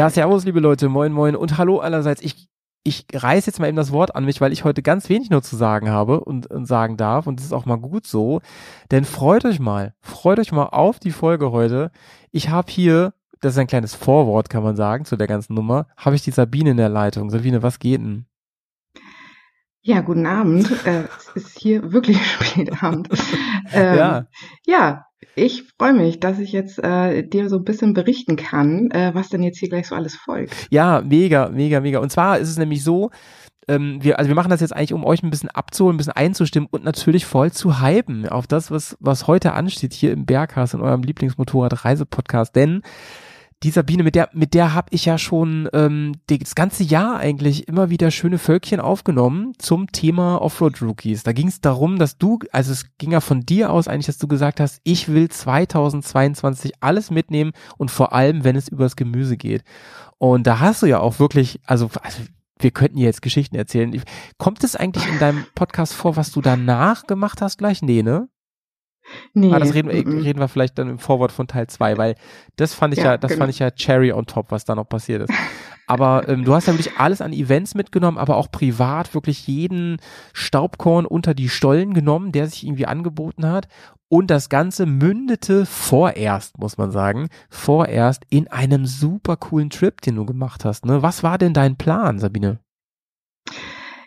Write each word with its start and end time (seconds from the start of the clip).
Ja, 0.00 0.08
servus, 0.08 0.46
liebe 0.46 0.60
Leute, 0.60 0.88
moin, 0.88 1.12
moin 1.12 1.36
und 1.36 1.58
hallo 1.58 1.78
allerseits. 1.78 2.22
Ich, 2.22 2.48
ich 2.84 3.04
reiß 3.12 3.44
jetzt 3.44 3.60
mal 3.60 3.68
eben 3.68 3.76
das 3.76 3.92
Wort 3.92 4.16
an 4.16 4.24
mich, 4.24 4.40
weil 4.40 4.50
ich 4.50 4.64
heute 4.64 4.80
ganz 4.80 5.10
wenig 5.10 5.28
nur 5.28 5.42
zu 5.42 5.56
sagen 5.56 5.90
habe 5.90 6.20
und, 6.20 6.46
und 6.46 6.64
sagen 6.64 6.96
darf 6.96 7.26
und 7.26 7.38
das 7.38 7.44
ist 7.44 7.52
auch 7.52 7.66
mal 7.66 7.76
gut 7.76 8.06
so. 8.06 8.40
Denn 8.90 9.04
freut 9.04 9.44
euch 9.44 9.60
mal, 9.60 9.92
freut 10.00 10.38
euch 10.38 10.52
mal 10.52 10.68
auf 10.68 11.00
die 11.00 11.10
Folge 11.10 11.52
heute. 11.52 11.90
Ich 12.30 12.48
habe 12.48 12.72
hier, 12.72 13.12
das 13.42 13.52
ist 13.52 13.58
ein 13.58 13.66
kleines 13.66 13.94
Vorwort, 13.94 14.48
kann 14.48 14.62
man 14.62 14.74
sagen, 14.74 15.04
zu 15.04 15.18
der 15.18 15.26
ganzen 15.26 15.52
Nummer, 15.52 15.86
habe 15.98 16.16
ich 16.16 16.22
die 16.22 16.30
Sabine 16.30 16.70
in 16.70 16.78
der 16.78 16.88
Leitung. 16.88 17.28
Sabine, 17.28 17.62
was 17.62 17.78
geht 17.78 18.00
denn? 18.00 18.24
Ja, 19.82 20.00
guten 20.00 20.24
Abend. 20.24 20.70
Äh, 20.86 21.04
es 21.18 21.44
ist 21.44 21.58
hier 21.58 21.92
wirklich 21.92 22.24
spät 22.26 22.82
Abend. 22.82 23.10
Ähm, 23.72 23.98
Ja. 23.98 24.26
Ja, 24.66 25.06
ich 25.34 25.64
freue 25.78 25.92
mich, 25.92 26.20
dass 26.20 26.38
ich 26.38 26.52
jetzt 26.52 26.82
äh, 26.82 27.22
dir 27.22 27.48
so 27.48 27.56
ein 27.56 27.64
bisschen 27.64 27.94
berichten 27.94 28.36
kann, 28.36 28.90
äh, 28.90 29.10
was 29.14 29.28
denn 29.28 29.42
jetzt 29.42 29.58
hier 29.58 29.68
gleich 29.68 29.88
so 29.88 29.94
alles 29.94 30.16
folgt. 30.16 30.54
Ja, 30.70 31.02
mega, 31.02 31.48
mega, 31.48 31.80
mega. 31.80 31.98
Und 31.98 32.10
zwar 32.10 32.38
ist 32.38 32.48
es 32.48 32.58
nämlich 32.58 32.82
so, 32.82 33.10
ähm, 33.68 34.02
wir, 34.02 34.18
also 34.18 34.28
wir 34.28 34.34
machen 34.34 34.50
das 34.50 34.60
jetzt 34.60 34.74
eigentlich, 34.74 34.92
um 34.92 35.04
euch 35.04 35.22
ein 35.22 35.30
bisschen 35.30 35.50
abzuholen, 35.50 35.94
ein 35.94 35.98
bisschen 35.98 36.12
einzustimmen 36.12 36.68
und 36.70 36.84
natürlich 36.84 37.26
voll 37.26 37.52
zu 37.52 37.80
hypen 37.80 38.28
auf 38.28 38.46
das, 38.46 38.70
was, 38.70 38.96
was 39.00 39.26
heute 39.26 39.52
ansteht 39.52 39.92
hier 39.92 40.12
im 40.12 40.26
Berghaus 40.26 40.74
in 40.74 40.80
eurem 40.80 41.02
Lieblingsmotorrad-Reise-Podcast. 41.02 42.56
Denn 42.56 42.82
die 43.62 43.70
Sabine, 43.70 44.02
mit 44.02 44.14
der, 44.14 44.30
mit 44.32 44.54
der 44.54 44.72
habe 44.72 44.88
ich 44.90 45.04
ja 45.04 45.18
schon 45.18 45.68
ähm, 45.74 46.14
das 46.28 46.54
ganze 46.54 46.82
Jahr 46.82 47.18
eigentlich 47.18 47.68
immer 47.68 47.90
wieder 47.90 48.10
schöne 48.10 48.38
Völkchen 48.38 48.80
aufgenommen 48.80 49.52
zum 49.58 49.92
Thema 49.92 50.40
Offroad 50.40 50.80
Rookies. 50.80 51.24
Da 51.24 51.32
ging 51.32 51.48
es 51.48 51.60
darum, 51.60 51.98
dass 51.98 52.16
du, 52.16 52.38
also 52.52 52.72
es 52.72 52.86
ging 52.96 53.12
ja 53.12 53.20
von 53.20 53.40
dir 53.40 53.70
aus 53.70 53.86
eigentlich, 53.86 54.06
dass 54.06 54.16
du 54.18 54.28
gesagt 54.28 54.60
hast, 54.60 54.80
ich 54.82 55.08
will 55.08 55.28
2022 55.28 56.72
alles 56.80 57.10
mitnehmen 57.10 57.52
und 57.76 57.90
vor 57.90 58.14
allem, 58.14 58.44
wenn 58.44 58.56
es 58.56 58.68
übers 58.68 58.96
Gemüse 58.96 59.36
geht. 59.36 59.62
Und 60.16 60.46
da 60.46 60.60
hast 60.60 60.82
du 60.82 60.86
ja 60.86 61.00
auch 61.00 61.18
wirklich, 61.18 61.60
also, 61.66 61.90
also 62.02 62.22
wir 62.58 62.70
könnten 62.70 62.98
jetzt 62.98 63.20
Geschichten 63.20 63.56
erzählen. 63.56 64.02
Kommt 64.38 64.64
es 64.64 64.74
eigentlich 64.74 65.06
in 65.06 65.18
deinem 65.18 65.44
Podcast 65.54 65.92
vor, 65.92 66.16
was 66.16 66.32
du 66.32 66.40
danach 66.40 67.06
gemacht 67.06 67.42
hast 67.42 67.58
gleich? 67.58 67.82
Nee, 67.82 68.02
ne? 68.02 68.28
Nee, 69.34 69.52
Ah, 69.52 69.58
das 69.58 69.74
reden, 69.74 69.88
wir- 69.90 70.06
mm, 70.06 70.18
mm. 70.18 70.22
reden 70.22 70.38
wir 70.40 70.48
vielleicht 70.48 70.78
dann 70.78 70.88
im 70.88 70.98
Vorwort 70.98 71.32
von 71.32 71.46
Teil 71.46 71.66
2, 71.66 71.96
weil 71.98 72.14
das 72.56 72.74
fand 72.74 72.94
ich 72.94 72.98
ja, 72.98 73.12
Ja, 73.12 73.16
das 73.18 73.30
genau. 73.30 73.40
fand 73.42 73.50
ich 73.50 73.58
ja 73.58 73.70
Cherry 73.70 74.12
on 74.12 74.26
top, 74.26 74.50
was 74.50 74.64
da 74.64 74.74
noch 74.74 74.88
passiert 74.88 75.22
ist. 75.22 75.32
Aber 75.86 76.28
ähm, 76.28 76.44
du 76.44 76.54
hast 76.54 76.66
ja 76.68 76.72
wirklich 76.74 76.96
alles 76.98 77.20
an 77.20 77.32
Events 77.32 77.74
mitgenommen, 77.74 78.18
aber 78.18 78.36
auch 78.36 78.50
privat 78.52 79.12
wirklich 79.14 79.46
jeden 79.48 79.96
Staubkorn 80.32 81.04
unter 81.06 81.34
die 81.34 81.48
Stollen 81.48 81.94
genommen, 81.94 82.30
der 82.32 82.46
sich 82.46 82.64
irgendwie 82.64 82.86
angeboten 82.86 83.46
hat. 83.46 83.66
Und 84.08 84.28
das 84.30 84.48
Ganze 84.48 84.86
mündete 84.86 85.66
vorerst, 85.66 86.58
muss 86.58 86.78
man 86.78 86.90
sagen, 86.90 87.28
vorerst 87.48 88.24
in 88.30 88.48
einem 88.48 88.86
super 88.86 89.36
coolen 89.36 89.70
Trip, 89.70 90.00
den 90.00 90.16
du 90.16 90.26
gemacht 90.26 90.64
hast. 90.64 90.84
Ne? 90.86 91.02
Was 91.02 91.22
war 91.22 91.38
denn 91.38 91.54
dein 91.54 91.76
Plan, 91.76 92.18
Sabine? 92.18 92.58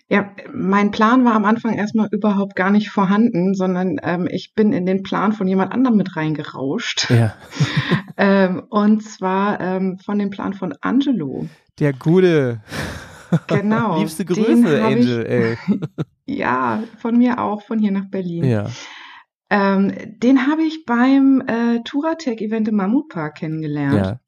Ja, 0.09 0.31
mein 0.53 0.91
Plan 0.91 1.25
war 1.25 1.33
am 1.33 1.45
Anfang 1.45 1.73
erstmal 1.73 2.07
überhaupt 2.11 2.55
gar 2.55 2.69
nicht 2.71 2.89
vorhanden, 2.89 3.55
sondern 3.55 3.97
ähm, 4.03 4.27
ich 4.29 4.53
bin 4.53 4.73
in 4.73 4.85
den 4.85 5.01
Plan 5.01 5.31
von 5.33 5.47
jemand 5.47 5.71
anderem 5.71 5.97
mit 5.97 6.15
reingerauscht. 6.15 7.09
Ja. 7.09 7.33
Ähm, 8.15 8.61
und 8.69 9.01
zwar 9.01 9.59
ähm, 9.59 9.97
von 9.97 10.19
dem 10.19 10.29
Plan 10.29 10.53
von 10.53 10.75
Angelo. 10.81 11.47
Der 11.79 11.93
gute. 11.93 12.61
Genau. 13.47 13.97
Liebste 13.99 14.23
Grüße, 14.23 14.77
ich- 14.77 14.83
Angel, 14.83 15.25
ey. 15.25 15.57
Ja, 16.25 16.83
von 16.99 17.17
mir 17.17 17.39
auch, 17.41 17.63
von 17.63 17.79
hier 17.79 17.91
nach 17.91 18.05
Berlin. 18.11 18.43
Ja. 18.43 18.67
Ähm, 19.49 19.91
den 20.19 20.45
habe 20.45 20.61
ich 20.61 20.85
beim 20.85 21.41
äh, 21.47 21.79
Touratech-Event 21.85 22.67
im 22.67 22.75
Mammutpark 22.75 23.35
kennengelernt. 23.39 23.95
Ja. 23.95 24.19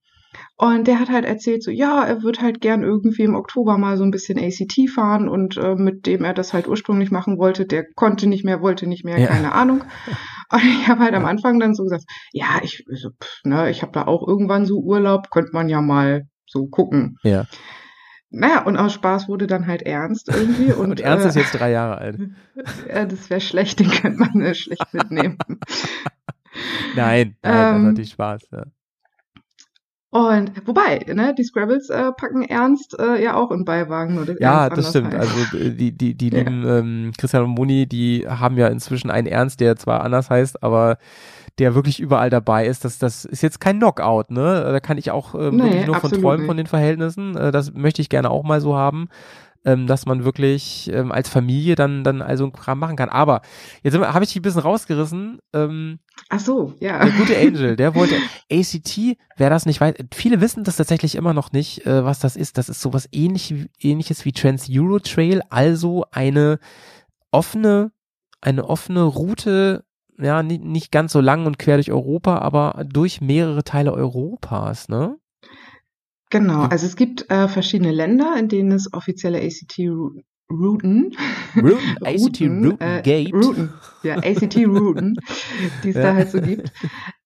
Und 0.57 0.87
der 0.87 0.99
hat 0.99 1.09
halt 1.09 1.25
erzählt, 1.25 1.63
so 1.63 1.71
ja, 1.71 2.03
er 2.05 2.23
wird 2.23 2.41
halt 2.41 2.61
gern 2.61 2.83
irgendwie 2.83 3.23
im 3.23 3.35
Oktober 3.35 3.77
mal 3.77 3.97
so 3.97 4.03
ein 4.03 4.11
bisschen 4.11 4.39
ACT 4.39 4.89
fahren 4.93 5.27
und 5.27 5.57
äh, 5.57 5.75
mit 5.75 6.05
dem 6.05 6.23
er 6.23 6.33
das 6.33 6.53
halt 6.53 6.67
ursprünglich 6.67 7.11
machen 7.11 7.37
wollte, 7.37 7.65
der 7.65 7.85
konnte 7.95 8.27
nicht 8.27 8.45
mehr, 8.45 8.61
wollte 8.61 8.87
nicht 8.87 9.03
mehr, 9.03 9.17
Ja. 9.19 9.27
keine 9.27 9.51
Ahnung. 9.53 9.83
Und 10.51 10.61
ich 10.63 10.87
habe 10.87 11.01
halt 11.01 11.15
am 11.15 11.25
Anfang 11.25 11.59
dann 11.59 11.73
so 11.73 11.83
gesagt, 11.83 12.03
ja, 12.31 12.59
ich, 12.61 12.85
so, 12.93 13.09
pff, 13.09 13.39
ne, 13.45 13.71
ich 13.71 13.81
habe 13.81 13.91
da 13.93 14.05
auch 14.05 14.25
irgendwann 14.27 14.67
so 14.67 14.77
Urlaub, 14.79 15.31
könnte 15.31 15.49
man 15.53 15.69
ja 15.69 15.81
mal 15.81 16.27
so 16.45 16.67
gucken. 16.67 17.17
Ja. 17.23 17.45
Naja, 18.29 18.63
und 18.63 18.77
aus 18.77 18.93
Spaß 18.93 19.27
wurde 19.27 19.47
dann 19.47 19.65
halt 19.65 19.81
ernst 19.81 20.29
irgendwie. 20.29 20.71
Und, 20.73 20.91
Und 20.91 20.99
Ernst 20.99 21.25
äh, 21.25 21.29
ist 21.29 21.35
jetzt 21.35 21.51
drei 21.59 21.71
Jahre 21.71 21.97
alt. 21.97 22.19
ja, 22.89 23.05
das 23.05 23.29
wäre 23.31 23.41
schlecht, 23.41 23.79
den 23.79 23.89
könnte 23.89 24.19
man 24.19 24.39
äh, 24.41 24.53
schlecht 24.53 24.93
mitnehmen. 24.93 25.37
Nein, 26.95 26.95
nein, 26.95 27.35
das 27.41 27.53
Ähm, 27.71 27.77
ist 27.77 27.83
natürlich 27.83 28.11
Spaß. 28.11 28.47
Ja. 28.51 28.63
Und 30.15 30.65
wobei, 30.65 30.99
ne, 31.13 31.35
die 31.37 31.43
Scrabbles 31.43 31.89
äh, 31.89 32.13
packen 32.13 32.43
Ernst 32.43 32.97
äh, 32.97 33.21
ja 33.21 33.35
auch 33.35 33.51
im 33.51 33.65
Beiwagen. 33.65 34.15
Das 34.25 34.37
Ja, 34.39 34.69
das 34.69 34.91
stimmt. 34.91 35.13
heißt. 35.13 35.17
Also 35.17 35.57
äh, 35.57 35.71
die, 35.71 35.91
die, 35.91 36.15
die 36.15 36.29
Ja. 36.31 36.37
lieben 36.39 36.65
ähm, 36.65 37.11
Christian 37.17 37.43
und 37.43 37.49
Moni, 37.49 37.85
die 37.85 38.25
haben 38.25 38.55
ja 38.57 38.67
inzwischen 38.67 39.11
einen 39.11 39.27
Ernst, 39.27 39.59
der 39.59 39.75
zwar 39.75 40.05
anders 40.05 40.29
heißt, 40.29 40.63
aber 40.63 40.97
der 41.59 41.75
wirklich 41.75 41.99
überall 41.99 42.29
dabei 42.29 42.65
ist. 42.65 42.85
Das, 42.85 42.97
das 42.97 43.25
ist 43.25 43.41
jetzt 43.43 43.59
kein 43.59 43.79
Knockout, 43.79 44.29
ne? 44.31 44.63
Da 44.71 44.79
kann 44.79 44.97
ich 44.97 45.11
auch 45.11 45.35
ähm, 45.35 45.57
Nee, 45.57 45.63
wirklich 45.63 45.85
nur 45.87 45.95
von 45.97 46.11
träumen 46.11 46.37
nicht. 46.39 46.47
von 46.47 46.57
den 46.57 46.67
Verhältnissen. 46.67 47.35
Äh, 47.35 47.51
das 47.51 47.73
möchte 47.73 48.01
ich 48.01 48.07
gerne 48.07 48.29
auch 48.29 48.43
mal 48.43 48.61
so 48.61 48.75
haben. 48.77 49.09
Ähm, 49.65 49.87
dass 49.87 50.05
man 50.05 50.23
wirklich 50.23 50.91
ähm, 50.93 51.11
als 51.11 51.27
Familie 51.27 51.73
dann 51.73 52.03
dann 52.03 52.21
also 52.21 52.45
ein 52.45 52.53
Kram 52.53 52.77
machen 52.77 52.95
kann. 52.95 53.09
Aber 53.09 53.41
jetzt 53.81 53.97
habe 53.97 54.23
ich 54.23 54.29
dich 54.29 54.39
ein 54.39 54.43
bisschen 54.43 54.61
rausgerissen. 54.61 55.39
Ähm, 55.53 55.99
Ach 56.29 56.39
so, 56.39 56.73
ja. 56.79 57.03
der 57.03 57.13
gute 57.13 57.37
Angel, 57.37 57.75
der 57.75 57.95
wollte 57.95 58.15
ACT, 58.51 59.17
wer 59.37 59.49
das 59.49 59.65
nicht 59.65 59.81
weiß, 59.81 59.95
viele 60.13 60.39
wissen 60.39 60.63
das 60.63 60.77
tatsächlich 60.77 61.15
immer 61.15 61.33
noch 61.33 61.51
nicht, 61.51 61.85
äh, 61.85 62.05
was 62.05 62.19
das 62.19 62.35
ist. 62.35 62.57
Das 62.57 62.69
ist 62.69 62.81
sowas 62.81 63.09
ähnlich, 63.11 63.53
ähnliches 63.79 64.23
wie 64.23 64.31
Trans 64.31 64.69
Euro 64.69 64.99
Trail, 64.99 65.41
also 65.49 66.05
eine 66.11 66.59
offene, 67.31 67.91
eine 68.41 68.69
offene 68.69 69.03
Route, 69.03 69.83
ja, 70.17 70.43
nicht, 70.43 70.63
nicht 70.63 70.91
ganz 70.91 71.11
so 71.11 71.19
lang 71.19 71.45
und 71.45 71.59
quer 71.59 71.75
durch 71.75 71.91
Europa, 71.91 72.37
aber 72.39 72.85
durch 72.87 73.19
mehrere 73.19 73.63
Teile 73.63 73.93
Europas, 73.93 74.87
ne? 74.89 75.17
Genau, 76.39 76.63
also 76.63 76.85
es 76.85 76.95
gibt 76.95 77.29
äh, 77.31 77.47
verschiedene 77.47 77.91
Länder, 77.91 78.35
in 78.37 78.47
denen 78.49 78.71
es 78.73 78.91
offizielle 78.93 79.39
ACT-Routen 79.39 80.23
Routen, 80.51 81.15
ACT 82.03 82.41
Routen 82.41 82.79
äh, 82.81 83.01
Gate. 83.01 83.33
Routen, 83.33 83.79
ja, 84.03 84.15
ACT-Routen, 84.17 85.15
die 85.83 85.89
es 85.89 85.95
Ja. 85.95 86.01
da 86.01 86.15
halt 86.15 86.29
so 86.29 86.41
gibt. 86.41 86.71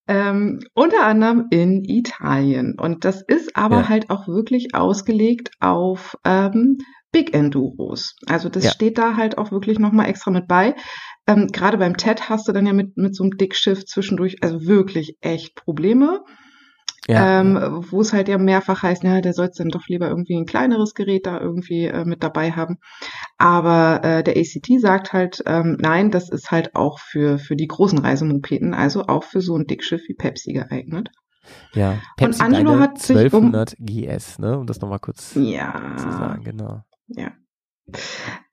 Ähm, 0.07 0.59
unter 0.73 1.05
anderem 1.05 1.45
in 1.51 1.83
Italien. 1.85 2.75
Und 2.79 3.05
das 3.05 3.21
ist 3.27 3.55
aber 3.55 3.81
Ja. 3.81 3.89
halt 3.89 4.09
auch 4.09 4.27
wirklich 4.27 4.73
ausgelegt 4.73 5.51
auf 5.59 6.15
ähm, 6.25 6.77
Big 7.11 7.33
Enduros. 7.33 8.15
Also 8.27 8.49
das 8.49 8.63
Ja. 8.65 8.71
steht 8.71 8.97
da 8.97 9.17
halt 9.17 9.37
auch 9.37 9.51
wirklich 9.51 9.79
nochmal 9.79 10.07
extra 10.07 10.31
mit 10.31 10.47
bei. 10.47 10.75
Ähm, 11.27 11.47
Gerade 11.51 11.77
beim 11.77 11.97
TED 11.97 12.29
hast 12.29 12.47
du 12.47 12.51
dann 12.51 12.65
ja 12.65 12.73
mit, 12.73 12.95
mit 12.97 13.15
so 13.15 13.23
einem 13.23 13.37
Dickschiff 13.37 13.85
zwischendurch, 13.85 14.37
also 14.43 14.65
wirklich 14.65 15.17
echt 15.21 15.55
Probleme. 15.55 16.21
Ja, 17.07 17.39
ähm, 17.39 17.57
wo 17.89 18.01
es 18.01 18.13
halt 18.13 18.27
ja 18.27 18.37
mehrfach 18.37 18.83
heißt, 18.83 19.03
ja, 19.03 19.21
der 19.21 19.33
soll 19.33 19.49
dann 19.57 19.69
doch 19.69 19.87
lieber 19.87 20.09
irgendwie 20.09 20.35
ein 20.37 20.45
kleineres 20.45 20.93
Gerät 20.93 21.25
da 21.25 21.39
irgendwie 21.39 21.85
äh, 21.85 22.05
mit 22.05 22.21
dabei 22.23 22.51
haben. 22.51 22.77
Aber 23.37 24.01
äh, 24.03 24.23
der 24.23 24.35
ACT 24.37 24.79
sagt 24.79 25.13
halt, 25.13 25.41
ähm, 25.45 25.77
nein, 25.79 26.11
das 26.11 26.29
ist 26.29 26.51
halt 26.51 26.75
auch 26.75 26.99
für, 26.99 27.39
für 27.39 27.55
die 27.55 27.67
großen 27.67 27.99
Reisemopeden, 27.99 28.73
also 28.73 29.05
auch 29.07 29.23
für 29.23 29.41
so 29.41 29.55
ein 29.55 29.65
Dickschiff 29.65 30.01
wie 30.07 30.13
Pepsi 30.13 30.53
geeignet. 30.53 31.09
ja. 31.73 31.97
Pepsi 32.17 32.41
Angelo 32.43 32.71
deine 32.71 32.81
hat 32.81 32.99
sich 32.99 33.15
um- 33.33 33.53
1200 33.53 33.75
GS, 33.79 34.39
ne? 34.39 34.57
Um 34.59 34.67
das 34.67 34.81
nochmal 34.81 34.99
kurz 34.99 35.33
Ja. 35.35 35.95
zu 35.97 36.11
sagen, 36.11 36.43
genau. 36.43 36.81
Ja. 37.07 37.31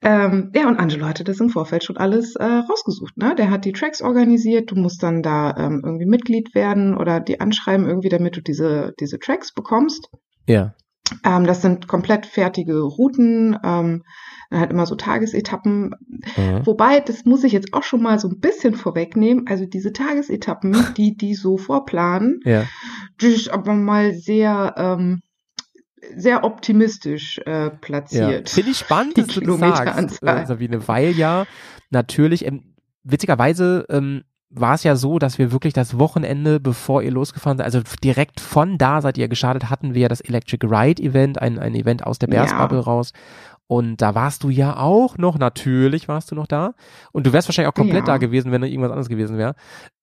Ähm, 0.01 0.51
ja, 0.55 0.67
und 0.67 0.79
Angelo 0.79 1.05
hatte 1.05 1.23
das 1.23 1.39
im 1.39 1.49
Vorfeld 1.49 1.83
schon 1.83 1.97
alles 1.97 2.35
äh, 2.35 2.43
rausgesucht. 2.43 3.17
Ne? 3.17 3.35
Der 3.35 3.49
hat 3.49 3.65
die 3.65 3.73
Tracks 3.73 4.01
organisiert. 4.01 4.71
Du 4.71 4.75
musst 4.75 5.03
dann 5.03 5.23
da 5.23 5.55
ähm, 5.57 5.81
irgendwie 5.83 6.05
Mitglied 6.05 6.53
werden 6.55 6.95
oder 6.95 7.19
die 7.19 7.39
anschreiben 7.39 7.87
irgendwie, 7.87 8.09
damit 8.09 8.37
du 8.37 8.41
diese, 8.41 8.93
diese 8.99 9.19
Tracks 9.19 9.53
bekommst. 9.53 10.09
Ja, 10.47 10.73
Ähm, 11.23 11.45
das 11.45 11.61
sind 11.61 11.87
komplett 11.87 12.25
fertige 12.25 12.81
Routen, 12.81 13.57
ähm, 13.63 14.03
halt 14.51 14.71
immer 14.71 14.85
so 14.85 14.95
Tagesetappen. 14.95 15.95
mhm. 16.35 16.65
Wobei, 16.65 16.99
das 16.99 17.25
muss 17.25 17.43
ich 17.43 17.51
jetzt 17.51 17.73
auch 17.73 17.83
schon 17.83 18.01
mal 18.01 18.19
so 18.19 18.29
ein 18.29 18.39
bisschen 18.39 18.75
vorwegnehmen. 18.75 19.45
Also 19.47 19.65
diese 19.65 19.93
Tagesetappen, 19.93 20.71
die 20.97 21.15
die 21.15 21.35
so 21.35 21.57
vorplanen, 21.57 22.39
ja. 22.43 22.65
die 23.21 23.27
ist 23.27 23.49
aber 23.49 23.73
mal 23.73 24.13
sehr, 24.13 24.75
ähm, 24.77 25.21
sehr 26.15 26.43
optimistisch 26.43 27.39
äh, 27.45 27.65
Ja, 27.65 27.69
platziert. 27.69 28.49
finde 28.49 28.71
ich 28.71 28.77
spannend, 28.77 29.17
dass 29.17 29.27
du 29.27 29.41
das 29.41 29.57
sagst, 29.59 30.23
äh, 30.23 30.45
Sabine, 30.45 30.87
weil 30.87 31.11
ja 31.11 31.45
natürlich, 31.89 32.45
ähm, 32.45 32.75
witzigerweise 33.03 33.85
ähm, 33.89 34.23
war 34.49 34.75
es 34.75 34.83
ja 34.83 34.95
so, 34.95 35.19
dass 35.19 35.37
wir 35.37 35.51
wirklich 35.51 35.73
das 35.73 35.99
Wochenende, 35.99 36.59
bevor 36.59 37.01
ihr 37.03 37.11
losgefahren 37.11 37.57
seid, 37.57 37.65
also 37.65 37.81
direkt 38.03 38.39
von 38.39 38.77
da 38.77 39.01
seid 39.01 39.17
ihr 39.17 39.27
gestartet, 39.27 39.69
hatten 39.69 39.93
wir 39.93 40.03
ja 40.03 40.07
das 40.07 40.21
Electric 40.21 40.65
Ride 40.65 41.01
Event, 41.03 41.41
ein, 41.41 41.59
ein 41.59 41.75
Event 41.75 42.05
aus 42.05 42.19
der 42.19 42.27
Bears 42.27 42.51
Ja. 42.51 42.65
Raus. 42.65 43.11
Und 43.69 44.01
da 44.01 44.15
warst 44.15 44.43
du 44.43 44.49
ja 44.49 44.77
auch 44.77 45.17
noch, 45.17 45.37
natürlich 45.37 46.07
warst 46.07 46.31
du 46.31 46.35
noch 46.35 46.47
da. 46.47 46.73
Und 47.11 47.27
du 47.27 47.33
wärst 47.33 47.49
wahrscheinlich 47.49 47.69
auch 47.69 47.73
komplett 47.75 48.07
Ja. 48.07 48.13
da 48.13 48.17
gewesen, 48.17 48.53
wenn 48.53 48.63
irgendwas 48.63 48.91
anderes 48.91 49.09
gewesen 49.09 49.37
wäre. 49.37 49.55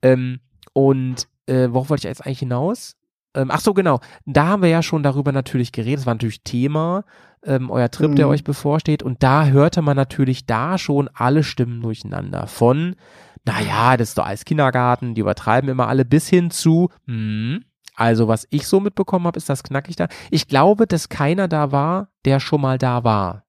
Ähm, 0.02 0.41
und 0.75 1.26
äh, 1.46 1.69
worauf 1.70 1.88
wollte 1.88 2.00
ich 2.06 2.11
jetzt 2.11 2.26
eigentlich 2.26 2.41
hinaus? 2.41 2.96
Ähm, 3.34 3.50
ach 3.50 3.60
so, 3.60 3.75
genau. 3.75 4.00
Da 4.26 4.46
haben 4.46 4.62
wir 4.62 4.69
ja 4.70 4.82
schon 4.82 5.02
darüber 5.02 5.32
natürlich 5.32 5.72
geredet. 5.72 6.00
Es 6.00 6.06
war 6.06 6.14
natürlich 6.14 6.42
Thema, 6.44 7.04
ähm, 7.44 7.70
euer 7.70 7.90
Trip, 7.90 8.10
Mhm. 8.10 8.16
der 8.16 8.28
euch 8.28 8.44
bevorsteht. 8.44 9.02
Und 9.02 9.22
da 9.22 9.46
hörte 9.46 9.82
man 9.82 9.96
natürlich 9.96 10.46
da 10.46 10.78
schon 10.78 11.10
alle 11.14 11.42
Stimmen 11.42 11.81
durcheinander. 11.82 12.46
Von, 12.46 12.96
naja, 13.44 13.96
das 13.96 14.10
ist 14.10 14.19
doch 14.19 14.26
alles 14.26 14.44
Kindergarten, 14.44 15.14
die 15.14 15.20
übertreiben 15.20 15.69
immer 15.69 15.88
alle, 15.88 16.04
bis 16.04 16.28
hin 16.28 16.50
zu, 16.50 16.88
hm, 17.06 17.64
also 17.96 18.26
was 18.28 18.46
ich 18.50 18.66
so 18.66 18.81
mitbekommen 18.81 19.26
habe, 19.26 19.36
ist 19.36 19.48
das 19.48 19.62
knackig 19.62 19.96
da. 19.96 20.08
Ich 20.31 20.48
glaube, 20.48 20.86
dass 20.86 21.08
keiner 21.08 21.46
da 21.48 21.70
war, 21.70 22.08
der 22.25 22.40
schon 22.40 22.60
mal 22.60 22.78
da 22.78 23.04
war. 23.04 23.44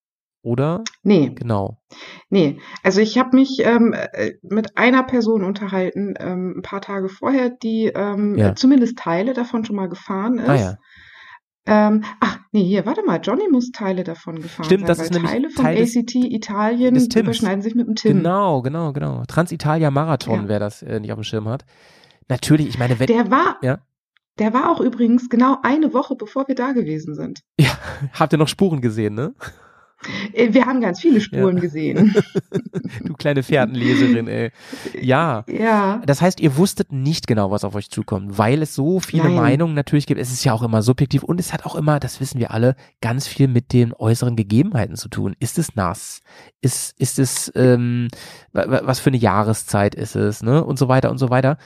Oder? 0.45 0.83
Nee, 1.01 1.31
Genau. 1.35 1.79
nee. 2.29 2.59
Also 2.83 3.01
ich 3.01 3.17
habe 3.17 3.35
mich 3.35 3.59
ähm, 3.65 3.93
äh, 3.93 4.33
mit 4.43 4.77
einer 4.77 5.01
Person 5.03 5.43
unterhalten, 5.43 6.13
ähm, 6.19 6.53
ein 6.57 6.61
paar 6.61 6.81
Tage 6.81 7.09
vorher, 7.09 7.49
die 7.49 7.85
ähm, 7.87 8.35
Ja. 8.37 8.53
zumindest 8.55 8.97
Teile 8.99 9.33
davon 9.33 9.65
schon 9.65 9.75
mal 9.75 9.89
gefahren 9.89 10.37
ist. 10.37 10.47
Ah 10.49 10.55
ja. 10.55 10.77
Ähm, 11.67 12.03
ach, 12.19 12.37
nee, 12.51 12.63
hier, 12.63 12.85
warte 12.85 13.01
mal, 13.03 13.19
Johnny 13.23 13.47
muss 13.49 13.71
Teile 13.71 14.03
davon 14.03 14.35
gefahren 14.39 14.65
Stimmt, 14.65 14.81
sein, 14.81 14.87
das 14.87 14.99
ist 14.99 15.13
nämlich 15.13 15.31
Teile 15.31 15.49
vom 15.49 15.65
Teil 15.65 15.77
des- 15.77 15.97
ACT 15.97 16.13
Italien 16.15 16.93
des 16.93 17.07
überschneiden 17.15 17.63
sich 17.63 17.73
mit 17.73 17.87
dem 17.87 17.95
Tim. 17.95 18.17
Genau, 18.17 18.61
genau, 18.61 18.93
genau. 18.93 19.23
Transitalia 19.27 19.89
Marathon, 19.89 20.43
Ja. 20.43 20.47
wer 20.47 20.59
das 20.59 20.83
äh, 20.83 20.99
nicht 20.99 21.11
auf 21.11 21.17
dem 21.17 21.23
Schirm 21.23 21.47
hat. 21.49 21.65
Natürlich, 22.29 22.67
ich 22.67 22.77
meine, 22.77 22.99
wenn, 22.99 23.07
Der 23.07 23.31
war, 23.31 23.57
Ja. 23.63 23.79
der 24.37 24.53
war 24.53 24.69
auch 24.69 24.79
übrigens 24.79 25.27
genau 25.27 25.57
eine 25.63 25.91
Woche, 25.95 26.15
bevor 26.15 26.47
wir 26.47 26.53
da 26.53 26.71
gewesen 26.73 27.15
sind. 27.15 27.41
habt 28.13 28.31
ihr 28.31 28.37
noch 28.37 28.47
Spuren 28.47 28.81
gesehen, 28.81 29.15
ne? 29.15 29.33
Äh, 30.33 30.53
Wir 30.53 30.65
haben 30.65 30.81
ganz 30.81 30.99
viele 31.01 31.21
Spuren 31.21 31.59
gesehen. 31.59 32.13
Du 33.03 33.13
kleine 33.13 33.41
Fährtenleserin, 33.43 34.27
ey. 34.27 34.51
Ja. 35.01 35.43
ja, 35.47 36.01
Das 36.05 36.21
heißt, 36.21 36.39
ihr 36.39 36.57
wusstet 36.57 36.91
nicht 36.91 37.25
genau, 37.27 37.49
was 37.51 37.63
auf 37.63 37.73
euch 37.75 37.89
zukommt, 37.89 38.37
weil 38.37 38.61
es 38.61 38.75
so 38.75 38.99
viele 38.99 39.23
Nein. 39.23 39.35
Meinungen 39.35 39.73
natürlich 39.73 40.05
gibt. 40.05 40.19
Es 40.21 40.31
ist 40.31 40.43
ja 40.43 40.53
auch 40.53 40.61
immer 40.61 40.81
subjektiv 40.81 41.23
und 41.23 41.39
es 41.39 41.51
hat 41.53 41.65
auch 41.65 41.75
immer, 41.75 41.99
das 41.99 42.19
wissen 42.19 42.39
wir 42.39 42.51
alle, 42.51 42.75
ganz 43.01 43.27
viel 43.27 43.47
mit 43.47 43.73
den 43.73 43.93
äußeren 43.93 44.35
Gegebenheiten 44.35 44.95
zu 44.95 45.09
tun. 45.09 45.35
Ist 45.39 45.57
es 45.57 45.75
nass? 45.75 46.21
Ist, 46.61 46.99
ist 46.99 47.17
es, 47.19 47.51
ähm, 47.55 48.07
wa- 48.53 48.65
wa- 48.69 48.81
was 48.83 48.99
für 48.99 49.09
eine 49.09 49.17
Jahreszeit 49.17 49.95
ist 49.95 50.15
es, 50.15 50.43
ne? 50.43 50.63
Und 50.63 50.77
so 50.77 50.87
weiter 50.87 51.09
und 51.09 51.17
so 51.17 51.29
weiter. 51.29 51.57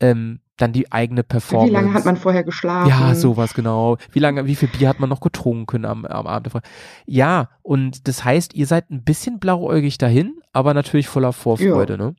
Ähm, 0.00 0.40
dann 0.58 0.72
die 0.72 0.92
eigene 0.92 1.22
Performance. 1.22 1.70
wie 1.70 1.74
lange 1.74 1.94
hat 1.94 2.04
man 2.04 2.16
vorher 2.16 2.44
geschlafen? 2.44 2.88
Ja, 2.88 3.14
sowas 3.14 3.54
genau. 3.54 3.96
Wie 4.12 4.18
lange, 4.18 4.46
wie 4.46 4.54
viel 4.54 4.68
Bier 4.68 4.88
hat 4.88 5.00
man 5.00 5.08
noch 5.08 5.20
getrunken 5.20 5.84
am, 5.84 6.04
am 6.04 6.26
Abend 6.26 6.46
davor? 6.46 6.60
Ja, 7.06 7.48
und 7.62 8.06
das 8.06 8.24
heißt, 8.24 8.54
ihr 8.54 8.66
seid 8.66 8.90
ein 8.90 9.04
bisschen 9.04 9.38
blauäugig 9.38 9.98
dahin, 9.98 10.40
aber 10.52 10.74
natürlich 10.74 11.08
voller 11.08 11.32
Vorfreude, 11.32 11.96
ne? 11.96 12.14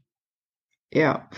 Ja, 0.91 1.29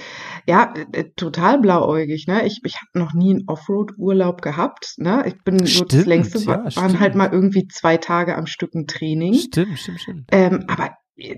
ja, 0.48 0.74
äh, 0.94 1.10
total 1.16 1.60
blauäugig, 1.60 2.26
ne? 2.28 2.46
Ich, 2.46 2.62
ich 2.64 2.76
habe 2.76 3.04
noch 3.04 3.14
nie 3.14 3.32
einen 3.32 3.44
Offroad-Urlaub 3.48 4.42
gehabt, 4.42 4.94
ne? 4.98 5.24
Ich 5.28 5.44
bin 5.44 5.60
so 5.60 5.84
das 5.84 5.92
Stimmt, 5.92 6.06
längste 6.08 6.40
ja, 6.40 6.48
war, 6.48 6.58
waren 6.64 6.72
stimmt. 6.72 7.00
halt 7.02 7.16
mal 7.16 7.30
irgendwie 7.34 7.68
zwei 7.68 7.98
Tage 7.98 8.38
am 8.38 8.46
Stück 8.46 8.74
ein 8.74 8.88
Training. 8.88 9.34
Stimmt, 9.34 9.78
stimmt, 9.78 10.00
stimmt. 10.00 10.30
Ähm, 10.32 10.64
aber 10.68 10.92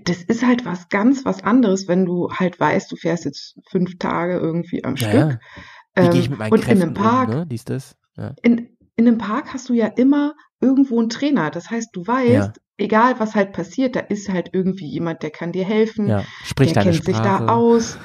das 0.05 0.23
ist 0.23 0.45
halt 0.45 0.65
was 0.65 0.89
ganz 0.89 1.25
was 1.25 1.43
anderes, 1.43 1.87
wenn 1.87 2.05
du 2.05 2.29
halt 2.31 2.59
weißt, 2.59 2.91
du 2.91 2.95
fährst 2.95 3.25
jetzt 3.25 3.59
fünf 3.69 3.97
Tage 3.97 4.37
irgendwie 4.37 4.83
am 4.83 4.95
Ja, 4.95 5.07
Stück. 5.09 5.39
ja. 5.95 6.13
Wie 6.13 6.17
Ähm, 6.25 6.33
und 6.33 6.41
in 6.41 6.61
Kräften 6.61 6.81
einem 6.81 6.93
Park, 6.93 7.29
um, 7.29 7.35
ne? 7.35 7.45
Dies, 7.47 7.65
das. 7.65 7.95
Ja. 8.17 8.33
in, 8.43 8.69
in 8.95 9.07
einem 9.07 9.17
Park 9.17 9.53
hast 9.53 9.69
du 9.69 9.73
ja 9.73 9.87
immer 9.87 10.33
irgendwo 10.61 10.99
einen 10.99 11.09
Trainer. 11.09 11.49
Das 11.51 11.69
heißt, 11.69 11.89
du 11.93 12.05
weißt, 12.05 12.31
Ja. 12.31 12.53
egal 12.77 13.15
was 13.19 13.35
halt 13.35 13.51
passiert, 13.53 13.95
da 13.95 13.99
ist 14.01 14.29
halt 14.29 14.49
irgendwie 14.53 14.87
jemand, 14.87 15.23
der 15.23 15.29
kann 15.31 15.51
dir 15.51 15.65
helfen, 15.65 16.07
ja. 16.07 16.23
Sprich 16.43 16.73
der 16.73 16.83
kennt 16.83 17.03
sich 17.03 17.15
Sprache. 17.15 17.45
da 17.45 17.53
aus. 17.53 17.97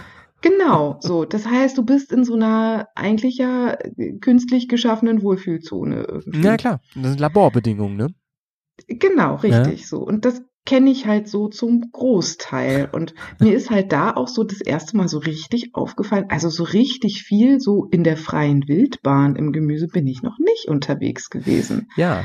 Genau, 0.43 0.97
so. 1.01 1.25
Das 1.25 1.47
heißt, 1.47 1.77
du 1.79 1.85
bist 1.85 2.13
in 2.13 2.25
so 2.25 2.35
einer 2.35 2.89
eigentlich 2.95 3.39
ja 3.39 3.73
äh, 3.75 4.19
künstlich 4.21 4.69
geschaffenen 4.69 5.23
Wohlfühlzone 5.23 6.05
irgendwie. 6.09 6.41
Ja, 6.43 6.57
klar. 6.57 6.81
Das 6.95 7.09
sind 7.11 7.21
Laborbedingungen, 7.21 7.97
ne? 7.97 8.09
Genau, 8.87 9.37
richtig 9.37 9.89
so. 9.89 9.99
Und 9.99 10.25
das 10.25 10.43
kenne 10.69 10.91
ich 10.91 11.07
halt 11.07 11.29
so 11.29 11.49
zum 11.49 11.91
Großteil. 11.93 12.91
Und 12.93 13.15
mir 13.41 13.55
ist 13.57 13.71
halt 13.71 13.91
da 13.91 14.13
auch 14.13 14.29
so 14.29 14.45
das 14.45 14.61
erste 14.61 14.99
Mal 14.99 15.09
so 15.09 15.17
richtig 15.17 15.75
aufgefallen, 15.75 16.27
also 16.29 16.51
so 16.51 16.63
richtig 16.63 17.23
viel 17.23 17.59
so 17.59 17.87
in 17.91 18.05
der 18.05 18.19
freien 18.19 18.69
Wildbahn 18.69 19.35
im 19.37 19.53
Gemüse 19.53 19.89
bin 19.89 20.07
ich 20.07 20.23
noch 20.23 20.39
nicht 20.39 20.69
unterwegs 20.69 21.31
gewesen. 21.31 21.89
Ja. 21.97 22.25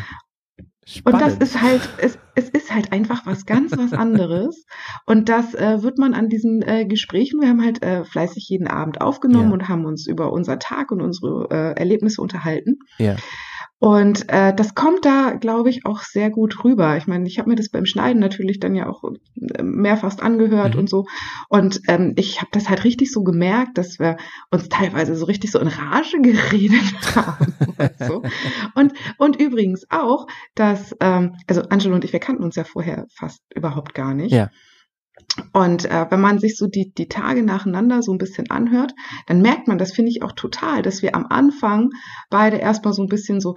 Und 1.05 1.13
das 1.13 1.21
Spannend. 1.35 1.43
ist 1.43 1.61
halt, 1.61 1.89
es, 1.99 2.19
es 2.35 2.49
ist 2.49 2.75
halt 2.75 2.91
einfach 2.91 3.25
was 3.25 3.45
ganz 3.45 3.71
was 3.77 3.93
anderes. 3.93 4.65
Und 5.05 5.29
das 5.29 5.53
äh, 5.55 5.81
wird 5.81 5.97
man 5.97 6.13
an 6.13 6.27
diesen 6.27 6.61
äh, 6.63 6.85
Gesprächen, 6.85 7.39
wir 7.39 7.47
haben 7.47 7.63
halt 7.63 7.81
äh, 7.81 8.03
fleißig 8.03 8.49
jeden 8.49 8.67
Abend 8.67 8.99
aufgenommen 8.99 9.47
Ja. 9.47 9.53
und 9.53 9.69
haben 9.69 9.85
uns 9.85 10.05
über 10.05 10.33
unser 10.33 10.59
Tag 10.59 10.91
und 10.91 11.01
unsere 11.01 11.47
äh, 11.49 11.79
Erlebnisse 11.79 12.21
unterhalten. 12.21 12.79
Ja. 12.97 13.15
Und 13.83 14.29
äh, 14.29 14.55
das 14.55 14.75
kommt 14.75 15.03
da, 15.03 15.33
glaube 15.33 15.69
ich, 15.69 15.85
auch 15.85 16.03
sehr 16.03 16.29
gut 16.29 16.63
rüber. 16.63 16.95
Ich 16.95 17.05
meine, 17.05 17.27
ich 17.27 17.37
habe 17.37 17.49
mir 17.49 17.57
das 17.57 17.67
beim 17.67 17.85
Schneiden 17.85 18.21
natürlich 18.21 18.61
dann 18.61 18.75
ja 18.75 18.87
auch 18.87 19.03
äh, 19.03 19.61
mehrfach 19.61 20.19
angehört 20.19 20.75
Mhm. 20.75 20.79
und 20.79 20.89
so. 20.89 21.05
Und 21.49 21.81
ähm, 21.89 22.13
ich 22.15 22.39
habe 22.39 22.47
das 22.53 22.69
halt 22.69 22.85
richtig 22.85 23.11
so 23.11 23.23
gemerkt, 23.23 23.77
dass 23.77 23.99
wir 23.99 24.15
uns 24.51 24.69
teilweise 24.69 25.17
so 25.17 25.25
richtig 25.25 25.51
so 25.51 25.59
in 25.59 25.67
Rage 25.67 26.17
geredet 26.21 26.93
haben. 27.13 27.53
und, 27.77 27.91
so. 27.99 28.23
und, 28.75 28.93
und 29.17 29.41
übrigens 29.41 29.85
auch, 29.89 30.27
dass, 30.55 30.95
ähm, 31.01 31.35
also 31.47 31.63
Angelo 31.63 31.93
und 31.95 32.05
ich, 32.05 32.13
wir 32.13 32.21
kannten 32.21 32.43
uns 32.45 32.55
ja 32.55 32.63
vorher 32.63 33.07
fast 33.13 33.41
überhaupt 33.53 33.93
gar 33.93 34.13
nicht. 34.13 34.31
Ja. 34.31 34.49
Und 35.51 35.85
äh, 35.85 36.05
wenn 36.09 36.21
man 36.21 36.39
sich 36.39 36.57
so 36.57 36.67
die, 36.67 36.93
die 36.93 37.07
Tage 37.07 37.43
nacheinander 37.43 38.01
so 38.03 38.11
ein 38.11 38.17
bisschen 38.17 38.49
anhört, 38.51 38.93
dann 39.27 39.41
merkt 39.41 39.67
man, 39.67 39.77
das 39.77 39.91
finde 39.93 40.11
ich 40.11 40.21
auch 40.23 40.33
total, 40.33 40.81
dass 40.81 41.01
wir 41.01 41.15
am 41.15 41.25
Anfang 41.27 41.89
beide 42.29 42.57
erstmal 42.57 42.93
so 42.93 43.01
ein 43.01 43.07
bisschen 43.09 43.39
so, 43.41 43.55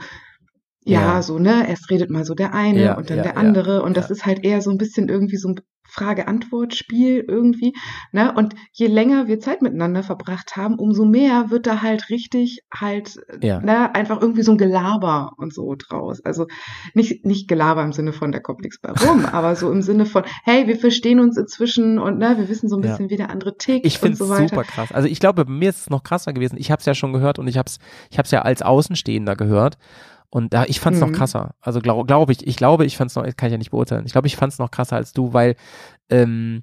ja, 0.85 1.15
Ja. 1.15 1.23
so, 1.23 1.39
ne, 1.39 1.69
erst 1.69 1.91
redet 1.91 2.11
mal 2.11 2.25
so 2.25 2.35
der 2.35 2.55
eine 2.55 2.85
Ja, 2.85 2.97
und 2.97 3.11
dann 3.11 3.19
ja, 3.19 3.23
der 3.25 3.37
andere 3.37 3.83
und 3.83 3.97
das 3.97 4.11
ist 4.11 4.25
halt 4.25 4.45
eher 4.45 4.63
so 4.63 4.71
ein 4.71 4.79
bisschen 4.79 5.09
irgendwie 5.09 5.37
so 5.37 5.49
ein 5.49 5.61
Frage-Antwort-Spiel 5.97 7.25
irgendwie, 7.27 7.73
ne, 8.13 8.33
und 8.35 8.55
je 8.73 8.87
länger 8.87 9.27
wir 9.29 9.41
Zeit 9.41 9.63
miteinander 9.63 10.03
verbracht 10.03 10.57
haben, 10.57 10.79
umso 10.79 11.05
mehr 11.05 11.51
wird 11.51 11.67
da 11.67 11.83
halt 11.83 12.11
richtig 12.11 12.61
halt, 12.75 13.17
Ja. 13.43 13.61
ne, 13.61 13.95
einfach 13.95 14.21
irgendwie 14.21 14.43
so 14.43 14.53
ein 14.53 14.59
Gelaber 14.59 15.33
und 15.37 15.55
so 15.55 15.75
draus. 15.77 16.25
Also 16.25 16.47
nicht, 16.95 17.25
nicht 17.25 17.49
Gelaber 17.49 17.83
im 17.83 17.93
Sinne 17.93 18.13
von, 18.13 18.33
der 18.33 18.41
kommt 18.43 18.61
nichts 18.63 18.79
bei 18.81 18.93
rum, 18.93 19.25
aber 19.33 19.57
so 19.57 19.71
im 19.71 19.83
Sinne 19.83 20.07
von, 20.07 20.25
hey, 20.45 20.67
wir 20.67 20.77
verstehen 20.77 21.21
uns 21.21 21.37
inzwischen 21.37 21.99
und 21.99 22.19
ne, 22.19 22.35
wir 22.39 22.49
wissen 22.49 22.69
so 22.69 22.77
ein 22.77 22.83
Ja. 22.83 22.91
bisschen, 22.91 23.11
wie 23.11 23.17
der 23.17 23.31
andere 23.31 23.57
tickt 23.57 23.87
Ich 23.87 23.99
finde 23.99 24.17
und 24.17 24.23
es 24.23 24.29
so 24.29 24.29
weiter. 24.29 24.49
super 24.49 24.65
krass. 24.65 24.93
Also 24.93 25.09
ich 25.09 25.21
glaube, 25.21 25.45
bei 25.45 25.51
mir 25.51 25.71
ist 25.71 25.81
es 25.83 25.91
noch 25.91 26.03
krasser 26.03 26.33
gewesen. 26.33 26.57
Ich 26.59 26.71
habe 26.71 26.81
es 26.81 26.87
ja 26.87 26.95
schon 26.95 27.13
gehört 27.13 27.39
und 27.39 27.49
ich 27.49 27.57
habe 27.59 27.67
es 27.67 27.79
ich 28.11 28.19
hab's 28.19 28.31
ja 28.31 28.43
als 28.43 28.63
Außenstehender 28.63 29.37
gehört. 29.37 29.79
Und 30.37 30.53
da, 30.53 30.65
ich 30.65 30.81
fand 30.81 30.97
es 30.97 31.01
Mhm. 31.03 31.09
noch 31.09 31.17
krasser. 31.17 31.55
Also 31.63 31.81
glaube 31.81 32.05
glaub 32.07 32.29
ich, 32.29 32.47
ich 32.47 32.57
glaube, 32.57 32.85
ich 32.85 32.99
fand 32.99 33.11
es 33.11 33.17
noch, 33.17 33.23
kann 33.37 33.47
ich 33.49 33.53
ja 33.53 33.59
nicht 33.59 33.71
beurteilen. 33.71 34.05
Ich 34.05 34.13
glaube, 34.13 34.27
ich 34.27 34.37
fand 34.37 34.53
es 34.53 34.59
noch 34.59 34.71
krasser 34.71 34.97
als 34.97 35.15
du, 35.15 35.33
weil 35.33 35.57
ähm, 36.11 36.63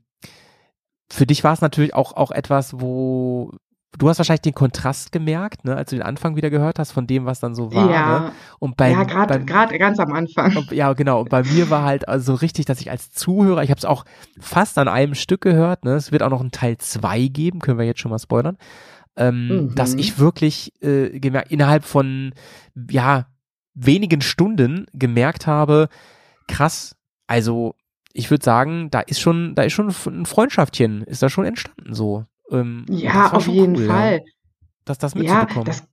für 1.11 1.25
dich 1.25 1.43
war 1.43 1.53
es 1.53 1.61
natürlich 1.61 1.93
auch, 1.95 2.13
auch 2.13 2.29
etwas, 2.31 2.79
wo 2.79 3.51
du 3.97 4.09
hast 4.09 4.17
wahrscheinlich 4.19 4.41
den 4.41 4.53
Kontrast 4.55 5.11
gemerkt, 5.11 5.65
ne, 5.65 5.75
als 5.75 5.89
du 5.91 5.95
den 5.95 6.03
Anfang 6.05 6.35
wieder 6.35 6.49
gehört 6.49 6.77
hast 6.79 6.91
von 6.91 7.05
dem, 7.07 7.25
was 7.25 7.39
dann 7.39 7.53
so 7.55 7.73
war. 7.73 7.89
ja, 7.91 8.19
Ne? 8.19 8.31
Und 8.59 8.77
bei, 8.77 8.91
ja, 8.91 9.03
gerade 9.03 9.77
ganz 9.79 9.99
am 9.99 10.13
Anfang. 10.13 10.55
und, 10.55 10.71
ja, 10.71 10.93
genau. 10.93 11.21
Und 11.21 11.29
bei 11.29 11.43
mir 11.43 11.69
war 11.71 11.83
halt 11.83 12.07
also 12.07 12.33
richtig, 12.35 12.65
dass 12.65 12.79
ich 12.81 12.89
als 12.91 13.11
Zuhörer, 13.11 13.63
ich 13.63 13.69
habe 13.71 13.77
es 13.79 13.85
auch 13.85 14.05
fast 14.39 14.77
an 14.79 14.87
einem 14.87 15.13
Stück 15.15 15.41
gehört, 15.41 15.83
ne? 15.85 15.93
Es 15.95 16.11
wird 16.11 16.21
auch 16.23 16.29
noch 16.31 16.41
einen 16.41 16.51
Teil 16.51 16.77
zwei 16.79 17.27
geben, 17.27 17.59
können 17.59 17.77
wir 17.77 17.85
jetzt 17.85 17.99
schon 18.01 18.11
mal 18.11 18.19
spoilern. 18.19 18.57
Ähm, 19.15 19.47
Mhm. 19.47 19.75
dass 19.75 19.93
ich 19.93 20.17
wirklich 20.17 20.73
äh, 20.81 21.19
gemerkt, 21.19 21.51
innerhalb 21.51 21.83
von 21.85 22.33
ja 22.89 23.27
wenigen 23.73 24.21
Stunden 24.21 24.85
gemerkt 24.93 25.47
habe, 25.47 25.89
krass, 26.47 26.95
also 27.27 27.75
ich 28.13 28.29
würde 28.29 28.43
sagen, 28.43 28.89
da 28.91 28.99
ist 28.99 29.19
schon, 29.19 29.55
da 29.55 29.63
ist 29.63 29.73
schon 29.73 29.87
ein 29.87 30.25
Freundschaftchen, 30.25 31.01
ist 31.03 31.23
da 31.23 31.29
schon 31.29 31.45
entstanden 31.45 31.93
so. 31.93 32.25
Ähm, 32.51 32.85
Ja, 32.89 33.31
auf 33.31 33.47
jeden 33.47 33.75
cool, 33.75 33.87
Fall. 33.87 34.13
Ja, 34.17 34.31
dass 34.85 34.97
das 34.99 35.13
Ja, 35.15 35.19
mitzubekommen. 35.21 35.65
das, 35.65 35.87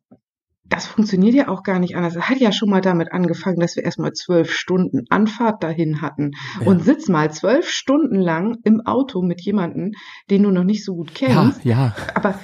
das 0.64 0.86
funktioniert 0.86 1.34
ja 1.34 1.48
auch 1.48 1.62
gar 1.62 1.78
nicht 1.78 1.96
anders. 1.96 2.14
Es 2.16 2.28
hat 2.28 2.38
ja 2.38 2.52
schon 2.52 2.68
mal 2.68 2.80
damit 2.82 3.12
angefangen, 3.12 3.58
dass 3.58 3.76
wir 3.76 3.84
erstmal 3.84 4.12
zwölf 4.12 4.52
Stunden 4.52 5.04
Anfahrt 5.08 5.62
dahin 5.62 6.02
hatten. 6.02 6.32
Ja. 6.60 6.66
Und 6.66 6.84
sitz 6.84 7.08
mal 7.08 7.32
zwölf 7.32 7.68
Stunden 7.68 8.16
lang 8.20 8.56
im 8.64 8.80
Auto 8.84 9.22
mit 9.22 9.40
jemandem, 9.40 9.92
den 10.28 10.42
du 10.42 10.50
noch 10.50 10.64
nicht 10.64 10.84
so 10.84 10.94
gut 10.96 11.18
ja, 11.18 11.28
kennst. 11.28 11.64
ja, 11.64 11.96
Aber, 12.14 12.38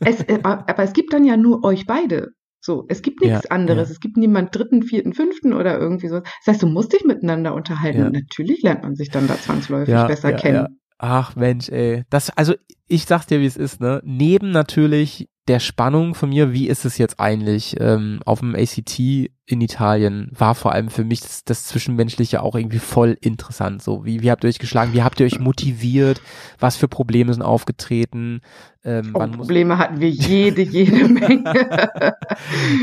es, 0.00 0.20
äh, 0.22 0.40
aber 0.42 0.82
es 0.82 0.92
gibt 0.92 1.12
dann 1.12 1.24
ja 1.24 1.36
nur 1.36 1.64
euch 1.64 1.86
beide. 1.86 2.32
So, 2.64 2.84
es 2.88 3.02
gibt 3.02 3.20
nichts 3.20 3.42
Ja, 3.44 3.50
anderes. 3.50 3.88
ja. 3.88 3.92
Es 3.92 3.98
gibt 4.00 4.16
niemand 4.16 4.54
dritten, 4.54 4.82
vierten, 4.84 5.12
fünften 5.14 5.52
oder 5.52 5.80
irgendwie 5.80 6.06
so. 6.06 6.20
Das 6.20 6.46
heißt, 6.46 6.62
du 6.62 6.68
musst 6.68 6.92
dich 6.92 7.04
miteinander 7.04 7.54
unterhalten. 7.54 7.98
Ja. 7.98 8.06
Und 8.06 8.12
natürlich 8.12 8.62
lernt 8.62 8.84
man 8.84 8.94
sich 8.94 9.10
dann 9.10 9.26
da 9.26 9.34
zwangsläufig 9.34 9.92
besser 10.06 10.32
kennen. 10.32 10.78
Ach 11.04 11.34
Mensch, 11.34 11.68
ey. 11.68 12.04
Das, 12.10 12.30
also 12.30 12.54
ich 12.86 13.06
sag's 13.06 13.26
dir, 13.26 13.40
wie 13.40 13.46
es 13.46 13.56
ist, 13.56 13.80
ne? 13.80 14.00
Neben 14.04 14.52
natürlich 14.52 15.28
der 15.48 15.58
Spannung 15.58 16.14
von 16.14 16.28
mir, 16.28 16.52
wie 16.52 16.68
ist 16.68 16.84
es 16.84 16.96
jetzt 16.96 17.18
eigentlich 17.18 17.74
ähm, 17.80 18.20
auf 18.24 18.38
dem 18.38 18.54
ACT 18.54 19.00
in 19.00 19.60
Italien, 19.60 20.30
war 20.30 20.54
vor 20.54 20.70
allem 20.70 20.90
für 20.90 21.02
mich 21.02 21.20
das, 21.20 21.42
das 21.42 21.66
Zwischenmenschliche 21.66 22.40
auch 22.40 22.54
irgendwie 22.54 22.78
voll 22.78 23.18
interessant. 23.20 23.82
So, 23.82 24.04
wie, 24.04 24.22
wie 24.22 24.30
habt 24.30 24.44
ihr 24.44 24.48
euch 24.48 24.60
geschlagen, 24.60 24.92
wie 24.92 25.02
habt 25.02 25.18
ihr 25.18 25.26
euch 25.26 25.40
motiviert, 25.40 26.22
was 26.60 26.76
für 26.76 26.86
Probleme 26.86 27.32
sind 27.32 27.42
aufgetreten? 27.42 28.40
Ähm, 28.84 29.10
oh, 29.14 29.26
Probleme 29.26 29.78
hatten 29.78 29.98
wir 29.98 30.10
jede, 30.10 30.62
jede 30.62 31.08
Menge. 31.08 31.52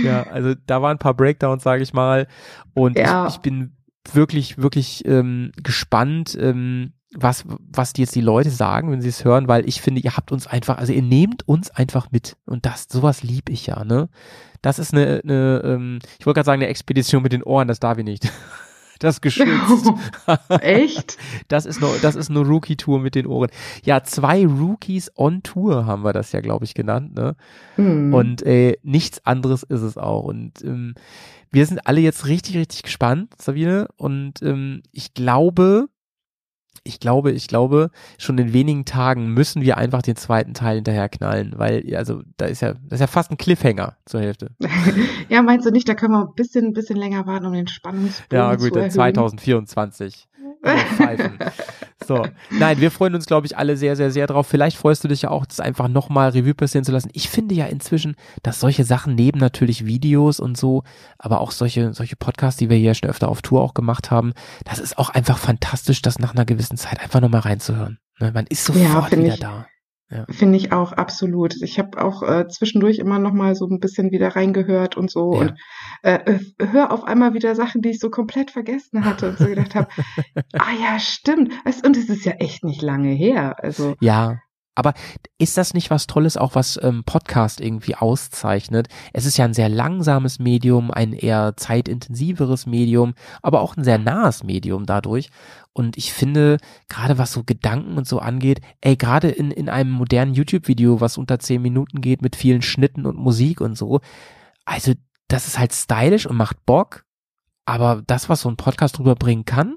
ja, 0.03 0.23
also 0.23 0.55
da 0.65 0.81
waren 0.81 0.97
ein 0.97 0.99
paar 0.99 1.15
Breakdowns, 1.15 1.63
sage 1.63 1.83
ich 1.83 1.93
mal. 1.93 2.27
Und 2.73 2.97
ja. 2.97 3.27
ich, 3.27 3.35
ich 3.35 3.39
bin 3.39 3.77
wirklich, 4.11 4.57
wirklich 4.57 5.05
ähm, 5.05 5.53
gespannt, 5.63 6.37
ähm, 6.37 6.91
was, 7.15 7.43
was 7.47 7.93
die 7.93 8.01
jetzt 8.01 8.15
die 8.15 8.21
Leute 8.21 8.51
sagen, 8.51 8.91
wenn 8.91 9.01
sie 9.01 9.09
es 9.09 9.25
hören, 9.25 9.47
weil 9.47 9.67
ich 9.67 9.81
finde, 9.81 10.01
ihr 10.01 10.15
habt 10.15 10.31
uns 10.31 10.45
einfach, 10.47 10.77
also 10.77 10.93
ihr 10.93 11.01
nehmt 11.01 11.47
uns 11.47 11.71
einfach 11.71 12.11
mit. 12.11 12.37
Und 12.45 12.65
das, 12.65 12.87
sowas 12.89 13.23
lieb 13.23 13.49
ich 13.49 13.67
ja, 13.67 13.83
ne? 13.83 14.09
Das 14.61 14.77
ist 14.77 14.93
eine, 14.93 15.21
eine 15.23 15.61
ähm, 15.63 15.99
ich 16.19 16.25
wollte 16.25 16.37
gerade 16.37 16.45
sagen, 16.45 16.61
eine 16.61 16.69
Expedition 16.69 17.23
mit 17.23 17.31
den 17.31 17.43
Ohren, 17.43 17.67
das 17.67 17.79
darf 17.79 17.97
ich 17.97 18.05
nicht. 18.05 18.31
Das 19.01 19.21
geschützt. 19.21 19.93
Echt? 20.59 21.17
Das 21.47 21.65
ist 21.65 21.79
nur, 21.79 21.89
das 22.01 22.15
ist 22.15 22.29
eine 22.29 22.41
Rookie-Tour 22.41 22.99
mit 22.99 23.15
den 23.15 23.27
Ohren. 23.27 23.49
Ja, 23.85 24.03
zwei 24.03 24.45
Rookies 24.45 25.09
on 25.15 25.41
Tour 25.41 25.85
haben 25.85 26.03
wir 26.03 26.11
das 26.11 26.33
ja, 26.33 26.41
glaube 26.41 26.65
ich, 26.65 26.73
genannt, 26.73 27.15
ne? 27.15 27.37
Mhm. 27.77 28.13
Und 28.13 28.41
äh, 28.41 28.77
nichts 28.83 29.25
anderes 29.25 29.63
ist 29.63 29.83
es 29.83 29.97
auch. 29.97 30.25
Und 30.25 30.61
ähm, 30.65 30.95
wir 31.49 31.65
sind 31.65 31.87
alle 31.87 32.01
jetzt 32.01 32.27
richtig, 32.27 32.57
richtig 32.57 32.83
gespannt, 32.83 33.33
Sabine. 33.41 33.87
Und 33.95 34.41
ähm, 34.41 34.83
ich 34.91 35.13
glaube, 35.13 35.87
ich 36.89 36.99
glaube, 36.99 37.31
ich 37.31 37.47
glaube, 37.47 37.91
schon 38.17 38.37
in 38.37 38.51
wenigen 38.51 38.83
Tagen 38.83 39.33
müssen 39.33 39.61
wir 39.61 39.77
einfach 39.77 40.01
den 40.01 40.15
zweiten 40.15 40.53
Teil 40.53 40.77
hinterher 40.77 41.07
knallen, 41.07 41.53
weil, 41.55 41.95
also, 41.95 42.23
da 42.37 42.47
ist 42.47 42.61
ja, 42.61 42.73
das 42.73 42.93
ist 42.93 42.99
ja 43.01 43.07
fast 43.07 43.31
ein 43.31 43.37
Cliffhanger 43.37 43.95
zur 44.05 44.21
Hälfte. 44.21 44.49
ja, 45.29 45.41
meinst 45.41 45.65
du 45.65 45.71
nicht, 45.71 45.87
da 45.87 45.93
können 45.93 46.13
wir 46.13 46.27
ein 46.27 46.35
bisschen, 46.35 46.65
ein 46.65 46.73
bisschen 46.73 46.97
länger 46.97 47.25
warten, 47.27 47.45
um 47.45 47.53
den 47.53 47.67
Spannungsbogen 47.67 48.29
zu 48.29 48.35
erhöhen? 48.35 48.73
Ja, 48.73 48.81
gut, 48.81 48.91
2024 48.91 50.27
pfeifen. 50.63 51.39
So. 52.05 52.25
Nein, 52.49 52.81
wir 52.81 52.91
freuen 52.91 53.13
uns, 53.13 53.25
glaube 53.25 53.45
ich, 53.45 53.57
alle 53.57 53.77
sehr, 53.77 53.95
sehr, 53.95 54.11
sehr 54.11 54.25
drauf. 54.25 54.47
Vielleicht 54.47 54.77
freust 54.77 55.03
du 55.03 55.07
dich 55.07 55.23
ja 55.23 55.29
auch, 55.29 55.45
das 55.45 55.59
einfach 55.59 55.87
nochmal 55.87 56.29
Revue 56.29 56.55
passieren 56.55 56.83
zu 56.83 56.91
lassen. 56.91 57.09
Ich 57.13 57.29
finde 57.29 57.55
ja 57.55 57.65
inzwischen, 57.67 58.15
dass 58.41 58.59
solche 58.59 58.83
Sachen 58.83 59.15
neben 59.15 59.39
natürlich 59.39 59.85
Videos 59.85 60.39
und 60.39 60.57
so, 60.57 60.83
aber 61.17 61.41
auch 61.41 61.51
solche, 61.51 61.93
solche 61.93 62.15
Podcasts, 62.15 62.57
die 62.57 62.69
wir 62.69 62.77
hier 62.77 62.95
schon 62.95 63.09
öfter 63.09 63.29
auf 63.29 63.41
Tour 63.41 63.61
auch 63.61 63.73
gemacht 63.73 64.11
haben, 64.11 64.33
das 64.65 64.79
ist 64.79 64.97
auch 64.97 65.09
einfach 65.09 65.37
fantastisch, 65.37 66.01
das 66.01 66.19
nach 66.19 66.33
einer 66.33 66.45
gewissen 66.45 66.77
Zeit 66.77 66.99
einfach 66.99 67.21
nochmal 67.21 67.41
reinzuhören. 67.41 67.99
Ne, 68.19 68.31
man 68.31 68.47
ist 68.47 68.65
sofort 68.65 69.11
ja, 69.11 69.17
wieder 69.17 69.33
ich, 69.35 69.39
da. 69.39 69.67
Ja. 70.11 70.25
Finde 70.29 70.57
ich 70.57 70.71
auch 70.71 70.91
absolut. 70.91 71.61
Ich 71.61 71.77
habe 71.77 72.03
auch 72.03 72.23
äh, 72.23 72.47
zwischendurch 72.47 72.97
immer 72.97 73.19
noch 73.19 73.33
mal 73.33 73.53
so 73.53 73.67
ein 73.67 73.79
bisschen 73.79 74.09
wieder 74.09 74.35
reingehört 74.35 74.97
und 74.97 75.11
so 75.11 75.33
ja. 75.33 75.39
und 75.39 75.53
äh, 76.01 76.39
höre 76.59 76.91
auf 76.91 77.03
einmal 77.03 77.35
wieder 77.35 77.53
Sachen, 77.53 77.81
die 77.81 77.89
ich 77.89 77.99
so 77.99 78.09
komplett 78.09 78.49
vergessen 78.49 79.05
hatte 79.05 79.29
und 79.29 79.37
so 79.37 79.45
gedacht 79.45 79.75
habe, 79.75 79.89
ah 80.53 80.73
ja, 80.81 80.99
stimmt. 80.99 81.53
Und 81.83 81.95
es 81.95 82.09
ist 82.09 82.25
ja 82.25 82.33
echt 82.33 82.63
nicht 82.63 82.81
lange 82.81 83.09
her. 83.09 83.63
Also 83.63 83.95
ja, 83.99 84.39
aber 84.79 84.93
ist 85.37 85.57
das 85.57 85.73
nicht 85.73 85.91
was 85.91 86.07
Tolles, 86.07 86.37
auch 86.37 86.55
was 86.55 86.79
ähm, 86.81 87.03
Podcast 87.03 87.59
irgendwie 87.59 87.95
auszeichnet? 87.95 88.87
Es 89.11 89.25
ist 89.25 89.37
ja 89.37 89.43
ein 89.43 89.53
sehr 89.53 89.67
langsames 89.67 90.39
Medium, 90.39 90.89
ein 90.89 91.11
eher 91.11 91.55
zeitintensiveres 91.57 92.65
Medium, 92.65 93.13
aber 93.41 93.59
auch 93.59 93.75
ein 93.75 93.83
sehr 93.83 93.97
nahes 93.97 94.43
Medium 94.43 94.85
dadurch. 94.85 95.29
Und 95.73 95.97
ich 95.97 96.13
finde, 96.13 96.57
gerade 96.87 97.17
was 97.17 97.33
so 97.33 97.43
Gedanken 97.43 97.97
und 97.97 98.07
so 98.07 98.19
angeht, 98.19 98.61
ey, 98.79 98.95
gerade 98.95 99.27
in, 99.27 99.51
in 99.51 99.67
einem 99.67 99.91
modernen 99.91 100.33
YouTube-Video, 100.33 101.01
was 101.01 101.17
unter 101.17 101.39
zehn 101.39 101.61
Minuten 101.61 101.99
geht, 101.99 102.21
mit 102.21 102.37
vielen 102.37 102.61
Schnitten 102.61 103.05
und 103.05 103.17
Musik 103.17 103.59
und 103.59 103.77
so, 103.77 103.99
also 104.63 104.93
das 105.27 105.47
ist 105.47 105.59
halt 105.59 105.73
stylisch 105.73 106.25
und 106.25 106.37
macht 106.37 106.65
Bock. 106.65 107.03
Aber 107.65 108.01
das, 108.07 108.29
was 108.29 108.41
so 108.41 108.49
ein 108.49 108.55
Podcast 108.55 108.97
drüber 108.97 109.15
bringen 109.15 109.43
kann, 109.43 109.75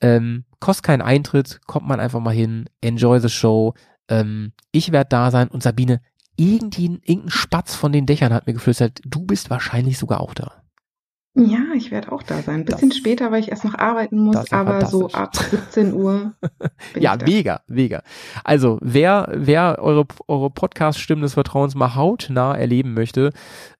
Ähm, 0.00 0.44
kostet 0.60 0.86
keinen 0.86 1.02
Eintritt, 1.02 1.60
kommt 1.66 1.88
man 1.88 1.98
einfach 1.98 2.20
mal 2.20 2.32
hin, 2.32 2.66
enjoy 2.80 3.18
the 3.18 3.28
show. 3.28 3.74
Ähm, 4.08 4.52
ich 4.70 4.92
werde 4.92 5.08
da 5.08 5.32
sein 5.32 5.48
und 5.48 5.64
Sabine, 5.64 6.00
irgendwie, 6.36 6.84
irgendein 6.84 7.30
Spatz 7.30 7.74
von 7.74 7.90
den 7.90 8.06
Dächern 8.06 8.32
hat 8.32 8.46
mir 8.46 8.52
geflüstert, 8.52 9.00
du 9.04 9.26
bist 9.26 9.50
wahrscheinlich 9.50 9.98
sogar 9.98 10.20
auch 10.20 10.32
da. 10.32 10.62
Ja, 11.34 11.58
ich 11.74 11.90
werde 11.90 12.12
auch 12.12 12.22
da 12.22 12.40
sein. 12.40 12.60
Ein 12.60 12.64
bisschen 12.64 12.90
das, 12.90 12.98
später, 12.98 13.32
weil 13.32 13.40
ich 13.40 13.50
erst 13.50 13.64
noch 13.64 13.74
arbeiten 13.74 14.18
muss, 14.18 14.52
aber 14.52 14.86
so 14.86 15.10
ab 15.10 15.34
17 15.34 15.92
Uhr. 15.92 16.34
ja, 16.98 17.16
mega, 17.16 17.62
mega. 17.66 18.02
Also, 18.44 18.78
wer, 18.80 19.28
wer 19.32 19.78
eure, 19.80 20.06
eure 20.28 20.50
Podcast-Stimmen 20.50 21.22
des 21.22 21.34
Vertrauens 21.34 21.74
mal 21.74 21.96
hautnah 21.96 22.56
erleben 22.56 22.94
möchte, 22.94 23.32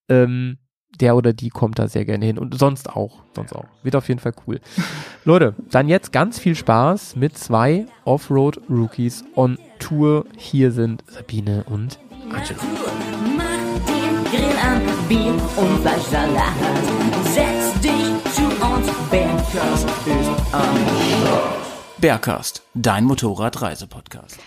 ähm, 0.09 0.59
der 0.99 1.17
oder 1.17 1.33
die 1.33 1.49
kommt 1.51 1.79
da 1.79 1.89
sehr 1.89 2.05
gerne 2.05 2.27
hin 2.27 2.39
und 2.39 2.59
sonst 2.59 2.91
auch, 2.91 3.23
sonst 3.35 3.55
auch. 3.55 3.67
Wird 3.83 3.97
auf 3.97 4.09
jeden 4.09 4.21
Fall 4.21 4.35
cool. 4.47 4.61
Leute, 5.25 5.55
dann 5.71 5.89
jetzt 5.89 6.13
ganz 6.13 6.39
viel 6.39 6.55
Spaß 6.55 7.17
mit 7.17 7.37
zwei 7.39 7.87
Offroad 8.05 8.61
Rookies 8.69 9.25
on 9.35 9.59
Tour. 9.79 10.27
Hier 10.37 10.73
sind 10.73 11.05
Sabine 11.07 11.65
und 11.65 11.99
Angelo. 12.31 12.61
Grill 14.31 14.61
dein 22.75 23.05
Motorradreisepodcast. 23.05 24.39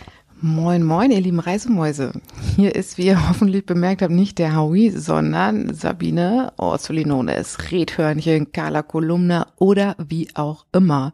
Moin, 0.46 0.84
moin, 0.84 1.10
ihr 1.10 1.22
lieben 1.22 1.40
Reisemäuse. 1.40 2.12
Hier 2.58 2.76
ist, 2.76 2.98
wie 2.98 3.06
ihr 3.06 3.30
hoffentlich 3.30 3.66
bemerkt 3.66 4.02
habt, 4.02 4.12
nicht 4.12 4.40
der 4.40 4.58
Howie, 4.58 4.90
sondern 4.90 5.74
Sabine 5.74 6.52
Orsolinones, 6.58 7.72
Redhörnchen, 7.72 8.52
Carla 8.52 8.82
Kolumna 8.82 9.48
oder 9.56 9.96
wie 10.06 10.28
auch 10.34 10.66
immer. 10.74 11.14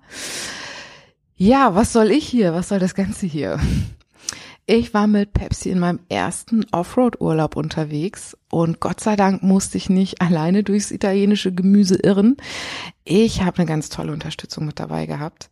Ja, 1.35 1.75
was 1.75 1.93
soll 1.93 2.09
ich 2.09 2.25
hier? 2.27 2.55
Was 2.55 2.69
soll 2.69 2.79
das 2.79 2.95
Ganze 2.95 3.27
hier? 3.27 3.59
Ich 4.65 4.95
war 4.95 5.05
mit 5.05 5.33
Pepsi 5.33 5.69
in 5.69 5.79
meinem 5.79 5.99
ersten 6.09 6.65
Offroad-Urlaub 6.71 7.55
unterwegs 7.55 8.35
und 8.49 8.79
Gott 8.79 8.99
sei 8.99 9.15
Dank 9.15 9.43
musste 9.43 9.77
ich 9.77 9.89
nicht 9.89 10.21
alleine 10.21 10.63
durchs 10.63 10.91
italienische 10.91 11.53
Gemüse 11.53 11.97
irren. 11.97 12.37
Ich 13.03 13.43
habe 13.43 13.57
eine 13.57 13.67
ganz 13.67 13.89
tolle 13.89 14.11
Unterstützung 14.11 14.65
mit 14.65 14.79
dabei 14.79 15.05
gehabt. 15.05 15.49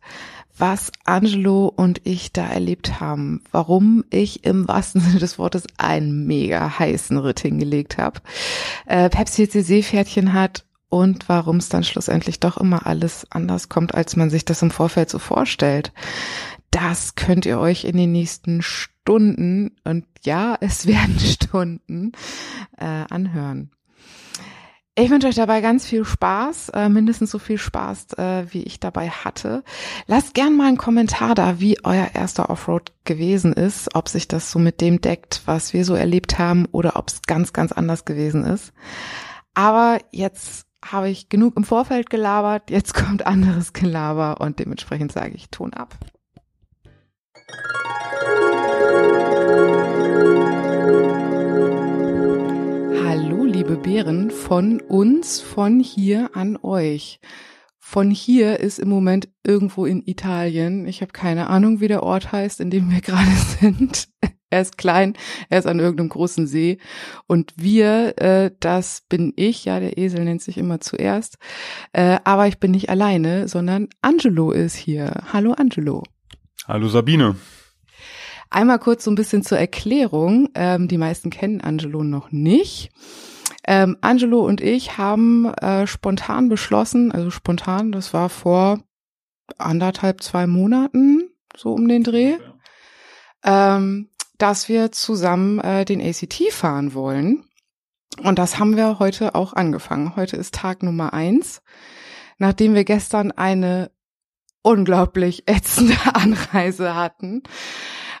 Was 0.58 0.90
Angelo 1.04 1.72
und 1.74 2.00
ich 2.04 2.32
da 2.32 2.46
erlebt 2.46 3.00
haben, 3.00 3.42
warum 3.52 4.04
ich 4.10 4.44
im 4.44 4.66
wahrsten 4.66 5.00
Sinne 5.02 5.20
des 5.20 5.38
Wortes 5.38 5.64
einen 5.76 6.26
mega 6.26 6.78
heißen 6.78 7.16
Ritt 7.18 7.40
hingelegt 7.40 7.98
habe, 7.98 8.20
äh, 8.86 9.08
Pepsi 9.08 9.42
jetzt 9.42 9.54
ihr 9.54 9.64
Seepferdchen 9.64 10.32
hat 10.32 10.64
und 10.88 11.28
warum 11.28 11.58
es 11.58 11.68
dann 11.68 11.84
schlussendlich 11.84 12.40
doch 12.40 12.56
immer 12.56 12.86
alles 12.86 13.26
anders 13.30 13.68
kommt, 13.68 13.94
als 13.94 14.16
man 14.16 14.30
sich 14.30 14.44
das 14.44 14.62
im 14.62 14.70
Vorfeld 14.70 15.10
so 15.10 15.18
vorstellt. 15.18 15.92
Das 16.70 17.14
könnt 17.14 17.46
ihr 17.46 17.58
euch 17.58 17.84
in 17.84 17.96
den 17.96 18.12
nächsten 18.12 18.62
Stunden, 18.62 19.76
und 19.84 20.04
ja, 20.22 20.56
es 20.60 20.86
werden 20.88 21.18
Stunden, 21.18 22.12
äh, 22.76 22.84
anhören. 22.84 23.70
Ich 25.00 25.10
wünsche 25.10 25.28
euch 25.28 25.36
dabei 25.36 25.60
ganz 25.60 25.86
viel 25.86 26.04
Spaß, 26.04 26.70
äh, 26.70 26.88
mindestens 26.88 27.30
so 27.30 27.38
viel 27.38 27.56
Spaß, 27.56 28.14
äh, 28.14 28.52
wie 28.52 28.64
ich 28.64 28.80
dabei 28.80 29.10
hatte. 29.10 29.62
Lasst 30.08 30.34
gern 30.34 30.56
mal 30.56 30.66
einen 30.66 30.76
Kommentar 30.76 31.36
da, 31.36 31.60
wie 31.60 31.78
euer 31.84 32.08
erster 32.14 32.50
Offroad 32.50 32.92
gewesen 33.04 33.52
ist, 33.52 33.94
ob 33.94 34.08
sich 34.08 34.26
das 34.26 34.50
so 34.50 34.58
mit 34.58 34.80
dem 34.80 35.00
deckt, 35.00 35.42
was 35.46 35.72
wir 35.72 35.84
so 35.84 35.94
erlebt 35.94 36.40
haben, 36.40 36.66
oder 36.72 36.96
ob 36.96 37.06
es 37.06 37.22
ganz, 37.22 37.52
ganz 37.52 37.70
anders 37.70 38.06
gewesen 38.06 38.44
ist. 38.44 38.72
Aber 39.54 39.98
jetzt 40.10 40.66
habe 40.84 41.10
ich 41.10 41.28
genug 41.28 41.56
im 41.56 41.62
Vorfeld 41.62 42.10
gelabert, 42.10 42.68
jetzt 42.68 42.92
kommt 42.92 43.24
anderes 43.24 43.72
Gelaber 43.72 44.40
und 44.40 44.58
dementsprechend 44.58 45.12
sage 45.12 45.34
ich 45.36 45.48
Ton 45.50 45.74
ab. 45.74 45.94
Bären, 53.76 54.30
von 54.30 54.80
uns, 54.80 55.40
von 55.40 55.80
hier 55.80 56.30
an 56.34 56.56
euch. 56.62 57.20
Von 57.78 58.10
hier 58.10 58.60
ist 58.60 58.78
im 58.78 58.88
Moment 58.88 59.28
irgendwo 59.44 59.84
in 59.84 60.06
Italien. 60.06 60.86
Ich 60.86 61.02
habe 61.02 61.12
keine 61.12 61.48
Ahnung, 61.48 61.80
wie 61.80 61.88
der 61.88 62.02
Ort 62.02 62.32
heißt, 62.32 62.60
in 62.60 62.70
dem 62.70 62.90
wir 62.90 63.00
gerade 63.02 63.30
sind. 63.60 64.08
Er 64.50 64.62
ist 64.62 64.78
klein, 64.78 65.14
er 65.50 65.58
ist 65.58 65.66
an 65.66 65.78
irgendeinem 65.78 66.08
großen 66.08 66.46
See. 66.46 66.78
Und 67.26 67.52
wir, 67.56 68.18
äh, 68.18 68.50
das 68.60 69.02
bin 69.08 69.34
ich, 69.36 69.66
ja, 69.66 69.80
der 69.80 69.98
Esel 69.98 70.24
nennt 70.24 70.40
sich 70.40 70.56
immer 70.56 70.80
zuerst. 70.80 71.36
Äh, 71.92 72.18
aber 72.24 72.48
ich 72.48 72.58
bin 72.58 72.70
nicht 72.70 72.88
alleine, 72.88 73.48
sondern 73.48 73.88
Angelo 74.00 74.50
ist 74.50 74.76
hier. 74.76 75.24
Hallo 75.32 75.52
Angelo. 75.52 76.02
Hallo 76.66 76.88
Sabine. 76.88 77.36
Einmal 78.50 78.78
kurz 78.78 79.04
so 79.04 79.10
ein 79.10 79.16
bisschen 79.16 79.42
zur 79.42 79.58
Erklärung. 79.58 80.48
Ähm, 80.54 80.88
die 80.88 80.98
meisten 80.98 81.28
kennen 81.28 81.60
Angelo 81.60 82.02
noch 82.02 82.32
nicht. 82.32 82.90
Ähm, 83.70 83.98
Angelo 84.00 84.40
und 84.46 84.62
ich 84.62 84.96
haben 84.96 85.44
äh, 85.44 85.86
spontan 85.86 86.48
beschlossen, 86.48 87.12
also 87.12 87.30
spontan, 87.30 87.92
das 87.92 88.14
war 88.14 88.30
vor 88.30 88.80
anderthalb, 89.58 90.22
zwei 90.22 90.46
Monaten, 90.46 91.28
so 91.54 91.74
um 91.74 91.86
den 91.86 92.02
Dreh, 92.02 92.38
ähm, 93.44 94.08
dass 94.38 94.70
wir 94.70 94.90
zusammen 94.90 95.58
äh, 95.58 95.84
den 95.84 96.00
ACT 96.00 96.50
fahren 96.50 96.94
wollen. 96.94 97.44
Und 98.22 98.38
das 98.38 98.58
haben 98.58 98.74
wir 98.74 99.00
heute 99.00 99.34
auch 99.34 99.52
angefangen. 99.52 100.16
Heute 100.16 100.38
ist 100.38 100.54
Tag 100.54 100.82
Nummer 100.82 101.12
eins, 101.12 101.60
nachdem 102.38 102.74
wir 102.74 102.84
gestern 102.84 103.32
eine 103.32 103.90
unglaublich 104.62 105.42
ätzende 105.46 105.98
Anreise 106.14 106.94
hatten. 106.94 107.42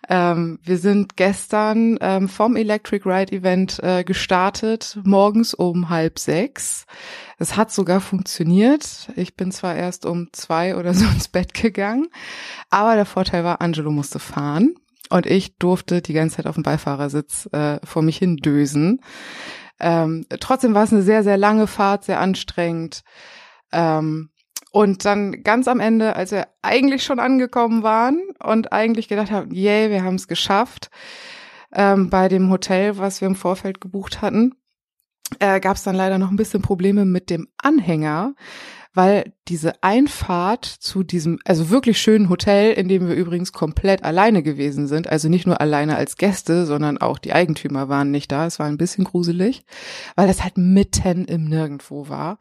Ähm, 0.08 0.58
wir 0.62 0.78
sind 0.78 1.16
gestern 1.16 1.98
ähm, 2.00 2.28
vom 2.28 2.56
Electric 2.56 3.08
Ride 3.08 3.32
Event 3.32 3.78
äh, 3.82 4.04
gestartet, 4.04 4.98
morgens 5.04 5.54
um 5.54 5.88
halb 5.88 6.18
sechs. 6.18 6.86
Es 7.38 7.56
hat 7.56 7.72
sogar 7.72 8.00
funktioniert. 8.00 9.10
Ich 9.16 9.36
bin 9.36 9.52
zwar 9.52 9.74
erst 9.74 10.06
um 10.06 10.28
zwei 10.32 10.76
oder 10.76 10.94
so 10.94 11.04
ins 11.12 11.28
Bett 11.28 11.54
gegangen, 11.54 12.08
aber 12.70 12.94
der 12.94 13.06
Vorteil 13.06 13.44
war, 13.44 13.60
Angelo 13.60 13.90
musste 13.90 14.18
fahren 14.18 14.74
und 15.10 15.26
ich 15.26 15.56
durfte 15.56 16.02
die 16.02 16.12
ganze 16.12 16.36
Zeit 16.36 16.46
auf 16.46 16.54
dem 16.54 16.64
Beifahrersitz 16.64 17.48
äh, 17.52 17.78
vor 17.84 18.02
mich 18.02 18.18
hin 18.18 18.36
dösen. 18.36 19.00
Ähm, 19.80 20.26
trotzdem 20.40 20.74
war 20.74 20.84
es 20.84 20.92
eine 20.92 21.02
sehr, 21.02 21.22
sehr 21.22 21.36
lange 21.36 21.66
Fahrt, 21.66 22.04
sehr 22.04 22.20
anstrengend. 22.20 23.02
Ähm, 23.72 24.30
und 24.70 25.04
dann 25.04 25.42
ganz 25.42 25.68
am 25.68 25.80
Ende, 25.80 26.16
als 26.16 26.30
wir 26.30 26.48
eigentlich 26.62 27.04
schon 27.04 27.20
angekommen 27.20 27.82
waren 27.82 28.20
und 28.42 28.72
eigentlich 28.72 29.08
gedacht 29.08 29.30
haben, 29.30 29.52
yay, 29.52 29.90
wir 29.90 30.02
haben 30.02 30.16
es 30.16 30.28
geschafft, 30.28 30.90
ähm, 31.72 32.10
bei 32.10 32.28
dem 32.28 32.50
Hotel, 32.50 32.98
was 32.98 33.20
wir 33.20 33.28
im 33.28 33.36
Vorfeld 33.36 33.80
gebucht 33.80 34.22
hatten, 34.22 34.54
äh, 35.38 35.60
gab 35.60 35.76
es 35.76 35.82
dann 35.82 35.96
leider 35.96 36.18
noch 36.18 36.30
ein 36.30 36.36
bisschen 36.36 36.62
Probleme 36.62 37.04
mit 37.04 37.30
dem 37.30 37.48
Anhänger, 37.58 38.34
weil 38.94 39.32
diese 39.46 39.82
Einfahrt 39.82 40.64
zu 40.64 41.02
diesem, 41.02 41.38
also 41.44 41.70
wirklich 41.70 42.00
schönen 42.00 42.30
Hotel, 42.30 42.72
in 42.72 42.88
dem 42.88 43.06
wir 43.06 43.14
übrigens 43.14 43.52
komplett 43.52 44.02
alleine 44.02 44.42
gewesen 44.42 44.86
sind, 44.86 45.08
also 45.08 45.28
nicht 45.28 45.46
nur 45.46 45.60
alleine 45.60 45.96
als 45.96 46.16
Gäste, 46.16 46.66
sondern 46.66 46.98
auch 46.98 47.18
die 47.18 47.32
Eigentümer 47.32 47.88
waren 47.88 48.10
nicht 48.10 48.32
da. 48.32 48.46
Es 48.46 48.58
war 48.58 48.66
ein 48.66 48.78
bisschen 48.78 49.04
gruselig, 49.04 49.64
weil 50.16 50.26
das 50.26 50.42
halt 50.42 50.56
mitten 50.56 51.26
im 51.26 51.44
Nirgendwo 51.44 52.08
war. 52.08 52.38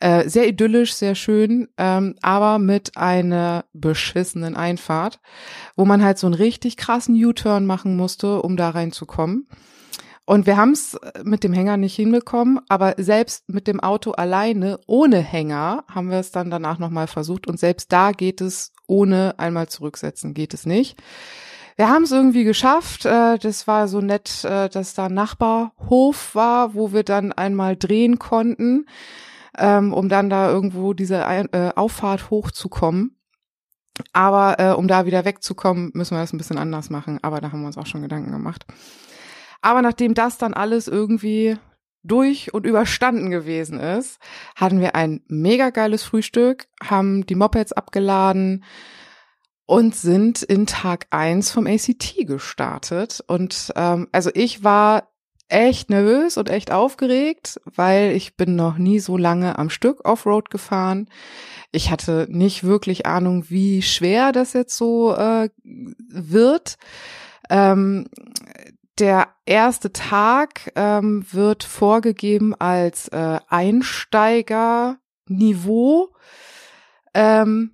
Äh, 0.00 0.28
sehr 0.28 0.46
idyllisch, 0.46 0.94
sehr 0.94 1.16
schön, 1.16 1.68
ähm, 1.76 2.14
aber 2.22 2.60
mit 2.60 2.96
einer 2.96 3.64
beschissenen 3.72 4.56
Einfahrt, 4.56 5.18
wo 5.74 5.84
man 5.84 6.04
halt 6.04 6.18
so 6.18 6.28
einen 6.28 6.34
richtig 6.34 6.76
krassen 6.76 7.16
U-Turn 7.16 7.66
machen 7.66 7.96
musste, 7.96 8.40
um 8.42 8.56
da 8.56 8.70
reinzukommen. 8.70 9.48
Und 10.24 10.46
wir 10.46 10.56
haben 10.56 10.72
es 10.72 10.96
mit 11.24 11.42
dem 11.42 11.52
Hänger 11.52 11.78
nicht 11.78 11.96
hinbekommen, 11.96 12.60
aber 12.68 12.94
selbst 12.98 13.48
mit 13.48 13.66
dem 13.66 13.80
Auto 13.80 14.12
alleine, 14.12 14.78
ohne 14.86 15.18
Hänger, 15.18 15.84
haben 15.88 16.10
wir 16.10 16.18
es 16.18 16.30
dann 16.30 16.50
danach 16.50 16.78
nochmal 16.78 17.06
versucht. 17.06 17.48
Und 17.48 17.58
selbst 17.58 17.90
da 17.90 18.12
geht 18.12 18.40
es 18.40 18.72
ohne 18.86 19.34
einmal 19.38 19.68
zurücksetzen, 19.68 20.34
geht 20.34 20.54
es 20.54 20.64
nicht. 20.64 21.02
Wir 21.76 21.88
haben 21.88 22.02
es 22.02 22.12
irgendwie 22.12 22.44
geschafft. 22.44 23.04
Äh, 23.04 23.38
das 23.38 23.66
war 23.66 23.88
so 23.88 24.00
nett, 24.00 24.44
äh, 24.44 24.68
dass 24.68 24.94
da 24.94 25.06
ein 25.06 25.14
Nachbarhof 25.14 26.34
war, 26.34 26.74
wo 26.74 26.92
wir 26.92 27.04
dann 27.04 27.32
einmal 27.32 27.76
drehen 27.76 28.18
konnten 28.18 28.86
ähm, 29.58 29.92
um 29.92 30.08
dann 30.08 30.30
da 30.30 30.50
irgendwo 30.50 30.94
diese 30.94 31.16
äh, 31.16 31.72
Auffahrt 31.74 32.30
hochzukommen. 32.30 33.18
Aber 34.12 34.60
äh, 34.60 34.72
um 34.74 34.88
da 34.88 35.06
wieder 35.06 35.24
wegzukommen, 35.24 35.90
müssen 35.94 36.16
wir 36.16 36.20
das 36.20 36.32
ein 36.32 36.38
bisschen 36.38 36.58
anders 36.58 36.90
machen. 36.90 37.18
Aber 37.22 37.40
da 37.40 37.50
haben 37.50 37.60
wir 37.60 37.66
uns 37.66 37.78
auch 37.78 37.86
schon 37.86 38.02
Gedanken 38.02 38.30
gemacht. 38.30 38.64
Aber 39.60 39.82
nachdem 39.82 40.14
das 40.14 40.38
dann 40.38 40.54
alles 40.54 40.86
irgendwie 40.86 41.56
durch 42.04 42.54
und 42.54 42.64
überstanden 42.64 43.30
gewesen 43.30 43.80
ist, 43.80 44.18
hatten 44.54 44.80
wir 44.80 44.94
ein 44.94 45.22
mega 45.26 45.70
geiles 45.70 46.04
Frühstück, 46.04 46.68
haben 46.82 47.26
die 47.26 47.34
Mopeds 47.34 47.72
abgeladen 47.72 48.64
und 49.66 49.94
sind 49.94 50.42
in 50.42 50.66
Tag 50.66 51.06
eins 51.10 51.50
vom 51.50 51.66
ACT 51.66 52.26
gestartet. 52.26 53.22
Und 53.26 53.72
ähm, 53.76 54.08
also 54.12 54.30
ich 54.32 54.64
war 54.64 55.10
echt 55.48 55.90
nervös 55.90 56.36
und 56.36 56.50
echt 56.50 56.70
aufgeregt, 56.70 57.60
weil 57.64 58.12
ich 58.12 58.36
bin 58.36 58.54
noch 58.56 58.78
nie 58.78 59.00
so 59.00 59.16
lange 59.16 59.58
am 59.58 59.70
Stück 59.70 60.04
Offroad 60.04 60.50
gefahren. 60.50 61.08
Ich 61.72 61.90
hatte 61.90 62.26
nicht 62.30 62.64
wirklich 62.64 63.06
Ahnung, 63.06 63.46
wie 63.48 63.82
schwer 63.82 64.32
das 64.32 64.52
jetzt 64.52 64.76
so 64.76 65.14
äh, 65.14 65.48
wird. 65.64 66.76
Ähm, 67.50 68.08
der 68.98 69.28
erste 69.46 69.92
Tag 69.92 70.72
ähm, 70.74 71.24
wird 71.30 71.62
vorgegeben 71.64 72.54
als 72.54 73.08
äh, 73.08 73.38
Einsteigerniveau. 73.48 76.08
Ähm, 77.14 77.72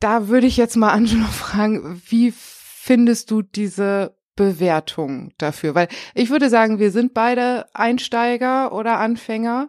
da 0.00 0.28
würde 0.28 0.46
ich 0.46 0.56
jetzt 0.56 0.76
mal 0.76 0.92
Angelo 0.92 1.26
fragen, 1.26 2.00
wie 2.08 2.32
findest 2.36 3.30
du 3.30 3.42
diese 3.42 4.15
Bewertung 4.36 5.32
dafür? 5.38 5.74
Weil 5.74 5.88
ich 6.14 6.30
würde 6.30 6.48
sagen, 6.50 6.78
wir 6.78 6.90
sind 6.90 7.14
beide 7.14 7.66
Einsteiger 7.74 8.72
oder 8.72 8.98
Anfänger. 8.98 9.68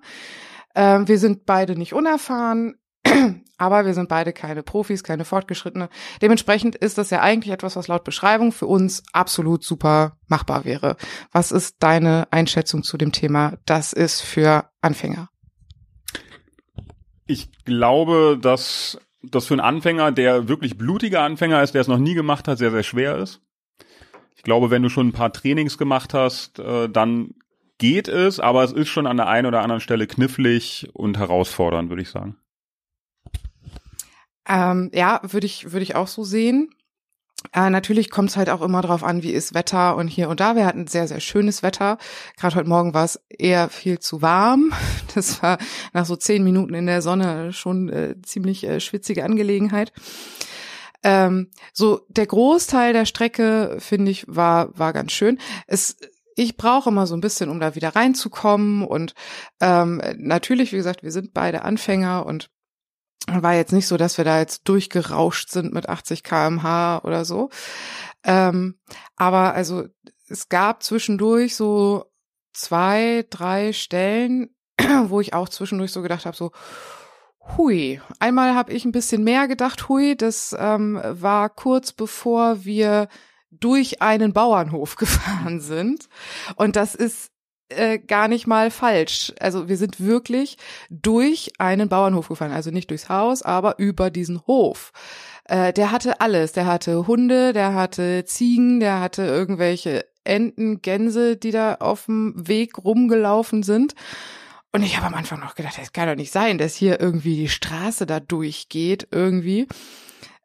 Ähm, 0.76 1.08
wir 1.08 1.18
sind 1.18 1.46
beide 1.46 1.76
nicht 1.76 1.94
unerfahren, 1.94 2.76
aber 3.58 3.86
wir 3.86 3.94
sind 3.94 4.10
beide 4.10 4.34
keine 4.34 4.62
Profis, 4.64 5.04
keine 5.04 5.26
Fortgeschrittene. 5.26 5.90
Dementsprechend 6.22 6.76
ist 6.76 6.98
das 6.98 7.10
ja 7.10 7.22
eigentlich 7.22 7.54
etwas, 7.54 7.76
was 7.76 7.88
laut 7.88 8.04
Beschreibung 8.04 8.52
für 8.52 8.68
uns 8.68 9.04
absolut 9.14 9.64
super 9.64 10.18
machbar 10.28 10.66
wäre. 10.66 10.98
Was 11.32 11.52
ist 11.52 11.78
deine 11.80 12.28
Einschätzung 12.32 12.84
zu 12.84 12.98
dem 12.98 13.12
Thema? 13.12 13.54
Das 13.66 13.94
ist 13.94 14.22
für 14.22 14.70
Anfänger. 14.82 15.30
Ich 17.26 17.50
glaube, 17.66 18.38
dass 18.40 19.00
das 19.24 19.48
für 19.48 19.56
einen 19.56 19.62
Anfänger, 19.62 20.12
der 20.12 20.48
wirklich 20.48 20.78
blutiger 20.78 21.24
Anfänger 21.24 21.62
ist, 21.64 21.74
der 21.74 21.82
es 21.82 21.88
noch 21.88 21.98
nie 21.98 22.14
gemacht 22.14 22.48
hat, 22.48 22.58
sehr, 22.58 22.72
sehr 22.72 22.84
schwer 22.84 23.18
ist. 23.18 23.42
Ich 24.48 24.50
glaube, 24.50 24.70
wenn 24.70 24.82
du 24.82 24.88
schon 24.88 25.10
ein 25.10 25.12
paar 25.12 25.34
Trainings 25.34 25.78
gemacht 25.78 26.14
hast, 26.14 26.60
äh, 26.60 26.88
dann 26.88 27.32
geht 27.80 28.08
es, 28.08 28.40
aber 28.40 28.64
es 28.64 28.72
ist 28.72 28.88
schon 28.88 29.06
an 29.06 29.18
der 29.18 29.28
einen 29.28 29.46
oder 29.46 29.62
anderen 29.62 29.82
Stelle 29.82 30.08
knifflig 30.08 30.88
und 30.94 31.18
herausfordernd, 31.18 31.90
würde 31.90 32.02
ich 32.02 32.10
sagen. 32.10 32.38
Ähm, 34.48 34.90
ja, 34.94 35.20
würde 35.22 35.46
ich, 35.46 35.74
würde 35.74 35.84
ich 35.84 35.96
auch 35.96 36.08
so 36.08 36.24
sehen. 36.24 36.70
Äh, 37.52 37.70
natürlich 37.70 38.10
kommt 38.10 38.30
es 38.30 38.38
halt 38.38 38.50
auch 38.50 38.62
immer 38.62 38.82
drauf 38.82 39.04
an, 39.04 39.22
wie 39.22 39.34
ist 39.34 39.54
Wetter 39.54 39.98
und 39.98 40.08
hier 40.08 40.30
und 40.30 40.40
da. 40.40 40.56
Wir 40.56 40.66
hatten 40.66 40.88
sehr, 40.88 41.10
sehr 41.10 41.20
schönes 41.20 41.62
Wetter. 41.62 41.98
Gerade 42.38 42.56
heute 42.56 42.70
Morgen 42.70 42.94
war 42.94 43.04
es 43.04 43.20
eher 43.28 43.68
viel 43.68 44.00
zu 44.00 44.22
warm. 44.22 44.72
Das 45.14 45.44
war 45.44 45.58
nach 45.92 46.06
so 46.06 46.16
zehn 46.16 46.44
Minuten 46.44 46.74
in 46.74 46.86
der 46.86 47.02
Sonne 47.02 47.52
schon 47.52 47.90
äh, 47.90 48.16
ziemlich 48.22 48.64
äh, 48.64 48.80
schwitzige 48.80 49.26
Angelegenheit. 49.26 49.92
Ähm, 51.04 51.52
so 51.74 52.02
der 52.10 52.26
Großteil 52.26 52.94
der 52.94 53.06
Strecke 53.06 53.78
finde 53.80 54.12
ich 54.12 54.26
war 54.28 54.78
war 54.78 54.94
ganz 54.94 55.12
schön. 55.12 55.40
Es 55.68 55.98
ich 56.36 56.56
brauche 56.56 56.90
immer 56.90 57.08
so 57.08 57.16
ein 57.16 57.22
bisschen, 57.22 57.50
um 57.50 57.60
da 57.60 57.74
wieder 57.74 57.96
reinzukommen 57.96 58.84
und 58.84 59.16
ähm, 59.60 60.02
natürlich, 60.18 60.72
wie 60.72 60.78
gesagt, 60.78 61.02
wir 61.02 61.12
sind 61.12 61.34
beide 61.34 61.64
Anfänger 61.64 62.28
und 62.28 62.52
war 63.28 63.56
jetzt 63.56 63.74
nicht 63.74 63.88
so, 63.88 63.98
dass 63.98 64.18
wir 64.18 64.26
da 64.26 64.40
jetzt 64.40 64.68
durchgerauscht 64.70 65.50
sind 65.50 65.74
mit 65.74 65.90
80 65.90 66.24
kmh 66.24 67.00
oder 67.04 67.26
so. 67.26 67.50
Ähm, 68.24 68.80
aber 69.16 69.54
also 69.54 69.86
es 70.28 70.48
gab 70.48 70.84
zwischendurch 70.84 71.56
so 71.56 72.06
zwei, 72.54 73.26
drei 73.30 73.74
Stellen, 73.74 74.56
wo 75.06 75.20
ich 75.20 75.34
auch 75.34 75.50
zwischendurch 75.50 75.92
so 75.92 76.02
gedacht 76.02 76.26
habe, 76.26 76.38
so, 76.38 76.52
hui. 77.56 78.02
Einmal 78.20 78.56
habe 78.56 78.74
ich 78.74 78.84
ein 78.84 78.92
bisschen 78.92 79.24
mehr 79.24 79.48
gedacht, 79.48 79.88
hui, 79.88 80.16
das 80.18 80.56
ähm, 80.60 81.00
war 81.04 81.50
kurz 81.50 81.94
bevor 81.94 82.66
wir 82.66 83.08
durch 83.52 84.02
einen 84.02 84.34
Bauernhof 84.34 84.96
gefahren 84.98 85.60
sind. 85.62 86.10
Und 86.56 86.76
das 86.76 86.96
ist 86.96 87.32
äh, 87.70 88.00
gar 88.00 88.28
nicht 88.28 88.48
mal 88.48 88.72
falsch. 88.72 89.34
Also 89.40 89.68
wir 89.68 89.78
sind 89.78 90.00
wirklich 90.00 90.58
durch 90.90 91.52
einen 91.58 91.90
Bauernhof 91.90 92.30
gefahren. 92.30 92.52
Also 92.52 92.72
nicht 92.72 92.90
durchs 92.90 93.10
Haus, 93.10 93.42
aber 93.42 93.78
über 93.78 94.10
diesen 94.10 94.42
Hof. 94.48 94.92
Äh, 95.46 95.74
der 95.74 95.92
hatte 95.92 96.22
alles. 96.22 96.54
Der 96.54 96.66
hatte 96.66 97.08
Hunde, 97.08 97.54
der 97.54 97.74
hatte 97.74 98.26
Ziegen, 98.26 98.80
der 98.80 99.00
hatte 99.00 99.24
irgendwelche 99.24 100.06
Enten, 100.24 100.82
Gänse, 100.82 101.38
die 101.38 101.52
da 101.52 101.76
auf 101.76 102.06
dem 102.06 102.34
Weg 102.36 102.78
rumgelaufen 102.78 103.64
sind. 103.64 103.96
Und 104.72 104.84
ich 104.84 104.98
habe 104.98 105.08
am 105.08 105.16
Anfang 105.16 105.40
noch 105.40 105.56
gedacht, 105.56 105.78
das 105.78 105.94
kann 105.94 106.08
doch 106.08 106.16
nicht 106.16 106.32
sein, 106.32 106.58
dass 106.58 106.76
hier 106.76 107.00
irgendwie 107.00 107.36
die 107.36 107.50
Straße 107.50 108.06
da 108.06 108.20
durchgeht 108.20 109.08
irgendwie. 109.12 109.68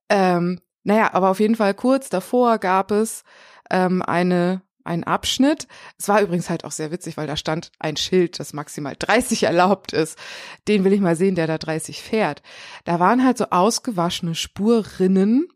Ähm, 0.09 0.61
naja, 0.85 1.13
aber 1.13 1.31
auf 1.31 1.41
jeden 1.41 1.57
Fall 1.57 1.75
kurz 1.75 2.09
davor 2.09 2.59
gab 2.59 2.91
es 2.91 3.25
ähm, 3.71 4.03
eine 4.03 4.63
einen 4.85 5.05
Abschnitt. 5.05 5.69
Es 5.99 6.09
war 6.09 6.21
übrigens 6.23 6.51
halt 6.51 6.65
auch 6.65 6.73
sehr 6.73 6.91
witzig, 6.91 7.17
weil 7.17 7.27
da 7.27 7.37
stand 7.37 7.71
ein 7.79 7.97
Schild, 7.97 8.41
das 8.41 8.53
maximal 8.53 8.97
30 8.99 9.45
erlaubt 9.45 9.93
ist. 9.93 10.19
Den 10.69 10.85
will 10.85 10.93
ich 10.93 11.01
mal 11.01 11.17
sehen, 11.17 11.35
der 11.35 11.47
da 11.47 11.59
30 11.59 12.03
fährt. 12.03 12.43
Da 12.85 12.99
waren 13.01 13.25
halt 13.25 13.39
so 13.39 13.47
ausgewaschene 13.51 14.35
Spurrinnen 14.35 15.49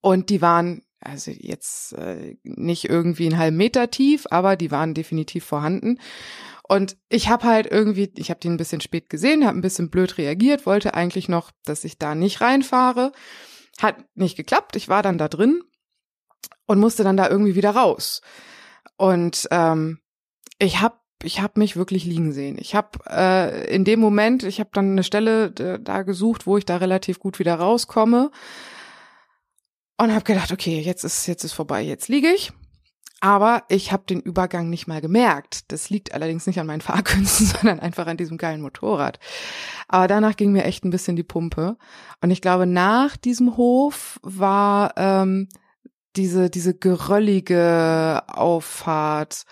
und 0.00 0.30
die 0.30 0.42
waren 0.42 0.82
also 1.00 1.30
jetzt 1.30 1.92
äh, 1.92 2.36
nicht 2.42 2.88
irgendwie 2.88 3.26
einen 3.26 3.38
halben 3.38 3.56
Meter 3.56 3.90
tief, 3.90 4.26
aber 4.30 4.56
die 4.56 4.70
waren 4.70 4.94
definitiv 4.94 5.44
vorhanden. 5.44 6.00
Und 6.68 6.96
ich 7.08 7.28
habe 7.28 7.44
halt 7.44 7.66
irgendwie, 7.70 8.12
ich 8.16 8.30
habe 8.30 8.40
den 8.40 8.54
ein 8.54 8.56
bisschen 8.56 8.80
spät 8.80 9.08
gesehen, 9.08 9.46
habe 9.46 9.56
ein 9.56 9.62
bisschen 9.62 9.90
blöd 9.90 10.18
reagiert, 10.18 10.66
wollte 10.66 10.94
eigentlich 10.94 11.28
noch, 11.28 11.52
dass 11.64 11.84
ich 11.84 11.98
da 11.98 12.14
nicht 12.14 12.40
reinfahre. 12.40 13.12
Hat 13.78 13.96
nicht 14.14 14.36
geklappt. 14.36 14.74
Ich 14.74 14.88
war 14.88 15.02
dann 15.02 15.18
da 15.18 15.28
drin 15.28 15.62
und 16.66 16.80
musste 16.80 17.04
dann 17.04 17.16
da 17.16 17.28
irgendwie 17.28 17.54
wieder 17.54 17.70
raus. 17.70 18.20
Und 18.96 19.46
ähm, 19.50 20.00
ich 20.58 20.80
habe 20.80 20.96
ich 21.22 21.40
hab 21.40 21.56
mich 21.56 21.76
wirklich 21.76 22.04
liegen 22.04 22.32
sehen. 22.32 22.56
Ich 22.58 22.74
habe 22.74 22.98
äh, 23.08 23.74
in 23.74 23.84
dem 23.84 24.00
Moment, 24.00 24.42
ich 24.42 24.60
habe 24.60 24.70
dann 24.72 24.92
eine 24.92 25.02
Stelle 25.02 25.50
da 25.50 26.02
gesucht, 26.02 26.46
wo 26.46 26.56
ich 26.58 26.64
da 26.64 26.76
relativ 26.76 27.18
gut 27.18 27.38
wieder 27.38 27.54
rauskomme 27.54 28.30
und 29.98 30.12
habe 30.12 30.24
gedacht, 30.24 30.52
okay, 30.52 30.80
jetzt 30.80 31.04
ist 31.04 31.26
jetzt 31.26 31.44
ist 31.44 31.52
vorbei, 31.52 31.82
jetzt 31.82 32.08
liege 32.08 32.28
ich. 32.28 32.52
Aber 33.20 33.64
ich 33.68 33.92
habe 33.92 34.04
den 34.06 34.20
Übergang 34.20 34.68
nicht 34.68 34.86
mal 34.86 35.00
gemerkt. 35.00 35.72
Das 35.72 35.88
liegt 35.88 36.12
allerdings 36.12 36.46
nicht 36.46 36.60
an 36.60 36.66
meinen 36.66 36.80
Fahrkünsten, 36.82 37.46
sondern 37.46 37.80
einfach 37.80 38.06
an 38.06 38.16
diesem 38.16 38.36
geilen 38.36 38.60
Motorrad. 38.60 39.18
Aber 39.88 40.06
danach 40.06 40.36
ging 40.36 40.52
mir 40.52 40.64
echt 40.64 40.84
ein 40.84 40.90
bisschen 40.90 41.16
die 41.16 41.22
Pumpe. 41.22 41.78
Und 42.20 42.30
ich 42.30 42.42
glaube, 42.42 42.66
nach 42.66 43.16
diesem 43.16 43.56
Hof 43.56 44.20
war 44.22 44.92
ähm, 44.96 45.48
diese, 46.16 46.50
diese 46.50 46.76
geröllige 46.76 48.22
Auffahrt. 48.28 49.44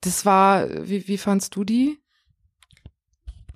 Das 0.00 0.26
war, 0.26 0.68
wie, 0.88 1.06
wie 1.08 1.18
fandst 1.18 1.54
du 1.56 1.64
die? 1.64 1.98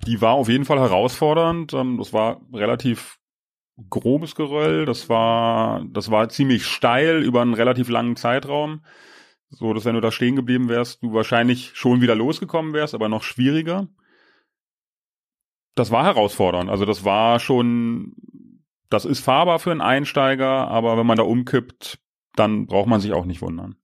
Die 0.07 0.21
war 0.21 0.33
auf 0.33 0.49
jeden 0.49 0.65
Fall 0.65 0.79
herausfordernd. 0.79 1.73
Ähm, 1.73 1.97
das 1.97 2.13
war 2.13 2.41
relativ 2.53 3.19
grobes 3.89 4.35
Geröll. 4.35 4.85
Das 4.85 5.09
war, 5.09 5.83
das 5.89 6.11
war 6.11 6.29
ziemlich 6.29 6.65
steil 6.65 7.23
über 7.23 7.41
einen 7.41 7.53
relativ 7.53 7.89
langen 7.89 8.15
Zeitraum. 8.15 8.81
So, 9.49 9.73
dass 9.73 9.85
wenn 9.85 9.95
du 9.95 10.01
da 10.01 10.11
stehen 10.11 10.35
geblieben 10.35 10.69
wärst, 10.69 11.03
du 11.03 11.13
wahrscheinlich 11.13 11.71
schon 11.73 12.01
wieder 12.01 12.15
losgekommen 12.15 12.73
wärst, 12.73 12.95
aber 12.95 13.09
noch 13.09 13.23
schwieriger. 13.23 13.87
Das 15.75 15.91
war 15.91 16.05
herausfordernd. 16.05 16.69
Also 16.69 16.85
das 16.85 17.03
war 17.03 17.39
schon, 17.39 18.15
das 18.89 19.05
ist 19.05 19.19
fahrbar 19.19 19.59
für 19.59 19.71
einen 19.71 19.81
Einsteiger, 19.81 20.67
aber 20.67 20.97
wenn 20.97 21.05
man 21.05 21.17
da 21.17 21.23
umkippt, 21.23 21.99
dann 22.35 22.65
braucht 22.65 22.87
man 22.87 23.01
sich 23.01 23.11
auch 23.11 23.25
nicht 23.25 23.41
wundern. 23.41 23.75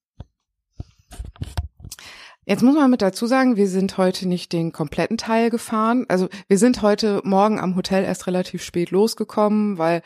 Jetzt 2.50 2.64
muss 2.64 2.76
man 2.76 2.90
mit 2.90 3.02
dazu 3.02 3.28
sagen, 3.28 3.58
wir 3.58 3.68
sind 3.68 3.98
heute 3.98 4.26
nicht 4.26 4.54
den 4.54 4.72
kompletten 4.72 5.18
Teil 5.18 5.50
gefahren. 5.50 6.06
Also 6.08 6.30
wir 6.48 6.58
sind 6.58 6.82
heute 6.82 7.20
Morgen 7.26 7.60
am 7.60 7.76
Hotel 7.76 8.06
erst 8.06 8.26
relativ 8.26 8.64
spät 8.64 8.90
losgekommen, 8.90 9.78
weil 9.78 10.02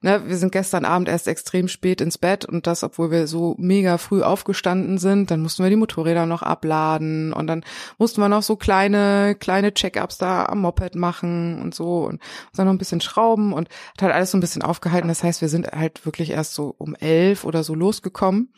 ne, 0.00 0.20
wir 0.26 0.36
sind 0.36 0.50
gestern 0.50 0.84
Abend 0.84 1.08
erst 1.08 1.28
extrem 1.28 1.68
spät 1.68 2.00
ins 2.00 2.18
Bett 2.18 2.44
und 2.46 2.66
das, 2.66 2.82
obwohl 2.82 3.12
wir 3.12 3.28
so 3.28 3.54
mega 3.60 3.96
früh 3.98 4.24
aufgestanden 4.24 4.98
sind. 4.98 5.30
Dann 5.30 5.40
mussten 5.40 5.62
wir 5.62 5.70
die 5.70 5.76
Motorräder 5.76 6.26
noch 6.26 6.42
abladen 6.42 7.32
und 7.32 7.46
dann 7.46 7.64
mussten 7.96 8.20
wir 8.20 8.28
noch 8.28 8.42
so 8.42 8.56
kleine 8.56 9.36
kleine 9.38 9.72
Check-ups 9.72 10.18
da 10.18 10.46
am 10.46 10.62
Moped 10.62 10.96
machen 10.96 11.62
und 11.62 11.76
so 11.76 12.06
und 12.06 12.20
dann 12.56 12.66
noch 12.66 12.74
ein 12.74 12.78
bisschen 12.78 13.02
schrauben 13.02 13.52
und 13.52 13.68
hat 13.92 14.02
halt 14.02 14.14
alles 14.14 14.32
so 14.32 14.36
ein 14.36 14.40
bisschen 14.40 14.62
aufgehalten. 14.62 15.06
Das 15.06 15.22
heißt, 15.22 15.40
wir 15.42 15.48
sind 15.48 15.68
halt 15.68 16.04
wirklich 16.04 16.30
erst 16.30 16.54
so 16.54 16.74
um 16.76 16.96
elf 16.96 17.44
oder 17.44 17.62
so 17.62 17.76
losgekommen. 17.76 18.52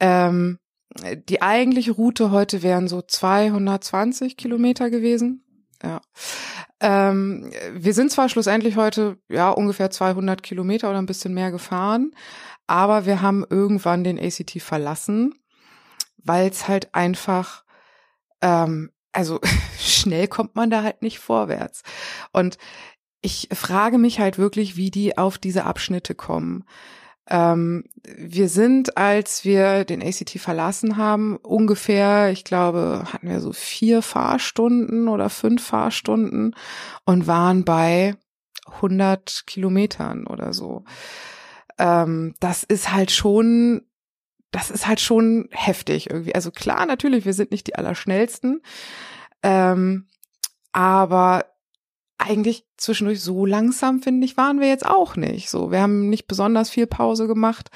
Ähm, 0.00 0.58
die 1.28 1.42
eigentliche 1.42 1.92
Route 1.92 2.30
heute 2.30 2.62
wären 2.62 2.88
so 2.88 3.02
220 3.02 4.36
Kilometer 4.36 4.90
gewesen. 4.90 5.44
Ja. 5.82 6.00
Ähm, 6.80 7.50
wir 7.72 7.94
sind 7.94 8.12
zwar 8.12 8.28
schlussendlich 8.28 8.76
heute 8.76 9.18
ja 9.28 9.50
ungefähr 9.50 9.90
200 9.90 10.42
Kilometer 10.42 10.90
oder 10.90 10.98
ein 10.98 11.06
bisschen 11.06 11.34
mehr 11.34 11.50
gefahren, 11.50 12.12
aber 12.66 13.06
wir 13.06 13.20
haben 13.20 13.44
irgendwann 13.48 14.04
den 14.04 14.18
ACT 14.18 14.62
verlassen, 14.62 15.34
weil 16.18 16.48
es 16.48 16.68
halt 16.68 16.94
einfach, 16.94 17.64
ähm, 18.40 18.90
also 19.12 19.40
schnell 19.78 20.28
kommt 20.28 20.54
man 20.54 20.70
da 20.70 20.82
halt 20.82 21.02
nicht 21.02 21.18
vorwärts. 21.18 21.82
Und 22.32 22.58
ich 23.22 23.48
frage 23.52 23.98
mich 23.98 24.20
halt 24.20 24.38
wirklich, 24.38 24.76
wie 24.76 24.90
die 24.90 25.16
auf 25.16 25.38
diese 25.38 25.64
Abschnitte 25.64 26.14
kommen. 26.14 26.64
Ähm, 27.28 27.84
wir 28.04 28.48
sind, 28.48 28.96
als 28.96 29.44
wir 29.44 29.84
den 29.84 30.02
ACT 30.02 30.40
verlassen 30.40 30.96
haben, 30.96 31.36
ungefähr, 31.36 32.30
ich 32.30 32.44
glaube, 32.44 33.04
hatten 33.12 33.28
wir 33.28 33.40
so 33.40 33.52
vier 33.52 34.02
Fahrstunden 34.02 35.08
oder 35.08 35.30
fünf 35.30 35.64
Fahrstunden 35.64 36.56
und 37.04 37.26
waren 37.26 37.64
bei 37.64 38.16
100 38.66 39.44
Kilometern 39.46 40.26
oder 40.26 40.52
so. 40.52 40.84
Ähm, 41.78 42.34
das 42.40 42.64
ist 42.64 42.92
halt 42.92 43.10
schon, 43.10 43.82
das 44.50 44.70
ist 44.70 44.86
halt 44.86 45.00
schon 45.00 45.48
heftig 45.52 46.10
irgendwie. 46.10 46.34
Also 46.34 46.50
klar, 46.50 46.86
natürlich, 46.86 47.24
wir 47.24 47.34
sind 47.34 47.50
nicht 47.50 47.66
die 47.66 47.76
Allerschnellsten. 47.76 48.62
Ähm, 49.42 50.06
aber 50.72 51.51
eigentlich 52.22 52.66
zwischendurch 52.76 53.22
so 53.22 53.46
langsam, 53.46 54.00
finde 54.00 54.24
ich, 54.24 54.36
waren 54.36 54.60
wir 54.60 54.68
jetzt 54.68 54.86
auch 54.86 55.16
nicht. 55.16 55.50
So, 55.50 55.70
wir 55.70 55.80
haben 55.80 56.08
nicht 56.08 56.26
besonders 56.26 56.70
viel 56.70 56.86
Pause 56.86 57.26
gemacht. 57.26 57.70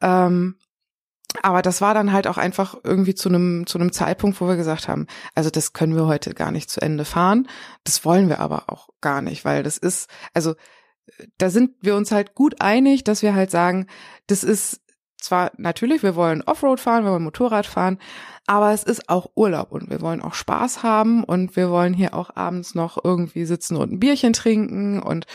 Ähm, 0.00 0.56
aber 1.42 1.62
das 1.62 1.80
war 1.80 1.92
dann 1.92 2.12
halt 2.12 2.26
auch 2.26 2.38
einfach 2.38 2.76
irgendwie 2.82 3.14
zu 3.14 3.28
einem 3.28 3.66
zu 3.66 3.78
einem 3.78 3.92
Zeitpunkt, 3.92 4.40
wo 4.40 4.48
wir 4.48 4.56
gesagt 4.56 4.88
haben, 4.88 5.06
also 5.34 5.50
das 5.50 5.72
können 5.72 5.94
wir 5.94 6.06
heute 6.06 6.32
gar 6.34 6.50
nicht 6.50 6.70
zu 6.70 6.80
Ende 6.80 7.04
fahren. 7.04 7.48
Das 7.84 8.04
wollen 8.04 8.28
wir 8.28 8.40
aber 8.40 8.70
auch 8.70 8.88
gar 9.00 9.20
nicht, 9.20 9.44
weil 9.44 9.62
das 9.62 9.76
ist, 9.76 10.08
also 10.32 10.54
da 11.38 11.50
sind 11.50 11.72
wir 11.80 11.96
uns 11.96 12.10
halt 12.10 12.34
gut 12.34 12.60
einig, 12.60 13.04
dass 13.04 13.22
wir 13.22 13.34
halt 13.34 13.50
sagen, 13.50 13.86
das 14.26 14.44
ist 14.44 14.80
zwar 15.26 15.52
natürlich, 15.56 16.02
wir 16.02 16.16
wollen 16.16 16.42
Offroad 16.42 16.80
fahren, 16.80 17.04
wir 17.04 17.10
wollen 17.10 17.24
Motorrad 17.24 17.66
fahren, 17.66 17.98
aber 18.46 18.72
es 18.72 18.84
ist 18.84 19.08
auch 19.08 19.30
Urlaub 19.34 19.72
und 19.72 19.90
wir 19.90 20.00
wollen 20.00 20.22
auch 20.22 20.34
Spaß 20.34 20.82
haben 20.82 21.24
und 21.24 21.56
wir 21.56 21.68
wollen 21.70 21.94
hier 21.94 22.14
auch 22.14 22.30
abends 22.36 22.74
noch 22.74 22.96
irgendwie 23.02 23.44
sitzen 23.44 23.76
und 23.76 23.92
ein 23.92 24.00
Bierchen 24.00 24.32
trinken 24.32 25.02
und 25.02 25.26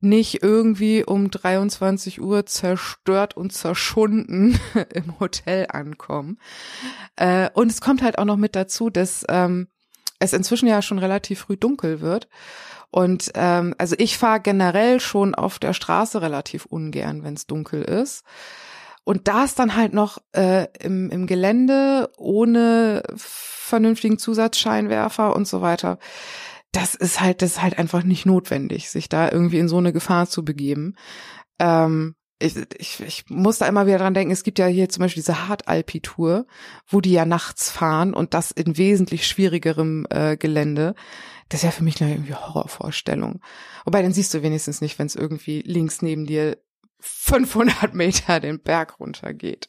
nicht 0.00 0.42
irgendwie 0.42 1.04
um 1.04 1.30
23 1.30 2.20
Uhr 2.20 2.46
zerstört 2.46 3.36
und 3.36 3.52
zerschunden 3.52 4.58
im 4.94 5.20
Hotel 5.20 5.66
ankommen. 5.68 6.38
Äh, 7.16 7.50
und 7.52 7.70
es 7.70 7.80
kommt 7.80 8.02
halt 8.02 8.18
auch 8.18 8.24
noch 8.24 8.38
mit 8.38 8.56
dazu, 8.56 8.88
dass 8.88 9.24
ähm, 9.28 9.68
es 10.18 10.32
inzwischen 10.32 10.68
ja 10.68 10.80
schon 10.80 10.98
relativ 10.98 11.40
früh 11.40 11.56
dunkel 11.56 12.00
wird. 12.00 12.28
Und 12.90 13.32
ähm, 13.34 13.74
also 13.76 13.96
ich 13.98 14.16
fahre 14.16 14.40
generell 14.40 15.00
schon 15.00 15.34
auf 15.34 15.58
der 15.58 15.72
Straße 15.72 16.22
relativ 16.22 16.64
ungern, 16.64 17.24
wenn 17.24 17.34
es 17.34 17.46
dunkel 17.46 17.82
ist. 17.82 18.24
Und 19.04 19.28
da 19.28 19.44
ist 19.44 19.58
dann 19.58 19.76
halt 19.76 19.92
noch 19.92 20.18
äh, 20.32 20.66
im, 20.80 21.10
im 21.10 21.26
Gelände 21.26 22.10
ohne 22.16 23.02
vernünftigen 23.16 24.18
Zusatzscheinwerfer 24.18 25.36
und 25.36 25.46
so 25.46 25.60
weiter. 25.60 25.98
Das 26.72 26.94
ist 26.94 27.20
halt, 27.20 27.42
das 27.42 27.52
ist 27.52 27.62
halt 27.62 27.78
einfach 27.78 28.02
nicht 28.02 28.26
notwendig, 28.26 28.90
sich 28.90 29.08
da 29.08 29.30
irgendwie 29.30 29.58
in 29.58 29.68
so 29.68 29.76
eine 29.78 29.92
Gefahr 29.92 30.28
zu 30.28 30.44
begeben. 30.44 30.96
Ähm, 31.58 32.16
ich, 32.40 32.56
ich, 32.78 33.00
ich 33.00 33.24
muss 33.28 33.58
da 33.58 33.66
immer 33.66 33.86
wieder 33.86 33.98
dran 33.98 34.14
denken, 34.14 34.32
es 34.32 34.42
gibt 34.42 34.58
ja 34.58 34.66
hier 34.66 34.88
zum 34.88 35.02
Beispiel 35.02 35.22
diese 35.22 35.48
Hard-Alpi-Tour, 35.48 36.46
wo 36.88 37.00
die 37.00 37.12
ja 37.12 37.24
nachts 37.24 37.70
fahren 37.70 38.12
und 38.12 38.34
das 38.34 38.50
in 38.50 38.76
wesentlich 38.76 39.26
schwierigerem 39.26 40.06
äh, 40.10 40.36
Gelände. 40.36 40.94
Das 41.48 41.60
ist 41.60 41.64
ja 41.64 41.70
für 41.70 41.84
mich 41.84 42.00
eine 42.02 42.12
irgendwie 42.12 42.34
Horrorvorstellung. 42.34 43.40
Wobei, 43.84 44.02
dann 44.02 44.12
siehst 44.12 44.34
du 44.34 44.42
wenigstens 44.42 44.80
nicht, 44.80 44.98
wenn 44.98 45.06
es 45.06 45.14
irgendwie 45.14 45.62
links 45.62 46.02
neben 46.02 46.26
dir 46.26 46.58
500 47.04 47.94
Meter 47.94 48.40
den 48.40 48.60
Berg 48.60 48.98
runtergeht. 48.98 49.68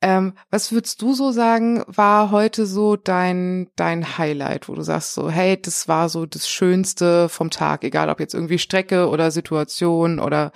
Ähm, 0.00 0.34
was 0.50 0.72
würdest 0.72 1.00
du 1.00 1.14
so 1.14 1.30
sagen, 1.30 1.82
war 1.86 2.30
heute 2.30 2.66
so 2.66 2.96
dein, 2.96 3.68
dein 3.76 4.18
Highlight, 4.18 4.68
wo 4.68 4.74
du 4.74 4.82
sagst 4.82 5.14
so, 5.14 5.30
hey, 5.30 5.60
das 5.60 5.88
war 5.88 6.10
so 6.10 6.26
das 6.26 6.48
Schönste 6.48 7.28
vom 7.28 7.48
Tag, 7.48 7.84
egal 7.84 8.10
ob 8.10 8.20
jetzt 8.20 8.34
irgendwie 8.34 8.58
Strecke 8.58 9.08
oder 9.08 9.30
Situation 9.30 10.18
oder 10.18 10.52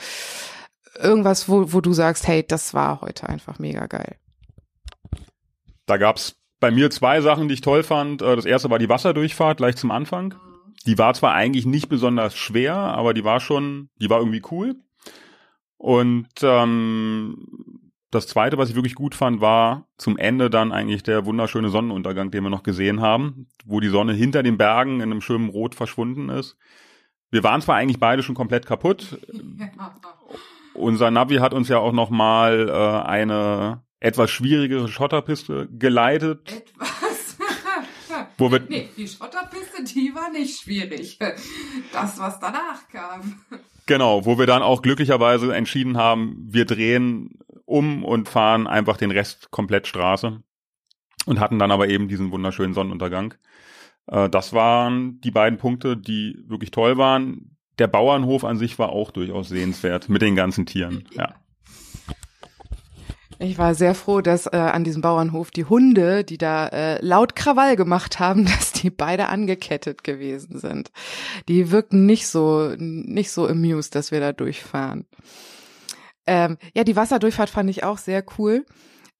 irgendwas, 1.00 1.48
wo, 1.48 1.72
wo 1.72 1.80
du 1.80 1.92
sagst, 1.92 2.26
hey, 2.26 2.44
das 2.46 2.74
war 2.74 3.00
heute 3.00 3.28
einfach 3.28 3.58
mega 3.58 3.86
geil. 3.86 4.16
Da 5.86 5.96
gab's 5.96 6.36
bei 6.60 6.70
mir 6.70 6.90
zwei 6.90 7.20
Sachen, 7.20 7.48
die 7.48 7.54
ich 7.54 7.60
toll 7.62 7.82
fand. 7.82 8.20
Äh, 8.20 8.36
das 8.36 8.44
erste 8.44 8.68
war 8.70 8.78
die 8.78 8.88
Wasserdurchfahrt 8.88 9.58
gleich 9.58 9.76
zum 9.76 9.90
Anfang. 9.90 10.34
Die 10.86 10.98
war 10.98 11.14
zwar 11.14 11.34
eigentlich 11.34 11.66
nicht 11.66 11.88
besonders 11.88 12.36
schwer, 12.36 12.74
aber 12.74 13.14
die 13.14 13.24
war 13.24 13.40
schon, 13.40 13.88
die 14.00 14.10
war 14.10 14.18
irgendwie 14.18 14.42
cool. 14.50 14.76
Und 15.78 16.28
ähm, 16.42 17.46
das 18.10 18.26
zweite, 18.26 18.58
was 18.58 18.70
ich 18.70 18.74
wirklich 18.74 18.94
gut 18.94 19.14
fand, 19.14 19.40
war 19.40 19.86
zum 19.96 20.16
Ende 20.16 20.50
dann 20.50 20.72
eigentlich 20.72 21.02
der 21.02 21.24
wunderschöne 21.24 21.70
Sonnenuntergang, 21.70 22.30
den 22.30 22.42
wir 22.42 22.50
noch 22.50 22.62
gesehen 22.62 23.00
haben, 23.00 23.46
wo 23.64 23.80
die 23.80 23.88
Sonne 23.88 24.12
hinter 24.12 24.42
den 24.42 24.58
Bergen 24.58 24.96
in 24.96 25.10
einem 25.10 25.20
schönen 25.20 25.48
Rot 25.48 25.74
verschwunden 25.74 26.28
ist. 26.28 26.56
Wir 27.30 27.44
waren 27.44 27.60
zwar 27.60 27.76
eigentlich 27.76 28.00
beide 28.00 28.22
schon 28.22 28.34
komplett 28.34 28.66
kaputt. 28.66 29.18
Unser 30.74 31.10
Navi 31.10 31.36
hat 31.36 31.54
uns 31.54 31.68
ja 31.68 31.78
auch 31.78 31.92
noch 31.92 32.10
mal 32.10 32.68
äh, 32.68 33.08
eine 33.08 33.82
etwas 34.00 34.30
schwierigere 34.30 34.88
Schotterpiste 34.88 35.68
geleitet. 35.70 36.50
Etwas? 36.50 36.98
wo 38.38 38.50
wir 38.50 38.60
nee, 38.68 38.88
die 38.96 39.08
Schotterpiste, 39.08 39.82
die 39.84 40.14
war 40.14 40.30
nicht 40.30 40.60
schwierig. 40.60 41.18
Das, 41.92 42.18
was 42.18 42.38
danach 42.38 42.88
kam. 42.88 43.40
Genau, 43.88 44.26
wo 44.26 44.38
wir 44.38 44.44
dann 44.44 44.60
auch 44.60 44.82
glücklicherweise 44.82 45.56
entschieden 45.56 45.96
haben, 45.96 46.36
wir 46.46 46.66
drehen 46.66 47.38
um 47.64 48.04
und 48.04 48.28
fahren 48.28 48.66
einfach 48.66 48.98
den 48.98 49.10
Rest 49.10 49.50
komplett 49.50 49.86
Straße 49.86 50.42
und 51.24 51.40
hatten 51.40 51.58
dann 51.58 51.70
aber 51.70 51.88
eben 51.88 52.06
diesen 52.06 52.30
wunderschönen 52.30 52.74
Sonnenuntergang. 52.74 53.32
Äh, 54.06 54.28
das 54.28 54.52
waren 54.52 55.22
die 55.22 55.30
beiden 55.30 55.58
Punkte, 55.58 55.96
die 55.96 56.36
wirklich 56.46 56.70
toll 56.70 56.98
waren. 56.98 57.56
Der 57.78 57.86
Bauernhof 57.86 58.44
an 58.44 58.58
sich 58.58 58.78
war 58.78 58.90
auch 58.90 59.10
durchaus 59.10 59.48
sehenswert 59.48 60.10
mit 60.10 60.20
den 60.20 60.36
ganzen 60.36 60.66
Tieren. 60.66 61.04
Ja. 61.12 61.36
Ich 63.40 63.56
war 63.56 63.74
sehr 63.76 63.94
froh, 63.94 64.20
dass 64.20 64.46
äh, 64.46 64.56
an 64.56 64.82
diesem 64.82 65.00
Bauernhof 65.00 65.52
die 65.52 65.64
Hunde, 65.64 66.24
die 66.24 66.38
da 66.38 66.66
äh, 66.68 67.04
laut 67.04 67.36
Krawall 67.36 67.76
gemacht 67.76 68.18
haben, 68.18 68.44
dass 68.46 68.72
die 68.72 68.90
beide 68.90 69.28
angekettet 69.28 70.02
gewesen 70.02 70.58
sind. 70.58 70.90
Die 71.48 71.70
wirken 71.70 72.04
nicht 72.04 72.26
so 72.26 72.74
nicht 72.78 73.30
so 73.30 73.46
amused, 73.46 73.94
dass 73.94 74.10
wir 74.10 74.20
da 74.20 74.32
durchfahren. 74.32 75.06
Ähm, 76.26 76.58
ja, 76.74 76.82
die 76.84 76.96
Wasserdurchfahrt 76.96 77.48
fand 77.48 77.70
ich 77.70 77.84
auch 77.84 77.98
sehr 77.98 78.24
cool. 78.38 78.66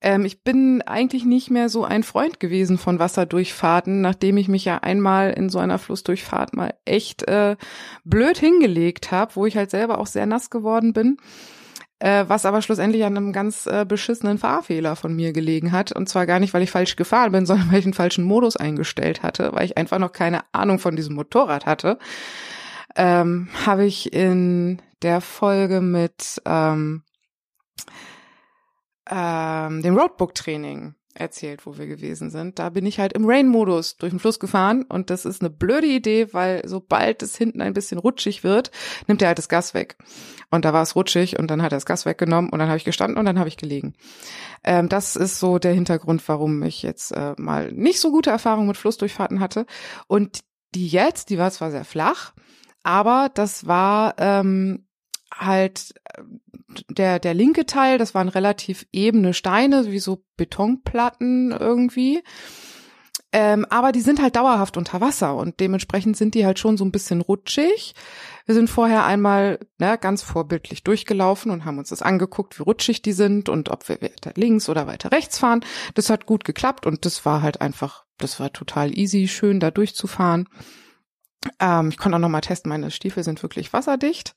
Ähm, 0.01 0.25
ich 0.25 0.43
bin 0.43 0.81
eigentlich 0.81 1.23
nicht 1.23 1.49
mehr 1.49 1.69
so 1.69 1.85
ein 1.85 2.03
Freund 2.03 2.41
gewesen 2.41 2.77
von 2.77 2.99
Wasserdurchfahrten, 2.99 4.01
nachdem 4.01 4.37
ich 4.37 4.49
mich 4.49 4.65
ja 4.65 4.79
einmal 4.79 5.31
in 5.31 5.49
so 5.49 5.59
einer 5.59 5.79
Flussdurchfahrt 5.79 6.53
mal 6.53 6.73
echt 6.83 7.27
äh, 7.27 7.55
blöd 8.03 8.37
hingelegt 8.37 9.11
habe, 9.11 9.35
wo 9.37 9.45
ich 9.45 9.55
halt 9.55 9.71
selber 9.71 9.97
auch 9.97 10.07
sehr 10.07 10.25
nass 10.25 10.49
geworden 10.49 10.91
bin 10.91 11.17
äh, 11.99 12.25
was 12.27 12.45
aber 12.45 12.61
schlussendlich 12.61 13.03
an 13.03 13.17
einem 13.17 13.33
ganz 13.33 13.65
äh, 13.65 13.85
beschissenen 13.85 14.37
Fahrfehler 14.37 14.95
von 14.95 15.15
mir 15.15 15.33
gelegen 15.33 15.71
hat. 15.71 15.91
Und 15.91 16.07
zwar 16.07 16.25
gar 16.25 16.39
nicht, 16.39 16.53
weil 16.53 16.63
ich 16.63 16.71
falsch 16.71 16.95
gefahren 16.95 17.31
bin, 17.31 17.45
sondern 17.45 17.71
weil 17.71 17.79
ich 17.79 17.85
einen 17.85 17.93
falschen 17.93 18.23
Modus 18.23 18.55
eingestellt 18.55 19.23
hatte, 19.23 19.51
weil 19.53 19.65
ich 19.65 19.77
einfach 19.77 19.99
noch 19.99 20.11
keine 20.11 20.41
Ahnung 20.53 20.79
von 20.79 20.95
diesem 20.95 21.15
Motorrad 21.15 21.65
hatte. 21.65 21.99
Ähm, 22.95 23.49
Habe 23.65 23.85
ich 23.85 24.13
in 24.13 24.81
der 25.01 25.21
Folge 25.21 25.81
mit 25.81 26.41
ähm, 26.45 27.03
ähm, 29.09 29.81
dem 29.81 29.97
Roadbook-Training 29.97 30.95
erzählt, 31.13 31.65
wo 31.65 31.77
wir 31.77 31.87
gewesen 31.87 32.29
sind. 32.29 32.59
Da 32.59 32.69
bin 32.69 32.85
ich 32.85 32.99
halt 32.99 33.13
im 33.13 33.25
Rain-Modus 33.25 33.97
durch 33.97 34.11
den 34.11 34.19
Fluss 34.19 34.39
gefahren 34.39 34.83
und 34.83 35.09
das 35.09 35.25
ist 35.25 35.41
eine 35.41 35.49
blöde 35.49 35.87
Idee, 35.87 36.33
weil 36.33 36.61
sobald 36.67 37.23
es 37.23 37.35
hinten 37.35 37.61
ein 37.61 37.73
bisschen 37.73 37.97
rutschig 37.97 38.43
wird, 38.43 38.71
nimmt 39.07 39.21
er 39.21 39.29
halt 39.29 39.37
das 39.37 39.49
Gas 39.49 39.73
weg. 39.73 39.97
Und 40.51 40.65
da 40.65 40.73
war 40.73 40.81
es 40.81 40.95
rutschig 40.95 41.37
und 41.39 41.49
dann 41.49 41.61
hat 41.61 41.71
er 41.71 41.77
das 41.77 41.85
Gas 41.85 42.05
weggenommen 42.05 42.51
und 42.51 42.59
dann 42.59 42.67
habe 42.67 42.77
ich 42.77 42.85
gestanden 42.85 43.17
und 43.17 43.25
dann 43.25 43.39
habe 43.39 43.49
ich 43.49 43.57
gelegen. 43.57 43.93
Ähm, 44.63 44.89
das 44.89 45.15
ist 45.15 45.39
so 45.39 45.59
der 45.59 45.73
Hintergrund, 45.73 46.27
warum 46.27 46.63
ich 46.63 46.83
jetzt 46.83 47.11
äh, 47.11 47.33
mal 47.37 47.71
nicht 47.71 47.99
so 47.99 48.11
gute 48.11 48.29
Erfahrungen 48.29 48.67
mit 48.67 48.77
Flussdurchfahrten 48.77 49.39
hatte. 49.39 49.65
Und 50.07 50.39
die 50.75 50.87
jetzt, 50.87 51.29
die 51.29 51.37
war 51.37 51.51
zwar 51.51 51.71
sehr 51.71 51.85
flach, 51.85 52.33
aber 52.83 53.29
das 53.33 53.67
war 53.67 54.15
ähm, 54.19 54.85
halt 55.33 55.93
äh, 56.05 56.21
der, 56.89 57.19
der 57.19 57.33
linke 57.33 57.65
Teil, 57.65 57.97
das 57.97 58.13
waren 58.13 58.29
relativ 58.29 58.85
ebene 58.91 59.33
Steine, 59.33 59.91
wie 59.91 59.99
so 59.99 60.23
Betonplatten 60.37 61.51
irgendwie. 61.51 62.23
Ähm, 63.31 63.65
aber 63.69 63.91
die 63.91 64.01
sind 64.01 64.21
halt 64.21 64.35
dauerhaft 64.35 64.75
unter 64.75 65.01
Wasser 65.01 65.35
und 65.35 65.59
dementsprechend 65.59 66.17
sind 66.17 66.33
die 66.33 66.47
halt 66.47 66.57
schon 66.57 66.77
so 66.77 66.85
ein 66.85 66.91
bisschen 66.91 67.21
rutschig. 67.21 67.93
Wir 68.47 68.55
sind 68.55 68.71
vorher 68.71 69.05
einmal 69.05 69.59
ne, 69.77 69.99
ganz 69.99 70.23
vorbildlich 70.23 70.83
durchgelaufen 70.83 71.51
und 71.51 71.63
haben 71.63 71.77
uns 71.77 71.89
das 71.89 72.01
angeguckt, 72.01 72.57
wie 72.57 72.63
rutschig 72.63 73.03
die 73.03 73.11
sind 73.11 73.47
und 73.47 73.69
ob 73.69 73.87
wir 73.87 74.01
weiter 74.01 74.31
links 74.35 74.67
oder 74.67 74.87
weiter 74.87 75.11
rechts 75.11 75.37
fahren. 75.37 75.63
Das 75.93 76.09
hat 76.09 76.25
gut 76.25 76.43
geklappt 76.43 76.87
und 76.87 77.05
das 77.05 77.23
war 77.23 77.43
halt 77.43 77.61
einfach, 77.61 78.05
das 78.17 78.39
war 78.39 78.51
total 78.51 78.97
easy, 78.97 79.27
schön 79.27 79.59
da 79.59 79.69
durchzufahren. 79.69 80.49
Ähm, 81.59 81.89
ich 81.89 81.97
konnte 81.97 82.17
auch 82.17 82.21
noch 82.21 82.29
mal 82.29 82.41
testen, 82.41 82.69
meine 82.69 82.91
Stiefel 82.91 83.23
sind 83.23 83.41
wirklich 83.41 83.71
wasserdicht. 83.71 84.35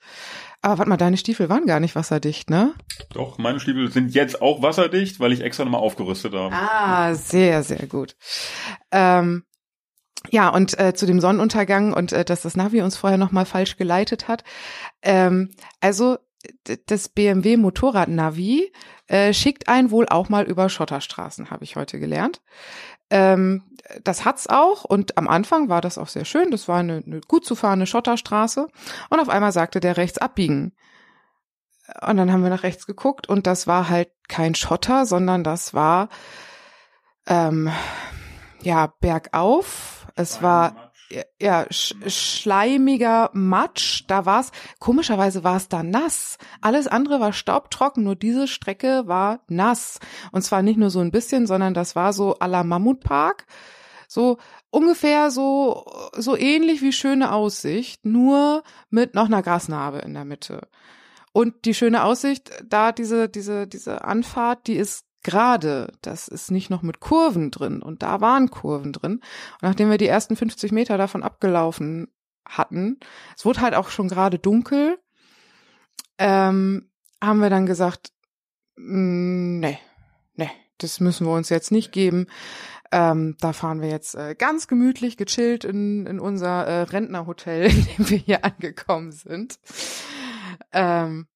Aber 0.60 0.78
warte 0.78 0.88
mal, 0.88 0.96
deine 0.96 1.16
Stiefel 1.16 1.48
waren 1.48 1.66
gar 1.66 1.80
nicht 1.80 1.96
wasserdicht, 1.96 2.48
ne? 2.48 2.74
Doch, 3.12 3.38
meine 3.38 3.58
Stiefel 3.58 3.90
sind 3.90 4.14
jetzt 4.14 4.40
auch 4.40 4.62
wasserdicht, 4.62 5.18
weil 5.18 5.32
ich 5.32 5.40
extra 5.40 5.64
nochmal 5.64 5.80
aufgerüstet 5.80 6.34
habe. 6.34 6.54
Ah, 6.54 7.14
sehr, 7.14 7.62
sehr 7.64 7.86
gut. 7.86 8.16
Ähm, 8.92 9.44
ja, 10.30 10.48
und 10.48 10.78
äh, 10.78 10.94
zu 10.94 11.06
dem 11.06 11.20
Sonnenuntergang 11.20 11.92
und 11.92 12.12
äh, 12.12 12.24
dass 12.24 12.42
das 12.42 12.56
Navi 12.56 12.82
uns 12.82 12.96
vorher 12.96 13.18
nochmal 13.18 13.46
falsch 13.46 13.76
geleitet 13.76 14.28
hat. 14.28 14.44
Ähm, 15.02 15.50
also 15.80 16.18
das 16.86 17.08
BMW 17.08 17.56
Motorrad 17.56 18.08
Navi 18.08 18.72
äh, 19.06 19.32
schickt 19.32 19.68
einen 19.68 19.90
wohl 19.90 20.08
auch 20.08 20.28
mal 20.28 20.44
über 20.44 20.68
Schotterstraßen, 20.68 21.50
habe 21.50 21.64
ich 21.64 21.76
heute 21.76 21.98
gelernt. 21.98 22.42
Ähm, 23.12 23.62
das 24.04 24.24
hat's 24.24 24.46
auch 24.48 24.84
und 24.84 25.18
am 25.18 25.28
Anfang 25.28 25.68
war 25.68 25.82
das 25.82 25.98
auch 25.98 26.08
sehr 26.08 26.24
schön. 26.24 26.50
Das 26.50 26.66
war 26.66 26.78
eine, 26.78 27.02
eine 27.04 27.20
gut 27.20 27.44
zu 27.44 27.54
fahrende 27.54 27.86
Schotterstraße 27.86 28.68
und 29.10 29.20
auf 29.20 29.28
einmal 29.28 29.52
sagte 29.52 29.80
der 29.80 29.98
rechts 29.98 30.16
abbiegen. 30.16 30.72
Und 32.00 32.16
dann 32.16 32.32
haben 32.32 32.42
wir 32.42 32.48
nach 32.48 32.62
rechts 32.62 32.86
geguckt 32.86 33.28
und 33.28 33.46
das 33.46 33.66
war 33.66 33.90
halt 33.90 34.08
kein 34.28 34.54
Schotter, 34.54 35.04
sondern 35.04 35.44
das 35.44 35.74
war 35.74 36.08
ähm, 37.26 37.70
ja 38.62 38.94
bergauf. 39.00 40.06
Es 40.14 40.42
war 40.42 40.91
ja, 41.40 41.66
sch 41.70 41.94
schleimiger 42.06 43.30
Matsch. 43.32 44.04
Da 44.08 44.26
war's, 44.26 44.50
komischerweise 44.78 45.44
war 45.44 45.56
es 45.56 45.68
da 45.68 45.82
nass. 45.82 46.38
Alles 46.60 46.86
andere 46.88 47.20
war 47.20 47.32
staubtrocken, 47.32 48.04
nur 48.04 48.16
diese 48.16 48.48
Strecke 48.48 49.04
war 49.06 49.40
nass. 49.48 49.98
Und 50.32 50.42
zwar 50.42 50.62
nicht 50.62 50.78
nur 50.78 50.90
so 50.90 51.00
ein 51.00 51.10
bisschen, 51.10 51.46
sondern 51.46 51.74
das 51.74 51.96
war 51.96 52.12
so 52.12 52.36
à 52.38 52.46
la 52.46 52.64
Mammutpark. 52.64 53.46
So 54.08 54.38
ungefähr 54.70 55.30
so, 55.30 55.86
so 56.14 56.36
ähnlich 56.36 56.82
wie 56.82 56.92
schöne 56.92 57.32
Aussicht, 57.32 58.04
nur 58.04 58.62
mit 58.90 59.14
noch 59.14 59.26
einer 59.26 59.42
Grasnarbe 59.42 59.98
in 60.00 60.14
der 60.14 60.24
Mitte. 60.24 60.68
Und 61.32 61.64
die 61.64 61.74
schöne 61.74 62.04
Aussicht, 62.04 62.50
da 62.62 62.92
diese, 62.92 63.28
diese, 63.28 63.66
diese 63.66 64.04
Anfahrt, 64.04 64.66
die 64.66 64.76
ist 64.76 65.06
gerade, 65.22 65.92
das 66.02 66.28
ist 66.28 66.50
nicht 66.50 66.70
noch 66.70 66.82
mit 66.82 67.00
Kurven 67.00 67.50
drin 67.50 67.82
und 67.82 68.02
da 68.02 68.20
waren 68.20 68.50
Kurven 68.50 68.92
drin. 68.92 69.14
Und 69.14 69.62
nachdem 69.62 69.90
wir 69.90 69.98
die 69.98 70.08
ersten 70.08 70.36
50 70.36 70.72
Meter 70.72 70.98
davon 70.98 71.22
abgelaufen 71.22 72.08
hatten, 72.46 72.98
es 73.36 73.44
wurde 73.44 73.60
halt 73.60 73.74
auch 73.74 73.90
schon 73.90 74.08
gerade 74.08 74.38
dunkel, 74.38 74.98
ähm, 76.18 76.90
haben 77.22 77.40
wir 77.40 77.50
dann 77.50 77.66
gesagt, 77.66 78.12
mm, 78.76 79.60
nee, 79.60 79.78
nee, 80.34 80.50
das 80.78 81.00
müssen 81.00 81.26
wir 81.26 81.34
uns 81.34 81.48
jetzt 81.48 81.70
nicht 81.70 81.92
geben. 81.92 82.26
Ähm, 82.90 83.36
da 83.40 83.54
fahren 83.54 83.80
wir 83.80 83.88
jetzt 83.88 84.14
äh, 84.14 84.34
ganz 84.34 84.68
gemütlich, 84.68 85.16
gechillt 85.16 85.64
in, 85.64 86.04
in 86.06 86.20
unser 86.20 86.66
äh, 86.66 86.82
Rentnerhotel, 86.82 87.64
in 87.70 87.86
dem 87.86 88.10
wir 88.10 88.18
hier 88.18 88.44
angekommen 88.44 89.12
sind. 89.12 89.58
Ähm, 90.72 91.26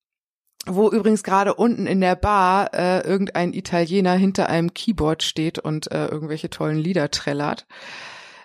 wo 0.67 0.91
übrigens 0.91 1.23
gerade 1.23 1.55
unten 1.55 1.87
in 1.87 2.01
der 2.01 2.17
Bar 2.17 2.75
äh, 2.75 3.01
irgendein 3.01 3.53
Italiener 3.53 4.15
hinter 4.15 4.49
einem 4.49 4.75
Keyboard 4.75 5.23
steht 5.23 5.59
und 5.59 5.91
äh, 5.93 6.07
irgendwelche 6.07 6.51
tollen 6.51 6.79
Lieder 6.79 7.11
trällert, 7.11 7.67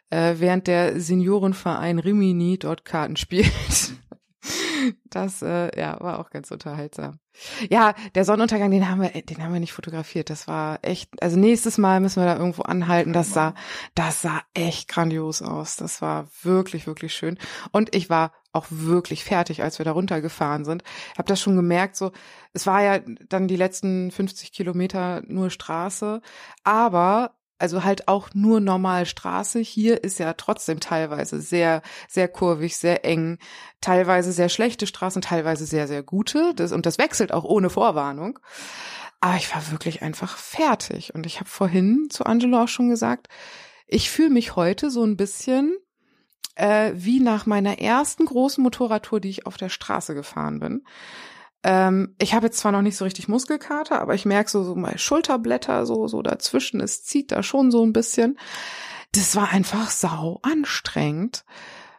äh, 0.10 0.36
während 0.38 0.68
der 0.68 1.00
Seniorenverein 1.00 2.00
Rimini 2.00 2.58
dort 2.58 2.86
Karten 2.86 3.16
spielt. 3.16 3.52
Das 5.06 5.42
äh, 5.42 5.78
ja 5.80 5.98
war 6.00 6.20
auch 6.20 6.30
ganz 6.30 6.52
unterhaltsam. 6.52 7.20
Ja, 7.70 7.94
der 8.16 8.26
Sonnenuntergang, 8.26 8.72
den 8.72 8.90
haben 8.90 9.02
wir, 9.02 9.10
den 9.10 9.44
haben 9.44 9.54
wir 9.54 9.60
nicht 9.60 9.74
fotografiert. 9.74 10.30
Das 10.30 10.48
war 10.48 10.80
echt. 10.82 11.22
Also 11.22 11.38
nächstes 11.38 11.78
Mal 11.78 12.00
müssen 12.00 12.22
wir 12.22 12.26
da 12.26 12.38
irgendwo 12.38 12.64
anhalten. 12.64 13.14
Das 13.14 13.34
sah, 13.34 13.54
das 13.96 14.22
sah 14.22 14.42
echt 14.54 14.88
grandios 14.88 15.42
aus. 15.42 15.76
Das 15.76 16.02
war 16.02 16.28
wirklich, 16.44 16.88
wirklich 16.88 17.14
schön. 17.14 17.38
Und 17.72 17.96
ich 17.96 18.10
war 18.10 18.32
auch 18.54 18.66
wirklich 18.70 19.24
fertig, 19.24 19.64
als 19.64 19.80
wir 19.80 19.86
da 19.86 19.92
runtergefahren 19.92 20.66
sind. 20.66 20.84
Ich 21.14 21.18
habe 21.18 21.28
das 21.28 21.40
schon 21.40 21.56
gemerkt. 21.56 21.96
So, 21.96 22.12
es 22.54 22.68
war 22.68 22.84
ja 22.84 23.00
dann 23.30 23.48
die 23.48 23.56
letzten 23.56 24.12
50 24.12 24.52
Kilometer 24.52 25.22
nur 25.26 25.50
Straße, 25.50 26.22
aber 26.64 27.36
also 27.62 27.84
halt 27.84 28.08
auch 28.08 28.30
nur 28.34 28.60
normal 28.60 29.06
Straße. 29.06 29.60
Hier 29.60 30.04
ist 30.04 30.20
ja 30.20 30.34
trotzdem 30.34 30.80
teilweise 30.80 31.40
sehr, 31.42 31.82
sehr 32.08 32.28
kurvig, 32.28 32.78
sehr 32.78 33.06
eng, 33.06 33.38
teilweise 33.80 34.32
sehr 34.32 34.50
schlechte 34.50 34.88
Straßen, 34.88 35.22
teilweise 35.22 35.66
sehr, 35.66 35.88
sehr 35.88 36.04
gute. 36.04 36.54
Das, 36.56 36.72
und 36.72 36.86
das 36.86 36.98
wechselt 36.98 37.32
auch 37.32 37.44
ohne 37.44 37.70
Vorwarnung. 37.70 38.40
Aber 39.20 39.36
ich 39.36 39.54
war 39.54 39.72
wirklich 39.72 40.02
einfach 40.02 40.38
fertig. 40.38 41.14
Und 41.14 41.26
ich 41.26 41.40
habe 41.40 41.50
vorhin 41.50 42.08
zu 42.10 42.26
Angelo 42.26 42.64
auch 42.64 42.68
schon 42.68 42.90
gesagt, 42.90 43.28
ich 43.88 44.10
fühle 44.10 44.32
mich 44.32 44.56
heute 44.56 44.90
so 44.90 45.04
ein 45.04 45.16
bisschen 45.16 45.76
äh, 46.56 46.92
wie 46.96 47.20
nach 47.20 47.46
meiner 47.46 47.80
ersten 47.80 48.26
großen 48.26 48.64
Motorradtour, 48.64 49.20
die 49.20 49.30
ich 49.30 49.46
auf 49.46 49.58
der 49.58 49.70
Straße 49.70 50.16
gefahren 50.16 50.60
bin. 50.60 50.84
Ähm, 51.64 52.16
ich 52.20 52.34
habe 52.34 52.48
jetzt 52.48 52.60
zwar 52.60 52.72
noch 52.72 52.82
nicht 52.82 52.98
so 52.98 53.06
richtig 53.06 53.28
Muskelkater, 53.28 54.02
aber 54.02 54.16
ich 54.16 54.26
merke 54.26 54.50
so, 54.50 54.64
so 54.64 54.76
mal 54.76 54.98
Schulterblätter 54.98 55.86
so, 55.86 56.08
so 56.08 56.22
dazwischen. 56.22 56.82
Es 56.82 57.04
zieht 57.04 57.32
da 57.32 57.44
schon 57.44 57.72
so 57.72 57.86
ein 57.86 57.94
bisschen. 57.94 58.40
Das 59.14 59.36
war 59.36 59.50
einfach 59.50 59.90
sau 59.90 60.40
anstrengend. 60.42 61.44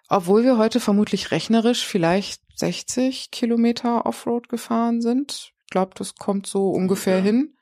Obwohl 0.09 0.45
wir 0.45 0.59
heute 0.59 0.81
vermutlich 0.81 1.31
rechnerisch 1.31 1.87
vielleicht 1.87 2.43
60 2.57 3.31
Kilometer 3.31 4.05
Offroad 4.07 4.49
gefahren 4.49 5.01
sind. 5.01 5.53
Ich 5.65 5.71
glaube, 5.71 5.93
das 5.97 6.17
kommt 6.17 6.47
so 6.47 6.71
ungefähr 6.71 7.19
ja. 7.19 7.23
hin. 7.23 7.57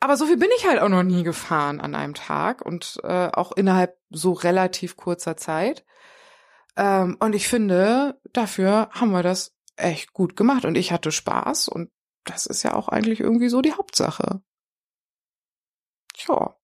Aber 0.00 0.16
so 0.16 0.26
viel 0.26 0.36
bin 0.36 0.50
ich 0.58 0.66
halt 0.66 0.80
auch 0.80 0.88
noch 0.88 1.02
nie 1.02 1.22
gefahren 1.22 1.80
an 1.80 1.94
einem 1.94 2.14
Tag 2.14 2.60
und 2.60 3.00
äh, 3.04 3.28
auch 3.32 3.52
innerhalb 3.52 3.96
so 4.10 4.32
relativ 4.32 4.96
kurzer 4.96 5.36
Zeit. 5.36 5.84
Ähm, 6.76 7.16
und 7.20 7.34
ich 7.34 7.48
finde, 7.48 8.20
dafür 8.32 8.90
haben 8.90 9.12
wir 9.12 9.22
das 9.22 9.54
echt 9.76 10.12
gut 10.12 10.36
gemacht 10.36 10.64
und 10.64 10.76
ich 10.76 10.92
hatte 10.92 11.10
Spaß 11.12 11.68
und 11.68 11.90
das 12.24 12.46
ist 12.46 12.62
ja 12.62 12.74
auch 12.74 12.88
eigentlich 12.88 13.20
irgendwie 13.20 13.48
so 13.48 13.60
die 13.60 13.72
Hauptsache. 13.72 14.40
Tja. 16.14 16.56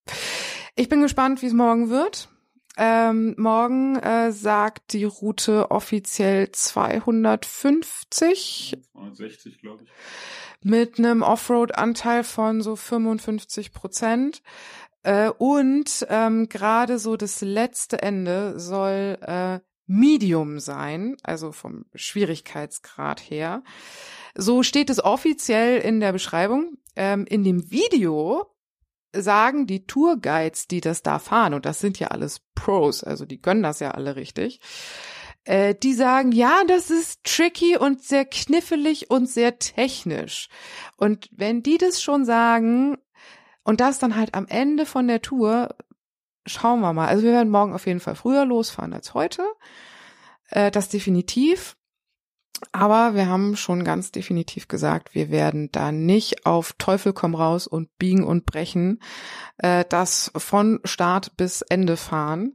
Ich 0.77 0.89
bin 0.89 1.03
gespannt, 1.03 1.43
wie 1.43 1.47
es 1.47 1.53
morgen 1.53 1.91
wird. 1.91 2.29
Ähm, 2.77 3.35
morgen 3.37 3.97
äh, 3.97 4.31
sagt 4.33 4.95
die 4.95 5.05
Route 5.05 5.71
offiziell 5.71 6.51
250. 6.51 8.79
260, 8.93 9.61
glaube 9.61 9.85
ich. 9.85 9.91
Mit 10.63 10.99
einem 10.99 11.23
Offroad-Anteil 11.23 12.25
von 12.25 12.63
so 12.63 12.75
55 12.77 13.73
Prozent. 13.73 14.43
Äh, 15.03 15.31
und 15.31 16.07
ähm, 16.09 16.49
gerade 16.49 16.99
so 16.99 17.17
das 17.17 17.41
letzte 17.41 18.03
Ende 18.03 18.61
soll 18.61 19.19
äh, 19.23 19.61
Medium 19.91 20.61
sein, 20.61 21.17
also 21.25 21.51
vom 21.51 21.85
Schwierigkeitsgrad 21.97 23.21
her. 23.21 23.65
So 24.37 24.63
steht 24.63 24.89
es 24.89 25.03
offiziell 25.03 25.81
in 25.81 25.99
der 25.99 26.13
Beschreibung. 26.13 26.79
Ähm, 26.95 27.27
in 27.29 27.43
dem 27.43 27.73
Video 27.73 28.47
sagen 29.13 29.67
die 29.67 29.87
Tourguides, 29.87 30.69
die 30.69 30.81
das 30.81 31.03
da 31.03 31.19
fahren, 31.19 31.55
und 31.55 31.67
das 31.67 31.81
sind 31.81 31.99
ja 31.99 32.09
alles 32.09 32.41
Pros, 32.55 33.03
also 33.03 33.25
die 33.25 33.41
können 33.41 33.65
das 33.65 33.81
ja 33.81 33.91
alle 33.91 34.15
richtig, 34.15 34.61
äh, 35.43 35.75
die 35.75 35.95
sagen, 35.95 36.31
ja, 36.31 36.63
das 36.69 36.91
ist 36.91 37.25
tricky 37.25 37.77
und 37.77 38.05
sehr 38.05 38.25
knifflig 38.25 39.11
und 39.11 39.29
sehr 39.29 39.59
technisch. 39.59 40.49
Und 40.97 41.29
wenn 41.33 41.65
die 41.65 41.79
das 41.79 42.01
schon 42.01 42.25
sagen 42.25 42.97
und 43.65 43.81
das 43.81 43.99
dann 43.99 44.15
halt 44.15 44.35
am 44.35 44.47
Ende 44.47 44.87
von 44.87 45.09
der 45.09 45.21
Tour, 45.21 45.75
schauen 46.47 46.81
wir 46.81 46.93
mal. 46.93 47.09
Also 47.09 47.23
wir 47.25 47.33
werden 47.33 47.51
morgen 47.51 47.75
auf 47.75 47.87
jeden 47.87 48.01
Fall 48.01 48.15
früher 48.15 48.45
losfahren 48.45 48.93
als 48.93 49.15
heute. 49.15 49.43
Äh, 50.51 50.71
das 50.71 50.89
definitiv. 50.89 51.77
Aber 52.73 53.15
wir 53.15 53.27
haben 53.27 53.57
schon 53.57 53.85
ganz 53.85 54.13
definitiv 54.13 54.69
gesagt, 54.69 55.15
wir 55.15 55.31
werden 55.31 55.71
da 55.73 55.93
nicht 55.93 56.45
auf 56.45 56.75
Teufel 56.75 57.15
komm 57.15 57.35
raus 57.35 57.67
und 57.67 57.97
biegen 57.99 58.23
und 58.23 58.45
brechen, 58.45 59.01
äh, 59.59 59.85
das 59.89 60.31
von 60.37 60.81
Start 60.85 61.37
bis 61.39 61.63
Ende 61.63 61.97
fahren. 61.97 62.55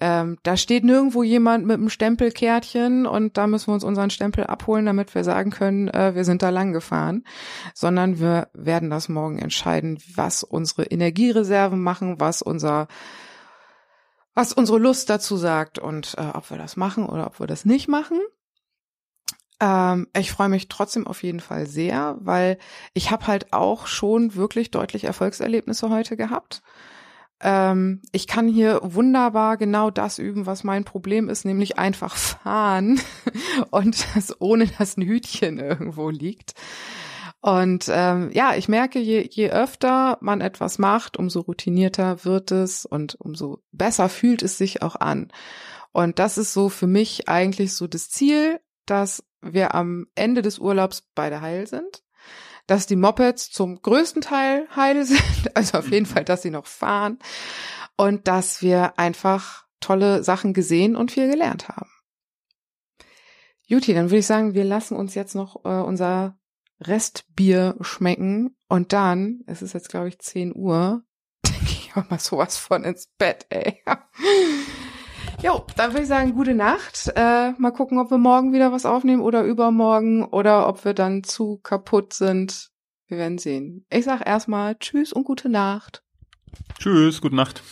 Ähm, 0.00 0.38
da 0.42 0.56
steht 0.56 0.82
nirgendwo 0.82 1.22
jemand 1.22 1.66
mit 1.66 1.74
einem 1.74 1.88
Stempelkärtchen 1.88 3.06
und 3.06 3.36
da 3.36 3.46
müssen 3.46 3.68
wir 3.68 3.74
uns 3.74 3.84
unseren 3.84 4.10
Stempel 4.10 4.44
abholen, 4.44 4.86
damit 4.86 5.14
wir 5.14 5.22
sagen 5.22 5.50
können, 5.50 5.88
äh, 5.88 6.16
wir 6.16 6.24
sind 6.24 6.42
da 6.42 6.50
lang 6.50 6.72
gefahren, 6.72 7.24
sondern 7.74 8.18
wir 8.18 8.48
werden 8.54 8.90
das 8.90 9.08
morgen 9.08 9.38
entscheiden, 9.38 9.98
was 10.16 10.42
unsere 10.42 10.84
Energiereserven 10.84 11.80
machen, 11.80 12.18
was 12.18 12.42
unser 12.42 12.88
was 14.34 14.52
unsere 14.52 14.78
Lust 14.78 15.10
dazu 15.10 15.36
sagt 15.36 15.78
und 15.78 16.16
äh, 16.18 16.30
ob 16.34 16.50
wir 16.50 16.58
das 16.58 16.76
machen 16.76 17.06
oder 17.06 17.28
ob 17.28 17.38
wir 17.38 17.46
das 17.46 17.64
nicht 17.64 17.86
machen. 17.86 18.20
Ähm, 19.60 20.08
ich 20.16 20.32
freue 20.32 20.48
mich 20.48 20.68
trotzdem 20.68 21.06
auf 21.06 21.22
jeden 21.22 21.38
Fall 21.38 21.66
sehr, 21.66 22.16
weil 22.18 22.58
ich 22.94 23.12
habe 23.12 23.28
halt 23.28 23.52
auch 23.52 23.86
schon 23.86 24.34
wirklich 24.34 24.72
deutlich 24.72 25.04
Erfolgserlebnisse 25.04 25.88
heute 25.88 26.16
gehabt. 26.16 26.62
Ähm, 27.44 28.00
ich 28.10 28.26
kann 28.26 28.48
hier 28.48 28.80
wunderbar 28.82 29.58
genau 29.58 29.90
das 29.90 30.18
üben, 30.18 30.46
was 30.46 30.64
mein 30.64 30.84
Problem 30.84 31.28
ist, 31.28 31.44
nämlich 31.44 31.78
einfach 31.78 32.16
fahren 32.16 32.98
und 33.70 34.06
das 34.16 34.40
ohne 34.40 34.66
dass 34.66 34.96
ein 34.96 35.02
Hütchen 35.02 35.58
irgendwo 35.58 36.08
liegt. 36.08 36.54
Und 37.42 37.90
ähm, 37.92 38.30
ja, 38.32 38.54
ich 38.54 38.68
merke, 38.68 38.98
je, 38.98 39.28
je 39.30 39.50
öfter 39.50 40.16
man 40.22 40.40
etwas 40.40 40.78
macht, 40.78 41.18
umso 41.18 41.40
routinierter 41.40 42.24
wird 42.24 42.50
es 42.50 42.86
und 42.86 43.16
umso 43.20 43.62
besser 43.70 44.08
fühlt 44.08 44.42
es 44.42 44.56
sich 44.56 44.80
auch 44.80 44.96
an. 44.96 45.30
Und 45.92 46.18
das 46.18 46.38
ist 46.38 46.54
so 46.54 46.70
für 46.70 46.86
mich 46.86 47.28
eigentlich 47.28 47.74
so 47.74 47.86
das 47.86 48.08
Ziel, 48.08 48.60
dass 48.86 49.22
wir 49.42 49.74
am 49.74 50.06
Ende 50.14 50.40
des 50.40 50.58
Urlaubs 50.58 51.06
beide 51.14 51.42
heil 51.42 51.66
sind, 51.66 52.03
dass 52.66 52.86
die 52.86 52.96
Mopeds 52.96 53.50
zum 53.50 53.80
größten 53.80 54.22
Teil 54.22 54.66
heil 54.74 55.04
sind, 55.04 55.22
also 55.54 55.78
auf 55.78 55.90
jeden 55.90 56.06
Fall, 56.06 56.24
dass 56.24 56.42
sie 56.42 56.50
noch 56.50 56.66
fahren 56.66 57.18
und 57.96 58.28
dass 58.28 58.62
wir 58.62 58.98
einfach 58.98 59.64
tolle 59.80 60.24
Sachen 60.24 60.54
gesehen 60.54 60.96
und 60.96 61.12
viel 61.12 61.30
gelernt 61.30 61.68
haben. 61.68 61.90
Juti, 63.66 63.94
dann 63.94 64.06
würde 64.06 64.18
ich 64.18 64.26
sagen, 64.26 64.54
wir 64.54 64.64
lassen 64.64 64.96
uns 64.96 65.14
jetzt 65.14 65.34
noch 65.34 65.64
äh, 65.64 65.68
unser 65.68 66.38
Restbier 66.80 67.76
schmecken 67.80 68.56
und 68.68 68.92
dann, 68.92 69.42
es 69.46 69.62
ist 69.62 69.72
jetzt 69.72 69.88
glaube 69.88 70.08
ich 70.08 70.18
10 70.18 70.54
Uhr, 70.54 71.02
denke 71.46 71.70
ich 71.70 71.92
auch 71.96 72.08
mal 72.10 72.18
sowas 72.18 72.56
von 72.56 72.84
ins 72.84 73.06
Bett, 73.18 73.46
ey. 73.50 73.82
Jo, 75.44 75.62
dann 75.76 75.92
würde 75.92 76.04
ich 76.04 76.08
sagen, 76.08 76.32
gute 76.32 76.54
Nacht. 76.54 77.12
Äh, 77.14 77.50
mal 77.58 77.70
gucken, 77.70 77.98
ob 77.98 78.10
wir 78.10 78.16
morgen 78.16 78.54
wieder 78.54 78.72
was 78.72 78.86
aufnehmen 78.86 79.20
oder 79.20 79.44
übermorgen 79.44 80.24
oder 80.24 80.66
ob 80.66 80.86
wir 80.86 80.94
dann 80.94 81.22
zu 81.22 81.60
kaputt 81.62 82.14
sind. 82.14 82.70
Wir 83.08 83.18
werden 83.18 83.36
sehen. 83.36 83.84
Ich 83.90 84.06
sag 84.06 84.26
erstmal 84.26 84.74
Tschüss 84.76 85.12
und 85.12 85.24
gute 85.24 85.50
Nacht. 85.50 86.02
Tschüss, 86.78 87.20
gute 87.20 87.36
Nacht. 87.36 87.62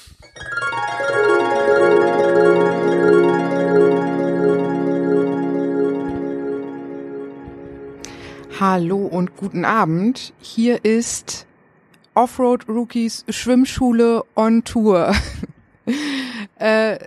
Hallo 8.61 8.99
und 9.07 9.35
guten 9.39 9.65
Abend. 9.65 10.35
Hier 10.43 10.85
ist 10.85 11.47
Offroad 12.13 12.69
Rookies 12.69 13.25
Schwimmschule 13.31 14.25
on 14.37 14.63
Tour. 14.63 15.15
äh, 16.59 16.99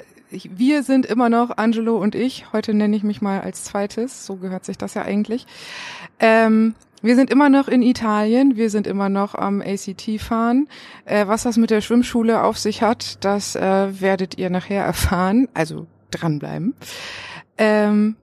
wir 0.55 0.83
sind 0.83 1.05
immer 1.05 1.29
noch 1.29 1.57
Angelo 1.57 1.97
und 1.97 2.15
ich. 2.15 2.51
Heute 2.53 2.73
nenne 2.73 2.95
ich 2.95 3.03
mich 3.03 3.21
mal 3.21 3.41
als 3.41 3.63
zweites. 3.63 4.25
So 4.25 4.35
gehört 4.35 4.65
sich 4.65 4.77
das 4.77 4.93
ja 4.93 5.03
eigentlich. 5.03 5.45
Ähm, 6.19 6.75
wir 7.01 7.15
sind 7.15 7.29
immer 7.29 7.49
noch 7.49 7.67
in 7.67 7.81
Italien. 7.81 8.55
Wir 8.55 8.69
sind 8.69 8.87
immer 8.87 9.09
noch 9.09 9.35
am 9.35 9.61
ACT 9.61 10.19
fahren. 10.19 10.67
Äh, 11.05 11.27
was 11.27 11.43
das 11.43 11.57
mit 11.57 11.69
der 11.69 11.81
Schwimmschule 11.81 12.43
auf 12.43 12.57
sich 12.57 12.81
hat, 12.81 13.23
das 13.23 13.55
äh, 13.55 14.01
werdet 14.01 14.37
ihr 14.37 14.49
nachher 14.49 14.83
erfahren. 14.83 15.47
Also 15.53 15.87
dranbleiben. 16.11 16.73
Ähm, 17.57 18.15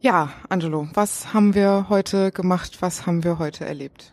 ja, 0.00 0.30
Angelo, 0.48 0.88
was 0.94 1.32
haben 1.32 1.54
wir 1.54 1.86
heute 1.88 2.30
gemacht? 2.30 2.78
Was 2.80 3.06
haben 3.06 3.24
wir 3.24 3.38
heute 3.38 3.64
erlebt? 3.64 4.12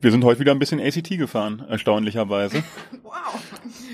Wir 0.00 0.10
sind 0.10 0.24
heute 0.24 0.40
wieder 0.40 0.52
ein 0.52 0.58
bisschen 0.58 0.80
ACT 0.80 1.10
gefahren, 1.18 1.64
erstaunlicherweise. 1.68 2.62
Wow. 3.02 3.40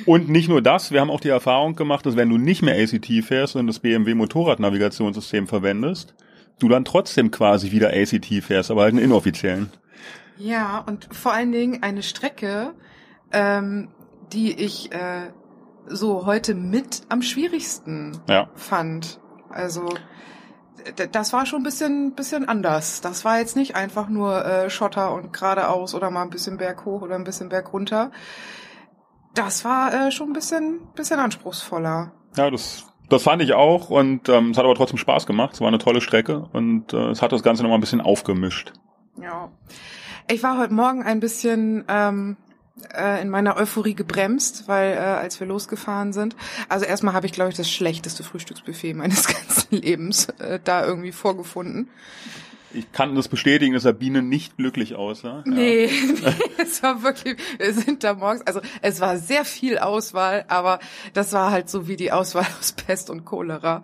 Und 0.07 0.29
nicht 0.29 0.49
nur 0.49 0.63
das, 0.63 0.91
wir 0.91 1.01
haben 1.01 1.11
auch 1.11 1.21
die 1.21 1.29
Erfahrung 1.29 1.77
gemacht, 1.77 2.05
dass 2.07 2.17
wenn 2.17 2.29
du 2.29 2.39
nicht 2.39 2.61
mehr 2.63 2.75
ACT 2.77 3.25
fährst 3.25 3.55
und 3.57 3.67
das 3.69 3.79
BMW 3.79 4.15
Motorradnavigationssystem 4.15 5.47
verwendest, 5.47 6.15
du 6.59 6.69
dann 6.69 6.85
trotzdem 6.85 7.31
quasi 7.31 7.71
wieder 7.71 7.91
ACT 7.91 8.43
fährst, 8.43 8.71
aber 8.71 8.83
halt 8.83 8.95
einen 8.95 9.05
inoffiziellen. 9.05 9.71
Ja, 10.39 10.79
und 10.79 11.09
vor 11.15 11.33
allen 11.33 11.53
Dingen 11.53 11.83
eine 11.83 12.03
Strecke, 12.03 12.75
ähm, 13.33 13.89
die 14.33 14.53
ich 14.61 14.91
äh, 14.93 15.31
so 15.87 16.27
heute 16.27 16.55
mit 16.55 17.03
am 17.09 17.23
schwierigsten 17.23 18.19
Ja. 18.29 18.49
fand. 18.55 19.21
Also 19.51 19.89
das 21.13 21.33
war 21.33 21.47
schon 21.47 21.61
ein 21.61 21.65
bisschen, 21.65 22.15
bisschen 22.15 22.49
anders. 22.49 23.01
Das 23.01 23.25
war 23.25 23.39
jetzt 23.39 23.57
nicht 23.57 23.77
einfach 23.77 24.09
nur 24.09 24.45
äh, 24.45 24.71
Schotter 24.71 25.15
und 25.15 25.33
geradeaus 25.33 25.95
oder 25.95 26.11
mal 26.11 26.23
ein 26.23 26.31
bisschen 26.31 26.57
Berg 26.57 26.85
hoch 26.85 27.03
oder 27.03 27.15
ein 27.15 27.25
bisschen 27.25 27.49
Berg 27.49 27.73
runter. 27.73 28.11
Das 29.35 29.65
war 29.65 29.93
äh, 29.93 30.11
schon 30.11 30.31
ein 30.31 30.33
bisschen, 30.33 30.81
bisschen 30.95 31.19
anspruchsvoller. 31.19 32.13
Ja, 32.37 32.51
das, 32.51 32.87
das 33.09 33.23
fand 33.23 33.43
ich 33.43 33.55
auch 33.55 33.91
und 33.91 34.29
ähm, 34.29 34.51
es 34.51 34.59
hat 34.59 34.65
aber 34.65 34.75
trotzdem 34.75 34.99
Spaß 34.99 35.27
gemacht. 35.27 35.55
Es 35.55 35.61
war 35.61 35.69
eine 35.69 35.79
tolle 35.79 36.01
Strecke 36.01 36.49
und 36.53 36.93
äh, 36.93 37.11
es 37.11 37.23
hat 37.23 37.33
das 37.33 37.43
Ganze 37.43 37.63
nochmal 37.63 37.79
ein 37.79 37.83
bisschen 37.83 38.01
aufgemischt. 38.01 38.73
Ja. 39.21 39.51
Ich 40.31 40.43
war 40.43 40.59
heute 40.59 40.73
Morgen 40.73 41.03
ein 41.03 41.21
bisschen 41.21 41.85
ähm, 41.89 42.37
äh, 42.51 42.52
in 43.21 43.29
meiner 43.29 43.57
Euphorie 43.57 43.95
gebremst, 43.95 44.65
weil 44.67 44.95
äh, 44.95 44.99
als 44.99 45.39
wir 45.41 45.47
losgefahren 45.47 46.13
sind, 46.13 46.37
also 46.69 46.87
erstmal 46.87 47.15
habe 47.15 47.27
ich, 47.27 47.33
glaube 47.33 47.51
ich, 47.51 47.57
das 47.57 47.71
schlechteste 47.71 48.25
Frühstücksbuffet 48.25 48.95
meines 48.95 49.27
ganzen 49.27 49.77
Lebens 49.77 50.27
äh, 50.39 50.59
da 50.63 50.85
irgendwie 50.85 51.13
vorgefunden. 51.13 51.91
Ich 52.75 52.91
kann 52.91 53.15
das 53.15 53.29
bestätigen, 53.29 53.75
dass 53.75 53.83
Sabine 53.83 54.23
nicht 54.23 54.57
glücklich 54.57 54.95
aussah. 54.95 55.43
Ja. 55.45 55.53
Nee, 55.53 55.91
nee, 56.07 56.35
es 56.59 56.83
war 56.83 57.03
wirklich, 57.03 57.37
wir 57.59 57.75
sind 57.75 58.03
da 58.03 58.15
morgens, 58.15 58.47
also 58.47 58.61
es 58.81 59.01
war 59.01 59.19
sehr 59.19 59.45
viel 59.45 59.79
Auswahl, 59.79 60.45
aber 60.49 60.79
das 61.13 61.33
war 61.33 61.51
halt 61.51 61.69
so 61.69 61.89
wie 61.89 61.97
die 61.97 62.13
Auswahl 62.13 62.47
aus 62.59 62.73
Pest 62.73 63.11
und 63.11 63.25
Cholera. 63.25 63.83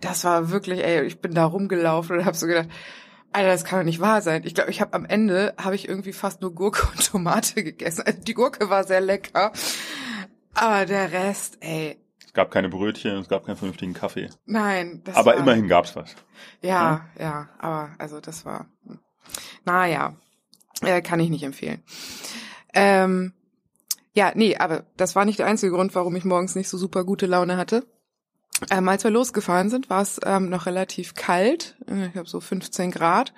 Das 0.00 0.24
war 0.24 0.50
wirklich, 0.50 0.84
ey, 0.84 1.04
ich 1.04 1.18
bin 1.18 1.34
da 1.34 1.44
rumgelaufen 1.44 2.18
und 2.18 2.24
habe 2.24 2.36
so 2.36 2.46
gedacht, 2.46 2.68
Alter, 3.32 3.48
das 3.48 3.64
kann 3.64 3.80
doch 3.80 3.84
nicht 3.84 4.00
wahr 4.00 4.22
sein. 4.22 4.42
Ich 4.44 4.54
glaube, 4.54 4.70
ich 4.70 4.80
habe 4.80 4.94
am 4.94 5.04
Ende 5.04 5.54
habe 5.58 5.74
ich 5.74 5.88
irgendwie 5.88 6.12
fast 6.12 6.40
nur 6.40 6.54
Gurke 6.54 6.86
und 6.92 7.04
Tomate 7.06 7.62
gegessen. 7.62 8.02
Also 8.06 8.20
die 8.20 8.34
Gurke 8.34 8.70
war 8.70 8.84
sehr 8.84 9.00
lecker, 9.00 9.52
aber 10.54 10.86
der 10.86 11.12
Rest, 11.12 11.58
ey, 11.60 11.98
Es 12.24 12.32
gab 12.32 12.50
keine 12.50 12.68
Brötchen, 12.68 13.18
es 13.18 13.28
gab 13.28 13.44
keinen 13.44 13.56
vernünftigen 13.56 13.94
Kaffee. 13.94 14.30
nein. 14.46 15.02
Das 15.04 15.16
aber 15.16 15.32
war, 15.32 15.36
immerhin 15.36 15.68
gab's 15.68 15.94
was. 15.94 16.14
Ja, 16.62 17.06
ja, 17.18 17.48
aber 17.58 17.90
also 17.98 18.20
das 18.20 18.44
war, 18.44 18.66
hm. 18.86 18.98
naja, 19.64 20.16
äh, 20.82 21.02
kann 21.02 21.20
ich 21.20 21.28
nicht 21.30 21.42
empfehlen. 21.44 21.82
Ähm, 22.74 23.32
ja, 24.14 24.32
nee, 24.34 24.56
aber 24.56 24.84
das 24.96 25.14
war 25.16 25.24
nicht 25.24 25.38
der 25.38 25.46
einzige 25.46 25.72
Grund, 25.72 25.94
warum 25.94 26.16
ich 26.16 26.24
morgens 26.24 26.54
nicht 26.54 26.68
so 26.68 26.78
super 26.78 27.04
gute 27.04 27.26
Laune 27.26 27.56
hatte. 27.56 27.86
Ähm, 28.70 28.88
als 28.88 29.04
wir 29.04 29.10
losgefahren 29.10 29.70
sind, 29.70 29.88
war 29.88 30.02
es 30.02 30.20
ähm, 30.24 30.48
noch 30.48 30.66
relativ 30.66 31.14
kalt. 31.14 31.76
Äh, 31.86 32.06
Ich 32.06 32.12
glaube 32.12 32.28
so 32.28 32.40
15 32.40 32.90
Grad. 32.90 33.32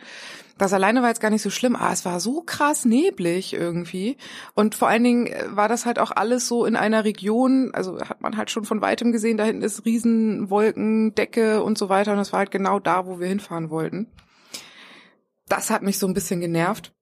Das 0.57 0.73
alleine 0.73 1.03
war 1.03 1.09
jetzt 1.09 1.21
gar 1.21 1.31
nicht 1.31 1.43
so 1.43 1.51
schlimm, 1.51 1.77
aber 1.77 1.93
es 1.93 2.05
war 2.05 2.21
so 2.21 2.43
krass 2.43 2.85
neblig 2.85 3.55
irgendwie. 3.55 4.17
Und 4.55 4.75
vor 4.75 4.89
allen 4.89 5.05
Dingen 5.05 5.27
äh, 5.27 5.45
war 5.51 5.69
das 5.69 5.85
halt 5.85 5.99
auch 5.99 6.11
alles 6.11 6.49
so 6.49 6.65
in 6.65 6.77
einer 6.77 7.05
Region, 7.05 7.71
also 7.75 8.01
hat 8.01 8.23
man 8.23 8.37
halt 8.37 8.51
schon 8.51 8.65
von 8.65 8.81
weitem 8.81 9.13
gesehen, 9.13 9.37
da 9.37 9.45
hinten 9.45 9.63
ist 9.63 9.85
Riesenwolken, 9.85 11.15
Decke 11.15 11.63
und 11.63 11.77
so 11.77 11.89
weiter. 11.89 12.13
Und 12.13 12.19
das 12.19 12.33
war 12.33 12.39
halt 12.39 12.51
genau 12.51 12.79
da, 12.79 13.07
wo 13.07 13.21
wir 13.21 13.29
hinfahren 13.29 13.71
wollten. 13.71 14.07
Das 15.49 15.71
hat 15.71 15.83
mich 15.83 15.99
so 15.99 16.07
ein 16.07 16.15
bisschen 16.15 16.41
genervt. 16.41 16.93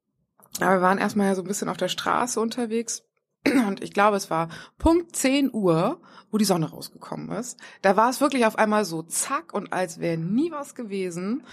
Aber 0.60 0.76
wir 0.76 0.82
waren 0.82 0.98
erstmal 0.98 1.28
ja 1.28 1.34
so 1.34 1.42
ein 1.42 1.48
bisschen 1.48 1.68
auf 1.68 1.76
der 1.76 1.88
Straße 1.88 2.40
unterwegs. 2.40 3.04
Und 3.46 3.82
ich 3.82 3.92
glaube, 3.92 4.16
es 4.16 4.30
war 4.30 4.48
Punkt 4.78 5.14
10 5.14 5.50
Uhr, 5.52 6.00
wo 6.30 6.38
die 6.38 6.44
Sonne 6.44 6.70
rausgekommen 6.70 7.30
ist. 7.30 7.58
Da 7.82 7.96
war 7.96 8.10
es 8.10 8.20
wirklich 8.20 8.46
auf 8.46 8.58
einmal 8.58 8.84
so 8.84 9.02
zack 9.02 9.52
und 9.52 9.72
als 9.72 10.00
wäre 10.00 10.16
nie 10.18 10.50
was 10.50 10.74
gewesen, 10.74 11.44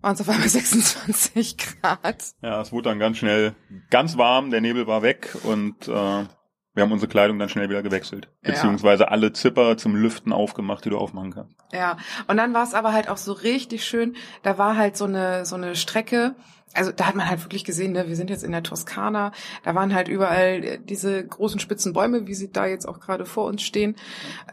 waren 0.00 0.14
es 0.14 0.20
auf 0.20 0.28
einmal 0.28 0.48
26 0.48 1.56
Grad. 1.58 2.24
Ja, 2.42 2.60
es 2.60 2.72
wurde 2.72 2.90
dann 2.90 2.98
ganz 2.98 3.18
schnell 3.18 3.54
ganz 3.90 4.16
warm, 4.16 4.50
der 4.50 4.60
Nebel 4.60 4.86
war 4.86 5.02
weg 5.02 5.36
und 5.44 5.88
äh, 5.88 6.24
wir 6.74 6.82
haben 6.82 6.92
unsere 6.92 7.10
Kleidung 7.10 7.38
dann 7.38 7.50
schnell 7.50 7.68
wieder 7.68 7.82
gewechselt. 7.82 8.30
Beziehungsweise 8.40 9.10
alle 9.10 9.32
Zipper 9.34 9.76
zum 9.76 9.94
Lüften 9.94 10.32
aufgemacht, 10.32 10.84
die 10.84 10.90
du 10.90 10.96
aufmachen 10.96 11.34
kannst. 11.34 11.54
Ja, 11.70 11.98
und 12.28 12.38
dann 12.38 12.54
war 12.54 12.62
es 12.62 12.72
aber 12.72 12.94
halt 12.94 13.10
auch 13.10 13.18
so 13.18 13.32
richtig 13.32 13.84
schön. 13.84 14.16
Da 14.42 14.56
war 14.56 14.76
halt 14.76 14.96
so 14.96 15.04
eine 15.04 15.44
so 15.44 15.56
eine 15.56 15.76
Strecke. 15.76 16.34
Also 16.74 16.92
da 16.92 17.06
hat 17.06 17.14
man 17.14 17.28
halt 17.28 17.44
wirklich 17.44 17.64
gesehen, 17.64 17.92
ne, 17.92 18.08
wir 18.08 18.16
sind 18.16 18.30
jetzt 18.30 18.44
in 18.44 18.52
der 18.52 18.62
Toskana. 18.62 19.32
Da 19.62 19.74
waren 19.74 19.94
halt 19.94 20.08
überall 20.08 20.64
äh, 20.64 20.78
diese 20.78 21.24
großen 21.24 21.60
spitzen 21.60 21.92
Bäume, 21.92 22.26
wie 22.26 22.34
sie 22.34 22.50
da 22.50 22.66
jetzt 22.66 22.88
auch 22.88 23.00
gerade 23.00 23.26
vor 23.26 23.46
uns 23.46 23.62
stehen. 23.62 23.96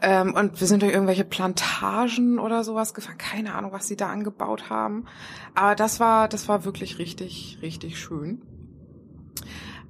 Ähm, 0.02 0.34
und 0.34 0.60
wir 0.60 0.66
sind 0.66 0.82
durch 0.82 0.92
irgendwelche 0.92 1.24
Plantagen 1.24 2.38
oder 2.38 2.64
sowas 2.64 2.94
gefahren. 2.94 3.18
Keine 3.18 3.54
Ahnung, 3.54 3.72
was 3.72 3.86
sie 3.86 3.96
da 3.96 4.08
angebaut 4.08 4.70
haben. 4.70 5.06
Aber 5.54 5.74
das 5.74 6.00
war 6.00 6.28
das 6.28 6.48
war 6.48 6.64
wirklich 6.64 6.98
richtig 6.98 7.58
richtig 7.62 7.98
schön. 7.98 8.42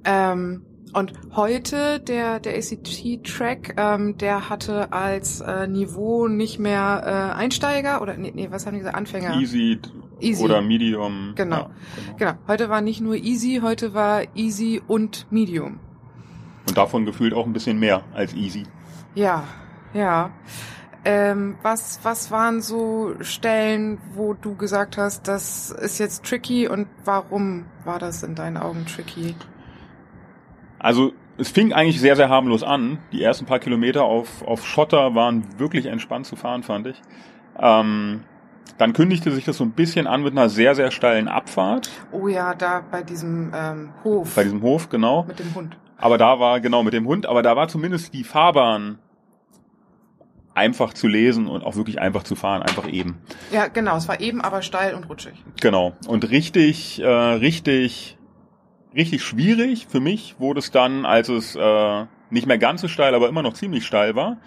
Ähm, 0.03 0.63
und 0.93 1.13
heute 1.35 1.99
der 1.99 2.39
der 2.39 2.57
ACT-Track, 2.57 3.75
ähm, 3.77 4.17
der 4.17 4.49
hatte 4.49 4.91
als 4.91 5.41
äh, 5.41 5.67
Niveau 5.67 6.27
nicht 6.27 6.59
mehr 6.59 7.03
äh, 7.05 7.37
Einsteiger 7.37 8.01
oder 8.01 8.17
nee, 8.17 8.31
nee, 8.33 8.47
was 8.51 8.65
haben 8.65 8.73
die 8.73 8.79
gesagt, 8.79 8.97
Anfänger? 8.97 9.35
Easy, 9.35 9.79
Easy. 10.21 10.43
oder 10.43 10.61
Medium. 10.61 11.33
Genau. 11.35 11.55
Ja, 11.55 11.69
genau. 12.17 12.17
Genau. 12.17 12.33
Heute 12.47 12.69
war 12.69 12.81
nicht 12.81 13.01
nur 13.01 13.15
Easy, 13.15 13.59
heute 13.61 13.93
war 13.93 14.23
Easy 14.35 14.81
und 14.87 15.27
Medium. 15.31 15.79
Und 16.67 16.77
davon 16.77 17.05
gefühlt 17.05 17.33
auch 17.33 17.45
ein 17.45 17.53
bisschen 17.53 17.79
mehr 17.79 18.03
als 18.13 18.33
Easy. 18.33 18.63
Ja, 19.15 19.43
ja. 19.93 20.31
Ähm, 21.03 21.55
was, 21.63 21.99
was 22.03 22.29
waren 22.29 22.61
so 22.61 23.15
Stellen, 23.21 23.97
wo 24.13 24.33
du 24.33 24.55
gesagt 24.55 24.97
hast, 24.97 25.27
das 25.27 25.71
ist 25.71 25.97
jetzt 25.97 26.23
tricky 26.23 26.67
und 26.67 26.87
warum 27.05 27.65
war 27.85 27.97
das 27.97 28.21
in 28.21 28.35
deinen 28.35 28.57
Augen 28.57 28.85
tricky? 28.85 29.35
Also 30.77 31.13
es 31.37 31.49
fing 31.49 31.73
eigentlich 31.73 31.99
sehr, 31.99 32.15
sehr 32.15 32.29
harmlos 32.29 32.61
an. 32.61 32.99
Die 33.11 33.23
ersten 33.23 33.45
paar 33.45 33.59
Kilometer 33.59 34.03
auf, 34.03 34.43
auf 34.43 34.65
Schotter 34.67 35.15
waren 35.15 35.43
wirklich 35.57 35.87
entspannt 35.87 36.27
zu 36.27 36.35
fahren, 36.35 36.61
fand 36.61 36.87
ich. 36.87 37.01
Ähm, 37.59 38.23
dann 38.77 38.93
kündigte 38.93 39.31
sich 39.31 39.45
das 39.45 39.57
so 39.57 39.63
ein 39.63 39.71
bisschen 39.71 40.07
an 40.07 40.23
mit 40.23 40.31
einer 40.31 40.49
sehr, 40.49 40.75
sehr 40.75 40.91
steilen 40.91 41.27
Abfahrt 41.27 41.89
Oh 42.11 42.27
ja, 42.27 42.55
da 42.55 42.83
bei 42.89 43.03
diesem 43.03 43.51
ähm, 43.55 43.89
Hof 44.03 44.35
bei 44.35 44.43
diesem 44.43 44.61
Hof, 44.61 44.89
genau. 44.89 45.23
mit 45.23 45.39
dem 45.39 45.53
Hund. 45.53 45.77
Aber 45.97 46.17
da 46.17 46.39
war, 46.39 46.59
genau, 46.61 46.81
mit 46.81 46.93
dem 46.93 47.05
Hund, 47.05 47.27
aber 47.27 47.43
da 47.43 47.55
war 47.55 47.67
zumindest 47.67 48.13
die 48.13 48.23
Fahrbahn 48.23 48.97
einfach 50.53 50.93
zu 50.93 51.07
lesen 51.07 51.47
und 51.47 51.63
auch 51.63 51.75
wirklich 51.75 52.01
einfach 52.01 52.23
zu 52.23 52.35
fahren, 52.35 52.61
einfach 52.63 52.87
eben. 52.91 53.21
Ja, 53.51 53.67
genau, 53.67 53.95
es 53.97 54.07
war 54.07 54.19
eben 54.19 54.41
aber 54.41 54.61
steil 54.61 54.95
und 54.95 55.07
rutschig. 55.09 55.33
Genau. 55.61 55.93
Und 56.07 56.29
richtig, 56.29 57.01
äh, 57.01 57.07
richtig, 57.07 58.17
richtig 58.95 59.23
schwierig 59.23 59.87
für 59.87 59.99
mich 59.99 60.35
wurde 60.39 60.59
es 60.59 60.71
dann, 60.71 61.05
als 61.05 61.29
es 61.29 61.55
äh, 61.55 62.05
nicht 62.29 62.47
mehr 62.47 62.57
ganz 62.57 62.81
so 62.81 62.87
steil, 62.87 63.15
aber 63.15 63.29
immer 63.29 63.43
noch 63.43 63.53
ziemlich 63.53 63.85
steil 63.85 64.15
war. 64.15 64.37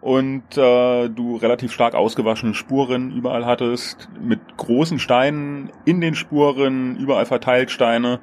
Und 0.00 0.56
äh, 0.56 1.08
du 1.08 1.36
relativ 1.36 1.72
stark 1.72 1.94
ausgewaschene 1.94 2.54
Spuren 2.54 3.10
überall 3.10 3.44
hattest, 3.46 4.08
mit 4.20 4.56
großen 4.56 5.00
Steinen 5.00 5.72
in 5.84 6.00
den 6.00 6.14
Spuren, 6.14 6.96
überall 6.96 7.26
verteilt 7.26 7.70
Steine. 7.70 8.20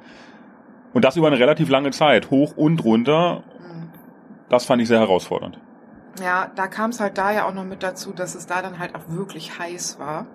Und 0.94 1.04
das 1.04 1.16
über 1.16 1.26
eine 1.26 1.38
relativ 1.38 1.68
lange 1.68 1.90
Zeit, 1.90 2.30
hoch 2.30 2.56
und 2.56 2.82
runter. 2.82 3.44
Mhm. 3.60 3.90
Das 4.48 4.64
fand 4.64 4.80
ich 4.80 4.88
sehr 4.88 5.00
herausfordernd. 5.00 5.60
Ja, 6.22 6.50
da 6.54 6.66
kam 6.66 6.90
es 6.90 7.00
halt 7.00 7.18
da 7.18 7.30
ja 7.30 7.46
auch 7.46 7.52
noch 7.52 7.64
mit 7.64 7.82
dazu, 7.82 8.12
dass 8.12 8.34
es 8.34 8.46
da 8.46 8.62
dann 8.62 8.78
halt 8.78 8.94
auch 8.94 9.08
wirklich 9.08 9.58
heiß 9.58 9.98
war. 9.98 10.26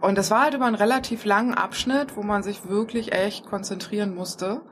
Und 0.00 0.16
das 0.16 0.30
war 0.30 0.42
halt 0.42 0.54
über 0.54 0.64
einen 0.64 0.76
relativ 0.76 1.24
langen 1.26 1.52
Abschnitt, 1.54 2.16
wo 2.16 2.22
man 2.22 2.42
sich 2.42 2.68
wirklich 2.68 3.12
echt 3.12 3.46
konzentrieren 3.46 4.14
musste. 4.14 4.62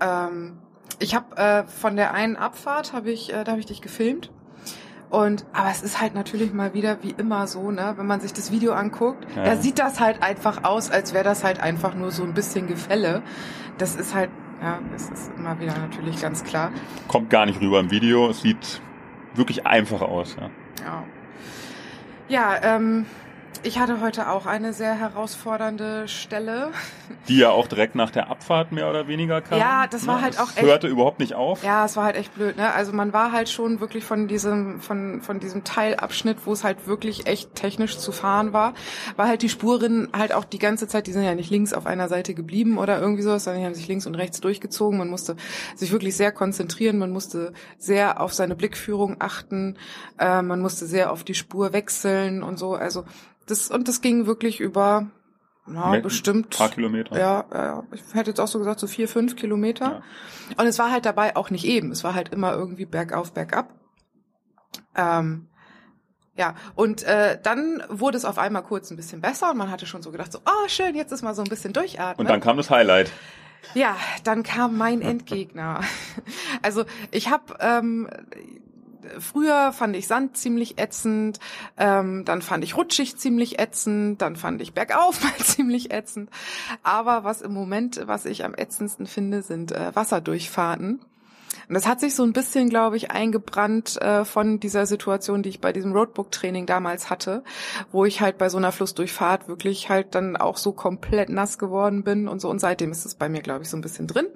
Ähm, 0.00 0.58
ich 0.98 1.14
habe 1.14 1.36
äh, 1.36 1.64
von 1.64 1.96
der 1.96 2.12
einen 2.12 2.36
Abfahrt 2.36 2.92
habe 2.92 3.10
ich, 3.10 3.32
äh, 3.32 3.44
da 3.44 3.52
habe 3.52 3.60
ich 3.60 3.66
dich 3.66 3.82
gefilmt. 3.82 4.32
Und 5.08 5.44
aber 5.52 5.70
es 5.70 5.82
ist 5.82 6.00
halt 6.00 6.14
natürlich 6.14 6.52
mal 6.52 6.74
wieder 6.74 6.98
wie 7.02 7.14
immer 7.16 7.46
so, 7.46 7.70
ne, 7.70 7.94
wenn 7.96 8.06
man 8.06 8.20
sich 8.20 8.32
das 8.32 8.50
Video 8.50 8.72
anguckt, 8.72 9.24
Ja. 9.36 9.44
da 9.44 9.56
sieht 9.56 9.78
das 9.78 10.00
halt 10.00 10.22
einfach 10.22 10.64
aus, 10.64 10.90
als 10.90 11.14
wäre 11.14 11.22
das 11.24 11.44
halt 11.44 11.60
einfach 11.60 11.94
nur 11.94 12.10
so 12.10 12.24
ein 12.24 12.34
bisschen 12.34 12.66
Gefälle. 12.66 13.22
Das 13.78 13.94
ist 13.94 14.14
halt, 14.14 14.30
ja, 14.60 14.80
das 14.92 15.08
ist 15.10 15.30
immer 15.36 15.60
wieder 15.60 15.78
natürlich 15.78 16.20
ganz 16.20 16.42
klar. 16.42 16.70
Kommt 17.08 17.30
gar 17.30 17.46
nicht 17.46 17.60
rüber 17.60 17.78
im 17.78 17.90
Video. 17.90 18.28
Es 18.30 18.40
sieht 18.42 18.80
wirklich 19.34 19.66
einfach 19.66 20.02
aus. 20.02 20.36
Ja. 20.40 20.50
Ja. 20.84 21.04
Ja, 22.28 22.54
ähm, 22.76 23.06
Ich 23.66 23.80
hatte 23.80 24.00
heute 24.00 24.30
auch 24.30 24.46
eine 24.46 24.72
sehr 24.72 24.94
herausfordernde 24.94 26.06
Stelle. 26.06 26.70
Die 27.26 27.38
ja 27.38 27.50
auch 27.50 27.66
direkt 27.66 27.96
nach 27.96 28.10
der 28.12 28.30
Abfahrt 28.30 28.70
mehr 28.70 28.88
oder 28.88 29.08
weniger 29.08 29.40
kam. 29.40 29.58
Ja, 29.58 29.88
das 29.88 30.06
war 30.06 30.16
Ne? 30.18 30.22
halt 30.22 30.34
Es 30.34 30.40
auch 30.40 30.50
echt- 30.56 30.62
hörte 30.62 30.86
überhaupt 30.86 31.18
nicht 31.18 31.34
auf. 31.34 31.64
Ja, 31.64 31.84
es 31.84 31.96
war 31.96 32.04
halt 32.04 32.14
echt 32.14 32.32
blöd, 32.36 32.56
ne? 32.56 32.72
Also 32.72 32.92
man 32.92 33.12
war 33.12 33.32
halt 33.32 33.48
schon 33.48 33.80
wirklich 33.80 34.04
von 34.04 34.28
diesem, 34.28 34.80
von, 34.80 35.20
von 35.20 35.40
diesem 35.40 35.64
Teilabschnitt, 35.64 36.46
wo 36.46 36.52
es 36.52 36.62
halt 36.62 36.86
wirklich 36.86 37.26
echt 37.26 37.56
technisch 37.56 37.98
zu 37.98 38.12
fahren 38.12 38.52
war, 38.52 38.72
war 39.16 39.26
halt 39.26 39.42
die 39.42 39.48
Spuren 39.48 40.10
halt 40.16 40.32
auch 40.32 40.44
die 40.44 40.60
ganze 40.60 40.86
Zeit, 40.86 41.08
die 41.08 41.12
sind 41.12 41.24
ja 41.24 41.34
nicht 41.34 41.50
links 41.50 41.72
auf 41.72 41.86
einer 41.86 42.06
Seite 42.08 42.34
geblieben 42.34 42.78
oder 42.78 43.00
irgendwie 43.00 43.22
sowas, 43.22 43.42
sondern 43.44 43.62
die 43.62 43.66
haben 43.66 43.74
sich 43.74 43.88
links 43.88 44.06
und 44.06 44.14
rechts 44.14 44.40
durchgezogen. 44.40 44.96
Man 44.96 45.08
musste 45.08 45.34
sich 45.74 45.90
wirklich 45.90 46.16
sehr 46.16 46.30
konzentrieren, 46.30 46.98
man 46.98 47.10
musste 47.10 47.52
sehr 47.78 48.20
auf 48.20 48.32
seine 48.32 48.54
Blickführung 48.54 49.16
achten, 49.18 49.76
äh, 50.20 50.40
man 50.40 50.60
musste 50.60 50.86
sehr 50.86 51.10
auf 51.10 51.24
die 51.24 51.34
Spur 51.34 51.72
wechseln 51.72 52.44
und 52.44 52.60
so. 52.60 52.74
Also 52.76 53.02
das, 53.46 53.70
und 53.70 53.88
das 53.88 54.00
ging 54.00 54.26
wirklich 54.26 54.60
über, 54.60 55.10
na, 55.66 55.90
Mit- 55.90 56.02
bestimmt. 56.02 56.46
Ein 56.54 56.58
paar 56.58 56.70
Kilometer. 56.70 57.18
Ja, 57.18 57.44
ja, 57.52 57.64
ja. 57.64 57.84
ich 57.92 58.02
hätte 58.14 58.30
jetzt 58.30 58.40
auch 58.40 58.48
so 58.48 58.58
gesagt, 58.58 58.80
so 58.80 58.86
vier, 58.86 59.08
fünf 59.08 59.36
Kilometer. 59.36 60.02
Und 60.56 60.66
es 60.66 60.78
war 60.78 60.90
halt 60.90 61.06
dabei 61.06 61.36
auch 61.36 61.50
nicht 61.50 61.64
eben. 61.64 61.90
Es 61.90 62.04
war 62.04 62.14
halt 62.14 62.28
immer 62.30 62.52
irgendwie 62.52 62.86
bergauf, 62.86 63.32
bergab. 63.32 63.74
Ähm, 64.94 65.48
ja, 66.36 66.54
und 66.74 67.02
äh, 67.04 67.38
dann 67.42 67.82
wurde 67.88 68.18
es 68.18 68.24
auf 68.24 68.38
einmal 68.38 68.62
kurz 68.62 68.90
ein 68.90 68.96
bisschen 68.96 69.20
besser 69.20 69.50
und 69.52 69.56
man 69.56 69.70
hatte 69.70 69.86
schon 69.86 70.02
so 70.02 70.10
gedacht, 70.10 70.32
so, 70.32 70.38
oh 70.44 70.68
schön, 70.68 70.94
jetzt 70.94 71.10
ist 71.10 71.22
mal 71.22 71.34
so 71.34 71.42
ein 71.42 71.48
bisschen 71.48 71.72
durchatmen. 71.72 72.26
Und 72.26 72.30
dann 72.30 72.40
kam 72.40 72.56
das 72.58 72.70
Highlight. 72.70 73.10
Ja, 73.74 73.96
dann 74.22 74.42
kam 74.42 74.76
mein 74.76 75.00
Endgegner. 75.00 75.80
Also 76.62 76.84
ich 77.10 77.30
habe 77.30 77.56
ähm, 77.60 78.08
früher 79.18 79.72
fand 79.72 79.96
ich 79.96 80.06
Sand 80.06 80.36
ziemlich 80.36 80.78
ätzend, 80.78 81.40
ähm, 81.76 82.24
dann 82.24 82.42
fand 82.42 82.64
ich 82.64 82.76
rutschig 82.76 83.16
ziemlich 83.16 83.58
ätzend, 83.58 84.22
dann 84.22 84.36
fand 84.36 84.60
ich 84.60 84.72
bergauf 84.72 85.22
mal 85.24 85.36
ziemlich 85.38 85.92
ätzend. 85.92 86.30
Aber 86.82 87.24
was 87.24 87.42
im 87.42 87.52
Moment, 87.52 88.02
was 88.06 88.24
ich 88.24 88.44
am 88.44 88.54
ätzendsten 88.54 89.06
finde, 89.06 89.42
sind 89.42 89.72
äh, 89.72 89.94
Wasserdurchfahrten. 89.94 91.00
Und 91.68 91.74
das 91.74 91.86
hat 91.86 92.00
sich 92.00 92.14
so 92.14 92.22
ein 92.22 92.32
bisschen, 92.32 92.68
glaube 92.68 92.96
ich, 92.96 93.10
eingebrannt 93.10 94.00
äh, 94.00 94.24
von 94.24 94.60
dieser 94.60 94.86
Situation, 94.86 95.42
die 95.42 95.48
ich 95.48 95.60
bei 95.60 95.72
diesem 95.72 95.92
Roadbook-Training 95.92 96.66
damals 96.66 97.10
hatte, 97.10 97.42
wo 97.90 98.04
ich 98.04 98.20
halt 98.20 98.38
bei 98.38 98.48
so 98.48 98.56
einer 98.56 98.72
Flussdurchfahrt 98.72 99.48
wirklich 99.48 99.88
halt 99.88 100.14
dann 100.14 100.36
auch 100.36 100.56
so 100.56 100.72
komplett 100.72 101.28
nass 101.28 101.58
geworden 101.58 102.04
bin 102.04 102.28
und 102.28 102.40
so. 102.40 102.48
Und 102.50 102.60
seitdem 102.60 102.92
ist 102.92 103.04
es 103.04 103.14
bei 103.14 103.28
mir, 103.28 103.42
glaube 103.42 103.62
ich, 103.62 103.70
so 103.70 103.76
ein 103.76 103.80
bisschen 103.80 104.06
drin. 104.06 104.26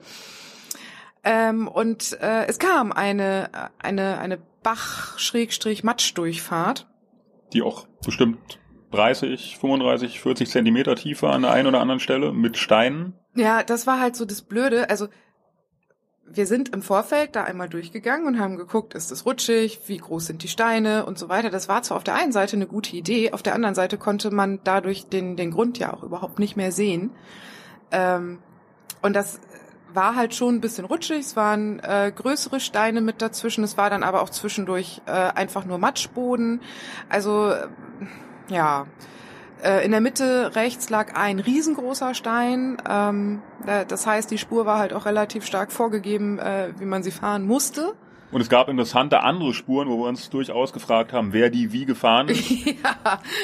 Ähm, 1.22 1.68
und 1.68 2.18
äh, 2.20 2.46
es 2.46 2.58
kam 2.58 2.92
eine, 2.92 3.50
eine, 3.78 4.18
eine 4.18 4.38
Bach-Matsch-Durchfahrt. 4.62 6.86
Die 7.52 7.62
auch 7.62 7.88
bestimmt 8.04 8.60
30, 8.92 9.58
35, 9.58 10.20
40 10.20 10.50
Zentimeter 10.50 10.94
tiefer 10.96 11.30
an 11.30 11.42
der 11.42 11.52
einen 11.52 11.68
oder 11.68 11.80
anderen 11.80 12.00
Stelle 12.00 12.32
mit 12.32 12.56
Steinen. 12.56 13.14
Ja, 13.34 13.62
das 13.62 13.86
war 13.86 14.00
halt 14.00 14.16
so 14.16 14.24
das 14.24 14.42
Blöde. 14.42 14.90
Also 14.90 15.06
wir 16.32 16.46
sind 16.46 16.70
im 16.70 16.82
Vorfeld 16.82 17.34
da 17.34 17.44
einmal 17.44 17.68
durchgegangen 17.68 18.26
und 18.26 18.38
haben 18.38 18.56
geguckt, 18.56 18.94
ist 18.94 19.10
es 19.10 19.26
rutschig, 19.26 19.80
wie 19.86 19.96
groß 19.96 20.26
sind 20.26 20.42
die 20.42 20.48
Steine 20.48 21.04
und 21.04 21.18
so 21.18 21.28
weiter. 21.28 21.50
Das 21.50 21.68
war 21.68 21.82
zwar 21.82 21.96
auf 21.96 22.04
der 22.04 22.14
einen 22.14 22.32
Seite 22.32 22.56
eine 22.56 22.66
gute 22.66 22.96
Idee, 22.96 23.32
auf 23.32 23.42
der 23.42 23.54
anderen 23.54 23.74
Seite 23.74 23.98
konnte 23.98 24.30
man 24.30 24.60
dadurch 24.62 25.06
den, 25.06 25.36
den 25.36 25.50
Grund 25.50 25.78
ja 25.78 25.92
auch 25.92 26.04
überhaupt 26.04 26.38
nicht 26.38 26.56
mehr 26.56 26.72
sehen. 26.72 27.10
Ähm, 27.90 28.38
und 29.02 29.14
das 29.14 29.40
war 29.94 30.14
halt 30.16 30.34
schon 30.34 30.56
ein 30.56 30.60
bisschen 30.60 30.84
rutschig, 30.84 31.20
es 31.20 31.36
waren 31.36 31.80
äh, 31.80 32.12
größere 32.14 32.60
Steine 32.60 33.00
mit 33.00 33.20
dazwischen, 33.22 33.64
es 33.64 33.76
war 33.76 33.90
dann 33.90 34.02
aber 34.02 34.22
auch 34.22 34.30
zwischendurch 34.30 35.00
äh, 35.06 35.10
einfach 35.10 35.64
nur 35.64 35.78
Matschboden. 35.78 36.60
Also 37.08 37.50
äh, 37.50 37.66
ja, 38.48 38.86
äh, 39.62 39.84
in 39.84 39.90
der 39.90 40.00
Mitte 40.00 40.54
rechts 40.54 40.90
lag 40.90 41.14
ein 41.14 41.38
riesengroßer 41.38 42.14
Stein. 42.14 42.76
Ähm, 42.88 43.42
da- 43.66 43.84
das 43.84 44.06
heißt, 44.06 44.30
die 44.30 44.38
Spur 44.38 44.66
war 44.66 44.78
halt 44.78 44.92
auch 44.92 45.06
relativ 45.06 45.44
stark 45.44 45.70
vorgegeben, 45.72 46.38
äh, 46.38 46.72
wie 46.78 46.84
man 46.86 47.02
sie 47.02 47.10
fahren 47.10 47.46
musste. 47.46 47.92
Und 48.32 48.40
es 48.40 48.48
gab 48.48 48.68
interessante 48.68 49.22
andere 49.24 49.52
Spuren, 49.52 49.88
wo 49.88 49.98
wir 50.04 50.08
uns 50.08 50.30
durchaus 50.30 50.72
gefragt 50.72 51.12
haben, 51.12 51.32
wer 51.32 51.50
die 51.50 51.72
wie 51.72 51.84
gefahren 51.84 52.28
ist. 52.30 52.48
ja, 52.48 52.74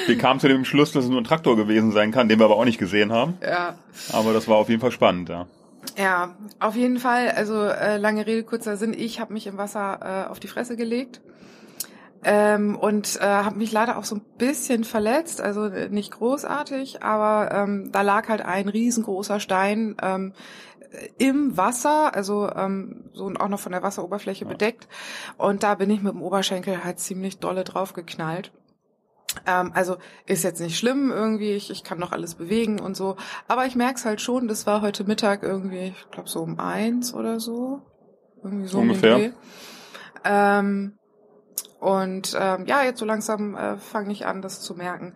Wir 0.05 0.17
kamen 0.17 0.39
zu 0.39 0.47
dem 0.47 0.63
Schluss, 0.63 0.93
dass 0.93 1.03
es 1.03 1.09
nur 1.09 1.19
ein 1.19 1.25
Traktor 1.25 1.57
gewesen 1.57 1.91
sein 1.91 2.11
kann, 2.13 2.29
den 2.29 2.39
wir 2.39 2.45
aber 2.45 2.55
auch 2.55 2.63
nicht 2.65 2.79
gesehen 2.79 3.11
haben. 3.11 3.37
ja. 3.45 3.75
Aber 4.13 4.31
das 4.31 4.47
war 4.47 4.55
auf 4.55 4.69
jeden 4.69 4.79
Fall 4.79 4.91
spannend, 4.91 5.27
ja. 5.29 5.45
Ja, 5.95 6.35
auf 6.59 6.75
jeden 6.75 6.99
Fall. 6.99 7.31
Also 7.31 7.63
äh, 7.63 7.97
lange 7.97 8.25
Rede, 8.25 8.43
kurzer 8.43 8.77
Sinn. 8.77 8.93
Ich 8.93 9.19
habe 9.19 9.33
mich 9.33 9.47
im 9.47 9.57
Wasser 9.57 10.25
äh, 10.27 10.29
auf 10.29 10.39
die 10.39 10.47
Fresse 10.47 10.75
gelegt 10.75 11.21
ähm, 12.23 12.75
und 12.75 13.17
äh, 13.21 13.25
habe 13.25 13.57
mich 13.57 13.71
leider 13.71 13.97
auch 13.97 14.03
so 14.03 14.15
ein 14.15 14.25
bisschen 14.37 14.83
verletzt. 14.83 15.41
Also 15.41 15.65
äh, 15.65 15.89
nicht 15.89 16.11
großartig, 16.11 17.03
aber 17.03 17.51
ähm, 17.51 17.91
da 17.91 18.01
lag 18.01 18.27
halt 18.27 18.41
ein 18.41 18.67
riesengroßer 18.69 19.39
Stein 19.39 19.95
ähm, 20.01 20.33
im 21.17 21.57
Wasser, 21.57 22.15
also 22.15 22.49
ähm, 22.49 23.09
so 23.13 23.25
und 23.25 23.37
auch 23.37 23.49
noch 23.49 23.59
von 23.59 23.71
der 23.71 23.83
Wasseroberfläche 23.83 24.45
Ja. 24.45 24.51
bedeckt. 24.51 24.87
Und 25.37 25.63
da 25.63 25.75
bin 25.75 25.89
ich 25.89 26.01
mit 26.01 26.13
dem 26.13 26.21
Oberschenkel 26.21 26.83
halt 26.83 26.99
ziemlich 26.99 27.39
dolle 27.39 27.63
drauf 27.63 27.93
geknallt. 27.93 28.51
Ähm, 29.45 29.71
also 29.73 29.97
ist 30.25 30.43
jetzt 30.43 30.61
nicht 30.61 30.77
schlimm 30.77 31.11
irgendwie, 31.11 31.51
ich, 31.51 31.69
ich 31.69 31.83
kann 31.83 31.99
noch 31.99 32.11
alles 32.11 32.35
bewegen 32.35 32.79
und 32.79 32.95
so. 32.95 33.17
Aber 33.47 33.65
ich 33.65 33.75
merk's 33.75 34.05
halt 34.05 34.21
schon, 34.21 34.47
das 34.47 34.65
war 34.65 34.81
heute 34.81 35.03
Mittag 35.03 35.43
irgendwie, 35.43 35.93
ich 35.95 36.11
glaube 36.11 36.29
so 36.29 36.41
um 36.41 36.59
eins 36.59 37.13
oder 37.13 37.39
so. 37.39 37.81
Irgendwie 38.43 38.67
so 38.67 38.79
um 38.79 38.89
Ungefähr. 38.89 39.33
Ähm, 40.23 40.97
und 41.79 42.35
ähm, 42.39 42.65
ja, 42.65 42.83
jetzt 42.83 42.99
so 42.99 43.05
langsam 43.05 43.55
äh, 43.55 43.77
fange 43.77 44.11
ich 44.11 44.25
an, 44.25 44.41
das 44.41 44.61
zu 44.61 44.73
merken. 44.75 45.15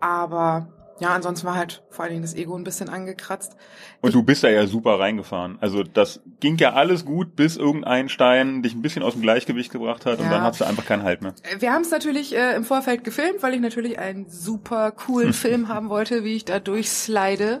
Aber 0.00 0.77
ja, 1.00 1.10
ansonsten 1.10 1.46
war 1.46 1.54
halt 1.54 1.82
vor 1.90 2.04
allen 2.04 2.12
Dingen 2.12 2.22
das 2.22 2.34
Ego 2.34 2.56
ein 2.56 2.64
bisschen 2.64 2.88
angekratzt. 2.88 3.56
Und 4.00 4.14
du 4.14 4.22
bist 4.22 4.42
da 4.44 4.48
ja 4.48 4.66
super 4.66 4.98
reingefahren. 4.98 5.58
Also 5.60 5.82
das 5.82 6.20
ging 6.40 6.56
ja 6.58 6.72
alles 6.72 7.04
gut, 7.04 7.36
bis 7.36 7.56
irgendein 7.56 8.08
Stein 8.08 8.62
dich 8.62 8.74
ein 8.74 8.82
bisschen 8.82 9.02
aus 9.02 9.12
dem 9.14 9.22
Gleichgewicht 9.22 9.70
gebracht 9.72 10.06
hat 10.06 10.18
und 10.18 10.24
Ja. 10.24 10.30
dann 10.30 10.42
hast 10.42 10.60
du 10.60 10.64
einfach 10.64 10.84
keinen 10.84 11.02
Halt 11.04 11.22
mehr. 11.22 11.34
Äh, 11.42 11.60
Wir 11.60 11.72
haben 11.72 11.82
es 11.82 11.90
natürlich 11.90 12.34
äh, 12.36 12.54
im 12.56 12.64
Vorfeld 12.64 13.04
gefilmt, 13.04 13.42
weil 13.42 13.54
ich 13.54 13.60
natürlich 13.60 13.98
einen 13.98 14.28
super 14.28 14.90
coolen 14.92 15.32
Film 15.32 15.68
haben 15.68 15.88
wollte, 15.88 16.24
wie 16.24 16.34
ich 16.36 16.44
da 16.44 16.58
durchslide. 16.60 17.60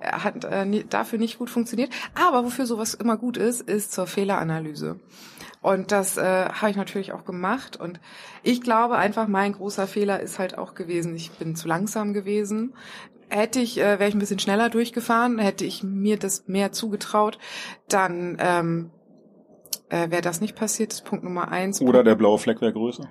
Er 0.00 0.24
Hat 0.24 0.44
äh, 0.44 0.84
dafür 0.88 1.18
nicht 1.18 1.38
gut 1.38 1.50
funktioniert. 1.50 1.90
Aber 2.14 2.44
wofür 2.44 2.66
sowas 2.66 2.94
immer 2.94 3.16
gut 3.16 3.36
ist, 3.36 3.60
ist 3.62 3.92
zur 3.92 4.06
Fehleranalyse. 4.06 4.98
Und 5.62 5.92
das 5.92 6.16
äh, 6.16 6.48
habe 6.48 6.70
ich 6.70 6.76
natürlich 6.76 7.12
auch 7.12 7.24
gemacht. 7.24 7.76
Und 7.76 8.00
ich 8.42 8.62
glaube 8.62 8.96
einfach, 8.96 9.28
mein 9.28 9.52
großer 9.52 9.86
Fehler 9.86 10.20
ist 10.20 10.38
halt 10.38 10.56
auch 10.56 10.74
gewesen, 10.74 11.14
ich 11.14 11.30
bin 11.32 11.54
zu 11.54 11.68
langsam 11.68 12.14
gewesen. 12.14 12.74
Hätte 13.28 13.60
ich, 13.60 13.78
äh, 13.78 13.98
wäre 13.98 14.08
ich 14.08 14.14
ein 14.14 14.20
bisschen 14.20 14.38
schneller 14.38 14.70
durchgefahren, 14.70 15.38
hätte 15.38 15.64
ich 15.64 15.84
mir 15.84 16.18
das 16.18 16.48
mehr 16.48 16.72
zugetraut, 16.72 17.38
dann 17.88 18.38
ähm, 18.40 18.90
äh, 19.90 20.10
wäre 20.10 20.22
das 20.22 20.40
nicht 20.40 20.56
passiert. 20.56 20.92
Das 20.92 21.00
ist 21.00 21.04
Punkt 21.04 21.24
Nummer 21.24 21.50
eins. 21.50 21.80
Oder 21.80 22.02
der 22.02 22.14
blaue 22.14 22.38
Fleck 22.38 22.60
wäre 22.60 22.72
größer. 22.72 23.08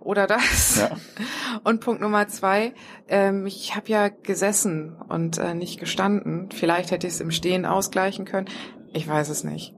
Oder 0.00 0.26
das. 0.26 0.78
Ja. 0.78 0.90
Und 1.64 1.80
Punkt 1.80 2.02
Nummer 2.02 2.28
zwei, 2.28 2.74
ähm, 3.08 3.46
ich 3.46 3.74
habe 3.74 3.88
ja 3.88 4.08
gesessen 4.08 4.96
und 5.08 5.38
äh, 5.38 5.54
nicht 5.54 5.80
gestanden. 5.80 6.50
Vielleicht 6.52 6.90
hätte 6.90 7.06
ich 7.06 7.14
es 7.14 7.20
im 7.20 7.30
Stehen 7.30 7.64
ausgleichen 7.64 8.24
können. 8.24 8.48
Ich 8.92 9.08
weiß 9.08 9.28
es 9.30 9.44
nicht. 9.44 9.75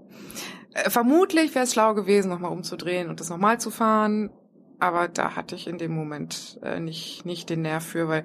Äh, 0.74 0.90
vermutlich 0.90 1.54
wäre 1.54 1.64
es 1.64 1.72
schlau 1.72 1.94
gewesen, 1.94 2.28
nochmal 2.28 2.52
umzudrehen 2.52 3.08
und 3.08 3.20
das 3.20 3.30
nochmal 3.30 3.58
zu 3.60 3.70
fahren. 3.70 4.30
Aber 4.80 5.08
da 5.08 5.34
hatte 5.34 5.56
ich 5.56 5.66
in 5.66 5.76
dem 5.76 5.92
Moment 5.92 6.60
äh, 6.62 6.78
nicht, 6.78 7.26
nicht 7.26 7.50
den 7.50 7.62
Nerv 7.62 7.84
für, 7.84 8.06
weil 8.06 8.22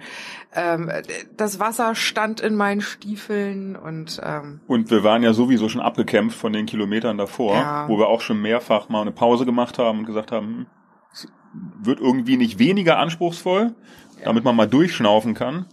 ähm, 0.54 0.92
das 1.36 1.60
Wasser 1.60 1.96
stand 1.96 2.42
in 2.42 2.54
meinen 2.56 2.82
Stiefeln 2.82 3.76
und 3.76 4.22
ähm, 4.24 4.60
Und 4.68 4.92
wir 4.92 5.04
waren 5.04 5.24
ja 5.24 5.34
sowieso 5.34 5.68
schon 5.68 5.82
abgekämpft 5.82 6.38
von 6.38 6.54
den 6.54 6.68
Kilometern 6.68 7.18
davor, 7.18 7.56
Ja. 7.56 7.90
wo 7.90 7.98
wir 7.98 8.08
auch 8.08 8.22
schon 8.22 8.40
mehrfach 8.40 8.88
mal 8.88 9.02
eine 9.02 9.12
Pause 9.12 9.46
gemacht 9.46 9.80
haben 9.80 10.00
und 10.00 10.06
gesagt 10.06 10.32
haben, 10.32 10.46
hm, 10.48 10.66
es 11.12 11.28
wird 11.82 12.00
irgendwie 12.00 12.38
nicht 12.38 12.60
weniger 12.60 13.00
anspruchsvoll, 13.00 13.74
damit 14.24 14.44
man 14.44 14.56
mal 14.56 14.68
durchschnaufen 14.68 15.34
kann. 15.34 15.66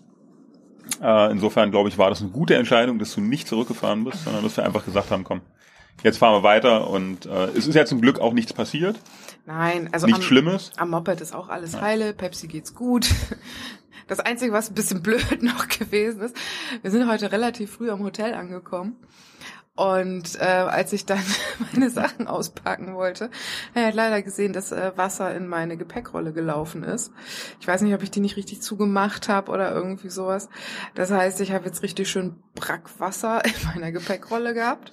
Äh, 1.02 1.30
insofern, 1.30 1.70
glaube 1.70 1.90
ich, 1.90 1.98
war 1.98 2.08
das 2.08 2.22
eine 2.22 2.30
gute 2.30 2.54
Entscheidung, 2.56 2.98
dass 2.98 3.14
du 3.14 3.20
nicht 3.20 3.48
zurückgefahren 3.48 4.04
bist, 4.04 4.24
sondern 4.24 4.42
dass 4.42 4.56
wir 4.56 4.64
einfach 4.64 4.86
gesagt 4.86 5.10
haben, 5.10 5.24
komm, 5.24 5.42
jetzt 6.02 6.18
fahren 6.18 6.34
wir 6.34 6.42
weiter 6.42 6.88
und 6.88 7.26
äh, 7.26 7.46
es 7.56 7.66
ist 7.66 7.74
ja 7.74 7.84
zum 7.84 8.00
Glück 8.00 8.18
auch 8.20 8.32
nichts 8.32 8.52
passiert, 8.52 8.98
nein, 9.46 9.88
also 9.92 10.06
nichts 10.06 10.20
am, 10.20 10.26
Schlimmes. 10.26 10.72
Am 10.76 10.90
Moped 10.90 11.20
ist 11.20 11.34
auch 11.34 11.48
alles 11.48 11.72
Ja. 11.72 11.80
heile, 11.82 12.12
Pepsi 12.12 12.46
geht's 12.48 12.74
gut. 12.74 13.08
Das 14.08 14.18
Einzige, 14.18 14.52
was 14.52 14.68
ein 14.68 14.74
bisschen 14.74 15.02
blöd 15.04 15.40
noch 15.40 15.68
gewesen 15.68 16.22
ist, 16.22 16.36
wir 16.82 16.90
sind 16.90 17.08
heute 17.08 17.30
relativ 17.30 17.70
früh 17.74 17.90
am 17.92 18.02
Hotel 18.02 18.34
angekommen. 18.34 18.96
Und 19.76 20.34
äh, 20.40 20.44
als 20.44 20.92
ich 20.92 21.06
dann 21.06 21.22
meine 21.72 21.90
Sachen 21.90 22.26
auspacken 22.26 22.96
wollte, 22.96 23.30
er 23.72 23.86
hat 23.86 23.94
leider 23.94 24.20
gesehen, 24.20 24.52
dass 24.52 24.72
äh, 24.72 24.90
Wasser 24.96 25.32
in 25.36 25.46
meine 25.46 25.76
Gepäckrolle 25.76 26.32
gelaufen 26.32 26.82
ist. 26.82 27.12
Ich 27.60 27.68
weiß 27.68 27.82
nicht, 27.82 27.94
ob 27.94 28.02
ich 28.02 28.10
die 28.10 28.18
nicht 28.18 28.36
richtig 28.36 28.62
zugemacht 28.62 29.28
habe 29.28 29.52
oder 29.52 29.72
irgendwie 29.72 30.10
sowas. 30.10 30.48
Das 30.96 31.12
heißt, 31.12 31.40
ich 31.40 31.52
habe 31.52 31.66
jetzt 31.66 31.84
richtig 31.84 32.10
schön 32.10 32.34
Brackwasser 32.56 33.44
in 33.44 33.52
meiner 33.72 33.92
Gepäckrolle 33.92 34.54
gehabt. 34.54 34.92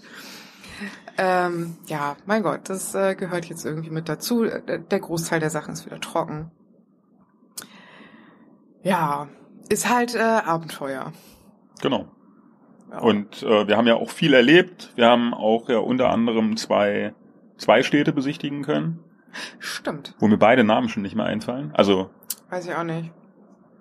Ähm, 1.18 1.78
ja, 1.88 2.16
mein 2.26 2.44
Gott, 2.44 2.70
das 2.70 2.94
äh, 2.94 3.16
gehört 3.16 3.46
jetzt 3.46 3.66
irgendwie 3.66 3.90
mit 3.90 4.08
dazu. 4.08 4.44
Der 4.44 4.78
der 4.78 5.00
Großteil 5.00 5.40
der 5.40 5.50
Sachen 5.50 5.74
ist 5.74 5.86
wieder 5.86 6.00
trocken. 6.00 6.52
Ja, 8.84 9.28
ist 9.70 9.90
halt 9.90 10.16
äh, 10.16 10.20
Abenteuer. 10.20 11.12
Genau. 11.82 12.08
Ja. 12.92 13.00
Und 13.00 13.44
äh, 13.44 13.68
wir 13.68 13.76
haben 13.78 13.88
ja 13.88 13.96
auch 13.96 14.10
viel 14.10 14.34
erlebt. 14.34 14.94
Wir 14.96 15.08
haben 15.08 15.34
auch 15.34 15.70
ja 15.70 15.80
unter 15.80 16.10
anderem 16.10 16.56
zwei, 16.56 17.14
zwei 17.58 17.84
Städte 17.84 18.14
besichtigen 18.14 18.64
können, 18.64 19.00
Stimmt. 19.60 20.16
wo 20.20 20.28
mir 20.28 20.38
beide 20.38 20.64
Namen 20.64 20.88
schon 20.88 21.04
nicht 21.04 21.16
mehr 21.16 21.26
einfallen. 21.26 21.72
Also 21.74 22.10
Weiß 22.50 22.66
ich 22.66 22.74
auch 22.74 22.84
nicht. 22.84 23.12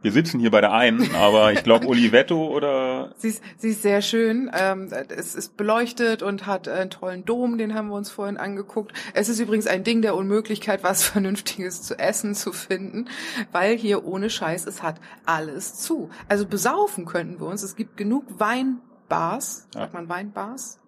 Wir 0.07 0.13
sitzen 0.13 0.39
hier 0.39 0.53
bei 0.53 0.61
der 0.61 0.73
einen, 0.73 1.17
aber 1.17 1.53
ich 1.53 1.65
glaube 1.65 1.87
Olivetto 1.89 2.47
oder 2.47 3.11
Sie 3.17 3.31
ist, 3.31 3.43
sie 3.57 3.71
ist 3.71 3.83
sehr 3.83 4.03
schön. 4.03 4.49
Ähm, 4.55 4.89
es 5.09 5.35
ist 5.35 5.57
beleuchtet 5.57 6.23
und 6.23 6.47
hat 6.47 6.69
einen 6.69 6.91
tollen 6.91 7.25
Dom, 7.25 7.59
den 7.59 7.75
haben 7.75 7.89
wir 7.89 7.97
uns 7.97 8.09
vorhin 8.09 8.37
angeguckt. 8.37 8.93
Es 9.15 9.29
ist 9.29 9.41
übrigens 9.41 9.67
ein 9.67 9.83
Ding 9.83 10.03
der 10.03 10.15
Unmöglichkeit, 10.15 10.85
was 10.85 11.03
Vernünftiges 11.09 11.83
zu 11.83 11.99
essen 11.99 12.37
zu 12.37 12.53
finden, 12.53 13.09
weil 13.51 13.77
hier 13.77 14.05
ohne 14.05 14.31
Scheiß, 14.31 14.69
es 14.69 14.81
hat 14.81 15.01
alles 15.25 15.75
zu. 15.75 16.09
Also 16.29 16.47
besaufen 16.47 17.05
könnten 17.05 17.41
wir 17.41 17.49
uns. 17.49 17.65
Es 17.65 17.75
gibt 17.75 17.97
genug 17.97 18.27
Weinbars. 18.39 19.67
Ja. 19.75 19.81
Sagt 19.81 19.95
man 19.95 20.09
Weinbars? 20.09 20.79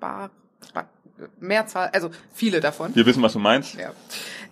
Bar, 0.00 0.32
Bar, 0.74 0.88
Mehrzahl, 1.40 1.90
also 1.92 2.10
viele 2.32 2.60
davon. 2.60 2.94
wir 2.94 3.06
wissen, 3.06 3.22
was 3.22 3.32
du 3.32 3.38
meinst. 3.38 3.74
Ja. 3.74 3.92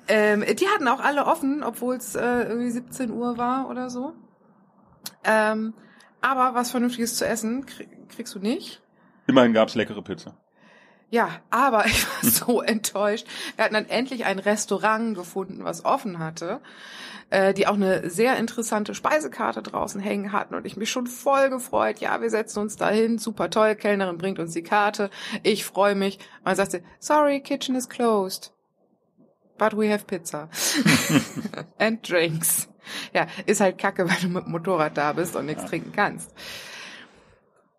Ähm, 0.09 0.45
die 0.57 0.69
hatten 0.69 0.89
auch 0.89 1.01
alle 1.01 1.27
offen, 1.27 1.63
obwohl 1.63 1.97
es 1.97 2.15
äh, 2.15 2.43
irgendwie 2.43 2.71
17 2.71 3.11
Uhr 3.11 3.39
war 3.39 3.69
oder 3.69 3.91
so. 3.91 4.13
Ähm, 5.25 5.75
aber 6.21 6.55
was 6.55 6.71
Vernünftiges 6.71 7.17
zu 7.17 7.27
essen 7.27 7.67
krieg, 7.67 7.89
kriegst 8.09 8.35
du 8.35 8.39
nicht. 8.39 8.83
Immerhin 9.27 9.53
gab's 9.53 9.75
leckere 9.75 10.03
Pizza. 10.03 10.37
Ja, 11.15 11.31
aber 11.51 11.87
ich 11.87 12.05
war 12.09 12.29
so 12.29 12.61
enttäuscht. 12.61 13.25
Wir 13.55 13.65
hatten 13.65 13.75
dann 13.75 13.89
endlich 13.89 14.25
ein 14.25 14.41
Restaurant 14.41 15.15
gefunden, 15.17 15.63
was 15.63 15.85
offen 15.85 16.19
hatte, 16.19 16.61
äh, 17.31 17.55
die 17.55 17.69
auch 17.69 17.75
eine 17.75 18.11
sehr 18.11 18.37
interessante 18.37 18.97
Speisekarte 18.97 19.63
draußen 19.63 20.01
hängen 20.01 20.33
hatten 20.33 20.57
und 20.57 20.67
ich 20.67 20.77
mich 20.77 20.91
schon 20.91 21.07
voll 21.07 21.51
gefreut. 21.51 22.01
Ja, 22.01 22.21
wir 22.21 22.31
setzen 22.31 22.59
uns 22.59 22.75
dahin, 22.75 23.19
super 23.19 23.49
toll, 23.49 23.77
Kellnerin 23.77 24.19
bringt 24.19 24.41
uns 24.41 24.55
die 24.55 24.65
Karte, 24.65 25.09
ich 25.45 25.65
freue 25.65 25.95
mich. 25.95 26.19
Und 26.41 26.47
dann 26.47 26.57
sagt 26.57 26.73
sie, 26.73 26.83
sorry, 26.99 27.41
kitchen 27.41 27.77
is 27.77 27.89
closed. 27.89 28.53
But 29.57 29.77
we 29.77 29.89
have 29.93 30.07
pizza. 30.07 30.49
And 31.79 32.11
drinks. 32.11 32.69
Ja, 33.13 33.29
ist 33.47 33.61
halt 33.61 33.79
kacke, 33.79 34.11
weil 34.11 34.17
du 34.21 34.31
mit 34.31 34.47
dem 34.47 34.51
Motorrad 34.51 34.97
da 34.99 35.13
bist 35.13 35.37
und 35.37 35.47
nichts 35.47 35.63
Ja. 35.63 35.69
trinken 35.69 35.93
kannst. 35.93 36.35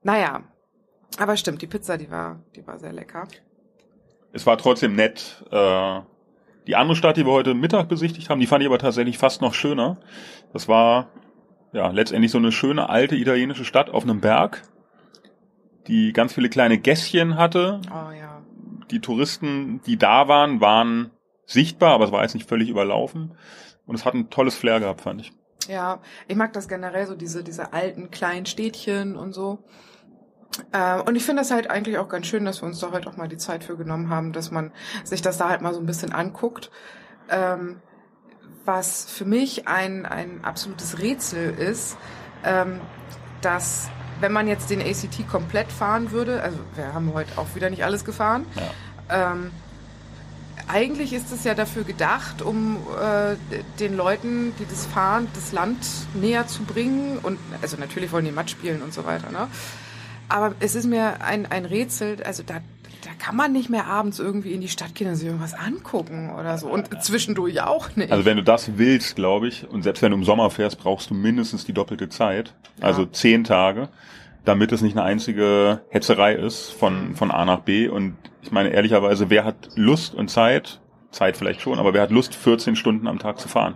Naja, 0.03 0.43
aber 1.17 1.37
stimmt, 1.37 1.61
die 1.61 1.67
Pizza, 1.67 1.97
die 1.97 2.09
war, 2.09 2.39
die 2.55 2.65
war 2.65 2.79
sehr 2.79 2.93
lecker. 2.93 3.27
Es 4.33 4.45
war 4.45 4.57
trotzdem 4.57 4.95
nett. 4.95 5.43
Äh, 5.51 6.01
die 6.67 6.75
andere 6.75 6.95
Stadt, 6.95 7.17
die 7.17 7.25
wir 7.25 7.31
heute 7.31 7.53
Mittag 7.53 7.87
besichtigt 7.87 8.29
haben, 8.29 8.39
die 8.39 8.47
fand 8.47 8.63
ich 8.63 8.67
aber 8.67 8.79
tatsächlich 8.79 9.17
fast 9.17 9.41
noch 9.41 9.53
schöner. 9.53 9.97
Das 10.51 10.67
war 10.67 11.09
ja 11.73 11.89
letztendlich 11.89 12.31
so 12.31 12.37
eine 12.37 12.51
schöne 12.51 12.89
alte 12.89 13.15
italienische 13.15 13.65
Stadt 13.65 13.89
auf 13.89 14.03
einem 14.03 14.21
Berg, 14.21 14.63
die 15.87 16.11
ganz 16.13 16.33
viele 16.33 16.49
kleine 16.49 16.77
Gässchen 16.77 17.37
hatte. 17.37 17.81
Oh 17.89 18.11
ja. 18.11 18.41
Die 18.91 18.99
Touristen, 18.99 19.81
die 19.85 19.97
da 19.97 20.27
waren, 20.27 20.61
waren 20.61 21.11
sichtbar, 21.45 21.93
aber 21.93 22.05
es 22.05 22.11
war 22.11 22.23
jetzt 22.23 22.33
nicht 22.33 22.49
völlig 22.49 22.69
überlaufen. 22.69 23.35
Und 23.85 23.95
es 23.95 24.05
hat 24.05 24.15
ein 24.15 24.29
tolles 24.29 24.55
Flair 24.55 24.79
gehabt, 24.79 25.01
fand 25.01 25.21
ich. 25.21 25.33
Ja, 25.67 26.01
ich 26.27 26.35
mag 26.35 26.53
das 26.53 26.67
generell 26.67 27.07
so, 27.07 27.15
diese, 27.15 27.43
diese 27.43 27.73
alten 27.73 28.11
kleinen 28.11 28.45
Städtchen 28.45 29.15
und 29.15 29.33
so. 29.33 29.59
Ähm, 30.73 31.01
und 31.01 31.15
ich 31.15 31.25
finde 31.25 31.41
das 31.41 31.51
halt 31.51 31.69
eigentlich 31.69 31.97
auch 31.97 32.09
ganz 32.09 32.27
schön, 32.27 32.45
dass 32.45 32.61
wir 32.61 32.67
uns 32.67 32.79
da 32.79 32.91
heute 32.91 33.09
auch 33.09 33.17
mal 33.17 33.27
die 33.27 33.37
Zeit 33.37 33.63
für 33.63 33.75
genommen 33.75 34.09
haben, 34.09 34.31
dass 34.31 34.51
man 34.51 34.71
sich 35.03 35.21
das 35.21 35.37
da 35.37 35.49
halt 35.49 35.61
mal 35.61 35.73
so 35.73 35.79
ein 35.79 35.85
bisschen 35.85 36.11
anguckt. 36.13 36.71
Ähm, 37.29 37.77
was 38.65 39.05
für 39.05 39.25
mich 39.25 39.67
ein, 39.67 40.05
ein 40.05 40.43
absolutes 40.43 40.99
Rätsel 40.99 41.53
ist, 41.53 41.97
ähm, 42.43 42.81
dass 43.41 43.89
wenn 44.19 44.31
man 44.31 44.47
jetzt 44.47 44.69
den 44.69 44.81
ACT 44.81 45.27
komplett 45.29 45.71
fahren 45.71 46.11
würde, 46.11 46.41
also 46.41 46.57
wir 46.75 46.93
haben 46.93 47.13
heute 47.13 47.37
auch 47.37 47.47
wieder 47.53 47.69
nicht 47.69 47.83
alles 47.83 48.05
gefahren, 48.05 48.45
Ja. 48.55 49.33
ähm, 49.33 49.51
eigentlich 50.67 51.13
ist 51.13 51.31
es 51.31 51.43
ja 51.43 51.53
dafür 51.53 51.83
gedacht, 51.83 52.41
um 52.41 52.77
äh, 52.99 53.35
den 53.79 53.95
Leuten, 53.95 54.53
die 54.57 54.65
das 54.65 54.85
fahren, 54.87 55.27
das 55.35 55.51
Land 55.51 55.85
näher 56.15 56.47
zu 56.47 56.63
bringen. 56.63 57.19
Und 57.21 57.37
also 57.61 57.77
natürlich 57.77 58.11
wollen 58.11 58.25
die 58.25 58.31
Matsch 58.31 58.51
spielen 58.51 58.81
und 58.81 58.91
so 58.93 59.05
weiter. 59.05 59.29
Ne? 59.31 59.47
Aber 60.29 60.55
es 60.59 60.75
ist 60.75 60.85
mir 60.85 61.21
ein, 61.21 61.45
ein 61.51 61.65
Rätsel, 61.65 62.21
also 62.23 62.43
da, 62.43 62.55
da 63.03 63.11
kann 63.19 63.35
man 63.35 63.51
nicht 63.51 63.69
mehr 63.69 63.85
abends 63.85 64.19
irgendwie 64.19 64.53
in 64.53 64.61
die 64.61 64.67
Stadt 64.69 64.95
gehen 64.95 65.07
und 65.07 65.15
sich 65.15 65.27
irgendwas 65.27 65.53
angucken 65.53 66.31
oder 66.39 66.57
so. 66.57 66.67
Und 66.67 67.03
zwischendurch 67.03 67.61
auch 67.61 67.95
nicht. 67.95 68.11
Also 68.11 68.25
wenn 68.25 68.37
du 68.37 68.43
das 68.43 68.77
willst, 68.77 69.15
glaube 69.15 69.47
ich, 69.47 69.67
und 69.69 69.83
selbst 69.83 70.01
wenn 70.01 70.11
du 70.11 70.17
im 70.17 70.23
Sommer 70.23 70.49
fährst, 70.49 70.79
brauchst 70.79 71.09
du 71.09 71.13
mindestens 71.13 71.65
die 71.65 71.73
doppelte 71.73 72.09
Zeit, 72.09 72.53
also 72.81 73.03
Ja. 73.03 73.11
zehn 73.11 73.43
Tage, 73.43 73.89
damit 74.45 74.71
es 74.71 74.81
nicht 74.81 74.97
eine 74.97 75.03
einzige 75.05 75.81
Hetzerei 75.89 76.33
ist 76.33 76.69
von, 76.71 77.09
Mhm. 77.09 77.15
von 77.15 77.31
A 77.31 77.45
nach 77.45 77.59
B. 77.61 77.87
Und 77.87 78.15
ich 78.41 78.51
meine 78.51 78.69
ehrlicherweise, 78.69 79.29
wer 79.29 79.43
hat 79.45 79.69
Lust 79.75 80.13
und 80.15 80.29
Zeit, 80.29 80.81
Zeit 81.11 81.37
vielleicht 81.37 81.61
schon, 81.61 81.79
aber 81.79 81.93
wer 81.93 82.01
hat 82.01 82.11
Lust, 82.11 82.35
14 82.35 82.75
Stunden 82.75 83.07
am 83.07 83.19
Tag 83.19 83.39
zu 83.39 83.47
fahren? 83.47 83.75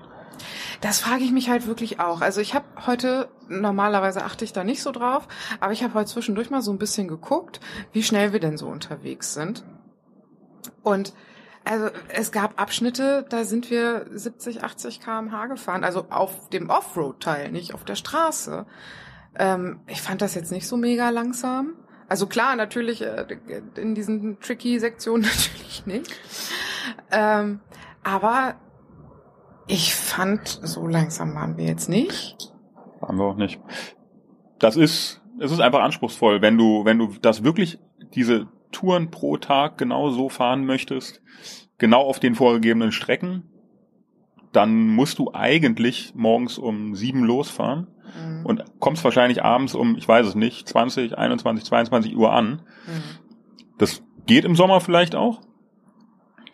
Das 0.81 1.01
frage 1.01 1.23
ich 1.23 1.31
mich 1.31 1.49
halt 1.49 1.67
wirklich 1.67 1.99
auch. 1.99 2.21
Also 2.21 2.39
ich 2.39 2.53
habe 2.53 2.65
heute, 2.87 3.29
normalerweise 3.47 4.23
achte 4.23 4.45
ich 4.45 4.53
da 4.53 4.63
nicht 4.63 4.81
so 4.81 4.91
drauf, 4.91 5.27
aber 5.59 5.73
ich 5.73 5.83
habe 5.83 5.93
heute 5.93 6.09
zwischendurch 6.09 6.49
mal 6.49 6.61
so 6.61 6.71
ein 6.71 6.77
bisschen 6.77 7.07
geguckt, 7.07 7.59
wie 7.91 8.03
schnell 8.03 8.31
wir 8.31 8.39
denn 8.39 8.57
so 8.57 8.67
unterwegs 8.67 9.33
sind. 9.33 9.65
Und 10.83 11.13
also 11.65 11.89
es 12.07 12.31
gab 12.31 12.59
Abschnitte, 12.59 13.25
da 13.29 13.43
sind 13.43 13.69
wir 13.69 14.05
70, 14.11 14.63
80 14.63 15.01
km/h 15.01 15.47
gefahren, 15.47 15.83
also 15.83 16.05
auf 16.09 16.49
dem 16.49 16.69
Offroad-Teil, 16.69 17.51
nicht 17.51 17.73
auf 17.73 17.83
der 17.83 17.95
Straße. 17.95 18.65
Ähm, 19.37 19.81
ich 19.87 20.01
fand 20.01 20.21
das 20.21 20.33
jetzt 20.33 20.51
nicht 20.51 20.67
so 20.67 20.77
mega 20.77 21.09
langsam. 21.09 21.75
Also 22.07 22.25
klar, 22.25 22.55
natürlich 22.55 23.01
äh, 23.03 23.37
in 23.75 23.93
diesen 23.93 24.39
tricky 24.39 24.79
Sektionen 24.79 25.23
natürlich 25.23 25.85
nicht. 25.85 26.11
Ähm, 27.11 27.59
aber 28.03 28.55
ich 29.69 29.95
fand, 29.95 30.59
so 30.63 30.87
langsam 30.87 31.35
waren 31.35 31.57
wir 31.57 31.65
jetzt 31.65 31.89
nicht. 31.89 32.51
Haben 33.01 33.17
wir 33.17 33.25
auch 33.25 33.37
nicht. 33.37 33.59
Das 34.59 34.75
ist, 34.75 35.21
es 35.39 35.51
ist 35.51 35.59
einfach 35.61 35.81
anspruchsvoll, 35.81 36.41
wenn 36.41 36.57
du, 36.57 36.83
wenn 36.85 36.97
du 36.97 37.13
das 37.21 37.43
wirklich, 37.43 37.79
diese 38.13 38.47
Touren 38.71 39.09
pro 39.09 39.37
Tag 39.37 39.77
genau 39.77 40.09
so 40.09 40.29
fahren 40.29 40.65
möchtest, 40.65 41.21
genau 41.77 42.01
auf 42.01 42.19
den 42.19 42.35
vorgegebenen 42.35 42.91
Strecken, 42.91 43.43
dann 44.51 44.87
musst 44.87 45.19
du 45.19 45.31
eigentlich 45.33 46.13
morgens 46.15 46.57
um 46.57 46.95
sieben 46.95 47.23
losfahren 47.23 47.87
Mhm. 48.15 48.45
und 48.45 48.63
kommst 48.79 49.03
wahrscheinlich 49.03 49.43
abends 49.43 49.75
um, 49.75 49.95
ich 49.95 50.07
weiß 50.07 50.25
es 50.25 50.35
nicht, 50.35 50.67
20, 50.67 51.17
21, 51.17 51.65
22 51.65 52.17
Uhr 52.17 52.31
an. 52.33 52.61
Mhm. 52.87 53.03
Das 53.77 54.03
geht 54.25 54.45
im 54.45 54.55
Sommer 54.55 54.81
vielleicht 54.81 55.15
auch, 55.15 55.41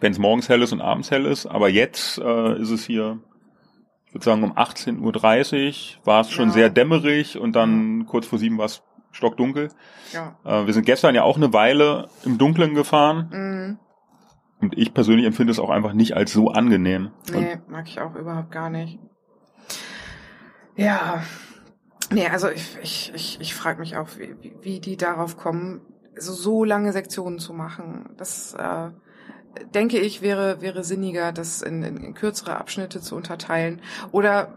wenn 0.06 0.12
es 0.12 0.20
morgens 0.20 0.50
hell 0.50 0.62
ist 0.62 0.72
und 0.72 0.82
abends 0.82 1.10
hell 1.10 1.26
ist, 1.26 1.48
aber 1.48 1.68
jetzt 1.68 2.20
äh, 2.20 2.60
ist 2.62 2.70
es 2.70 2.86
hier, 2.86 3.20
ich 4.06 4.14
würde 4.14 4.24
sagen, 4.24 4.44
um 4.44 4.54
18.30 4.54 5.98
Uhr 5.98 6.06
war 6.06 6.22
es 6.22 6.30
schon 6.30 6.50
Ja. 6.50 6.54
sehr 6.54 6.70
dämmerig 6.70 7.40
und 7.40 7.56
dann 7.56 8.06
kurz 8.06 8.28
vor 8.28 8.38
sieben 8.38 8.60
war 8.60 8.66
es 8.66 8.84
stockdunkel. 9.12 9.70
Ja. 10.14 10.38
Äh, 10.46 10.68
wir 10.68 10.74
sind 10.76 10.86
gestern 10.86 11.16
ja 11.16 11.24
auch 11.24 11.38
eine 11.38 11.54
Weile 11.54 12.08
im 12.24 12.38
Dunkeln 12.38 12.76
gefahren 12.76 13.30
Mhm. 13.32 13.80
und 14.62 14.78
ich 14.78 14.94
persönlich 14.94 15.26
empfinde 15.26 15.50
es 15.52 15.58
auch 15.60 15.72
einfach 15.72 15.94
nicht 15.94 16.16
als 16.16 16.32
so 16.34 16.50
angenehm. 16.50 17.10
Und 17.34 17.40
Nee, 17.42 17.58
mag 17.68 17.88
ich 17.88 18.00
auch 18.00 18.14
überhaupt 18.16 18.52
gar 18.52 18.70
nicht. 18.70 19.00
Ja. 20.76 21.24
Nee, 22.12 22.28
also 22.28 22.50
ich, 22.50 22.78
ich, 22.84 23.12
ich, 23.16 23.38
ich 23.42 23.56
frage 23.56 23.80
mich 23.80 23.98
auch, 23.98 24.08
wie, 24.20 24.36
wie- 24.42 24.56
wie 24.62 24.80
die 24.80 24.98
darauf 24.98 25.38
kommen, 25.38 25.82
so, 26.16 26.32
so 26.34 26.64
lange 26.64 26.92
Sektionen 26.92 27.40
zu 27.40 27.54
machen. 27.54 28.10
Das 28.18 28.54
äh, 28.54 28.92
denke 29.74 30.00
ich, 30.00 30.22
wäre, 30.22 30.62
wäre 30.62 30.84
sinniger, 30.84 31.32
das 31.32 31.62
in, 31.62 31.84
in, 31.84 31.98
in 31.98 32.14
kürzere 32.14 32.58
Abschnitte 32.58 33.02
zu 33.02 33.16
unterteilen. 33.16 33.82
Oder 34.12 34.54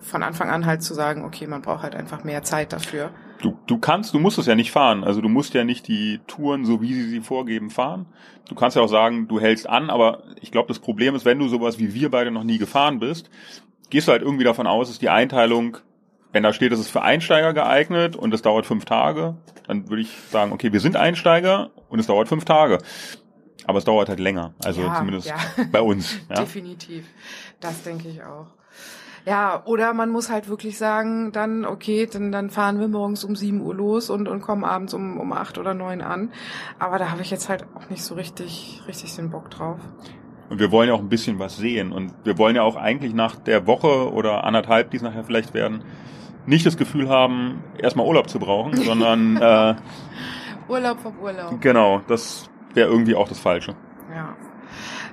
von 0.00 0.22
Anfang 0.22 0.50
an 0.50 0.66
halt 0.66 0.82
zu 0.82 0.94
sagen, 0.94 1.24
okay, 1.24 1.46
man 1.46 1.62
braucht 1.62 1.82
halt 1.82 1.94
einfach 1.94 2.24
mehr 2.24 2.42
Zeit 2.42 2.72
dafür. 2.72 3.10
Du, 3.40 3.58
du 3.66 3.78
kannst, 3.78 4.14
du 4.14 4.18
musst 4.18 4.38
es 4.38 4.46
ja 4.46 4.54
nicht 4.54 4.72
fahren. 4.72 5.04
Also 5.04 5.20
du 5.20 5.28
musst 5.28 5.54
ja 5.54 5.64
nicht 5.64 5.88
die 5.88 6.20
Touren, 6.26 6.64
so 6.64 6.80
wie 6.80 6.94
sie 6.94 7.08
sie 7.08 7.20
vorgeben, 7.20 7.70
fahren. 7.70 8.06
Du 8.48 8.54
kannst 8.54 8.76
ja 8.76 8.82
auch 8.82 8.88
sagen, 8.88 9.28
du 9.28 9.40
hältst 9.40 9.68
an, 9.68 9.90
aber 9.90 10.22
ich 10.40 10.50
glaube, 10.50 10.68
das 10.68 10.78
Problem 10.78 11.14
ist, 11.14 11.24
wenn 11.24 11.38
du 11.38 11.48
sowas 11.48 11.78
wie 11.78 11.94
wir 11.94 12.10
beide 12.10 12.30
noch 12.30 12.44
nie 12.44 12.58
gefahren 12.58 12.98
bist, 12.98 13.30
gehst 13.90 14.08
du 14.08 14.12
halt 14.12 14.22
irgendwie 14.22 14.44
davon 14.44 14.66
aus, 14.66 14.90
ist 14.90 15.02
die 15.02 15.10
Einteilung, 15.10 15.78
wenn 16.32 16.42
da 16.42 16.52
steht, 16.52 16.72
es 16.72 16.80
ist 16.80 16.90
für 16.90 17.02
Einsteiger 17.02 17.52
geeignet 17.52 18.16
und 18.16 18.34
es 18.34 18.42
dauert 18.42 18.66
fünf 18.66 18.84
Tage, 18.84 19.36
dann 19.66 19.88
würde 19.88 20.02
ich 20.02 20.10
sagen, 20.30 20.52
okay, 20.52 20.72
wir 20.72 20.80
sind 20.80 20.96
Einsteiger 20.96 21.70
und 21.88 21.98
es 21.98 22.06
dauert 22.06 22.28
fünf 22.28 22.44
Tage. 22.44 22.78
Aber 23.64 23.78
es 23.78 23.84
dauert 23.84 24.08
halt 24.08 24.20
länger. 24.20 24.54
Also 24.64 24.82
Ja, 24.82 24.94
zumindest 24.96 25.28
ja. 25.28 25.36
bei 25.70 25.80
uns. 25.80 26.18
Ja? 26.28 26.36
Definitiv. 26.36 27.06
Das 27.60 27.82
denke 27.82 28.08
ich 28.08 28.22
auch. 28.22 28.46
Ja, 29.24 29.62
oder 29.64 29.92
man 29.92 30.10
muss 30.10 30.30
halt 30.30 30.48
wirklich 30.48 30.78
sagen, 30.78 31.32
dann, 31.32 31.64
okay, 31.64 32.06
dann, 32.06 32.30
dann 32.30 32.48
fahren 32.48 32.78
wir 32.78 32.86
morgens 32.86 33.24
um 33.24 33.34
7 33.34 33.60
Uhr 33.60 33.74
los 33.74 34.08
und, 34.08 34.28
und 34.28 34.40
kommen 34.40 34.62
abends 34.62 34.94
um, 34.94 35.18
um 35.18 35.32
8 35.32 35.58
oder 35.58 35.74
9 35.74 36.00
an. 36.00 36.30
Aber 36.78 36.98
da 36.98 37.10
habe 37.10 37.22
ich 37.22 37.30
jetzt 37.32 37.48
halt 37.48 37.66
auch 37.74 37.90
nicht 37.90 38.04
so 38.04 38.14
richtig, 38.14 38.82
richtig 38.86 39.16
den 39.16 39.30
Bock 39.30 39.50
drauf. 39.50 39.78
Und 40.48 40.60
wir 40.60 40.70
wollen 40.70 40.88
ja 40.88 40.94
auch 40.94 41.00
ein 41.00 41.08
bisschen 41.08 41.40
was 41.40 41.56
sehen. 41.56 41.90
Und 41.90 42.14
wir 42.22 42.38
wollen 42.38 42.54
ja 42.54 42.62
auch 42.62 42.76
eigentlich 42.76 43.14
nach 43.14 43.34
der 43.34 43.66
Woche 43.66 44.12
oder 44.12 44.44
anderthalb, 44.44 44.92
die 44.92 44.98
es 44.98 45.02
nachher 45.02 45.24
vielleicht 45.24 45.54
werden, 45.54 45.82
nicht 46.46 46.64
das 46.64 46.76
Gefühl 46.76 47.08
haben, 47.08 47.64
erstmal 47.78 48.06
Urlaub 48.06 48.30
zu 48.30 48.38
brauchen, 48.38 48.76
sondern 48.76 49.36
äh, 49.42 49.74
Urlaub 50.68 51.00
vom 51.00 51.18
Urlaub. 51.18 51.60
genau, 51.60 52.00
das 52.06 52.48
wäre 52.76 52.88
irgendwie 52.88 53.14
auch 53.14 53.28
das 53.28 53.38
Falsche. 53.38 53.74
Ja. 54.14 54.36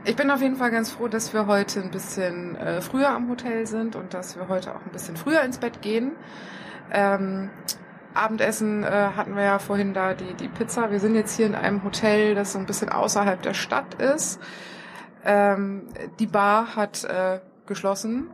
Ich 0.05 0.15
bin 0.15 0.29
auf 0.29 0.41
jeden 0.41 0.57
Fall 0.57 0.69
ganz 0.69 0.91
froh, 0.91 1.07
dass 1.07 1.33
wir 1.33 1.47
heute 1.47 1.81
ein 1.81 1.89
bisschen 1.89 2.55
äh, 2.57 2.81
früher 2.81 3.09
am 3.09 3.29
Hotel 3.29 3.65
sind 3.65 3.95
und 3.95 4.13
dass 4.13 4.35
wir 4.35 4.49
heute 4.49 4.75
auch 4.75 4.85
ein 4.85 4.91
bisschen 4.91 5.15
früher 5.15 5.41
ins 5.41 5.57
Bett 5.57 5.81
gehen. 5.81 6.11
Ähm, 6.91 7.49
Abendessen 8.13 8.83
äh, 8.83 8.87
hatten 9.15 9.35
wir 9.35 9.43
ja 9.43 9.59
vorhin 9.59 9.93
da 9.93 10.13
die, 10.13 10.33
die 10.33 10.49
Pizza. 10.49 10.91
Wir 10.91 10.99
sind 10.99 11.15
jetzt 11.15 11.35
hier 11.35 11.45
in 11.45 11.55
einem 11.55 11.83
Hotel, 11.83 12.35
das 12.35 12.53
so 12.53 12.59
ein 12.59 12.65
bisschen 12.65 12.89
außerhalb 12.89 13.41
der 13.41 13.53
Stadt 13.53 13.95
ist. 13.95 14.39
Ähm, 15.23 15.87
die 16.19 16.27
Bar 16.27 16.75
hat 16.75 17.05
äh, 17.05 17.39
geschlossen. 17.65 18.29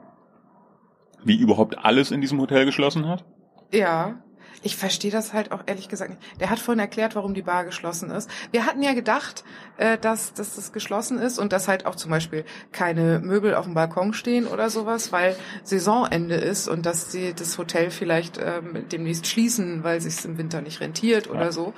Wie 1.23 1.39
überhaupt 1.39 1.77
alles 1.77 2.11
in 2.11 2.21
diesem 2.21 2.41
Hotel 2.41 2.65
geschlossen 2.65 3.07
hat? 3.07 3.25
Ja. 3.71 4.15
Ich 4.61 4.75
verstehe 4.75 5.11
das 5.11 5.31
halt 5.33 5.51
auch 5.51 5.61
ehrlich 5.67 5.87
gesagt 5.87 6.09
nicht. 6.09 6.21
Der 6.39 6.49
hat 6.49 6.59
vorhin 6.59 6.79
erklärt, 6.79 7.15
warum 7.15 7.33
die 7.33 7.41
Bar 7.41 7.63
geschlossen 7.63 8.11
ist. 8.11 8.29
Wir 8.51 8.65
hatten 8.65 8.81
ja 8.81 8.93
gedacht, 8.93 9.43
äh, 9.77 9.97
dass, 9.97 10.33
dass 10.33 10.55
das 10.55 10.73
geschlossen 10.73 11.17
ist 11.19 11.39
und 11.39 11.53
dass 11.53 11.67
halt 11.67 11.85
auch 11.85 11.95
zum 11.95 12.11
Beispiel 12.11 12.43
keine 12.71 13.19
Möbel 13.19 13.55
auf 13.55 13.65
dem 13.65 13.73
Balkon 13.73 14.13
stehen 14.13 14.47
oder 14.47 14.69
sowas, 14.69 15.11
weil 15.11 15.35
Saisonende 15.63 16.35
ist 16.35 16.67
und 16.67 16.85
dass 16.85 17.11
sie 17.11 17.33
das 17.33 17.57
Hotel 17.57 17.89
vielleicht 17.91 18.37
ähm, 18.37 18.85
demnächst 18.91 19.27
schließen, 19.27 19.83
weil 19.83 20.01
sich 20.01 20.23
im 20.25 20.37
Winter 20.37 20.61
nicht 20.61 20.81
rentiert 20.81 21.29
oder 21.29 21.45
Ja. 21.45 21.51
so. 21.51 21.73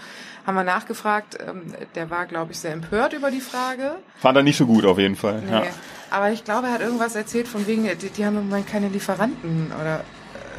Haben 0.45 0.55
wir 0.55 0.63
nachgefragt. 0.63 1.38
Ähm, 1.47 1.73
der 1.93 2.09
war, 2.09 2.25
glaube 2.25 2.51
ich, 2.51 2.59
sehr 2.59 2.73
empört 2.73 3.13
über 3.13 3.29
die 3.29 3.41
Frage. 3.41 3.97
Fand 4.17 4.38
er 4.38 4.43
nicht 4.43 4.57
so 4.57 4.65
gut 4.65 4.86
auf 4.86 4.97
jeden 4.97 5.15
Fall. 5.15 5.41
Nee. 5.45 5.51
Ja. 5.51 5.63
Aber 6.09 6.32
ich 6.32 6.43
glaube, 6.43 6.67
er 6.67 6.73
hat 6.73 6.82
irgendwas 6.82 7.13
erzählt 7.15 7.47
von 7.47 7.67
wegen, 7.67 7.84
die, 7.99 8.09
die 8.09 8.25
haben 8.25 8.38
im 8.38 8.49
Moment 8.49 8.67
keine 8.67 8.89
Lieferanten 8.89 9.71
oder 9.79 10.03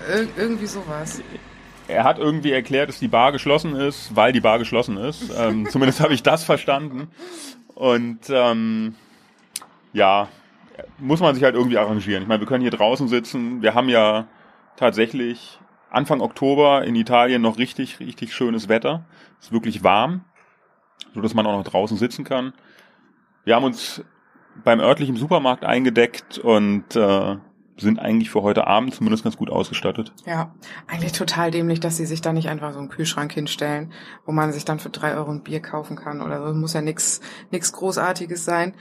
äh, 0.09 0.21
ir 0.23 0.29
irgendwie 0.37 0.67
sowas. 0.67 1.21
Er 1.93 2.05
hat 2.05 2.19
irgendwie 2.19 2.53
erklärt, 2.53 2.89
dass 2.89 2.99
die 2.99 3.09
Bar 3.09 3.33
geschlossen 3.33 3.77
ist, 3.77 4.17
weil 4.17 4.33
die 4.33 4.41
Bar 4.41 4.59
geschlossen 4.59 4.97
ist. 4.97 5.31
Ähm, 5.37 5.67
zumindest 5.71 6.01
habe 6.01 6.15
ich 6.15 6.23
das 6.23 6.45
verstanden. 6.45 7.09
Und 7.75 8.31
ähm, 8.31 8.95
ja, 9.93 10.29
muss 10.99 11.21
man 11.21 11.35
sich 11.35 11.45
halt 11.45 11.55
irgendwie 11.55 11.79
arrangieren. 11.79 12.23
Ich 12.23 12.29
meine, 12.29 12.41
wir 12.41 12.47
können 12.47 12.63
hier 12.63 12.71
draußen 12.71 13.09
sitzen. 13.09 13.63
Wir 13.63 13.75
haben 13.75 13.89
ja 13.89 14.27
tatsächlich 14.77 15.59
Anfang 15.91 16.21
Oktober 16.21 16.85
in 16.85 16.97
Italien 16.97 17.43
noch 17.43 17.59
richtig, 17.59 18.01
richtig 18.01 18.35
schönes 18.35 18.69
Wetter. 18.69 19.05
Es 19.39 19.47
ist 19.47 19.53
wirklich 19.53 19.85
warm, 19.85 20.25
so 21.15 21.21
dass 21.21 21.35
man 21.35 21.47
auch 21.47 21.57
noch 21.57 21.65
draußen 21.65 21.99
sitzen 21.99 22.25
kann. 22.25 22.55
Wir 23.45 23.57
haben 23.57 23.65
uns 23.65 24.03
beim 24.65 24.81
örtlichen 24.81 25.17
Supermarkt 25.17 25.65
eingedeckt 25.65 26.39
und 26.39 26.97
äh, 26.97 27.37
sind 27.77 27.99
eigentlich 27.99 28.31
für 28.31 28.43
heute 28.43 28.67
Abend 28.67 28.95
zumindest 28.95 29.25
ganz 29.25 29.37
gut 29.37 29.51
ausgestattet. 29.51 30.13
Ja, 30.27 30.55
eigentlich 30.87 31.13
total 31.13 31.51
dämlich, 31.51 31.81
dass 31.81 31.97
sie 31.97 32.07
sich 32.07 32.21
da 32.21 32.33
nicht 32.33 32.49
einfach 32.49 32.73
so 32.73 32.79
einen 32.79 32.89
Kühlschrank 32.89 33.33
hinstellen, 33.33 33.93
wo 34.27 34.33
man 34.33 34.53
sich 34.53 34.65
dann 34.65 34.79
für 34.79 34.91
drei 34.91 35.15
Euro 35.15 35.31
ein 35.31 35.43
Bier 35.43 35.61
kaufen 35.61 35.97
kann 35.97 36.21
oder 36.21 36.47
so. 36.47 36.55
Muss 36.55 36.75
ja 36.75 36.83
nix, 36.83 37.21
nix 37.51 37.73
Großartiges 37.73 38.45
sein. 38.45 38.75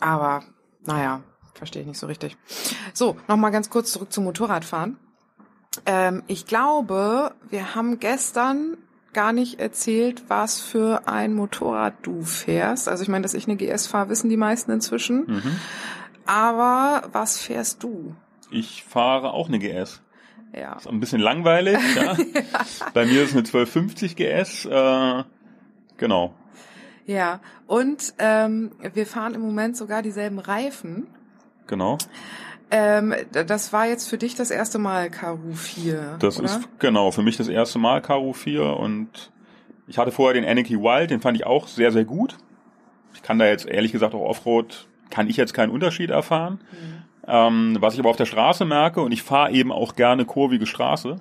Aber, 0.00 0.42
naja, 0.84 1.22
verstehe 1.54 1.82
ich 1.82 1.88
nicht 1.88 1.98
so 1.98 2.06
richtig. 2.06 2.36
So, 2.92 3.16
nochmal 3.28 3.52
ganz 3.52 3.70
kurz 3.70 3.92
zurück 3.92 4.12
zum 4.12 4.24
Motorradfahren. 4.24 4.98
Ähm, 5.84 6.22
ich 6.26 6.46
glaube, 6.46 7.32
wir 7.48 7.74
haben 7.74 7.98
gestern 7.98 8.76
gar 9.12 9.32
nicht 9.32 9.60
erzählt, 9.60 10.24
was 10.28 10.60
für 10.60 11.08
ein 11.08 11.32
Motorrad 11.32 11.94
du 12.02 12.22
fährst. 12.22 12.86
Also 12.86 13.02
ich 13.02 13.08
meine, 13.08 13.22
dass 13.22 13.32
ich 13.32 13.48
eine 13.48 13.56
GS 13.56 13.86
fahre, 13.86 14.10
wissen 14.10 14.28
die 14.28 14.36
meisten 14.36 14.70
inzwischen. 14.70 15.24
Mhm. 15.26 15.56
Aber 16.26 17.08
was 17.12 17.38
fährst 17.38 17.82
du? 17.82 18.14
Ich 18.50 18.84
fahre 18.84 19.32
auch 19.32 19.48
eine 19.48 19.58
GS. 19.58 20.02
Ja. 20.54 20.76
Ist 20.76 20.88
ein 20.88 21.00
bisschen 21.00 21.20
langweilig. 21.20 21.78
Ja. 21.96 22.16
Bei 22.94 23.04
mir 23.04 23.22
ist 23.24 23.32
eine 23.32 23.40
1250 23.40 24.16
GS. 24.16 24.64
Äh, 24.64 25.24
genau. 25.96 26.34
Ja, 27.06 27.40
und 27.66 28.14
ähm, 28.18 28.72
wir 28.94 29.06
fahren 29.06 29.34
im 29.34 29.40
Moment 29.42 29.76
sogar 29.76 30.02
dieselben 30.02 30.38
Reifen. 30.38 31.06
Genau. 31.66 31.98
Ähm, 32.70 33.14
das 33.32 33.72
war 33.72 33.86
jetzt 33.86 34.08
für 34.08 34.18
dich 34.18 34.34
das 34.34 34.50
erste 34.50 34.78
Mal 34.78 35.08
Karu 35.10 35.52
4, 35.52 36.16
Das 36.18 36.38
oder? 36.38 36.46
ist 36.46 36.68
genau 36.80 37.12
für 37.12 37.22
mich 37.22 37.36
das 37.36 37.46
erste 37.46 37.78
Mal 37.78 38.02
Karo 38.02 38.32
4 38.32 38.64
und 38.76 39.30
ich 39.86 39.98
hatte 39.98 40.10
vorher 40.10 40.34
den 40.40 40.48
Anarchy 40.48 40.76
Wild, 40.80 41.10
den 41.10 41.20
fand 41.20 41.36
ich 41.36 41.46
auch 41.46 41.68
sehr, 41.68 41.92
sehr 41.92 42.04
gut. 42.04 42.36
Ich 43.14 43.22
kann 43.22 43.38
da 43.38 43.46
jetzt 43.46 43.66
ehrlich 43.66 43.92
gesagt 43.92 44.14
auch 44.14 44.20
Offroad, 44.20 44.88
kann 45.10 45.28
ich 45.28 45.36
jetzt 45.36 45.54
keinen 45.54 45.70
Unterschied 45.70 46.10
erfahren. 46.10 46.60
Mhm. 46.72 46.96
Ähm, 47.28 47.76
was 47.80 47.94
ich 47.94 48.00
aber 48.00 48.10
auf 48.10 48.16
der 48.16 48.26
Straße 48.26 48.64
merke, 48.64 49.00
und 49.00 49.12
ich 49.12 49.22
fahre 49.22 49.50
eben 49.50 49.72
auch 49.72 49.96
gerne 49.96 50.24
kurvige 50.24 50.66
Straße, 50.66 51.20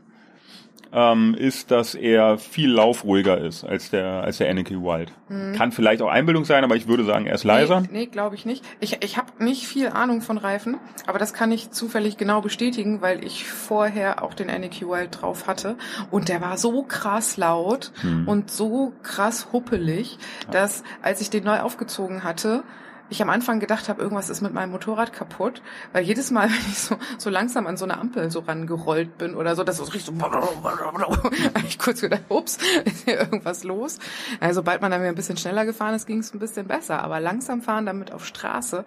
ähm, 0.96 1.34
ist, 1.34 1.72
dass 1.72 1.94
er 1.94 2.38
viel 2.38 2.70
laufruhiger 2.72 3.38
ist 3.38 3.66
als 3.66 3.90
der, 3.90 4.24
als 4.24 4.38
der 4.38 4.50
Anarchy 4.50 4.76
Wild. 4.76 5.12
Kann 5.58 5.74
vielleicht 5.74 6.02
auch 6.02 6.08
Einbildung 6.08 6.46
sein, 6.46 6.64
aber 6.64 6.76
ich 6.76 6.88
würde 6.88 7.04
sagen, 7.04 7.26
er 7.26 7.36
ist 7.36 7.44
leiser. 7.44 7.82
Nee, 7.82 7.88
nee 7.92 8.06
glaube 8.06 8.36
ich 8.36 8.46
nicht. 8.46 8.64
Ich, 8.80 9.04
ich 9.04 9.18
habe 9.18 9.44
nicht 9.44 9.68
viel 9.68 9.90
Ahnung 9.90 10.22
von 10.22 10.38
Reifen, 10.38 10.78
aber 11.06 11.20
das 11.20 11.34
kann 11.34 11.52
ich 11.52 11.72
zufällig 11.72 12.16
genau 12.18 12.40
bestätigen, 12.40 13.02
weil 13.02 13.26
ich 13.26 13.44
vorher 13.46 14.24
auch 14.24 14.34
den 14.34 14.50
Anarchy 14.50 14.88
Wild 14.88 15.22
drauf 15.22 15.48
hatte 15.48 15.76
und 16.12 16.30
der 16.30 16.40
war 16.40 16.58
so 16.58 16.84
krass 16.84 17.36
laut 17.36 17.92
Hm. 18.02 18.28
und 18.28 18.52
so 18.52 18.94
krass 19.04 19.48
huppelig, 19.52 20.18
dass 20.52 20.84
als 21.02 21.20
ich 21.20 21.30
den 21.30 21.44
neu 21.44 21.60
aufgezogen 21.60 22.24
hatte, 22.24 22.64
ich 23.10 23.22
am 23.22 23.30
Anfang 23.30 23.60
gedacht 23.60 23.88
habe, 23.90 24.02
irgendwas 24.02 24.30
ist 24.30 24.42
mit 24.42 24.54
meinem 24.54 24.72
Motorrad 24.72 25.14
kaputt, 25.14 25.62
weil 25.94 26.04
jedes 26.04 26.32
Mal, 26.32 26.50
wenn 26.50 26.72
ich 26.72 26.78
so, 26.80 26.96
so 27.18 27.30
langsam 27.30 27.68
an 27.68 27.78
so 27.78 27.86
eine 27.86 27.98
Ampel 28.00 28.32
so 28.32 28.40
rangerollt 28.40 29.18
bin 29.18 29.36
oder 29.36 29.56
so, 29.56 29.64
das 29.64 29.80
ist 29.80 29.94
richtig 29.94 30.06
so, 30.06 30.14
ich 31.68 31.80
kurz 31.80 32.02
gedacht, 32.02 32.24
ups, 32.30 32.58
ist 32.86 33.06
hier 33.06 33.20
irgendwas 33.20 33.64
los. 33.64 34.00
Also 34.40 34.62
sobald 34.62 34.82
man 34.82 34.92
dann 34.92 35.02
wieder 35.02 35.10
ein 35.10 35.16
bisschen 35.16 35.38
schneller 35.38 35.66
gefahren 35.66 35.94
ist, 35.96 36.06
ging 36.08 36.20
es 36.20 36.34
ein 36.34 36.40
bisschen 36.40 36.68
besser, 36.68 37.04
aber 37.04 37.20
langsam 37.20 37.62
fahren 37.62 37.86
damit 37.86 38.12
auf 38.12 38.26
Straße, 38.26 38.86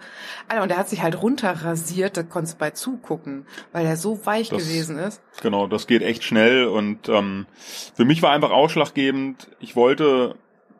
Alter, 0.48 0.62
und 0.62 0.68
der 0.70 0.78
hat 0.78 0.88
sich 0.88 1.02
halt 1.02 1.20
runterrasiert, 1.22 2.16
da 2.16 2.22
konntest 2.22 2.54
du 2.54 2.58
bei 2.58 2.70
zugucken, 2.70 3.46
weil 3.72 3.84
der 3.84 3.96
so 3.96 4.24
weich 4.26 4.48
Das- 4.50 4.62
gewesen 4.64 4.98
ist. 4.98 5.20
Genau, 5.42 5.66
das 5.68 5.86
geht 5.86 6.02
echt 6.02 6.24
schnell 6.24 6.66
und 6.66 7.08
ähm, 7.08 7.46
für 7.94 8.04
mich 8.04 8.22
war 8.22 8.32
einfach 8.32 8.50
ausschlaggebend, 8.50 9.48
ich 9.60 9.76
wollte 9.76 10.34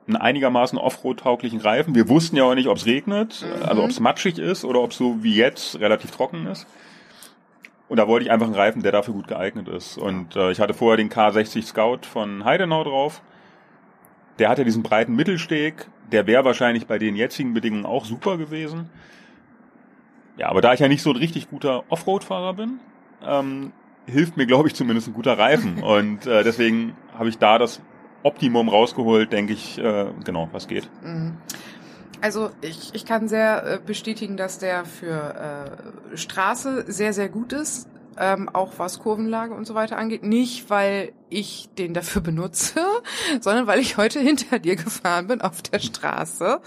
einen 0.09 0.17
einigermaßen 0.17 0.79
Offroad-tauglichen 0.79 1.61
Reifen. 1.61 1.95
Wir 1.95 2.09
wussten 2.09 2.37
ja 2.37 2.45
auch 2.45 2.55
nicht, 2.55 2.69
ob 2.69 2.77
es 2.79 2.87
regnet, 2.87 3.45
Mhm. 3.45 3.63
also 3.69 3.83
ob 3.85 3.91
es 3.91 4.01
matschig 4.01 4.39
ist 4.39 4.65
oder 4.65 4.81
ob 4.81 4.91
es 4.93 4.97
so 4.99 5.23
wie 5.23 5.35
jetzt 5.35 5.79
relativ 5.81 6.11
trocken 6.11 6.47
ist. 6.47 6.67
Und 7.89 7.97
da 7.99 8.07
wollte 8.07 8.25
ich 8.27 8.31
einfach 8.31 8.47
einen 8.47 8.55
Reifen, 8.55 8.83
der 8.83 8.93
dafür 8.93 9.15
gut 9.15 9.29
geeignet 9.29 9.67
ist. 9.69 9.97
Und 9.97 10.37
äh, 10.37 10.51
ich 10.51 10.61
hatte 10.61 10.75
vorher 10.75 10.97
den 10.99 11.09
K60 11.11 11.63
Scout 11.65 12.01
von 12.11 12.45
Heidenau 12.45 12.85
drauf. 12.85 13.23
Der 14.39 14.51
hatte 14.51 14.65
diesen 14.65 14.83
breiten 14.83 15.17
Mittelsteg. 15.17 15.89
Der 16.13 16.27
wäre 16.27 16.45
wahrscheinlich 16.45 16.87
bei 16.87 16.99
den 16.99 17.17
jetzigen 17.17 17.55
Bedingungen 17.55 17.87
auch 17.87 18.05
super 18.05 18.37
gewesen. 18.37 18.91
Ja, 20.37 20.49
aber 20.51 20.61
da 20.61 20.73
ich 20.75 20.81
ja 20.81 20.89
nicht 20.89 21.03
so 21.03 21.11
ein 21.11 21.17
richtig 21.17 21.49
guter 21.51 21.85
Offroad-Fahrer 21.89 22.55
bin, 22.55 22.79
ähm, 23.27 23.73
hilft 24.07 24.37
mir, 24.37 24.47
glaube 24.47 24.69
ich, 24.69 24.75
zumindest 24.75 25.09
ein 25.09 25.15
guter 25.15 25.39
Reifen. 25.39 25.83
Und 25.83 26.27
äh, 26.27 26.45
deswegen 26.45 26.95
habe 27.19 27.29
ich 27.31 27.39
da 27.39 27.59
das 27.59 27.81
Optimum 28.23 28.69
rausgeholt, 28.69 29.33
denke 29.33 29.53
ich, 29.53 29.79
äh, 29.79 30.07
genau, 30.25 30.49
was 30.53 30.69
geht. 30.69 30.89
Mhm. 31.03 31.37
Also 32.21 32.51
ich, 32.63 32.95
ich 32.95 33.05
kann 33.05 33.29
sehr 33.29 33.65
äh, 33.65 33.79
bestätigen, 33.85 34.37
dass 34.37 34.59
der 34.59 34.85
für 34.85 35.71
äh, 36.13 36.17
Straße 36.17 36.85
sehr, 36.89 37.13
sehr 37.13 37.29
gut 37.29 37.53
ist. 37.53 37.89
Ähm, 38.21 38.49
auch 38.49 38.73
was 38.79 38.99
Kurvenlage 38.99 39.55
und 39.55 39.65
so 39.65 39.77
weiter 39.77 39.97
angeht. 39.97 40.25
Nicht, 40.25 40.71
weil 40.71 41.13
ich 41.31 41.69
den 41.79 41.95
dafür 41.95 42.21
benutze, 42.23 42.81
sondern 43.41 43.69
weil 43.69 43.79
ich 43.79 43.97
heute 43.97 44.19
hinter 44.19 44.59
dir 44.59 44.75
gefahren 44.75 45.29
bin 45.29 45.41
auf 45.41 45.63
der 45.63 45.79
Straße. 45.79 46.61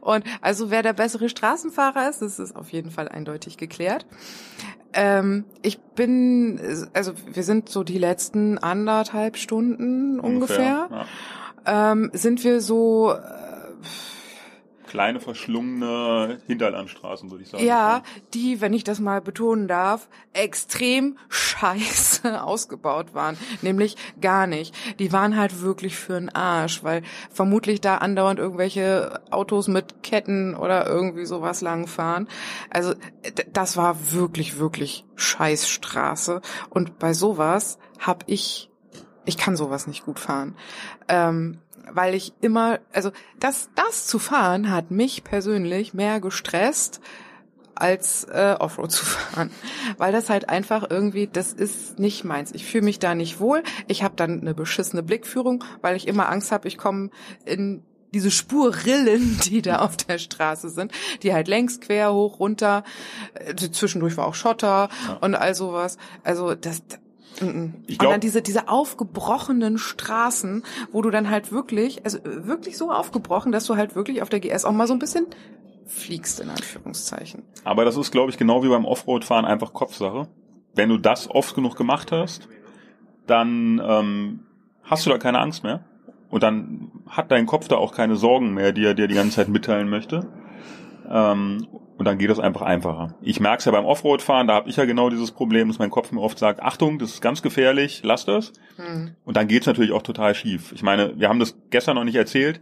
Und 0.00 0.24
also 0.40 0.70
wer 0.70 0.84
der 0.84 0.92
bessere 0.92 1.28
Straßenfahrer 1.28 2.08
ist, 2.08 2.22
das 2.22 2.38
ist 2.38 2.54
auf 2.54 2.70
jeden 2.70 2.92
Fall 2.92 3.08
eindeutig 3.08 3.56
geklärt. 3.56 4.06
Ähm, 4.94 5.44
ich 5.62 5.78
bin, 5.80 6.60
also 6.92 7.12
wir 7.32 7.42
sind 7.42 7.68
so 7.68 7.82
die 7.84 7.98
letzten 7.98 8.58
anderthalb 8.58 9.36
Stunden 9.36 10.20
ungefähr, 10.20 10.88
Ja. 11.66 11.92
ähm, 11.92 12.10
sind 12.12 12.44
wir 12.44 12.60
so 12.60 13.12
äh, 13.12 13.16
Kleine 14.94 15.18
verschlungene 15.18 16.38
Hinterlandstraßen, 16.46 17.28
würde 17.28 17.42
ich 17.42 17.50
sagen. 17.50 17.64
Ja, 17.64 18.04
die, 18.32 18.60
wenn 18.60 18.72
ich 18.72 18.84
das 18.84 19.00
mal 19.00 19.20
betonen 19.20 19.66
darf, 19.66 20.08
extrem 20.32 21.18
scheiße 21.30 22.40
ausgebaut 22.44 23.12
waren. 23.12 23.36
Nämlich 23.60 23.96
gar 24.20 24.46
nicht. 24.46 24.72
Die 25.00 25.12
waren 25.12 25.36
halt 25.36 25.62
wirklich 25.62 25.96
für 25.96 26.12
den 26.12 26.32
Arsch, 26.32 26.84
weil 26.84 27.02
vermutlich 27.28 27.80
da 27.80 27.96
andauernd 27.96 28.38
irgendwelche 28.38 29.20
Autos 29.32 29.66
mit 29.66 30.04
Ketten 30.04 30.54
oder 30.54 30.86
irgendwie 30.86 31.24
sowas 31.24 31.60
langfahren. 31.60 32.28
Also 32.70 32.94
das 33.52 33.76
war 33.76 34.12
wirklich, 34.12 34.60
wirklich 34.60 35.04
Scheißstraße. 35.16 36.40
Und 36.70 37.00
bei 37.00 37.14
sowas 37.14 37.80
hab 37.98 38.22
ich 38.28 38.70
ich 39.24 39.38
kann 39.38 39.56
sowas 39.56 39.86
nicht 39.86 40.04
gut 40.04 40.18
fahren. 40.18 40.54
Ähm, 41.08 41.58
weil 41.94 42.14
ich 42.14 42.32
immer, 42.40 42.80
also 42.92 43.10
das, 43.40 43.70
das 43.74 44.06
zu 44.06 44.18
fahren 44.18 44.70
hat 44.70 44.90
mich 44.90 45.24
persönlich 45.24 45.94
mehr 45.94 46.20
gestresst, 46.20 47.00
als 47.74 48.24
äh, 48.24 48.56
Offroad 48.58 48.92
zu 48.92 49.04
fahren, 49.04 49.50
weil 49.96 50.12
das 50.12 50.30
halt 50.30 50.48
einfach 50.48 50.88
irgendwie, 50.88 51.26
das 51.26 51.52
ist 51.52 51.98
nicht 51.98 52.24
meins. 52.24 52.52
Ich 52.52 52.64
fühle 52.64 52.84
mich 52.84 52.98
da 52.98 53.14
nicht 53.14 53.40
wohl. 53.40 53.62
Ich 53.88 54.02
habe 54.02 54.14
dann 54.16 54.40
eine 54.40 54.54
beschissene 54.54 55.02
Blickführung, 55.02 55.64
weil 55.80 55.96
ich 55.96 56.06
immer 56.06 56.28
Angst 56.28 56.52
habe, 56.52 56.68
ich 56.68 56.78
komme 56.78 57.10
in 57.44 57.82
diese 58.12 58.30
Spurrillen, 58.30 59.38
die 59.44 59.60
da 59.60 59.80
auf 59.80 59.96
der 59.96 60.18
Straße 60.18 60.70
sind, 60.70 60.92
die 61.22 61.34
halt 61.34 61.48
längs 61.48 61.80
quer 61.80 62.12
hoch 62.14 62.38
runter, 62.38 62.84
äh, 63.34 63.54
zwischendurch 63.54 64.16
war 64.16 64.26
auch 64.26 64.34
Schotter 64.34 64.88
ja. 65.06 65.14
und 65.20 65.34
all 65.34 65.54
sowas. 65.54 65.98
Also 66.22 66.54
das. 66.54 66.82
Ich 67.86 67.98
glaub, 67.98 68.08
und 68.08 68.14
dann 68.14 68.20
diese, 68.20 68.42
diese 68.42 68.68
aufgebrochenen 68.68 69.78
Straßen, 69.78 70.64
wo 70.92 71.02
du 71.02 71.10
dann 71.10 71.30
halt 71.30 71.52
wirklich, 71.52 72.04
also 72.04 72.18
wirklich 72.24 72.76
so 72.76 72.90
aufgebrochen, 72.90 73.52
dass 73.52 73.66
du 73.66 73.76
halt 73.76 73.96
wirklich 73.96 74.22
auf 74.22 74.28
der 74.28 74.40
GS 74.40 74.64
auch 74.64 74.72
mal 74.72 74.86
so 74.86 74.92
ein 74.92 74.98
bisschen 74.98 75.26
fliegst, 75.86 76.40
in 76.40 76.50
Anführungszeichen. 76.50 77.42
Aber 77.64 77.84
das 77.84 77.96
ist, 77.96 78.10
glaube 78.10 78.30
ich, 78.30 78.38
genau 78.38 78.62
wie 78.62 78.68
beim 78.68 78.84
Offroad-Fahren 78.84 79.44
einfach 79.44 79.72
Kopfsache. 79.72 80.28
Wenn 80.74 80.88
du 80.88 80.98
das 80.98 81.30
oft 81.30 81.54
genug 81.54 81.76
gemacht 81.76 82.12
hast, 82.12 82.48
dann 83.26 83.80
ähm, 83.84 84.40
hast 84.82 85.06
du 85.06 85.10
da 85.10 85.18
keine 85.18 85.38
Angst 85.38 85.62
mehr. 85.62 85.84
Und 86.30 86.42
dann 86.42 86.90
hat 87.08 87.30
dein 87.30 87.46
Kopf 87.46 87.68
da 87.68 87.76
auch 87.76 87.94
keine 87.94 88.16
Sorgen 88.16 88.54
mehr, 88.54 88.72
die 88.72 88.84
er 88.84 88.94
dir 88.94 89.06
die 89.06 89.14
ganze 89.14 89.36
Zeit 89.36 89.48
mitteilen 89.48 89.88
möchte. 89.88 90.26
Ähm, 91.08 91.68
und 91.96 92.06
dann 92.06 92.18
geht 92.18 92.30
das 92.30 92.40
einfach 92.40 92.62
einfacher. 92.62 93.14
Ich 93.22 93.40
merke 93.40 93.58
es 93.58 93.64
ja 93.64 93.72
beim 93.72 93.84
Offroad-Fahren, 93.84 94.46
da 94.46 94.54
habe 94.54 94.68
ich 94.68 94.76
ja 94.76 94.84
genau 94.84 95.10
dieses 95.10 95.30
Problem, 95.30 95.68
dass 95.68 95.78
mein 95.78 95.90
Kopf 95.90 96.12
mir 96.12 96.20
oft 96.20 96.38
sagt, 96.38 96.62
Achtung, 96.62 96.98
das 96.98 97.10
ist 97.10 97.20
ganz 97.20 97.42
gefährlich, 97.42 98.00
lass 98.04 98.24
das. 98.24 98.52
Hm. 98.76 99.12
Und 99.24 99.36
dann 99.36 99.48
geht's 99.48 99.66
natürlich 99.66 99.92
auch 99.92 100.02
total 100.02 100.34
schief. 100.34 100.72
Ich 100.72 100.82
meine, 100.82 101.18
wir 101.18 101.28
haben 101.28 101.38
das 101.38 101.56
gestern 101.70 101.96
noch 101.96 102.04
nicht 102.04 102.16
erzählt, 102.16 102.60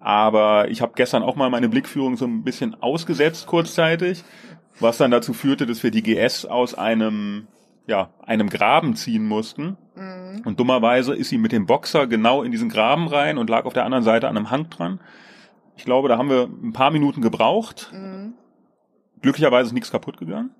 aber 0.00 0.68
ich 0.70 0.82
habe 0.82 0.92
gestern 0.96 1.22
auch 1.22 1.36
mal 1.36 1.50
meine 1.50 1.68
Blickführung 1.68 2.16
so 2.16 2.26
ein 2.26 2.42
bisschen 2.42 2.74
ausgesetzt 2.80 3.46
kurzzeitig, 3.46 4.24
was 4.80 4.98
dann 4.98 5.10
dazu 5.10 5.32
führte, 5.32 5.66
dass 5.66 5.82
wir 5.82 5.90
die 5.90 6.02
GS 6.02 6.44
aus 6.44 6.74
einem 6.74 7.46
ja, 7.86 8.10
einem 8.24 8.50
Graben 8.50 8.96
ziehen 8.96 9.26
mussten. 9.26 9.76
Mhm. 9.94 10.42
Und 10.44 10.60
dummerweise 10.60 11.14
ist 11.14 11.28
sie 11.28 11.38
mit 11.38 11.52
dem 11.52 11.66
Boxer 11.66 12.06
genau 12.06 12.42
in 12.42 12.50
diesen 12.50 12.68
Graben 12.68 13.08
rein 13.08 13.38
und 13.38 13.48
lag 13.48 13.64
auf 13.64 13.72
der 13.72 13.84
anderen 13.84 14.04
Seite 14.04 14.28
an 14.28 14.36
einem 14.36 14.50
Hang 14.50 14.68
dran. 14.70 15.00
Ich 15.76 15.84
glaube, 15.84 16.08
da 16.08 16.18
haben 16.18 16.30
wir 16.30 16.44
ein 16.44 16.72
paar 16.72 16.90
Minuten 16.90 17.20
gebraucht. 17.20 17.90
Mhm. 17.92 18.34
Glücklicherweise 19.22 19.68
ist 19.68 19.72
nichts 19.72 19.90
kaputt 19.90 20.18
gegangen. 20.18 20.50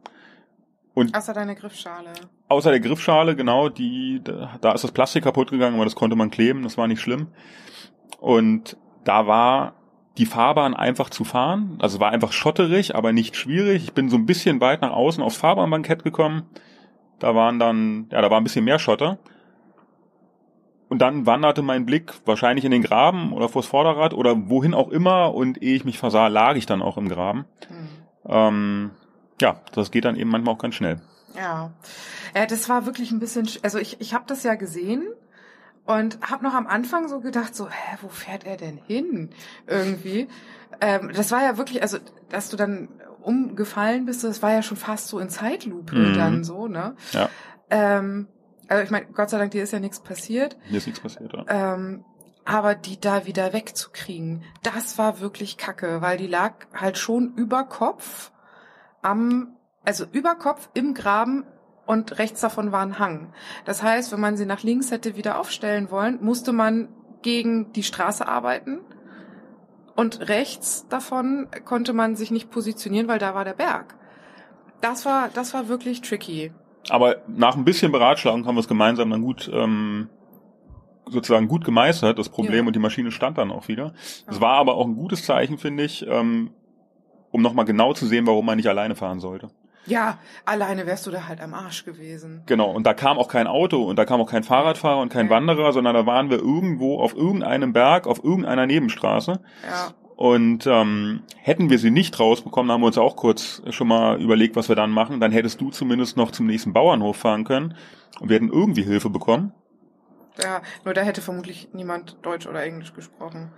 Und 0.95 1.14
außer 1.14 1.35
deine 1.35 1.55
Griffschale. 1.55 2.12
Außer 2.49 2.71
der 2.71 2.81
Griffschale, 2.81 3.37
genau, 3.37 3.69
die, 3.69 4.23
da 4.23 4.73
ist 4.73 4.83
das 4.83 4.93
Plastik 4.93 5.25
kaputt 5.25 5.51
gegangen, 5.51 5.75
aber 5.75 5.85
das 5.85 5.95
konnte 5.95 6.17
man 6.17 6.31
kleben, 6.31 6.62
das 6.62 6.79
war 6.79 6.87
nicht 6.89 7.01
schlimm. 7.01 7.29
Und 8.19 8.79
da 9.05 9.27
war 9.27 9.75
die 10.17 10.27
Fahrbahn 10.27 10.75
einfach 10.75 11.11
zu 11.11 11.25
fahren. 11.25 11.77
Also 11.81 12.01
war 12.01 12.12
einfach 12.12 12.33
schotterig, 12.33 12.95
aber 12.95 13.12
nicht 13.12 13.37
schwierig. 13.37 13.85
Ich 13.85 13.93
bin 13.93 14.09
so 14.09 14.17
ein 14.17 14.27
bisschen 14.27 14.61
weit 14.61 14.81
nach 14.81 14.93
außen 14.93 15.23
aufs 15.23 15.37
Fahrbahnbankett 15.37 16.03
gekommen. 16.03 16.45
Da 17.19 17.35
waren 17.35 17.59
dann, 17.59 18.09
ja, 18.11 18.23
da 18.23 18.31
war 18.31 18.41
ein 18.41 18.45
bisschen 18.45 18.64
mehr 18.64 18.79
Schotter. 18.79 19.19
Und 20.89 21.01
dann 21.01 21.26
wanderte 21.26 21.62
mein 21.62 21.84
Blick 21.84 22.12
wahrscheinlich 22.24 22.64
in 22.64 22.70
den 22.70 22.82
Graben 22.82 23.32
oder 23.32 23.49
vors 23.49 23.66
Vorderrad 23.66 24.14
oder 24.14 24.49
wohin 24.49 24.72
auch 24.72 24.89
immer 24.89 25.34
und 25.34 25.61
ehe 25.62 25.74
ich 25.74 25.84
mich 25.84 25.99
versah, 25.99 26.28
lag 26.28 26.55
ich 26.55 26.66
dann 26.66 26.80
auch 26.80 26.97
im 26.97 27.09
Graben. 27.09 27.45
Mhm. 27.68 27.89
Ähm, 28.28 28.91
ja, 29.41 29.61
das 29.72 29.91
geht 29.91 30.05
dann 30.05 30.16
eben 30.16 30.30
manchmal 30.30 30.55
auch 30.55 30.59
ganz 30.61 30.76
schnell. 30.76 31.01
Ja, 31.37 31.72
ja 32.34 32.47
das 32.47 32.68
war 32.68 32.87
wirklich 32.87 33.11
ein 33.11 33.18
bisschen, 33.18 33.49
also 33.62 33.78
ich, 33.78 34.01
ich 34.01 34.14
habe 34.14 34.24
das 34.28 34.45
ja 34.45 34.55
gesehen 34.55 35.03
und 35.87 36.18
habe 36.20 36.45
noch 36.45 36.55
am 36.55 36.66
Anfang 36.66 37.09
so 37.09 37.20
gedacht, 37.20 37.55
so, 37.55 37.68
hä, 37.68 37.97
wo 38.03 38.09
fährt 38.09 38.45
er 38.45 38.57
denn 38.57 38.78
hin? 38.78 39.30
Irgendwie. 39.66 40.28
Ähm, 40.80 41.11
das 41.14 41.30
war 41.32 41.43
ja 41.43 41.57
wirklich, 41.57 41.82
also, 41.82 41.99
dass 42.28 42.49
du 42.49 42.57
dann 42.57 42.89
umgefallen 43.22 44.07
bist, 44.07 44.22
das 44.22 44.43
war 44.43 44.53
ja 44.53 44.62
schon 44.62 44.76
fast 44.76 45.09
so 45.09 45.18
in 45.18 45.28
Zeitlupe 45.28 45.97
mhm. 45.97 46.14
dann 46.14 46.45
so, 46.45 46.68
ne? 46.68 46.95
Ja. 47.12 47.28
Ähm, 47.70 48.28
also 48.69 48.83
ich 48.83 48.91
meine, 48.91 49.07
Gott 49.07 49.31
sei 49.31 49.39
Dank, 49.39 49.51
dir 49.53 49.62
ist 49.62 49.73
ja 49.73 49.81
nichts 49.81 50.01
passiert. 50.01 50.57
Mir 50.71 50.79
ist 50.79 50.87
nichts 50.87 51.01
passiert, 51.01 51.33
ja. 51.33 51.45
Ähm, 51.49 52.05
aber 52.45 52.75
die 52.75 53.01
da 53.01 53.27
wieder 53.27 53.53
wegzukriegen, 53.53 54.45
das 54.62 54.99
war 54.99 55.21
wirklich 55.21 55.57
kacke, 55.57 56.01
weil 56.01 56.17
die 56.17 56.29
lag 56.29 56.55
halt 56.73 56.97
schon 56.97 57.35
über 57.35 57.64
Kopf 57.64 58.31
am, 59.03 59.57
also 59.85 60.05
über 60.12 60.37
Kopf 60.37 60.69
im 60.75 60.95
Graben 60.95 61.45
und 61.87 62.19
rechts 62.19 62.41
davon 62.41 62.73
war 62.73 62.83
ein 62.83 62.99
Hang. 62.99 63.33
Das 63.64 63.83
heißt, 63.83 64.12
wenn 64.12 64.21
man 64.21 64.37
sie 64.37 64.47
nach 64.47 64.62
links 64.62 64.91
hätte 64.91 65.17
wieder 65.17 65.39
aufstellen 65.39 65.91
wollen, 65.91 66.23
musste 66.23 66.53
man 66.53 66.89
gegen 67.23 67.73
die 67.73 67.83
Straße 67.83 68.27
arbeiten 68.27 68.81
und 69.97 70.29
rechts 70.29 70.87
davon 70.89 71.49
konnte 71.64 71.93
man 71.93 72.14
sich 72.14 72.31
nicht 72.31 72.51
positionieren, 72.51 73.09
weil 73.09 73.19
da 73.19 73.35
war 73.35 73.45
der 73.45 73.55
Berg. 73.55 73.97
Das 74.81 75.05
war, 75.05 75.31
das 75.31 75.55
war 75.55 75.69
wirklich 75.69 76.03
tricky. 76.03 76.53
Aber 76.89 77.16
nach 77.26 77.57
ein 77.57 77.64
bisschen 77.64 77.93
Beratschlagung 77.93 78.47
haben 78.47 78.55
wir 78.55 78.61
es 78.61 78.68
gemeinsam 78.68 79.11
dann 79.11 79.22
gut 79.22 79.51
ähm, 79.53 80.09
sozusagen 81.09 81.49
gut 81.49 81.64
gemeistert, 81.64 82.18
das 82.18 82.28
Problem, 82.28 82.64
ja. 82.64 82.66
und 82.66 82.74
die 82.74 82.80
Maschine 82.80 83.11
stand 83.11 83.39
dann 83.39 83.51
auch 83.51 83.68
wieder. 83.68 83.93
Es 84.26 84.41
war 84.41 84.55
aber 84.55 84.74
auch 84.74 84.87
ein 84.87 84.97
gutes 84.97 85.24
Zeichen, 85.24 85.59
finde 85.59 85.84
ich, 85.84 86.07
ähm, 86.07 86.51
um 87.30 87.43
nochmal 87.43 87.64
genau 87.64 87.93
zu 87.93 88.07
sehen, 88.07 88.26
warum 88.26 88.47
man 88.47 88.57
nicht 88.57 88.68
alleine 88.68 88.97
fahren 88.97 89.20
sollte. 89.20 89.49
Ja, 89.87 90.18
alleine 90.45 90.84
wärst 90.87 91.07
du 91.07 91.12
da 91.12 91.28
halt 91.28 91.41
am 91.41 91.55
Arsch 91.55 91.84
gewesen. 91.84 92.43
Genau, 92.47 92.70
und 92.72 92.84
da 92.84 92.93
kam 92.93 93.18
auch 93.18 93.28
kein 93.28 93.47
Auto 93.47 93.84
und 93.84 93.97
da 93.97 94.05
kam 94.05 94.20
auch 94.20 94.28
kein 94.28 94.43
Fahrradfahrer 94.43 95.01
und 95.01 95.12
kein 95.12 95.26
ja. 95.26 95.30
Wanderer, 95.30 95.72
sondern 95.72 95.95
da 95.95 96.07
waren 96.07 96.28
wir 96.28 96.39
irgendwo 96.39 96.99
auf 96.99 97.14
irgendeinem 97.14 97.72
Berg, 97.72 98.09
auf 98.09 98.22
irgendeiner 98.24 98.66
Nebenstraße. 98.66 99.41
Ja. 99.64 99.93
Und 100.17 100.67
ähm, 100.67 101.23
hätten 101.37 101.69
wir 101.69 101.79
sie 101.79 101.91
nicht 101.91 102.19
rausbekommen, 102.19 102.73
haben 102.73 102.81
wir 102.81 102.87
uns 102.87 102.97
auch 102.97 103.17
kurz 103.17 103.62
schon 103.69 103.89
mal 103.89 104.21
überlegt, 104.21 104.57
was 104.57 104.71
wir 104.71 104.77
dann 104.77 104.91
machen. 104.91 105.21
Dann 105.21 105.31
hättest 105.31 105.61
du 105.61 105.71
zumindest 105.71 106.17
noch 106.17 106.31
zum 106.31 106.47
nächsten 106.47 106.73
Bauernhof 106.73 107.19
fahren 107.19 107.45
können 107.45 107.75
und 108.19 108.31
wir 108.31 108.37
hätten 108.37 108.49
irgendwie 108.49 108.83
Hilfe 108.83 109.11
bekommen. 109.11 109.53
Ja, 110.43 110.62
nur 110.85 110.95
da 110.95 111.03
hätte 111.03 111.21
vermutlich 111.21 111.69
niemand 111.75 112.17
Deutsch 112.23 112.47
oder 112.47 112.62
Englisch 112.62 112.95
gesprochen. 112.95 113.53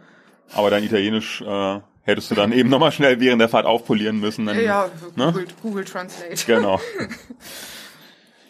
Aber 0.52 0.70
dein 0.70 0.82
Italienisch 0.82 1.42
äh, 1.42 1.80
hättest 2.02 2.30
du 2.30 2.34
dann 2.34 2.52
eben 2.52 2.68
nochmal 2.68 2.90
schnell 2.90 3.20
während 3.20 3.40
der 3.40 3.48
Fahrt 3.48 3.66
aufpolieren 3.66 4.18
müssen. 4.18 4.46
Dann, 4.46 4.60
ja, 4.60 4.90
ne? 5.14 5.26
Google, 5.26 5.46
Google 5.62 5.84
Translate. 5.84 6.44
Genau. 6.46 6.80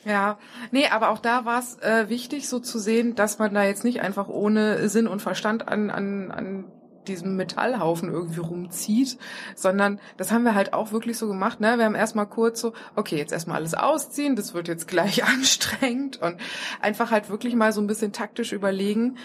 Ja, 0.04 0.38
nee, 0.70 0.86
aber 0.86 1.10
auch 1.10 1.18
da 1.18 1.44
war 1.44 1.58
es 1.58 1.78
äh, 1.80 2.08
wichtig, 2.08 2.48
so 2.48 2.60
zu 2.60 2.78
sehen, 2.78 3.14
dass 3.14 3.38
man 3.38 3.52
da 3.52 3.64
jetzt 3.64 3.84
nicht 3.84 4.00
einfach 4.00 4.28
ohne 4.28 4.88
Sinn 4.88 5.06
und 5.06 5.20
Verstand 5.20 5.68
an, 5.68 5.90
an, 5.90 6.30
an 6.30 6.64
diesem 7.08 7.36
Metallhaufen 7.36 8.10
irgendwie 8.10 8.40
rumzieht, 8.40 9.18
sondern 9.54 10.00
das 10.16 10.30
haben 10.30 10.44
wir 10.44 10.54
halt 10.54 10.72
auch 10.72 10.92
wirklich 10.92 11.18
so 11.18 11.26
gemacht. 11.26 11.60
Ne? 11.60 11.78
Wir 11.78 11.84
haben 11.84 11.94
erstmal 11.94 12.26
kurz 12.26 12.60
so, 12.60 12.72
okay, 12.96 13.16
jetzt 13.16 13.32
erstmal 13.32 13.56
alles 13.56 13.74
ausziehen, 13.74 14.36
das 14.36 14.54
wird 14.54 14.68
jetzt 14.68 14.86
gleich 14.88 15.24
anstrengend 15.28 16.20
und 16.20 16.36
einfach 16.80 17.10
halt 17.10 17.30
wirklich 17.30 17.54
mal 17.54 17.72
so 17.72 17.80
ein 17.80 17.86
bisschen 17.86 18.12
taktisch 18.12 18.52
überlegen, 18.52 19.16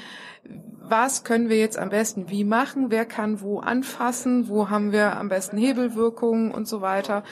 was 0.81 1.23
können 1.23 1.49
wir 1.49 1.57
jetzt 1.57 1.77
am 1.77 1.89
besten 1.89 2.29
wie 2.29 2.43
machen, 2.43 2.91
wer 2.91 3.05
kann 3.05 3.41
wo 3.41 3.59
anfassen, 3.59 4.49
wo 4.49 4.69
haben 4.69 4.91
wir 4.91 5.17
am 5.17 5.29
besten 5.29 5.57
Hebelwirkungen 5.57 6.51
und 6.51 6.67
so 6.67 6.81
weiter. 6.81 7.23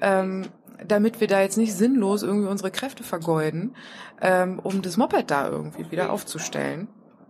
Ähm, 0.00 0.46
damit 0.84 1.20
wir 1.20 1.28
da 1.28 1.40
jetzt 1.40 1.56
nicht 1.56 1.72
sinnlos 1.72 2.22
irgendwie 2.22 2.48
unsere 2.48 2.70
Kräfte 2.70 3.04
vergeuden, 3.04 3.76
ähm, 4.20 4.58
um 4.58 4.82
das 4.82 4.96
Moped 4.96 5.30
da 5.30 5.48
irgendwie 5.48 5.90
wieder 5.90 6.10
aufzustellen. 6.10 6.88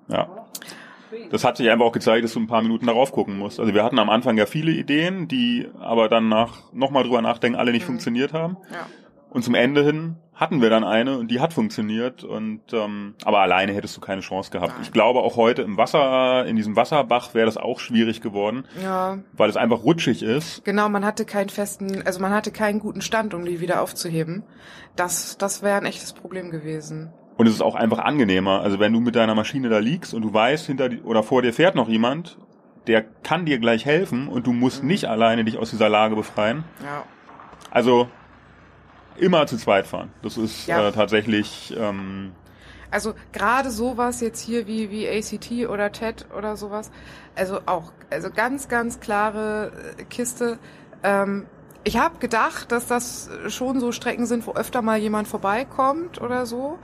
Ja 0.08 0.46
das 1.30 1.44
hat 1.44 1.56
sich 1.56 1.70
einfach 1.70 1.86
auch 1.86 1.92
gezeigt, 1.92 2.24
dass 2.24 2.32
du 2.32 2.40
ein 2.40 2.46
paar 2.46 2.62
Minuten 2.62 2.86
darauf 2.86 3.12
gucken 3.12 3.38
musst. 3.38 3.60
Also 3.60 3.74
wir 3.74 3.84
hatten 3.84 3.98
am 3.98 4.10
Anfang 4.10 4.36
ja 4.36 4.46
viele 4.46 4.72
Ideen, 4.72 5.28
die 5.28 5.68
aber 5.78 6.08
dann 6.08 6.28
nach 6.28 6.72
nochmal 6.72 7.04
drüber 7.04 7.22
nachdenken 7.22 7.58
alle 7.58 7.72
nicht 7.72 7.82
mhm. 7.82 7.92
funktioniert 7.92 8.32
haben. 8.32 8.56
Ja. 8.72 8.86
Und 9.30 9.42
zum 9.42 9.56
Ende 9.56 9.82
hin 9.82 10.16
hatten 10.32 10.62
wir 10.62 10.70
dann 10.70 10.84
eine 10.84 11.18
und 11.18 11.28
die 11.28 11.40
hat 11.40 11.52
funktioniert 11.52 12.22
und 12.22 12.60
ähm, 12.72 13.14
aber 13.24 13.40
alleine 13.40 13.72
hättest 13.72 13.96
du 13.96 14.00
keine 14.00 14.20
Chance 14.20 14.52
gehabt. 14.52 14.74
Ich 14.82 14.92
glaube 14.92 15.20
auch 15.20 15.36
heute 15.36 15.62
im 15.62 15.76
Wasser, 15.76 16.46
in 16.46 16.54
diesem 16.54 16.76
Wasserbach 16.76 17.34
wäre 17.34 17.46
das 17.46 17.56
auch 17.56 17.80
schwierig 17.80 18.20
geworden, 18.20 18.64
ja. 18.80 19.18
weil 19.32 19.50
es 19.50 19.56
einfach 19.56 19.82
rutschig 19.82 20.22
ist. 20.22 20.64
Genau, 20.64 20.88
man 20.88 21.04
hatte 21.04 21.24
keinen 21.24 21.48
festen, 21.48 22.02
also 22.04 22.20
man 22.20 22.32
hatte 22.32 22.52
keinen 22.52 22.78
guten 22.78 23.00
Stand, 23.00 23.34
um 23.34 23.44
die 23.44 23.60
wieder 23.60 23.82
aufzuheben. 23.82 24.44
Das, 24.94 25.36
das 25.36 25.62
wäre 25.62 25.78
ein 25.78 25.86
echtes 25.86 26.12
Problem 26.12 26.50
gewesen. 26.50 27.12
Und 27.36 27.46
es 27.46 27.54
ist 27.54 27.62
auch 27.62 27.74
einfach 27.74 27.98
angenehmer. 27.98 28.60
Also 28.60 28.78
wenn 28.78 28.92
du 28.92 29.00
mit 29.00 29.16
deiner 29.16 29.34
Maschine 29.34 29.68
da 29.68 29.78
liegst 29.78 30.14
und 30.14 30.22
du 30.22 30.32
weißt, 30.32 30.66
hinter 30.66 30.88
die, 30.88 31.02
oder 31.02 31.22
vor 31.22 31.42
dir 31.42 31.52
fährt 31.52 31.74
noch 31.74 31.88
jemand, 31.88 32.38
der 32.86 33.02
kann 33.02 33.44
dir 33.44 33.58
gleich 33.58 33.84
helfen 33.84 34.28
und 34.28 34.46
du 34.46 34.52
musst 34.52 34.82
mhm. 34.82 34.88
nicht 34.88 35.06
alleine 35.06 35.44
dich 35.44 35.58
aus 35.58 35.70
dieser 35.70 35.88
Lage 35.88 36.14
befreien. 36.14 36.64
Ja. 36.82 37.04
Also 37.70 38.08
immer 39.16 39.46
zu 39.46 39.56
zweit 39.56 39.86
fahren. 39.86 40.12
Das 40.22 40.36
ist 40.36 40.66
ja. 40.66 40.88
äh, 40.88 40.92
tatsächlich. 40.92 41.74
Ähm, 41.76 42.32
also 42.90 43.14
gerade 43.32 43.70
sowas 43.70 44.20
jetzt 44.20 44.40
hier 44.40 44.66
wie 44.66 44.90
wie 44.90 45.08
ACT 45.08 45.68
oder 45.68 45.90
TED 45.90 46.26
oder 46.36 46.56
sowas. 46.56 46.90
Also 47.34 47.60
auch 47.66 47.92
also 48.10 48.30
ganz 48.30 48.68
ganz 48.68 49.00
klare 49.00 49.72
äh, 49.98 50.04
Kiste. 50.04 50.58
Ähm, 51.02 51.46
ich 51.82 51.98
habe 51.98 52.18
gedacht, 52.18 52.72
dass 52.72 52.86
das 52.86 53.28
schon 53.48 53.78
so 53.80 53.92
Strecken 53.92 54.26
sind, 54.26 54.46
wo 54.46 54.52
öfter 54.52 54.80
mal 54.80 54.98
jemand 54.98 55.28
vorbeikommt 55.28 56.20
oder 56.20 56.46
so. 56.46 56.78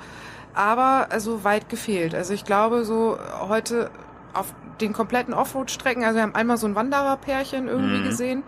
Aber 0.55 1.09
also 1.11 1.45
weit 1.45 1.69
gefehlt. 1.69 2.15
Also 2.15 2.33
ich 2.35 2.45
glaube, 2.45 2.85
so 2.85 3.19
heute 3.49 3.91
auf 4.35 4.53
den 4.81 4.93
kompletten 4.93 5.35
Offroad-Strecken, 5.35 6.05
also 6.05 6.17
wir 6.17 6.23
haben 6.23 6.35
einmal 6.35 6.57
so 6.57 6.67
ein 6.67 6.75
Wandererpärchen 6.75 7.69
irgendwie 7.69 7.99
Mhm. 7.99 8.05
gesehen. 8.05 8.43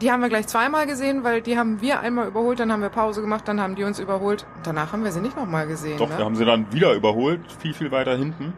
Die 0.00 0.10
haben 0.10 0.20
wir 0.20 0.28
gleich 0.28 0.48
zweimal 0.48 0.86
gesehen, 0.86 1.22
weil 1.22 1.42
die 1.42 1.56
haben 1.56 1.80
wir 1.80 2.00
einmal 2.00 2.26
überholt, 2.26 2.58
dann 2.58 2.72
haben 2.72 2.82
wir 2.82 2.88
Pause 2.88 3.20
gemacht, 3.20 3.46
dann 3.46 3.60
haben 3.60 3.76
die 3.76 3.84
uns 3.84 4.00
überholt. 4.00 4.46
Danach 4.64 4.92
haben 4.92 5.04
wir 5.04 5.12
sie 5.12 5.20
nicht 5.20 5.36
nochmal 5.36 5.66
gesehen. 5.68 5.96
Doch, 5.98 6.08
ne? 6.08 6.18
wir 6.18 6.24
haben 6.24 6.34
sie 6.34 6.44
dann 6.44 6.72
wieder 6.72 6.92
überholt, 6.94 7.40
viel, 7.60 7.72
viel 7.74 7.90
weiter 7.92 8.16
hinten. 8.16 8.52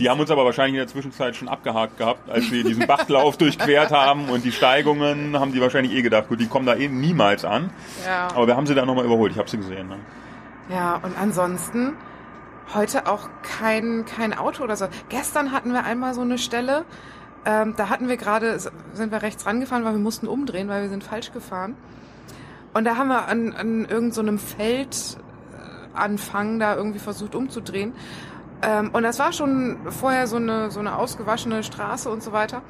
Die 0.00 0.10
haben 0.10 0.18
uns 0.18 0.28
aber 0.32 0.44
wahrscheinlich 0.44 0.74
in 0.74 0.78
der 0.80 0.88
Zwischenzeit 0.88 1.36
schon 1.36 1.46
abgehakt 1.46 1.98
gehabt, 1.98 2.28
als 2.28 2.50
wir 2.50 2.64
diesen 2.64 2.84
Bachlauf 2.88 3.36
durchquert 3.38 3.92
haben 3.92 4.28
und 4.28 4.44
die 4.44 4.50
Steigungen 4.50 5.38
haben 5.38 5.52
die 5.52 5.60
wahrscheinlich 5.60 5.92
eh 5.94 6.02
gedacht, 6.02 6.26
gut, 6.28 6.40
die 6.40 6.48
kommen 6.48 6.66
da 6.66 6.74
eh 6.74 6.88
niemals 6.88 7.44
an. 7.44 7.70
ja. 8.04 8.26
Aber 8.34 8.48
wir 8.48 8.56
haben 8.56 8.66
sie 8.66 8.74
dann 8.74 8.88
nochmal 8.88 9.04
überholt, 9.04 9.30
ich 9.30 9.38
habe 9.38 9.48
sie 9.48 9.56
gesehen. 9.58 9.86
Ne? 9.88 9.98
Ja, 10.68 10.96
und 10.96 11.18
ansonsten 11.18 11.96
heute 12.74 13.06
auch 13.06 13.28
kein, 13.42 14.04
kein 14.04 14.36
Auto 14.36 14.62
oder 14.62 14.76
so. 14.76 14.86
Gestern 15.08 15.52
hatten 15.52 15.72
wir 15.72 15.84
einmal 15.84 16.12
so 16.14 16.20
eine 16.20 16.36
Stelle, 16.38 16.84
ähm, 17.44 17.74
da 17.76 17.88
hatten 17.88 18.08
wir 18.08 18.16
gerade, 18.16 18.58
sind 18.58 19.10
wir 19.10 19.22
rechts 19.22 19.46
rangefahren, 19.46 19.84
weil 19.84 19.92
wir 19.92 20.00
mussten 20.00 20.26
umdrehen, 20.28 20.68
weil 20.68 20.82
wir 20.82 20.90
sind 20.90 21.04
falsch 21.04 21.32
gefahren. 21.32 21.76
Und 22.74 22.84
da 22.84 22.96
haben 22.96 23.08
wir 23.08 23.26
an, 23.26 23.54
an 23.54 23.86
irgendeinem 23.86 24.12
so 24.12 24.20
einem 24.20 24.38
Feldanfang 25.94 26.58
da 26.58 26.76
irgendwie 26.76 26.98
versucht 26.98 27.34
umzudrehen. 27.34 27.94
Ähm, 28.60 28.90
und 28.92 29.02
das 29.02 29.18
war 29.18 29.32
schon 29.32 29.78
vorher 29.90 30.26
so 30.26 30.36
eine, 30.36 30.70
so 30.70 30.80
eine 30.80 30.96
ausgewaschene 30.96 31.62
Straße 31.62 32.10
und 32.10 32.22
so 32.22 32.32
weiter. 32.32 32.60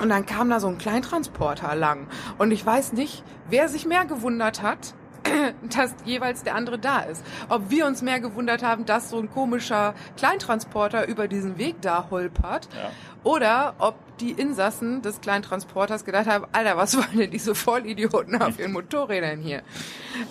Und 0.00 0.10
dann 0.10 0.26
kam 0.26 0.50
da 0.50 0.60
so 0.60 0.68
ein 0.68 0.78
Kleintransporter 0.78 1.74
lang. 1.74 2.06
Und 2.38 2.52
ich 2.52 2.64
weiß 2.64 2.92
nicht, 2.92 3.24
wer 3.48 3.68
sich 3.68 3.86
mehr 3.86 4.04
gewundert 4.04 4.62
hat, 4.62 4.94
dass 5.76 5.94
jeweils 6.04 6.42
der 6.42 6.54
andere 6.54 6.78
da 6.78 7.00
ist. 7.00 7.24
Ob 7.48 7.70
wir 7.70 7.86
uns 7.86 8.02
mehr 8.02 8.20
gewundert 8.20 8.62
haben, 8.62 8.86
dass 8.86 9.10
so 9.10 9.18
ein 9.18 9.30
komischer 9.30 9.94
Kleintransporter 10.16 11.06
über 11.08 11.28
diesen 11.28 11.58
Weg 11.58 11.76
da 11.80 12.06
holpert. 12.10 12.68
Ja. 12.74 12.90
Oder 13.24 13.74
ob 13.78 13.96
die 14.18 14.30
Insassen 14.30 15.02
des 15.02 15.20
Kleintransporters 15.20 16.04
gedacht 16.04 16.26
haben, 16.26 16.46
Alter, 16.52 16.76
was 16.76 16.96
wollen 16.96 17.18
denn 17.18 17.30
diese 17.30 17.54
Vollidioten 17.54 18.40
auf 18.40 18.58
ihren 18.58 18.72
Motorrädern 18.72 19.40
hier? 19.40 19.62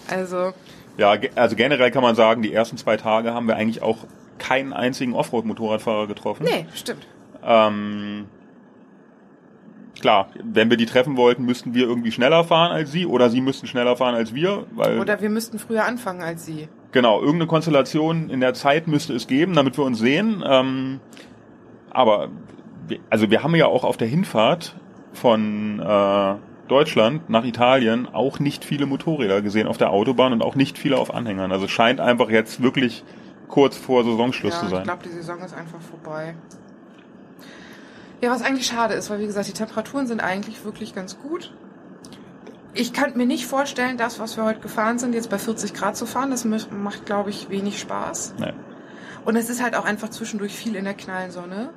Also, 0.09 0.53
Ja, 0.97 1.15
also 1.35 1.55
generell 1.55 1.91
kann 1.91 2.03
man 2.03 2.15
sagen, 2.15 2.41
die 2.41 2.53
ersten 2.53 2.77
zwei 2.77 2.95
Tage 2.97 3.33
haben 3.33 3.47
wir 3.47 3.57
eigentlich 3.57 3.81
auch 3.81 3.97
keinen 4.37 4.73
einzigen 4.73 5.13
Offroad-Motorradfahrer 5.13 6.07
getroffen. 6.07 6.43
nee, 6.45 6.65
stimmt. 6.73 7.05
Ähm, 7.43 8.27
klar, 10.01 10.29
wenn 10.43 10.69
wir 10.69 10.77
die 10.77 10.85
treffen 10.85 11.17
wollten, 11.17 11.45
müssten 11.45 11.73
wir 11.73 11.83
irgendwie 11.87 12.11
schneller 12.11 12.43
fahren 12.43 12.71
als 12.71 12.91
sie 12.91 13.05
oder 13.05 13.29
sie 13.29 13.41
müssten 13.41 13.67
schneller 13.67 13.95
fahren 13.97 14.15
als 14.15 14.33
wir, 14.33 14.65
weil 14.75 14.99
Oder 14.99 15.21
wir 15.21 15.29
müssten 15.29 15.59
früher 15.59 15.85
anfangen 15.85 16.21
als 16.21 16.45
sie. 16.45 16.67
genau 16.91 17.19
irgendeine 17.19 17.47
Konstellation 17.47 18.29
in 18.29 18.39
der 18.39 18.53
Zeit 18.53 18.87
müsste 18.87 19.13
es 19.13 19.27
geben, 19.27 19.53
damit 19.53 19.77
wir 19.77 19.83
uns 19.83 19.99
sehen. 19.99 20.43
Ähm, 20.45 20.99
aber 21.89 22.29
wir, 22.87 22.99
also 23.09 23.29
wir 23.31 23.43
haben 23.43 23.55
ja 23.55 23.67
auch 23.67 23.83
auf 23.83 23.97
der 23.97 24.07
Hinfahrt 24.07 24.75
von 25.13 25.79
äh, 25.79 26.35
Deutschland 26.67 27.29
nach 27.29 27.43
Italien 27.45 28.07
auch 28.11 28.39
nicht 28.39 28.65
viele 28.65 28.85
Motorräder 28.85 29.41
gesehen 29.41 29.67
auf 29.67 29.77
der 29.77 29.91
Autobahn 29.91 30.33
und 30.33 30.41
auch 30.43 30.55
nicht 30.55 30.77
viele 30.77 30.97
auf 30.97 31.13
Anhängern. 31.13 31.51
Also 31.51 31.65
es 31.65 31.71
scheint 31.71 31.99
einfach 31.99 32.29
jetzt 32.29 32.61
wirklich 32.61 33.03
kurz 33.47 33.77
vor 33.77 34.03
Saisonschluss 34.03 34.53
ja, 34.53 34.59
zu 34.59 34.65
ich 34.65 34.71
sein. 34.71 34.83
glaube, 34.83 35.03
die 35.03 35.09
Saison 35.09 35.39
ist 35.39 35.53
einfach 35.55 35.79
vorbei. 35.79 36.35
Ja, 38.25 38.31
was 38.31 38.41
eigentlich 38.41 38.65
schade 38.65 38.95
ist, 38.95 39.11
weil 39.11 39.19
wie 39.19 39.27
gesagt, 39.27 39.47
die 39.47 39.53
Temperaturen 39.53 40.07
sind 40.07 40.19
eigentlich 40.19 40.65
wirklich 40.65 40.95
ganz 40.95 41.19
gut. 41.19 41.53
Ich 42.73 42.91
könnte 42.91 43.19
mir 43.19 43.27
nicht 43.27 43.45
vorstellen, 43.45 43.97
das, 43.97 44.19
was 44.19 44.35
wir 44.35 44.43
heute 44.43 44.61
gefahren 44.61 44.97
sind, 44.97 45.13
jetzt 45.13 45.29
bei 45.29 45.37
40 45.37 45.75
Grad 45.75 45.95
zu 45.95 46.07
fahren. 46.07 46.31
Das 46.31 46.43
macht, 46.43 47.05
glaube 47.05 47.29
ich, 47.29 47.51
wenig 47.51 47.79
Spaß. 47.79 48.33
Nee. 48.39 48.53
Und 49.25 49.35
es 49.35 49.51
ist 49.51 49.61
halt 49.61 49.75
auch 49.75 49.85
einfach 49.85 50.09
zwischendurch 50.09 50.53
viel 50.53 50.75
in 50.75 50.85
der 50.85 50.95
knallen 50.95 51.29
Sonne. 51.29 51.69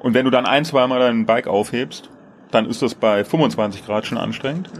Und 0.00 0.14
wenn 0.14 0.24
du 0.24 0.32
dann 0.32 0.44
ein, 0.44 0.64
zweimal 0.64 0.98
dein 0.98 1.24
Bike 1.24 1.46
aufhebst, 1.46 2.10
dann 2.50 2.66
ist 2.66 2.82
das 2.82 2.96
bei 2.96 3.22
25 3.24 3.86
Grad 3.86 4.06
schon 4.06 4.18
anstrengend. 4.18 4.72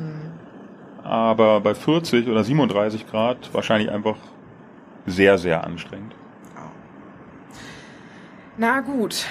Aber 1.04 1.60
bei 1.60 1.76
40 1.76 2.26
oder 2.26 2.42
37 2.42 3.08
Grad 3.08 3.54
wahrscheinlich 3.54 3.92
einfach 3.92 4.16
sehr, 5.06 5.38
sehr 5.38 5.62
anstrengend. 5.62 6.16
Na 8.56 8.80
gut, 8.80 9.24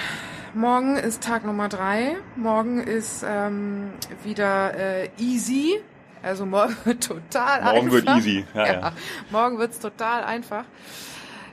morgen 0.54 0.96
ist 0.96 1.22
Tag 1.22 1.44
Nummer 1.44 1.68
drei. 1.68 2.16
Morgen 2.36 2.80
ist 2.80 3.24
ähm, 3.26 3.90
wieder 4.24 4.74
äh, 4.74 5.08
easy. 5.18 5.80
Also 6.22 6.46
morgen 6.46 6.76
wird 6.84 7.04
total 7.04 7.60
einfach. 7.60 7.74
Morgen 7.74 7.92
wird 7.92 8.08
easy. 8.10 8.44
Ja, 8.54 8.66
Ja, 8.66 8.72
ja. 8.72 8.92
morgen 9.30 9.58
wird's 9.58 9.78
total 9.78 10.24
einfach. 10.24 10.64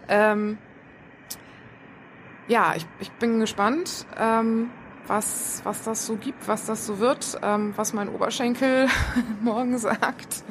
Ähm, 0.10 0.58
ja, 2.48 2.74
ich, 2.76 2.86
ich 3.00 3.12
bin 3.14 3.40
gespannt, 3.40 4.06
ähm, 4.18 4.70
was, 5.06 5.62
was 5.64 5.84
das 5.84 6.06
so 6.06 6.16
gibt, 6.16 6.48
was 6.48 6.66
das 6.66 6.86
so 6.86 7.00
wird, 7.00 7.40
ähm, 7.42 7.74
was 7.76 7.94
mein 7.94 8.10
Oberschenkel 8.10 8.88
morgen 9.42 9.78
sagt. 9.78 10.44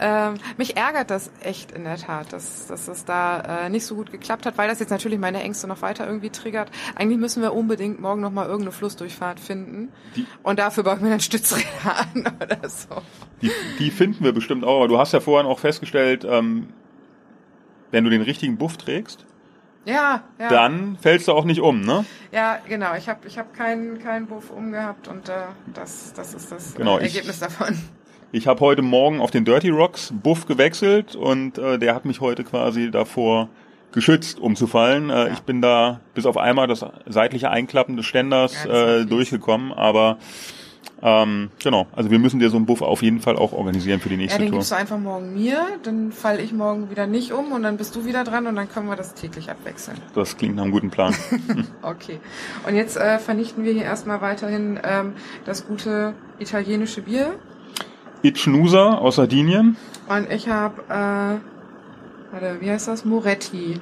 Ähm, 0.00 0.34
mich 0.56 0.76
ärgert 0.76 1.10
das 1.10 1.30
echt 1.40 1.70
in 1.72 1.84
der 1.84 1.96
Tat, 1.96 2.32
dass, 2.32 2.66
dass 2.66 2.86
das 2.86 3.04
da 3.04 3.40
äh, 3.66 3.68
nicht 3.70 3.86
so 3.86 3.94
gut 3.94 4.10
geklappt 4.10 4.44
hat, 4.44 4.58
weil 4.58 4.68
das 4.68 4.80
jetzt 4.80 4.90
natürlich 4.90 5.18
meine 5.20 5.40
Ängste 5.42 5.66
noch 5.68 5.82
weiter 5.82 6.06
irgendwie 6.06 6.30
triggert. 6.30 6.70
Eigentlich 6.96 7.18
müssen 7.18 7.42
wir 7.42 7.52
unbedingt 7.54 8.00
morgen 8.00 8.20
nochmal 8.20 8.46
irgendeine 8.46 8.72
Flussdurchfahrt 8.72 9.38
finden. 9.38 9.90
Die- 10.16 10.26
Und 10.42 10.58
dafür 10.58 10.82
bauen 10.82 11.00
wir 11.02 11.10
dann 11.10 11.20
Stützräder 11.20 11.66
an 12.14 12.24
oder 12.42 12.68
so. 12.68 12.88
Die, 13.40 13.50
die 13.78 13.90
finden 13.90 14.24
wir 14.24 14.32
bestimmt 14.32 14.64
auch. 14.64 14.78
Aber 14.78 14.88
du 14.88 14.98
hast 14.98 15.12
ja 15.12 15.20
vorhin 15.20 15.46
auch 15.48 15.60
festgestellt, 15.60 16.24
ähm, 16.28 16.68
wenn 17.92 18.02
du 18.04 18.10
den 18.10 18.22
richtigen 18.22 18.56
Buff 18.58 18.76
trägst, 18.76 19.24
Ja, 19.84 20.24
ja. 20.40 20.48
dann 20.48 20.98
fällst 21.00 21.28
du 21.28 21.32
auch 21.32 21.44
nicht 21.44 21.60
um, 21.60 21.80
ne? 21.82 22.04
Ja, 22.32 22.58
genau. 22.68 22.94
Ich 22.96 23.08
habe 23.08 23.28
ich 23.28 23.38
hab 23.38 23.54
keinen 23.54 24.00
keinen 24.00 24.26
Buff 24.26 24.50
umgehabt 24.50 25.06
und 25.06 25.28
äh, 25.28 25.32
das, 25.72 26.12
das 26.14 26.34
ist 26.34 26.50
das 26.50 26.74
Genau, 26.74 26.98
äh, 26.98 27.06
ich- 27.06 27.14
Ergebnis 27.14 27.38
davon. 27.38 27.78
Ich 28.34 28.48
habe 28.48 28.58
heute 28.58 28.82
Morgen 28.82 29.20
auf 29.20 29.30
den 29.30 29.44
Dirty 29.44 29.70
Rocks 29.70 30.12
Buff 30.12 30.46
gewechselt 30.46 31.14
und 31.14 31.56
äh, 31.56 31.78
der 31.78 31.94
hat 31.94 32.04
mich 32.04 32.20
heute 32.20 32.42
quasi 32.42 32.90
davor 32.90 33.48
geschützt, 33.92 34.40
umzufallen. 34.40 35.08
Äh, 35.08 35.12
Ja. 35.12 35.26
Ich 35.28 35.40
bin 35.42 35.62
da 35.62 36.00
bis 36.14 36.26
auf 36.26 36.36
einmal 36.36 36.66
das 36.66 36.84
seitliche 37.06 37.50
Einklappen 37.50 37.96
des 37.96 38.06
Ständers 38.06 38.64
Ja, 38.64 38.96
äh, 39.02 39.06
durchgekommen, 39.06 39.72
aber 39.72 40.18
ähm, 41.00 41.50
genau, 41.62 41.86
also 41.94 42.10
wir 42.10 42.18
müssen 42.18 42.40
dir 42.40 42.50
so 42.50 42.56
einen 42.56 42.66
Buff 42.66 42.82
auf 42.82 43.02
jeden 43.02 43.20
Fall 43.20 43.36
auch 43.36 43.52
organisieren 43.52 44.00
für 44.00 44.08
die 44.08 44.16
Ja, 44.16 44.22
nächste 44.22 44.40
den 44.40 44.48
Tour. 44.48 44.58
gibst 44.58 44.72
du 44.72 44.74
einfach 44.74 44.98
morgen 44.98 45.32
mir, 45.34 45.64
dann 45.84 46.10
falle 46.10 46.42
ich 46.42 46.52
morgen 46.52 46.90
wieder 46.90 47.06
nicht 47.06 47.30
um 47.32 47.52
und 47.52 47.62
dann 47.62 47.76
bist 47.76 47.94
du 47.94 48.04
wieder 48.04 48.24
dran 48.24 48.48
und 48.48 48.56
dann 48.56 48.68
können 48.68 48.88
wir 48.88 48.96
das 48.96 49.14
täglich 49.14 49.48
abwechseln. 49.48 49.98
Das 50.16 50.36
klingt 50.36 50.56
nach 50.56 50.64
einem 50.64 50.72
guten 50.72 50.90
Plan. 50.90 51.14
Okay. 51.82 52.18
Und 52.66 52.74
jetzt 52.74 52.96
äh, 52.96 53.20
vernichten 53.20 53.62
wir 53.62 53.72
hier 53.74 53.84
erstmal 53.84 54.20
weiterhin 54.22 54.80
ähm, 54.82 55.12
das 55.44 55.68
gute 55.68 56.14
italienische 56.40 57.02
Bier. 57.02 57.34
Itchnusa 58.24 58.94
aus 58.94 59.16
Sardinien. 59.16 59.76
Und 60.08 60.30
ich 60.32 60.48
habe, 60.48 60.80
äh, 60.88 62.32
warte, 62.32 62.60
wie 62.60 62.70
heißt 62.70 62.88
das? 62.88 63.04
Moretti. 63.04 63.80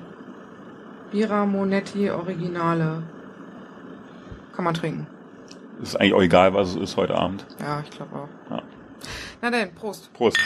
Bira 1.12 1.46
Monetti 1.46 2.10
Originale. 2.10 3.04
Kann 4.56 4.64
man 4.64 4.74
trinken. 4.74 5.06
Ist 5.80 5.94
eigentlich 5.94 6.14
auch 6.14 6.22
egal, 6.22 6.54
was 6.54 6.70
es 6.70 6.76
ist 6.76 6.96
heute 6.96 7.14
Abend. 7.14 7.46
Ja, 7.60 7.82
ich 7.84 7.90
glaube 7.90 8.16
auch. 8.16 8.28
Ja. 8.50 8.62
Na 9.40 9.50
denn, 9.50 9.72
Prost. 9.74 10.12
Prost. 10.12 10.38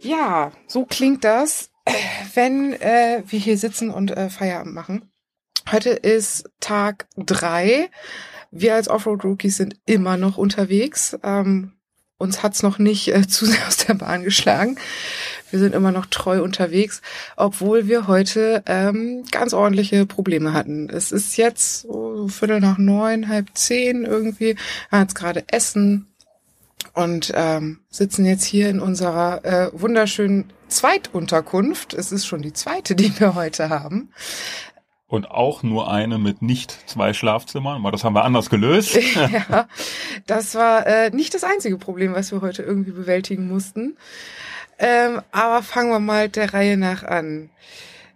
Ja, 0.00 0.52
so 0.66 0.84
klingt 0.84 1.24
das, 1.24 1.70
wenn 2.34 2.74
äh, 2.74 3.22
wir 3.26 3.38
hier 3.38 3.56
sitzen 3.56 3.90
und 3.90 4.10
äh, 4.10 4.28
Feierabend 4.28 4.74
machen. 4.74 5.10
Heute 5.72 5.90
ist 5.90 6.50
Tag 6.58 7.06
drei. 7.16 7.90
Wir 8.50 8.74
als 8.74 8.88
Offroad-Rookies 8.88 9.56
sind 9.56 9.76
immer 9.86 10.16
noch 10.16 10.36
unterwegs. 10.36 11.16
Ähm, 11.22 11.74
uns 12.18 12.42
hat's 12.42 12.64
noch 12.64 12.80
nicht 12.80 13.14
äh, 13.14 13.28
zu 13.28 13.46
sehr 13.46 13.68
aus 13.68 13.76
der 13.76 13.94
Bahn 13.94 14.24
geschlagen. 14.24 14.78
Wir 15.50 15.60
sind 15.60 15.72
immer 15.72 15.92
noch 15.92 16.06
treu 16.06 16.42
unterwegs, 16.42 17.02
obwohl 17.36 17.86
wir 17.86 18.08
heute 18.08 18.64
ähm, 18.66 19.24
ganz 19.30 19.52
ordentliche 19.54 20.06
Probleme 20.06 20.54
hatten. 20.54 20.90
Es 20.90 21.12
ist 21.12 21.36
jetzt 21.36 21.82
so 21.82 22.26
Viertel 22.26 22.58
nach 22.58 22.78
neun, 22.78 23.28
halb 23.28 23.50
zehn 23.54 24.04
irgendwie. 24.04 24.56
Wir 24.90 25.00
jetzt 25.00 25.14
gerade 25.14 25.44
Essen 25.52 26.08
und 26.94 27.30
ähm, 27.36 27.78
sitzen 27.90 28.26
jetzt 28.26 28.44
hier 28.44 28.70
in 28.70 28.80
unserer 28.80 29.44
äh, 29.44 29.70
wunderschönen 29.72 30.52
Zweitunterkunft. 30.66 31.94
Es 31.94 32.12
ist 32.12 32.26
schon 32.26 32.42
die 32.42 32.52
zweite, 32.52 32.94
die 32.96 33.18
wir 33.20 33.34
heute 33.34 33.68
haben. 33.68 34.10
Und 35.10 35.28
auch 35.28 35.64
nur 35.64 35.90
eine 35.90 36.18
mit 36.18 36.40
nicht 36.40 36.88
zwei 36.88 37.12
Schlafzimmern, 37.12 37.78
aber 37.78 37.90
das 37.90 38.04
haben 38.04 38.14
wir 38.14 38.24
anders 38.24 38.48
gelöst. 38.48 38.96
ja, 39.14 39.66
das 40.28 40.54
war 40.54 40.86
äh, 40.86 41.10
nicht 41.10 41.34
das 41.34 41.42
einzige 41.42 41.78
Problem, 41.78 42.14
was 42.14 42.30
wir 42.30 42.40
heute 42.42 42.62
irgendwie 42.62 42.92
bewältigen 42.92 43.48
mussten. 43.48 43.96
Ähm, 44.78 45.20
aber 45.32 45.64
fangen 45.64 45.90
wir 45.90 45.98
mal 45.98 46.28
der 46.28 46.54
Reihe 46.54 46.76
nach 46.76 47.02
an. 47.02 47.50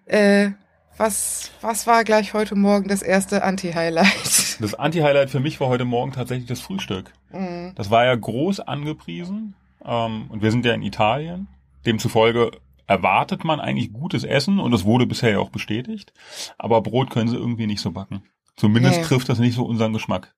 Äh, 0.06 0.50
was, 0.96 1.50
was 1.60 1.88
war 1.88 2.04
gleich 2.04 2.32
heute 2.32 2.54
Morgen 2.54 2.86
das 2.86 3.02
erste 3.02 3.42
Anti-Highlight? 3.42 4.54
Das 4.60 4.74
Anti-Highlight 4.74 5.30
für 5.30 5.40
mich 5.40 5.58
war 5.58 5.66
heute 5.66 5.84
Morgen 5.84 6.12
tatsächlich 6.12 6.46
das 6.46 6.60
Frühstück. 6.60 7.12
Mhm. 7.32 7.72
Das 7.74 7.90
war 7.90 8.04
ja 8.04 8.14
groß 8.14 8.60
angepriesen. 8.60 9.56
Ähm, 9.84 10.26
und 10.28 10.42
wir 10.42 10.52
sind 10.52 10.64
ja 10.64 10.72
in 10.72 10.82
Italien. 10.82 11.48
Demzufolge 11.84 12.52
erwartet 12.86 13.44
man 13.44 13.60
eigentlich 13.60 13.92
gutes 13.92 14.24
Essen 14.24 14.58
und 14.60 14.70
das 14.70 14.84
wurde 14.84 15.06
bisher 15.06 15.30
ja 15.32 15.38
auch 15.38 15.50
bestätigt. 15.50 16.12
Aber 16.58 16.80
Brot 16.82 17.10
können 17.10 17.28
sie 17.28 17.36
irgendwie 17.36 17.66
nicht 17.66 17.80
so 17.80 17.90
backen. 17.92 18.22
Zumindest 18.56 18.98
Nee. 18.98 19.04
trifft 19.04 19.28
das 19.28 19.38
nicht 19.38 19.54
so 19.54 19.64
unseren 19.64 19.92
Geschmack. 19.92 20.34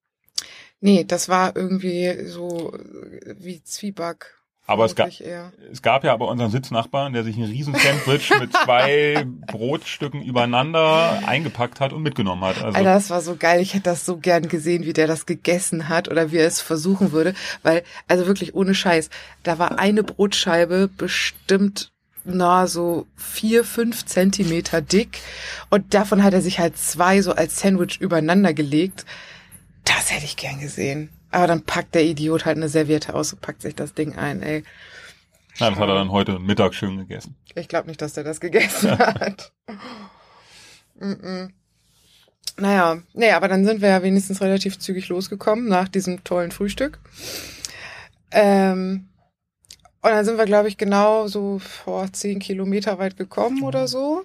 Nee, 0.80 1.04
das 1.04 1.28
war 1.28 1.56
irgendwie 1.56 2.24
so 2.26 2.74
äh, 2.74 3.34
wie 3.38 3.62
Zwieback. 3.62 4.34
Aber 4.68 4.84
es 4.84 4.96
gab, 4.96 5.20
eher. 5.20 5.52
es 5.70 5.80
gab 5.80 6.02
ja 6.02 6.12
aber 6.12 6.26
unseren 6.26 6.50
Sitznachbarn, 6.50 7.12
der 7.12 7.22
sich 7.22 7.36
ein 7.36 7.44
riesen 7.44 7.72
Sandwich 7.74 8.32
mit 8.40 8.52
zwei 8.64 9.24
Brotstücken 9.46 10.22
übereinander 10.22 11.20
eingepackt 11.24 11.78
hat 11.78 11.92
und 11.92 12.02
mitgenommen 12.02 12.42
hat. 12.42 12.56
Also 12.56 12.76
Alter, 12.76 12.94
das 12.94 13.08
war 13.10 13.20
so 13.20 13.36
geil. 13.36 13.60
Ich 13.60 13.74
hätte 13.74 13.84
das 13.84 14.04
so 14.04 14.16
gern 14.16 14.48
gesehen, 14.48 14.84
wie 14.84 14.92
der 14.92 15.06
das 15.06 15.24
gegessen 15.24 15.88
hat 15.88 16.08
oder 16.10 16.32
wie 16.32 16.38
er 16.38 16.48
es 16.48 16.60
versuchen 16.60 17.12
würde. 17.12 17.34
Weil, 17.62 17.84
also 18.08 18.26
wirklich 18.26 18.54
ohne 18.56 18.74
Scheiß, 18.74 19.08
da 19.44 19.60
war 19.60 19.78
eine 19.78 20.02
Brotscheibe 20.02 20.88
bestimmt 20.88 21.92
na 22.26 22.66
so 22.66 23.06
vier, 23.16 23.64
fünf 23.64 24.04
Zentimeter 24.04 24.80
dick 24.82 25.20
und 25.70 25.94
davon 25.94 26.22
hat 26.22 26.34
er 26.34 26.42
sich 26.42 26.58
halt 26.58 26.76
zwei 26.76 27.22
so 27.22 27.32
als 27.32 27.60
Sandwich 27.60 28.00
übereinander 28.00 28.52
gelegt. 28.54 29.04
Das 29.84 30.12
hätte 30.12 30.24
ich 30.24 30.36
gern 30.36 30.60
gesehen. 30.60 31.10
Aber 31.30 31.46
dann 31.46 31.62
packt 31.62 31.94
der 31.94 32.04
Idiot 32.04 32.44
halt 32.44 32.56
eine 32.56 32.68
Serviette 32.68 33.14
aus 33.14 33.32
und 33.32 33.40
packt 33.40 33.62
sich 33.62 33.74
das 33.74 33.94
Ding 33.94 34.16
ein, 34.16 34.42
ey. 34.42 34.64
ja, 35.56 35.70
das 35.70 35.78
hat 35.78 35.88
er 35.88 35.94
dann 35.94 36.10
heute 36.10 36.38
Mittag 36.38 36.74
schön 36.74 36.96
gegessen. 36.96 37.36
Ich 37.54 37.68
glaube 37.68 37.88
nicht, 37.88 38.00
dass 38.00 38.12
der 38.14 38.24
das 38.24 38.40
gegessen 38.40 38.90
hat. 38.98 39.52
Mm-mm. 40.98 41.50
naja, 42.56 42.98
nee, 43.12 43.32
aber 43.32 43.48
dann 43.48 43.66
sind 43.66 43.82
wir 43.82 43.90
ja 43.90 44.02
wenigstens 44.02 44.40
relativ 44.40 44.78
zügig 44.78 45.08
losgekommen 45.08 45.68
nach 45.68 45.88
diesem 45.88 46.24
tollen 46.24 46.52
Frühstück. 46.52 46.98
Ähm, 48.30 49.08
und 50.06 50.12
dann 50.12 50.24
sind 50.24 50.38
wir, 50.38 50.44
glaube 50.44 50.68
ich, 50.68 50.76
genau 50.76 51.26
so 51.26 51.58
vor 51.58 52.12
zehn 52.12 52.38
Kilometer 52.38 52.98
weit 52.98 53.16
gekommen 53.16 53.62
oder 53.62 53.88
so. 53.88 54.22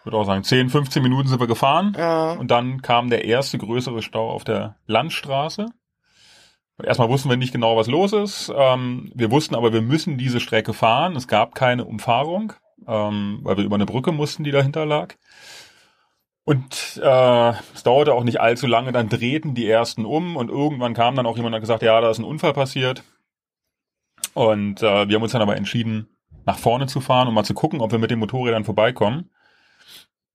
Ich 0.00 0.06
würde 0.06 0.16
auch 0.16 0.24
sagen, 0.24 0.44
10, 0.44 0.70
15 0.70 1.02
Minuten 1.02 1.28
sind 1.28 1.40
wir 1.40 1.46
gefahren. 1.46 1.94
Ja. 1.98 2.32
Und 2.32 2.50
dann 2.50 2.80
kam 2.80 3.10
der 3.10 3.24
erste 3.24 3.58
größere 3.58 4.00
Stau 4.02 4.30
auf 4.30 4.44
der 4.44 4.76
Landstraße. 4.86 5.66
Erstmal 6.82 7.10
wussten 7.10 7.28
wir 7.28 7.36
nicht 7.36 7.52
genau, 7.52 7.76
was 7.76 7.86
los 7.86 8.12
ist. 8.14 8.50
Ähm, 8.56 9.12
wir 9.14 9.30
wussten 9.30 9.54
aber, 9.54 9.72
wir 9.72 9.82
müssen 9.82 10.16
diese 10.16 10.40
Strecke 10.40 10.72
fahren. 10.72 11.16
Es 11.16 11.28
gab 11.28 11.54
keine 11.54 11.84
Umfahrung, 11.84 12.54
ähm, 12.86 13.40
weil 13.42 13.58
wir 13.58 13.64
über 13.64 13.74
eine 13.74 13.84
Brücke 13.84 14.12
mussten, 14.12 14.44
die 14.44 14.50
dahinter 14.50 14.86
lag. 14.86 15.14
Und 16.44 17.00
äh, 17.02 17.52
es 17.74 17.82
dauerte 17.82 18.14
auch 18.14 18.24
nicht 18.24 18.40
allzu 18.40 18.66
lange, 18.66 18.92
dann 18.92 19.08
drehten 19.08 19.54
die 19.54 19.68
ersten 19.68 20.04
um 20.04 20.36
und 20.36 20.48
irgendwann 20.48 20.94
kam 20.94 21.14
dann 21.14 21.26
auch 21.26 21.36
jemand 21.36 21.52
und 21.52 21.56
hat 21.56 21.62
gesagt, 21.62 21.82
ja, 21.82 22.00
da 22.00 22.10
ist 22.10 22.18
ein 22.18 22.24
Unfall 22.24 22.54
passiert. 22.54 23.04
Und 24.34 24.82
äh, 24.82 25.08
wir 25.08 25.16
haben 25.16 25.22
uns 25.22 25.32
dann 25.32 25.42
aber 25.42 25.56
entschieden, 25.56 26.08
nach 26.46 26.58
vorne 26.58 26.86
zu 26.86 27.00
fahren, 27.00 27.28
um 27.28 27.34
mal 27.34 27.44
zu 27.44 27.54
gucken, 27.54 27.80
ob 27.80 27.92
wir 27.92 27.98
mit 27.98 28.10
den 28.10 28.18
Motorrädern 28.18 28.64
vorbeikommen. 28.64 29.30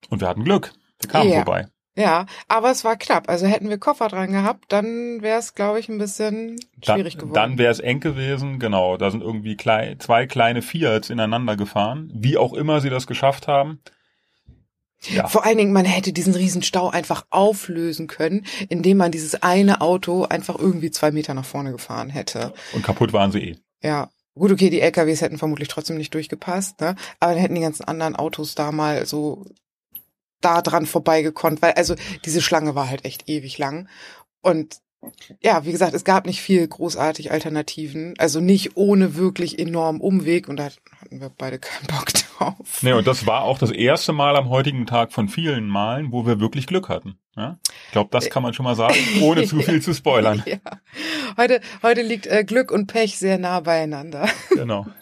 Und 0.09 0.21
wir 0.21 0.27
hatten 0.27 0.43
Glück. 0.43 0.71
Wir 1.01 1.09
kamen 1.09 1.29
Ja. 1.31 1.37
vorbei. 1.43 1.67
Ja, 1.97 2.25
aber 2.49 2.71
es 2.71 2.83
war 2.83 2.97
knapp. 2.97 3.29
Also 3.29 3.45
hätten 3.47 3.69
wir 3.69 3.77
Koffer 3.77 4.09
dran 4.09 4.33
gehabt, 4.33 4.65
dann 4.67 5.21
wäre 5.21 5.39
es, 5.39 5.53
glaube 5.53 5.79
ich, 5.79 5.87
ein 5.87 5.97
bisschen 5.97 6.59
schwierig 6.83 7.13
dann, 7.13 7.19
geworden. 7.21 7.33
Dann 7.33 7.57
wäre 7.57 7.71
es 7.71 7.79
eng 7.79 8.01
gewesen, 8.01 8.59
genau. 8.59 8.97
Da 8.97 9.11
sind 9.11 9.21
irgendwie 9.21 9.55
klei 9.55 9.95
zwei 9.97 10.27
kleine 10.27 10.61
Fiats 10.61 11.09
ineinander 11.09 11.55
gefahren. 11.55 12.11
Wie 12.13 12.37
auch 12.37 12.51
immer 12.53 12.81
sie 12.81 12.89
das 12.89 13.07
geschafft 13.07 13.47
haben. 13.47 13.79
Ja, 15.07 15.27
Vor 15.27 15.45
allen 15.45 15.57
Dingen, 15.57 15.71
man 15.71 15.85
hätte 15.85 16.11
diesen 16.11 16.33
riesen 16.35 16.63
Stau 16.63 16.89
einfach 16.89 17.25
auflösen 17.29 18.07
können, 18.07 18.45
indem 18.69 18.97
man 18.97 19.11
dieses 19.11 19.41
eine 19.43 19.79
Auto 19.81 20.23
einfach 20.23 20.57
irgendwie 20.57 20.91
zwei 20.91 21.11
Meter 21.11 21.33
nach 21.33 21.45
vorne 21.45 21.71
gefahren 21.71 22.09
hätte. 22.09 22.53
und 22.73 22.83
kaputt 22.83 23.13
waren 23.13 23.31
sie 23.31 23.39
eh. 23.51 23.55
Ja. 23.85 24.09
Gut, 24.37 24.51
okay, 24.51 24.69
die 24.69 24.81
LKWs 24.81 25.21
hätten 25.21 25.37
vermutlich 25.37 25.69
trotzdem 25.69 25.97
nicht 25.97 26.13
durchgepasst, 26.13 26.81
ne? 26.81 26.95
Aber 27.21 27.31
dann 27.33 27.41
hätten 27.41 27.55
die 27.55 27.61
ganzen 27.61 27.85
anderen 27.85 28.17
Autos 28.17 28.53
da 28.53 28.71
mal 28.73 29.05
so 29.05 29.45
da 30.41 30.61
dran 30.61 30.85
vorbeigekonnt, 30.85 31.61
weil 31.61 31.73
also 31.73 31.95
diese 32.25 32.41
Schlange 32.41 32.75
war 32.75 32.89
halt 32.89 33.05
echt 33.05 33.29
ewig 33.29 33.57
lang. 33.57 33.87
Und 34.41 34.81
ja, 35.41 35.65
wie 35.65 35.71
gesagt, 35.71 35.93
es 35.93 36.03
gab 36.03 36.25
nicht 36.25 36.41
viel 36.41 36.67
großartig 36.67 37.31
Alternativen, 37.31 38.15
also 38.17 38.39
nicht 38.41 38.75
ohne 38.75 39.15
wirklich 39.15 39.59
enormen 39.59 40.01
Umweg 40.01 40.49
und 40.49 40.57
da 40.57 40.69
hatten 41.05 41.21
wir 41.21 41.29
beide 41.29 41.59
keinen 41.59 41.85
Bock 41.85 42.11
drauf. 42.13 42.81
Nee, 42.81 42.93
und 42.93 43.05
das 43.05 43.27
war 43.27 43.43
auch 43.43 43.59
das 43.59 43.71
erste 43.71 44.11
Mal 44.11 44.35
am 44.35 44.49
heutigen 44.49 44.87
Tag 44.87 45.13
von 45.13 45.29
vielen 45.29 45.67
Malen, 45.67 46.11
wo 46.11 46.25
wir 46.25 46.39
wirklich 46.39 46.65
Glück 46.65 46.89
hatten. 46.89 47.19
Ja? 47.35 47.59
Ich 47.85 47.91
glaube, 47.91 48.09
das 48.11 48.29
kann 48.29 48.41
man 48.41 48.53
schon 48.53 48.63
mal 48.63 48.75
sagen, 48.75 48.95
ohne 49.21 49.45
zu 49.45 49.59
viel 49.61 49.81
zu 49.81 49.93
spoilern. 49.93 50.43
Ja. 50.47 50.57
Heute, 51.37 51.61
heute 51.83 52.01
liegt 52.01 52.25
äh, 52.25 52.43
Glück 52.43 52.71
und 52.71 52.87
Pech 52.87 53.17
sehr 53.19 53.37
nah 53.37 53.59
beieinander. 53.59 54.27
Genau. 54.49 54.87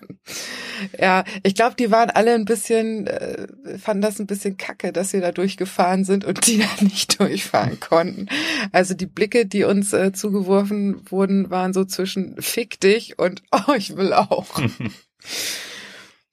Ja, 0.99 1.23
ich 1.43 1.53
glaube, 1.53 1.75
die 1.77 1.91
waren 1.91 2.09
alle 2.09 2.33
ein 2.33 2.45
bisschen, 2.45 3.07
äh, 3.07 3.47
fanden 3.77 4.01
das 4.01 4.19
ein 4.19 4.25
bisschen 4.25 4.57
kacke, 4.57 4.91
dass 4.91 5.13
wir 5.13 5.21
da 5.21 5.31
durchgefahren 5.31 6.03
sind 6.03 6.25
und 6.25 6.47
die 6.47 6.57
da 6.77 6.83
nicht 6.83 7.19
durchfahren 7.19 7.79
konnten. 7.79 8.27
Also 8.71 8.93
die 8.95 9.05
Blicke, 9.05 9.45
die 9.45 9.65
uns 9.65 9.93
äh, 9.93 10.11
zugeworfen 10.13 11.09
wurden, 11.11 11.49
waren 11.51 11.73
so 11.73 11.85
zwischen 11.85 12.41
Fick 12.41 12.79
dich 12.79 13.19
und 13.19 13.43
Oh, 13.51 13.73
ich 13.75 13.95
will 13.95 14.13
auch. 14.13 14.47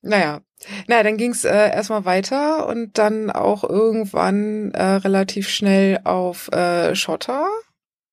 Naja. 0.02 0.40
Naja, 0.86 1.02
dann 1.02 1.16
ging's 1.16 1.44
äh, 1.44 1.70
erstmal 1.70 2.04
weiter 2.04 2.66
und 2.66 2.98
dann 2.98 3.30
auch 3.30 3.64
irgendwann 3.64 4.72
äh, 4.72 4.82
relativ 4.82 5.48
schnell 5.48 6.00
auf 6.04 6.48
äh, 6.52 6.94
Schotter, 6.94 7.46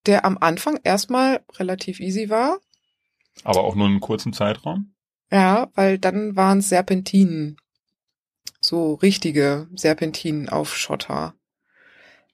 der 0.06 0.24
am 0.24 0.38
Anfang 0.40 0.80
erstmal 0.84 1.42
relativ 1.58 2.00
easy 2.00 2.30
war. 2.30 2.60
Aber 3.44 3.64
auch 3.64 3.76
nur 3.76 3.88
einen 3.88 4.00
kurzen 4.00 4.32
Zeitraum. 4.32 4.94
Ja, 5.32 5.70
weil 5.76 6.00
dann 6.00 6.36
waren 6.36 6.60
es 6.60 6.70
Serpentinen. 6.70 7.58
So 8.62 8.94
richtige 8.96 9.68
Serpentinen 9.76 10.50
auf 10.50 10.76
Schotter. 10.76 11.36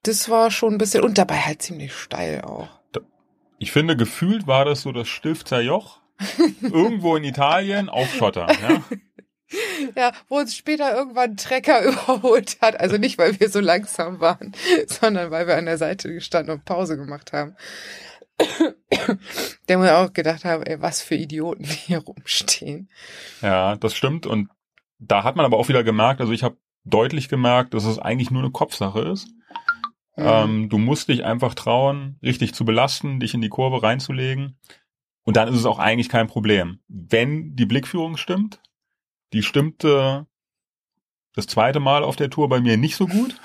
Das 0.04 0.30
war 0.30 0.52
schon 0.52 0.74
ein 0.74 0.78
bisschen, 0.78 1.04
und 1.04 1.18
dabei 1.18 1.38
halt 1.38 1.62
ziemlich 1.62 1.94
steil 1.94 2.42
auch. 2.42 2.68
Ich 3.58 3.72
finde, 3.72 3.96
gefühlt 3.96 4.46
war 4.46 4.66
das 4.66 4.82
so 4.82 4.92
das 4.92 5.08
Stifter 5.08 5.62
Joch. 5.62 6.02
Irgendwo 6.62 7.16
in 7.16 7.24
Italien 7.24 7.90
auf 7.90 8.14
Schotter. 8.14 8.48
Ja? 8.62 8.84
Ja, 9.96 10.12
wo 10.30 10.38
uns 10.38 10.56
später 10.56 10.96
irgendwann 10.96 11.32
ein 11.32 11.38
Trecker 11.38 11.84
überholt 11.84 12.58
hat. 12.62 12.80
Also 12.80 12.98
nicht, 12.98 13.18
weil 13.18 13.40
wir 13.40 13.50
so 13.50 13.60
langsam 13.60 14.20
waren, 14.20 14.54
sondern 14.88 15.32
weil 15.32 15.48
wir 15.48 15.58
an 15.58 15.66
der 15.66 15.78
Seite 15.78 16.14
gestanden 16.14 16.54
und 16.54 16.66
Pause 16.66 16.98
gemacht 16.98 17.34
haben. 17.34 17.56
Der 19.70 19.78
mir 19.78 19.98
auch 19.98 20.12
gedacht 20.12 20.44
haben, 20.44 20.64
ey, 20.64 20.82
was 20.82 21.02
für 21.02 21.16
Idioten 21.16 21.64
die 21.64 21.70
hier 21.70 22.00
rumstehen. 22.00 22.90
ja, 23.42 23.76
das 23.76 23.96
stimmt. 23.96 24.26
Und 24.26 24.50
da 25.00 25.24
hat 25.24 25.36
man 25.36 25.46
aber 25.46 25.58
auch 25.58 25.68
wieder 25.68 25.84
gemerkt, 25.84 26.20
also 26.20 26.34
ich 26.34 26.44
habe 26.44 26.58
deutlich 26.84 27.30
gemerkt, 27.30 27.74
dass 27.74 27.86
es 27.86 28.00
eigentlich 28.00 28.32
nur 28.32 28.42
eine 28.42 28.52
Kopfsache 28.52 29.02
ist. 29.02 29.28
Mhm. 30.16 30.24
Ähm, 30.26 30.70
du 30.70 30.78
musst 30.78 31.10
dich 31.10 31.24
einfach 31.24 31.54
trauen, 31.54 32.18
richtig 32.22 32.54
zu 32.54 32.66
belasten, 32.66 33.20
dich 33.20 33.34
in 33.34 33.42
die 33.42 33.50
Kurve 33.50 33.84
reinzulegen. 33.84 34.58
Und 35.24 35.38
dann 35.38 35.48
ist 35.48 35.56
es 35.56 35.66
auch 35.66 35.80
eigentlich 35.80 36.10
kein 36.10 36.28
Problem. 36.28 36.80
Wenn 36.88 37.56
die 37.56 37.66
Blickführung 37.66 38.18
stimmt, 38.18 38.62
die 39.34 39.44
stimmte 39.44 40.28
das 41.36 41.48
zweite 41.48 41.80
Mal 41.80 42.04
auf 42.04 42.16
der 42.16 42.30
Tour 42.30 42.48
bei 42.50 42.62
mir 42.62 42.78
nicht 42.78 42.96
so 42.96 43.08
gut. 43.08 43.36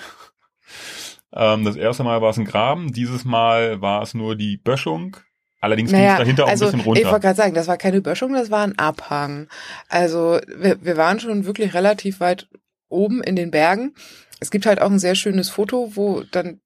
ähm, 1.32 1.64
das 1.64 1.76
erste 1.76 2.04
Mal 2.04 2.20
war 2.22 2.30
es 2.30 2.38
ein 2.38 2.44
Graben, 2.44 2.92
dieses 2.92 3.24
Mal 3.24 3.80
war 3.80 4.02
es 4.02 4.14
nur 4.14 4.36
die 4.36 4.56
Böschung. 4.58 5.16
Allerdings 5.60 5.90
ging 5.90 6.00
es 6.00 6.18
dahinter 6.18 6.44
auch 6.44 6.48
also, 6.48 6.66
ein 6.66 6.72
bisschen 6.72 6.80
Ich 6.80 6.86
runter. 6.86 7.10
wollte 7.10 7.26
gerade 7.26 7.36
sagen, 7.36 7.54
das 7.54 7.66
war 7.66 7.76
keine 7.76 8.00
Böschung, 8.00 8.32
das 8.32 8.50
war 8.50 8.62
ein 8.62 8.78
Abhang. 8.78 9.48
Also 9.88 10.38
wir, 10.56 10.84
wir 10.84 10.96
waren 10.96 11.18
schon 11.18 11.46
wirklich 11.46 11.74
relativ 11.74 12.20
weit 12.20 12.48
oben 12.88 13.22
in 13.22 13.36
den 13.36 13.50
Bergen. 13.50 13.94
Es 14.40 14.50
gibt 14.50 14.66
halt 14.66 14.80
auch 14.80 14.90
ein 14.90 15.00
sehr 15.00 15.16
schönes 15.16 15.50
Foto, 15.50 15.92
wo 15.96 16.22
dann 16.30 16.60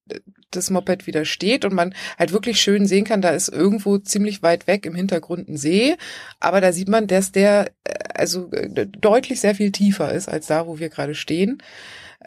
das 0.50 0.70
Moped 0.70 1.06
wieder 1.06 1.24
steht 1.24 1.64
und 1.64 1.72
man 1.72 1.94
halt 2.18 2.32
wirklich 2.32 2.60
schön 2.60 2.86
sehen 2.86 3.04
kann, 3.04 3.22
da 3.22 3.30
ist 3.30 3.48
irgendwo 3.48 3.98
ziemlich 3.98 4.42
weit 4.42 4.66
weg 4.66 4.84
im 4.84 4.94
Hintergrund 4.94 5.48
ein 5.48 5.56
See, 5.56 5.96
aber 6.40 6.60
da 6.60 6.72
sieht 6.72 6.88
man, 6.88 7.06
dass 7.06 7.32
der 7.32 7.72
äh, 7.84 7.94
also 8.14 8.50
äh, 8.52 8.86
deutlich 8.86 9.40
sehr 9.40 9.54
viel 9.54 9.72
tiefer 9.72 10.12
ist 10.12 10.28
als 10.28 10.46
da, 10.46 10.66
wo 10.66 10.78
wir 10.78 10.90
gerade 10.90 11.14
stehen 11.14 11.62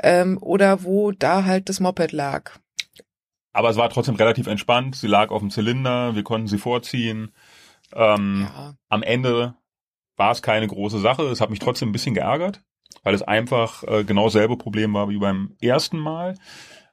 ähm, 0.01 0.37
oder 0.41 0.83
wo 0.83 1.11
da 1.11 1.45
halt 1.45 1.69
das 1.69 1.79
Moped 1.79 2.11
lag. 2.11 2.51
Aber 3.53 3.69
es 3.69 3.77
war 3.77 3.89
trotzdem 3.89 4.15
relativ 4.15 4.47
entspannt. 4.47 4.95
Sie 4.95 5.07
lag 5.07 5.29
auf 5.29 5.39
dem 5.39 5.49
Zylinder, 5.49 6.15
wir 6.15 6.23
konnten 6.23 6.47
sie 6.47 6.57
vorziehen. 6.57 7.31
Ähm, 7.93 8.47
Ja. 8.49 8.75
Am 8.89 9.03
Ende 9.03 9.55
war 10.17 10.31
es 10.31 10.41
keine 10.41 10.67
große 10.67 10.99
Sache. 10.99 11.23
Es 11.23 11.39
hat 11.39 11.49
mich 11.49 11.59
trotzdem 11.59 11.89
ein 11.89 11.93
bisschen 11.93 12.15
geärgert, 12.15 12.61
weil 13.03 13.13
es 13.13 13.21
einfach 13.21 13.83
äh, 13.83 14.03
genau 14.03 14.25
dasselbe 14.25 14.57
Problem 14.57 14.93
war 14.93 15.09
wie 15.09 15.17
beim 15.17 15.55
ersten 15.61 15.97
Mal. 15.97 16.35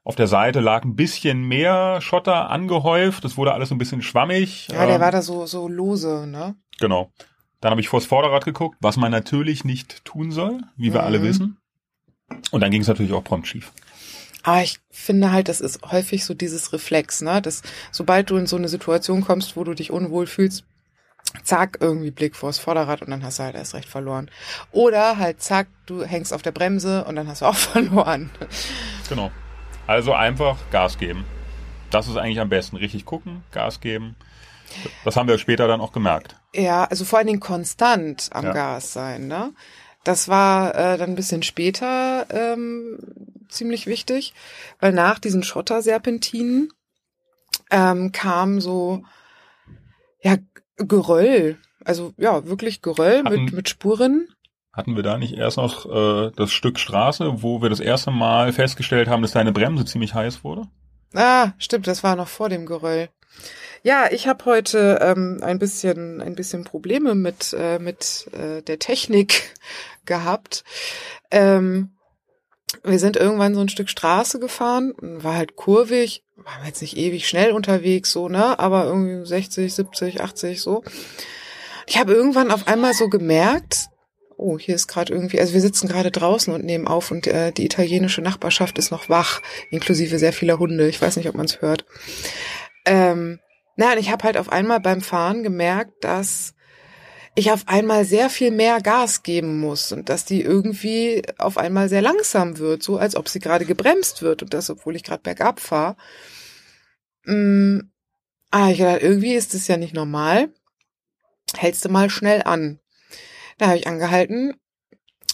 Auf 0.05 0.16
der 0.16 0.27
Seite 0.27 0.61
lag 0.61 0.83
ein 0.85 0.97
bisschen 0.97 1.45
mehr 1.45 2.01
Schotter 2.01 2.51
angehäuft. 2.51 3.24
Es 3.24 3.37
wurde 3.37 3.55
alles 3.55 3.70
ein 3.70 3.79
bisschen 3.79 4.03
schwammig. 4.03 4.69
Ja, 4.69 4.87
der 4.87 4.97
Ähm, 4.97 5.01
war 5.01 5.12
da 5.12 5.23
so 5.23 5.47
so 5.47 5.69
lose, 5.69 6.27
ne? 6.27 6.57
Genau. 6.81 7.11
Dann 7.61 7.70
habe 7.70 7.81
ich 7.81 7.89
vors 7.89 8.05
Vorderrad 8.07 8.45
geguckt, 8.45 8.77
was 8.81 8.97
man 8.97 9.12
natürlich 9.12 9.65
nicht 9.65 10.05
tun 10.05 10.33
soll, 10.33 10.59
wie 10.77 10.93
wir 10.93 11.01
Mhm. 11.03 11.07
alle 11.07 11.23
wissen. 11.23 11.59
Und 12.51 12.61
dann 12.61 12.70
ging 12.73 12.81
es 12.83 12.89
natürlich 12.89 13.12
auch 13.12 13.23
prompt 13.23 13.47
schief. 13.47 13.73
Aber 14.43 14.62
ich 14.65 14.81
finde 14.91 15.31
halt, 15.31 15.49
das 15.49 15.61
ist 15.61 15.81
häufig 15.93 16.24
so 16.24 16.35
dieses 16.35 16.73
Reflex, 16.73 17.20
ne? 17.20 17.41
Dass 17.41 17.62
sobald 17.93 18.29
du 18.31 18.37
in 18.37 18.47
so 18.49 18.57
eine 18.57 18.66
Situation 18.69 19.20
kommst, 19.20 19.57
wo 19.57 19.62
du 19.62 19.74
dich 19.74 19.93
unwohl 19.93 20.27
fühlst, 20.27 20.65
zack, 21.42 21.78
irgendwie 21.80 22.10
Blick 22.10 22.36
vors 22.36 22.59
Vorderrad 22.59 23.02
und 23.02 23.10
dann 23.10 23.24
hast 23.24 23.38
du 23.38 23.42
halt 23.44 23.54
erst 23.54 23.74
recht 23.74 23.88
verloren. 23.88 24.30
Oder 24.70 25.18
halt 25.18 25.42
zack, 25.42 25.68
du 25.86 26.04
hängst 26.04 26.32
auf 26.32 26.42
der 26.42 26.52
Bremse 26.52 27.04
und 27.04 27.16
dann 27.16 27.28
hast 27.28 27.42
du 27.42 27.46
auch 27.46 27.54
verloren. 27.72 28.30
Genau. 29.09 29.30
Also 29.86 30.12
einfach 30.14 30.56
Gas 30.70 30.98
geben. 30.98 31.24
Das 31.90 32.09
ist 32.09 32.16
eigentlich 32.16 32.40
am 32.40 32.48
besten. 32.48 32.76
Richtig 32.76 33.04
gucken, 33.04 33.42
Gas 33.52 33.80
geben. 33.80 34.16
Das 35.04 35.16
haben 35.16 35.28
wir 35.28 35.36
später 35.38 35.68
dann 35.68 35.80
auch 35.80 35.92
gemerkt. 35.92 36.36
Ja, 36.54 36.84
also 36.84 37.04
vor 37.04 37.18
allen 37.18 37.26
Dingen 37.26 37.40
konstant 37.40 38.30
am 38.32 38.46
Ja. 38.46 38.52
Gas 38.52 38.92
sein, 38.92 39.26
ne? 39.26 39.52
Das 40.04 40.28
war 40.28 40.74
äh, 40.74 40.98
dann 40.98 41.10
ein 41.10 41.14
bisschen 41.14 41.42
später 41.42 42.26
ähm, 42.30 42.98
ziemlich 43.48 43.86
wichtig, 43.86 44.34
weil 44.80 44.92
nach 44.92 45.18
diesen 45.18 45.42
Schotterserpentinen 45.42 46.70
ähm, 47.70 48.10
kam 48.12 48.60
so 48.60 49.04
ja 50.22 50.36
Geröll, 50.77 51.59
also 51.85 52.12
ja 52.16 52.47
wirklich 52.47 52.82
Geröll 52.82 53.23
mit 53.23 53.32
Hatten- 53.32 53.55
mit 53.57 53.69
Spuren. 53.69 54.28
Hatten 54.73 54.97
wir 54.97 55.03
da 55.03 55.19
nicht 55.19 55.35
erst 55.35 55.59
noch 55.59 55.85
äh, 55.85 56.31
das 56.35 56.51
Stück 56.51 56.78
Straße, 56.78 57.43
wo 57.43 57.61
wir 57.61 57.69
das 57.69 57.81
erste 57.81 58.11
Mal 58.11 58.53
festgestellt 58.55 59.07
haben, 59.09 59.20
dass 59.20 59.32
deine 59.32 59.53
Bremse 59.53 59.85
ziemlich 59.85 60.15
heiß 60.15 60.44
wurde? 60.44 60.66
Ah, 61.15 61.53
stimmt, 61.59 61.86
das 61.86 62.03
war 62.03 62.16
noch 62.16 62.28
vor 62.28 62.49
dem 62.49 62.65
Geröll. 62.65 63.11
Ja, 63.82 64.11
ich 64.11 64.28
habe 64.28 64.44
heute 64.47 64.99
ähm, 65.03 65.40
ein 65.43 65.59
bisschen 65.59 66.23
ein 66.23 66.35
bisschen 66.35 66.65
Probleme 66.65 67.15
mit 67.15 67.55
äh, 67.59 67.78
mit 67.78 68.28
äh, 68.32 68.62
der 68.62 68.78
Technik 68.78 69.55
gehabt. 70.07 70.65
Ähm, 71.31 71.90
wir 72.82 72.99
sind 72.99 73.16
irgendwann 73.16 73.55
so 73.55 73.61
ein 73.61 73.69
Stück 73.69 73.89
Straße 73.89 74.39
gefahren, 74.39 74.94
war 75.01 75.35
halt 75.35 75.57
kurvig, 75.57 76.24
waren 76.36 76.66
jetzt 76.66 76.82
nicht 76.82 76.97
ewig 76.97 77.28
schnell 77.28 77.53
unterwegs 77.53 78.12
so, 78.12 78.28
ne, 78.28 78.59
aber 78.59 78.85
irgendwie 78.85 79.27
60, 79.27 79.73
70, 79.73 80.20
80 80.20 80.61
so. 80.61 80.82
Ich 81.86 81.99
habe 81.99 82.12
irgendwann 82.12 82.51
auf 82.51 82.69
einmal 82.69 82.94
so 82.94 83.09
gemerkt, 83.09 83.89
oh, 84.36 84.59
hier 84.59 84.74
ist 84.74 84.89
gerade 84.89 85.12
irgendwie, 85.12 85.40
also 85.40 85.55
wir 85.55 85.61
sitzen 85.61 85.89
gerade 85.89 86.11
draußen 86.11 86.53
und 86.53 86.65
nehmen 86.65 86.89
auf 86.89 87.11
und 87.11 87.27
äh, 87.27 87.53
die 87.53 87.65
italienische 87.65 88.23
Nachbarschaft 88.23 88.78
ist 88.78 88.90
noch 88.90 89.09
wach, 89.09 89.40
inklusive 89.70 90.19
sehr 90.19 90.32
vieler 90.32 90.59
Hunde. 90.59 90.89
Ich 90.89 91.01
weiß 91.01 91.16
nicht, 91.16 91.28
ob 91.28 91.36
man 91.36 91.47
es 91.47 91.61
hört. 91.61 91.85
Ähm, 92.85 93.39
na, 93.77 93.93
und 93.93 93.99
ich 93.99 94.11
habe 94.11 94.24
halt 94.24 94.36
auf 94.36 94.51
einmal 94.51 94.81
beim 94.81 95.01
Fahren 95.01 95.43
gemerkt, 95.43 96.05
dass 96.05 96.55
ich 97.34 97.50
auf 97.50 97.66
einmal 97.66 98.04
sehr 98.04 98.28
viel 98.28 98.50
mehr 98.50 98.80
Gas 98.80 99.22
geben 99.22 99.59
muss 99.59 99.92
und 99.92 100.09
dass 100.09 100.24
die 100.24 100.42
irgendwie 100.42 101.22
auf 101.38 101.56
einmal 101.56 101.88
sehr 101.88 102.02
langsam 102.02 102.59
wird, 102.59 102.82
so 102.82 102.98
als 102.98 103.16
ob 103.16 103.28
sie 103.28 103.40
gerade 103.40 103.64
gebremst 103.64 104.22
wird 104.22 104.42
und 104.42 104.52
das, 104.52 104.68
obwohl 104.68 104.96
ich 104.96 105.04
gerade 105.04 105.22
bergab 105.22 105.60
fahre. 105.60 105.96
Mm, 107.24 107.80
ah, 108.50 108.70
ich 108.70 108.78
gedacht, 108.78 109.02
irgendwie 109.02 109.34
ist 109.34 109.54
das 109.54 109.66
ja 109.68 109.76
nicht 109.76 109.94
normal. 109.94 110.52
Hältst 111.56 111.84
du 111.84 111.88
mal 111.88 112.10
schnell 112.10 112.42
an. 112.42 112.80
Da 113.59 113.68
habe 113.68 113.78
ich 113.78 113.86
angehalten, 113.86 114.54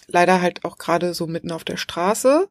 leider 0.06 0.40
halt 0.40 0.64
auch 0.64 0.78
gerade 0.78 1.14
so 1.14 1.26
mitten 1.26 1.50
auf 1.50 1.64
der 1.64 1.76
Straße, 1.76 2.48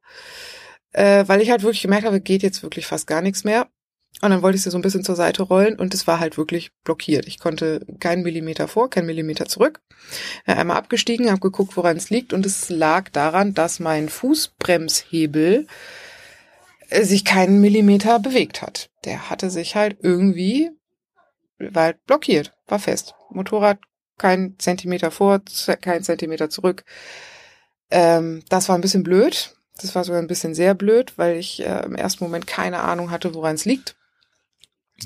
äh, 0.91 1.23
weil 1.27 1.41
ich 1.41 1.51
halt 1.51 1.63
wirklich 1.63 1.81
gemerkt 1.81 2.05
habe, 2.05 2.19
geht 2.21 2.43
jetzt 2.43 2.63
wirklich 2.63 2.85
fast 2.85 3.07
gar 3.07 3.21
nichts 3.21 3.43
mehr. 3.43 3.69
Und 4.21 4.31
dann 4.31 4.41
wollte 4.41 4.55
ich 4.55 4.63
sie 4.63 4.71
so 4.71 4.77
ein 4.77 4.81
bisschen 4.81 5.03
zur 5.03 5.15
Seite 5.15 5.43
rollen 5.43 5.77
und 5.77 5.93
es 5.93 6.07
war 6.07 6.19
halt 6.19 6.37
wirklich 6.37 6.71
blockiert. 6.83 7.27
Ich 7.27 7.39
konnte 7.39 7.85
keinen 7.99 8.23
Millimeter 8.23 8.67
vor, 8.67 8.89
keinen 8.89 9.05
Millimeter 9.05 9.45
zurück. 9.45 9.79
Äh, 10.45 10.53
Einmal 10.53 10.77
abgestiegen, 10.77 11.29
habe 11.29 11.39
geguckt, 11.39 11.77
woran 11.77 11.97
es 11.97 12.09
liegt 12.09 12.33
und 12.33 12.45
es 12.45 12.69
lag 12.69 13.09
daran, 13.09 13.53
dass 13.53 13.79
mein 13.79 14.09
Fußbremshebel 14.09 15.67
äh, 16.89 17.03
sich 17.03 17.25
keinen 17.25 17.61
Millimeter 17.61 18.19
bewegt 18.19 18.63
hat. 18.63 18.89
Der 19.05 19.29
hatte 19.29 19.51
sich 19.51 19.75
halt 19.75 19.97
irgendwie, 20.01 20.71
war 21.59 21.83
halt 21.83 22.05
blockiert, 22.05 22.53
war 22.67 22.79
fest. 22.79 23.13
Motorrad 23.29 23.79
kein 24.17 24.55
Zentimeter 24.57 25.11
vor, 25.11 25.41
kein 25.81 26.03
Zentimeter 26.03 26.49
zurück. 26.49 26.85
Ähm, 27.91 28.43
das 28.49 28.67
war 28.67 28.75
ein 28.75 28.81
bisschen 28.81 29.03
blöd. 29.03 29.53
Das 29.79 29.93
war 29.93 30.03
sogar 30.03 30.19
ein 30.19 30.27
bisschen 30.27 30.55
sehr 30.55 30.73
blöd, 30.73 31.13
weil 31.17 31.37
ich 31.37 31.63
äh, 31.63 31.85
im 31.85 31.93
ersten 31.93 32.23
Moment 32.23 32.47
keine 32.47 32.79
Ahnung 32.79 33.11
hatte, 33.11 33.35
woran 33.35 33.55
es 33.55 33.65
liegt. 33.65 33.95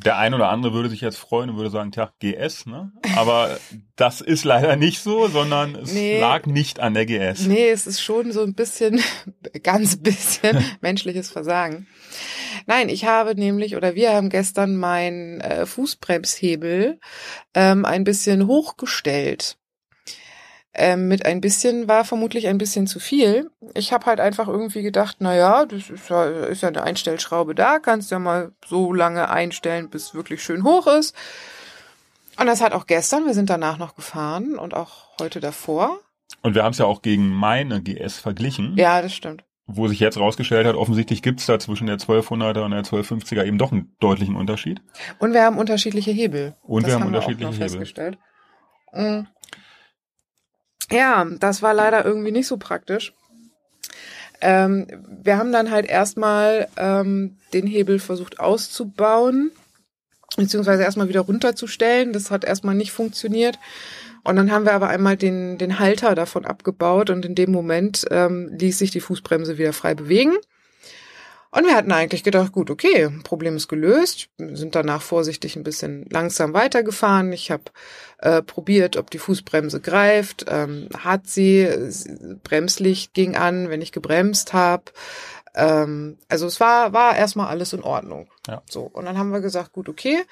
Der 0.05 0.17
ein 0.17 0.33
oder 0.33 0.49
andere 0.49 0.73
würde 0.73 0.89
sich 0.89 1.01
jetzt 1.01 1.17
freuen 1.17 1.49
und 1.49 1.57
würde 1.57 1.69
sagen, 1.69 1.91
tja, 1.91 2.13
GS, 2.19 2.65
ne? 2.65 2.93
Aber 3.17 3.57
das 3.97 4.21
ist 4.21 4.45
leider 4.45 4.77
nicht 4.77 4.99
so, 5.01 5.27
sondern 5.27 5.75
es 5.75 5.93
Nee. 5.93 6.19
lag 6.19 6.45
nicht 6.45 6.79
an 6.79 6.93
der 6.93 7.05
GS. 7.05 7.45
Nee, 7.47 7.69
es 7.69 7.87
ist 7.87 8.01
schon 8.01 8.31
so 8.31 8.41
ein 8.41 8.55
bisschen, 8.55 9.01
ganz 9.63 9.97
bisschen 10.01 10.63
menschliches 10.81 11.29
Versagen. 11.29 11.87
Nein, 12.67 12.89
ich 12.89 13.05
habe 13.05 13.35
nämlich, 13.35 13.75
oder 13.75 13.95
wir 13.95 14.13
haben 14.13 14.29
gestern 14.29 14.75
meinen 14.77 15.41
äh, 15.41 15.65
Fußbremshebel 15.65 16.99
ähm, 17.53 17.85
ein 17.85 18.03
bisschen 18.03 18.47
hochgestellt. 18.47 19.57
Ähm, 20.73 21.09
mit 21.09 21.25
ein 21.25 21.41
bisschen 21.41 21.89
war 21.89 22.05
vermutlich 22.05 22.47
ein 22.47 22.57
bisschen 22.57 22.87
zu 22.87 22.99
viel. 22.99 23.49
Ich 23.73 23.91
habe 23.91 24.05
halt 24.05 24.21
einfach 24.21 24.47
irgendwie 24.47 24.81
gedacht, 24.83 25.17
na 25.19 25.35
ja, 25.35 25.65
das 25.65 25.89
ist 25.89 26.09
ja, 26.09 26.23
ist 26.25 26.61
ja 26.61 26.69
eine 26.69 26.83
Einstellschraube 26.83 27.55
da, 27.55 27.79
kannst 27.79 28.09
ja 28.09 28.19
mal 28.19 28.53
so 28.65 28.93
lange 28.93 29.29
einstellen, 29.29 29.89
bis 29.89 30.03
es 30.07 30.13
wirklich 30.13 30.41
schön 30.41 30.63
hoch 30.63 30.87
ist. 30.87 31.13
Und 32.39 32.45
das 32.47 32.61
hat 32.61 32.71
auch 32.71 32.87
gestern, 32.87 33.25
wir 33.25 33.33
sind 33.33 33.49
danach 33.49 33.77
noch 33.77 33.95
gefahren 33.95 34.57
und 34.57 34.73
auch 34.73 35.09
heute 35.19 35.41
davor. 35.41 35.99
Und 36.41 36.55
wir 36.55 36.63
haben 36.63 36.71
es 36.71 36.77
ja 36.77 36.85
auch 36.85 37.01
gegen 37.01 37.27
meine 37.27 37.81
GS 37.81 38.17
verglichen, 38.19 38.77
Ja, 38.77 39.01
das 39.01 39.13
stimmt. 39.13 39.43
wo 39.67 39.89
sich 39.89 39.99
jetzt 39.99 40.17
rausgestellt 40.17 40.65
hat, 40.65 40.75
offensichtlich 40.75 41.21
gibt's 41.21 41.45
da 41.45 41.59
zwischen 41.59 41.87
der 41.87 41.97
1200er 41.97 42.63
und 42.63 42.71
der 42.71 42.83
1250er 42.83 43.43
eben 43.45 43.57
doch 43.57 43.73
einen 43.73 43.93
deutlichen 43.99 44.37
Unterschied. 44.37 44.81
Und 45.19 45.33
wir 45.33 45.43
haben 45.43 45.57
unterschiedliche 45.57 46.11
Hebel. 46.11 46.55
Und 46.61 46.87
wir 46.87 46.93
haben 46.93 47.03
auch 47.03 47.07
unterschiedliche 47.07 47.45
noch 47.45 47.53
Hebel. 47.53 48.17
Ja, 50.91 51.25
das 51.39 51.61
war 51.61 51.73
leider 51.73 52.05
irgendwie 52.05 52.31
nicht 52.31 52.47
so 52.47 52.57
praktisch. 52.57 53.13
Ähm, 54.41 54.87
wir 55.23 55.37
haben 55.37 55.51
dann 55.51 55.71
halt 55.71 55.85
erstmal 55.85 56.67
ähm, 56.77 57.37
den 57.53 57.67
Hebel 57.67 57.99
versucht 57.99 58.39
auszubauen, 58.39 59.51
beziehungsweise 60.35 60.83
erstmal 60.83 61.09
wieder 61.09 61.21
runterzustellen. 61.21 62.11
Das 62.11 62.31
hat 62.31 62.43
erstmal 62.43 62.75
nicht 62.75 62.91
funktioniert. 62.91 63.59
Und 64.23 64.35
dann 64.35 64.51
haben 64.51 64.65
wir 64.65 64.73
aber 64.73 64.89
einmal 64.89 65.17
den, 65.17 65.57
den 65.57 65.79
Halter 65.79 66.13
davon 66.13 66.45
abgebaut 66.45 67.09
und 67.09 67.25
in 67.25 67.35
dem 67.35 67.51
Moment 67.51 68.05
ähm, 68.11 68.49
ließ 68.57 68.77
sich 68.77 68.91
die 68.91 68.99
Fußbremse 68.99 69.57
wieder 69.57 69.73
frei 69.73 69.95
bewegen. 69.95 70.37
Und 71.53 71.65
wir 71.65 71.75
hatten 71.75 71.91
eigentlich 71.91 72.23
gedacht, 72.23 72.53
gut, 72.53 72.69
okay, 72.69 73.09
Problem 73.23 73.57
ist 73.57 73.67
gelöst. 73.67 74.29
Sind 74.37 74.73
danach 74.73 75.01
vorsichtig 75.01 75.57
ein 75.57 75.63
bisschen 75.63 76.05
langsam 76.09 76.53
weitergefahren. 76.53 77.33
Ich 77.33 77.51
habe 77.51 77.63
äh, 78.19 78.41
probiert, 78.41 78.95
ob 78.95 79.09
die 79.11 79.19
Fußbremse 79.19 79.81
greift. 79.81 80.45
Ähm, 80.47 80.87
hat 80.97 81.27
sie, 81.27 81.67
Sie- 81.89 82.35
Bremslicht 82.41 83.13
ging 83.13 83.35
an, 83.35 83.69
wenn 83.69 83.81
ich 83.81 83.91
gebremst 83.91 84.53
habe. 84.53 84.85
Ähm, 85.53 86.17
also 86.29 86.47
es 86.47 86.61
war, 86.61 86.93
war 86.93 87.17
erstmal 87.17 87.47
alles 87.47 87.73
in 87.73 87.83
Ordnung. 87.83 88.29
Ja. 88.47 88.61
So, 88.69 88.83
und 88.83 89.03
dann 89.03 89.17
haben 89.17 89.31
wir 89.31 89.41
gesagt, 89.41 89.73
gut, 89.73 89.89
okay. 89.89 90.23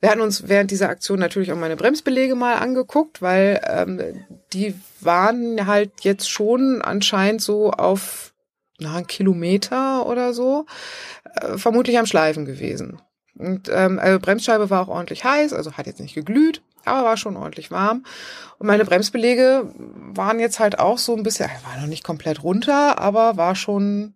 Wir 0.00 0.10
hatten 0.10 0.20
uns 0.20 0.48
während 0.48 0.72
dieser 0.72 0.88
Aktion 0.88 1.20
natürlich 1.20 1.52
auch 1.52 1.56
meine 1.56 1.76
Bremsbelege 1.76 2.34
mal 2.34 2.56
angeguckt, 2.56 3.22
weil 3.22 3.60
ähm, 3.68 4.24
die 4.52 4.74
waren 5.00 5.68
halt 5.68 5.92
jetzt 6.00 6.28
schon 6.28 6.82
anscheinend 6.82 7.42
so 7.42 7.70
auf 7.70 8.33
na, 8.78 8.96
einen 8.96 9.06
Kilometer 9.06 10.06
oder 10.06 10.32
so, 10.34 10.66
äh, 11.40 11.58
vermutlich 11.58 11.98
am 11.98 12.06
Schleifen 12.06 12.44
gewesen. 12.44 13.00
Und 13.36 13.68
ähm, 13.72 13.98
also 13.98 14.18
Bremsscheibe 14.20 14.70
war 14.70 14.82
auch 14.82 14.88
ordentlich 14.88 15.24
heiß, 15.24 15.52
also 15.52 15.72
hat 15.72 15.86
jetzt 15.86 16.00
nicht 16.00 16.14
geglüht, 16.14 16.62
aber 16.84 17.04
war 17.04 17.16
schon 17.16 17.36
ordentlich 17.36 17.70
warm. 17.70 18.04
Und 18.58 18.66
meine 18.68 18.84
Bremsbelege 18.84 19.72
waren 20.14 20.38
jetzt 20.38 20.60
halt 20.60 20.78
auch 20.78 20.98
so 20.98 21.16
ein 21.16 21.22
bisschen, 21.24 21.48
war 21.64 21.80
noch 21.80 21.88
nicht 21.88 22.04
komplett 22.04 22.42
runter, 22.44 22.98
aber 22.98 23.36
war 23.36 23.56
schon 23.56 24.14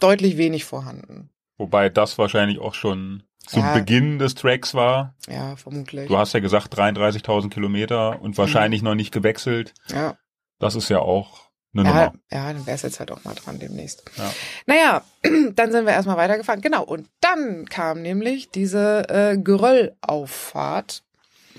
deutlich 0.00 0.36
wenig 0.36 0.64
vorhanden. 0.64 1.30
Wobei 1.56 1.88
das 1.88 2.18
wahrscheinlich 2.18 2.60
auch 2.60 2.74
schon 2.74 3.24
zu 3.44 3.58
Ja. 3.58 3.74
Beginn 3.74 4.18
des 4.20 4.34
Tracks 4.36 4.74
war. 4.74 5.14
Ja, 5.28 5.56
vermutlich. 5.56 6.06
Du 6.06 6.16
hast 6.18 6.32
ja 6.34 6.40
gesagt 6.40 6.76
33.000 6.78 7.50
Kilometer 7.50 8.20
und 8.22 8.38
wahrscheinlich 8.38 8.82
noch 8.82 8.94
nicht 8.94 9.10
gewechselt. 9.12 9.74
ja. 9.88 10.16
Das 10.60 10.74
ist 10.74 10.88
ja 10.88 10.98
auch 10.98 11.47
Ja, 11.74 12.12
ja, 12.30 12.52
dann 12.52 12.66
wär's 12.66 12.82
jetzt 12.82 12.98
halt 12.98 13.10
auch 13.10 13.24
mal 13.24 13.34
dran 13.34 13.58
demnächst. 13.58 14.02
Ja. 14.16 14.32
Naja, 14.66 15.02
dann 15.54 15.70
sind 15.70 15.84
wir 15.86 15.92
erstmal 15.92 16.16
weitergefahren. 16.16 16.60
Genau, 16.60 16.82
und 16.82 17.08
dann 17.20 17.66
kam 17.66 18.02
nämlich 18.02 18.50
diese 18.50 19.08
äh, 19.08 19.36
Geröllauffahrt. 19.36 21.02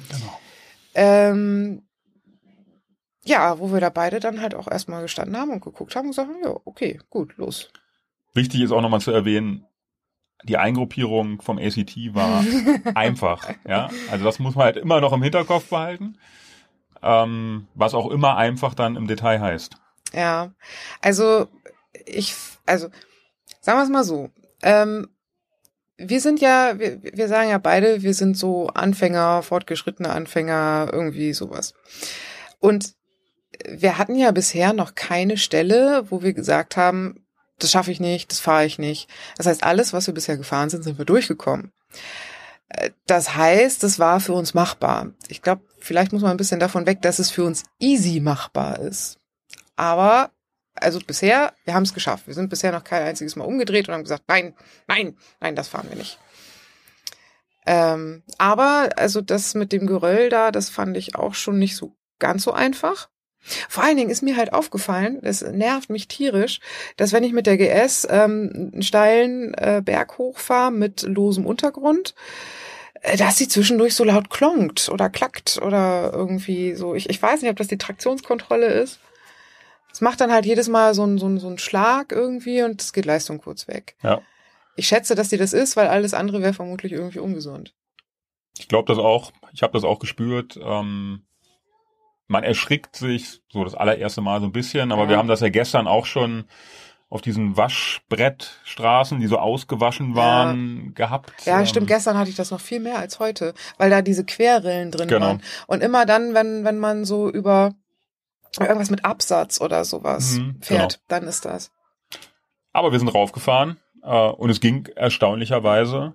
Genau. 0.09 0.39
Ähm, 0.95 1.83
ja, 3.23 3.59
wo 3.59 3.71
wir 3.71 3.79
da 3.79 3.89
beide 3.89 4.19
dann 4.19 4.41
halt 4.41 4.55
auch 4.55 4.67
erstmal 4.69 5.03
gestanden 5.03 5.37
haben 5.37 5.51
und 5.51 5.63
geguckt 5.63 5.95
haben 5.95 6.05
und 6.05 6.11
gesagt 6.11 6.29
haben, 6.29 6.43
ja, 6.43 6.55
okay, 6.65 6.99
gut, 7.09 7.37
los. 7.37 7.71
Wichtig 8.33 8.61
ist 8.61 8.71
auch 8.71 8.81
nochmal 8.81 9.01
zu 9.01 9.11
erwähnen, 9.11 9.65
die 10.43 10.57
Eingruppierung 10.57 11.41
vom 11.41 11.57
ACT 11.57 11.95
war 12.13 12.43
einfach. 12.95 13.49
Ja, 13.67 13.89
also 14.09 14.25
das 14.25 14.39
muss 14.39 14.55
man 14.55 14.65
halt 14.65 14.77
immer 14.77 15.01
noch 15.01 15.13
im 15.13 15.21
Hinterkopf 15.21 15.69
behalten. 15.69 16.17
Ähm, 17.01 17.67
was 17.75 17.93
auch 17.93 18.09
immer 18.09 18.35
einfach 18.35 18.73
dann 18.73 18.95
im 18.95 19.07
Detail 19.07 19.39
heißt. 19.39 19.77
Ja, 20.13 20.53
also 21.01 21.47
ich, 22.05 22.35
also 22.65 22.89
Sagen 23.61 23.79
wir 23.79 23.83
es 23.83 23.89
mal 23.89 24.03
so. 24.03 24.29
Ähm, 24.61 25.09
wir 25.97 26.21
sind 26.21 26.39
ja, 26.39 26.79
wir, 26.79 27.01
wir 27.03 27.27
sagen 27.27 27.49
ja 27.49 27.57
beide, 27.57 28.01
wir 28.01 28.13
sind 28.13 28.37
so 28.37 28.67
Anfänger, 28.67 29.43
fortgeschrittene 29.43 30.09
Anfänger, 30.09 30.89
irgendwie 30.91 31.33
sowas. 31.33 31.73
Und 32.59 32.95
wir 33.67 33.97
hatten 33.97 34.15
ja 34.15 34.31
bisher 34.31 34.73
noch 34.73 34.95
keine 34.95 35.37
Stelle, 35.37 36.05
wo 36.09 36.21
wir 36.21 36.33
gesagt 36.33 36.77
haben, 36.77 37.25
das 37.57 37.71
schaffe 37.71 37.91
ich 37.91 37.99
nicht, 37.99 38.31
das 38.31 38.39
fahre 38.39 38.65
ich 38.65 38.79
nicht. 38.79 39.09
Das 39.37 39.45
heißt, 39.45 39.63
alles, 39.63 39.91
was 39.91 40.07
wir 40.07 40.13
bisher 40.13 40.37
gefahren 40.37 40.69
sind, 40.69 40.83
sind 40.83 40.97
wir 40.97 41.05
durchgekommen. 41.05 41.73
Äh, 42.69 42.91
das 43.05 43.35
heißt, 43.35 43.83
es 43.83 43.99
war 43.99 44.21
für 44.21 44.33
uns 44.33 44.53
machbar. 44.53 45.11
Ich 45.27 45.41
glaube, 45.41 45.63
vielleicht 45.79 46.13
muss 46.13 46.21
man 46.21 46.31
ein 46.31 46.37
bisschen 46.37 46.61
davon 46.61 46.85
weg, 46.85 47.01
dass 47.01 47.19
es 47.19 47.29
für 47.29 47.43
uns 47.43 47.65
easy 47.79 48.21
machbar 48.21 48.79
ist. 48.79 49.18
Aber 49.79 50.31
also 50.75 50.99
bisher, 50.99 51.53
wir 51.63 51.73
haben 51.73 51.83
es 51.83 51.93
geschafft. 51.93 52.27
Wir 52.27 52.33
sind 52.33 52.49
bisher 52.49 52.73
noch 52.73 52.83
kein 52.83 53.03
einziges 53.03 53.37
Mal 53.37 53.45
umgedreht 53.45 53.87
und 53.87 53.93
haben 53.93 54.03
gesagt, 54.03 54.23
nein, 54.27 54.53
nein, 54.87 55.15
nein, 55.39 55.55
das 55.55 55.69
fahren 55.69 55.87
wir 55.87 55.95
nicht. 55.95 56.19
Ähm, 57.65 58.23
aber 58.37 58.89
also 58.97 59.21
das 59.21 59.55
mit 59.55 59.71
dem 59.71 59.87
Geröll 59.87 60.27
da, 60.27 60.51
das 60.51 60.69
fand 60.69 60.97
ich 60.97 61.15
auch 61.15 61.33
schon 61.33 61.59
nicht 61.59 61.77
so 61.77 61.95
ganz 62.19 62.43
so 62.43 62.51
einfach. 62.51 63.07
Vor 63.69 63.85
allen 63.85 63.95
Dingen 63.95 64.09
ist 64.09 64.21
mir 64.21 64.35
halt 64.35 64.51
aufgefallen, 64.51 65.19
das 65.21 65.43
nervt 65.43 65.89
mich 65.89 66.09
tierisch, 66.09 66.59
dass 66.97 67.13
wenn 67.13 67.23
ich 67.23 67.31
mit 67.31 67.45
der 67.45 67.55
GS 67.55 68.05
ähm, 68.09 68.71
einen 68.73 68.81
steilen 68.81 69.53
äh, 69.53 69.81
Berg 69.83 70.17
hochfahre 70.17 70.73
mit 70.73 71.03
losem 71.03 71.45
Untergrund, 71.45 72.15
äh, 72.99 73.15
dass 73.15 73.37
sie 73.37 73.47
zwischendurch 73.47 73.95
so 73.95 74.03
laut 74.03 74.29
klonkt 74.29 74.89
oder 74.89 75.09
klackt 75.09 75.57
oder 75.61 76.11
irgendwie 76.13 76.75
so. 76.75 76.95
Ich, 76.95 77.09
ich 77.09 77.21
weiß 77.21 77.41
nicht, 77.41 77.51
ob 77.51 77.57
das 77.57 77.67
die 77.67 77.77
Traktionskontrolle 77.77 78.67
ist. 78.67 78.99
Es 79.99 80.01
macht 80.01 80.21
dann 80.21 80.31
halt 80.31 80.45
jedes 80.45 80.69
Mal 80.69 80.93
so 80.93 81.03
einen 81.03 81.17
so 81.17 81.37
so 81.39 81.47
einen 81.47 81.57
Schlag 81.57 82.13
irgendwie 82.13 82.63
und 82.63 82.81
es 82.81 82.93
geht 82.93 83.03
Leistung 83.05 83.39
kurz 83.39 83.67
weg. 83.67 83.97
Ja. 84.01 84.21
Ich 84.77 84.87
schätze, 84.87 85.13
dass 85.13 85.27
die 85.27 85.35
das 85.35 85.51
ist, 85.51 85.75
weil 85.75 85.89
alles 85.89 86.13
andere 86.13 86.41
wäre 86.41 86.53
vermutlich 86.53 86.93
irgendwie 86.93 87.19
ungesund. 87.19 87.73
Ich 88.57 88.69
glaube 88.69 88.87
das 88.87 88.97
auch. 88.97 89.33
Ich 89.51 89.61
habe 89.61 89.73
das 89.73 89.83
auch 89.83 89.99
gespürt. 89.99 90.57
Ähm, 90.63 91.23
man 92.29 92.45
erschrickt 92.45 92.95
sich 92.95 93.41
so 93.51 93.65
das 93.65 93.75
allererste 93.75 94.21
Mal 94.21 94.39
so 94.39 94.45
ein 94.45 94.53
bisschen, 94.53 94.93
aber 94.93 95.03
Ja. 95.03 95.09
wir 95.09 95.17
haben 95.17 95.27
das 95.27 95.41
ja 95.41 95.49
gestern 95.49 95.85
auch 95.85 96.05
schon 96.05 96.45
auf 97.09 97.21
diesen 97.21 97.57
Waschbrettstraßen, 97.57 99.19
die 99.19 99.27
so 99.27 99.37
ausgewaschen 99.37 100.15
waren, 100.15 100.93
gehabt. 100.93 101.33
Ja, 101.45 101.59
Ähm, 101.59 101.65
stimmt. 101.65 101.87
Gestern 101.87 102.17
hatte 102.17 102.29
ich 102.29 102.37
das 102.37 102.51
noch 102.51 102.61
viel 102.61 102.79
mehr 102.79 102.99
als 102.99 103.19
heute, 103.19 103.53
weil 103.77 103.89
da 103.89 104.01
diese 104.01 104.23
Querrillen 104.23 104.91
drin 104.91 105.09
Genau. 105.09 105.25
waren. 105.25 105.41
Und 105.67 105.83
immer 105.83 106.05
dann, 106.05 106.33
wenn, 106.33 106.63
wenn 106.63 106.77
man 106.79 107.03
so 107.03 107.29
über 107.29 107.73
irgendwas 108.59 108.89
mit 108.89 109.05
Absatz 109.05 109.61
oder 109.61 109.85
sowas 109.85 110.37
Mhm, 110.37 110.57
fährt, 110.61 111.01
dann 111.07 111.23
ist 111.23 111.45
das. 111.45 111.71
Aber 112.73 112.91
wir 112.91 112.99
sind 112.99 113.09
raufgefahren 113.09 113.77
äh, 114.03 114.29
und 114.29 114.49
es 114.49 114.59
ging 114.59 114.87
erstaunlicherweise. 114.95 116.13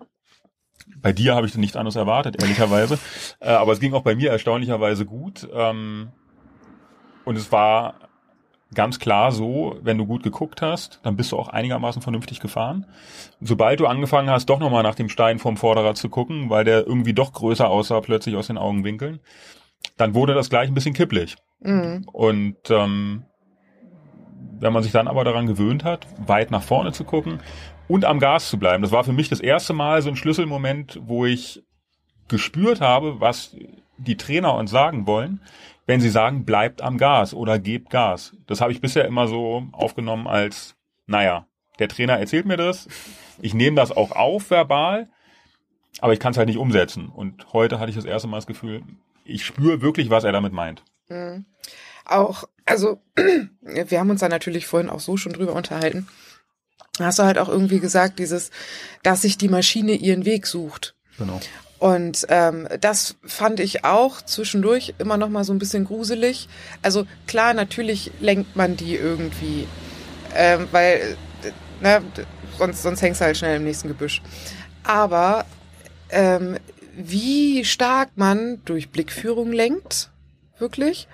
Bei 0.97 1.13
dir 1.13 1.35
habe 1.35 1.47
ich 1.47 1.57
nicht 1.57 1.77
anders 1.77 1.97
erwartet, 1.97 2.41
ehrlicherweise. 2.41 2.99
äh, 3.41 3.51
aber 3.51 3.73
es 3.73 3.81
ging 3.81 3.95
auch 3.95 4.03
bei 4.03 4.15
mir 4.15 4.31
erstaunlicherweise 4.31 5.05
gut. 5.07 5.49
Ähm, 5.53 6.13
und 7.25 7.37
es 7.37 7.51
war 7.53 7.95
ganz 8.75 8.99
klar 8.99 9.33
so, 9.33 9.79
wenn 9.83 9.99
du 9.99 10.07
gut 10.07 10.23
geguckt 10.23 10.61
hast, 10.61 11.01
dann 11.05 11.17
bist 11.17 11.33
du 11.33 11.39
auch 11.39 11.49
einigermaßen 11.49 12.03
vernünftig 12.03 12.41
gefahren. 12.41 12.87
Sobald 13.41 13.81
du 13.81 13.87
angefangen 13.87 14.31
hast, 14.31 14.47
doch 14.47 14.59
nochmal 14.59 14.83
nach 14.83 14.97
dem 14.97 15.09
Stein 15.09 15.39
vom 15.39 15.57
Vorderrad 15.57 15.97
zu 15.97 16.09
gucken, 16.09 16.51
weil 16.51 16.65
der 16.65 16.87
irgendwie 16.87 17.15
doch 17.15 17.33
größer 17.33 17.69
aussah 17.69 18.01
plötzlich 18.01 18.37
aus 18.37 18.49
den 18.49 18.59
Augenwinkeln, 18.59 19.21
dann 19.97 20.15
wurde 20.15 20.35
das 20.35 20.51
gleich 20.51 20.69
ein 20.69 20.75
bisschen 20.75 20.95
kipplig. 20.95 21.37
Mhm. 21.65 22.07
Und 22.13 22.71
ähm, 22.71 23.25
wenn 24.61 24.73
man 24.73 24.83
sich 24.83 24.93
dann 24.93 25.09
aber 25.09 25.25
daran 25.25 25.47
gewöhnt 25.47 25.83
hat, 25.83 26.07
weit 26.27 26.51
nach 26.51 26.63
vorne 26.63 26.93
zu 26.93 27.05
gucken 27.05 27.41
und 27.89 28.05
am 28.05 28.21
Gas 28.21 28.49
zu 28.49 28.59
bleiben, 28.59 28.83
das 28.83 28.93
war 28.93 29.05
für 29.05 29.13
mich 29.13 29.29
das 29.29 29.41
erste 29.41 29.73
Mal 29.73 30.01
so 30.03 30.11
ein 30.11 30.17
Schlüsselmoment, 30.17 31.01
wo 31.05 31.27
ich 31.27 31.65
gespürt 32.29 32.81
habe, 32.81 33.21
was 33.21 33.57
die 33.99 34.17
Trainer 34.17 34.55
uns 34.55 34.71
sagen 34.71 35.07
wollen, 35.07 35.41
wenn 35.87 36.01
sie 36.01 36.09
sagen, 36.09 36.45
bleibt 36.45 36.83
am 36.83 36.97
Gas 36.99 37.35
oder 37.35 37.59
gebt 37.59 37.91
Gas. 37.91 38.37
Das 38.47 38.61
habe 38.61 38.73
ich 38.73 38.81
bisher 38.81 39.05
immer 39.05 39.27
so 39.27 39.65
aufgenommen 39.73 40.27
als, 40.27 40.77
naja, 41.07 41.47
der 41.79 41.89
Trainer 41.89 42.19
erzählt 42.19 42.47
mir 42.47 42.57
das, 42.57 42.89
ich 43.43 43.55
nehme 43.55 43.77
das 43.77 43.93
auch 43.93 44.13
auf 44.13 44.51
verbal, 44.51 45.09
aber 46.01 46.13
ich 46.13 46.21
kann 46.21 46.33
es 46.33 46.39
halt 46.39 46.49
nicht 46.49 46.59
umsetzen. 46.59 47.09
Und 47.09 47.53
heute 47.53 47.79
hatte 47.79 47.91
ich 47.91 47.97
das 47.97 48.05
erste 48.05 48.29
Mal 48.29 48.39
das 48.39 48.47
Gefühl, 48.47 48.83
ich 49.25 49.45
spüre 49.45 49.83
wirklich, 49.83 50.11
was 50.11 50.25
er 50.25 50.33
damit 50.33 50.53
meint. 50.53 50.85
Mhm. 51.09 51.45
Auch, 52.05 52.45
also, 52.65 53.01
wir 53.61 53.99
haben 53.99 54.11
uns 54.11 54.21
da 54.21 54.29
natürlich 54.29 54.67
vorhin 54.67 54.91
auch 54.91 55.01
so 55.01 55.17
schon 55.17 55.33
drüber 55.33 55.55
unterhalten. 55.55 56.09
Hast 56.99 57.19
du 57.19 57.25
halt 57.25 57.39
auch 57.39 57.49
irgendwie 57.49 57.81
gesagt, 57.81 58.19
dieses, 58.19 58.51
dass 59.03 59.23
sich 59.23 59.37
die 59.37 59.49
Maschine 59.49 59.93
ihren 59.93 60.25
Weg 60.25 60.47
sucht. 60.47 60.95
Genau. 61.19 61.41
Und 61.79 62.27
ähm, 62.29 62.69
das 62.81 63.17
fand 63.25 63.61
ich 63.61 63.85
auch 63.85 64.23
zwischendurch 64.23 64.95
immer 64.99 65.17
noch 65.17 65.29
mal 65.29 65.45
so 65.45 65.53
ein 65.53 65.59
bisschen 65.59 65.85
gruselig. 65.85 66.49
Also 66.83 67.07
klar, 67.27 67.53
natürlich 67.53 68.11
lenkt 68.21 68.57
man 68.57 68.77
die 68.77 68.95
irgendwie, 68.95 69.67
ähm, 70.35 70.69
weil 70.71 71.17
äh, 71.43 71.83
ne, 71.83 72.03
sonst 72.59 72.83
sonst 72.83 73.03
hängst 73.03 73.21
du 73.21 73.25
halt 73.27 73.37
schnell 73.37 73.57
im 73.57 73.65
nächsten 73.65 73.89
Gebüsch. 73.89 74.23
Aber 74.85 75.45
ähm, 76.11 76.59
wie 76.97 77.65
stark 77.65 78.11
man 78.15 78.63
durch 78.65 78.91
Blickführung 78.91 79.53
lenkt, 79.53 80.11
wirklich. 80.65 81.09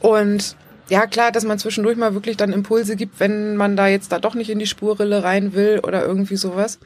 Und 0.00 0.56
ja, 0.88 1.06
klar, 1.06 1.30
dass 1.30 1.44
man 1.44 1.60
zwischendurch 1.60 1.96
mal 1.96 2.14
wirklich 2.14 2.36
dann 2.36 2.52
Impulse 2.52 2.96
gibt, 2.96 3.20
wenn 3.20 3.56
man 3.56 3.76
da 3.76 3.86
jetzt 3.86 4.10
da 4.10 4.18
doch 4.18 4.34
nicht 4.34 4.50
in 4.50 4.58
die 4.58 4.66
Spurrille 4.66 5.22
rein 5.22 5.54
will 5.54 5.80
oder 5.84 6.04
irgendwie 6.04 6.36
sowas. 6.36 6.80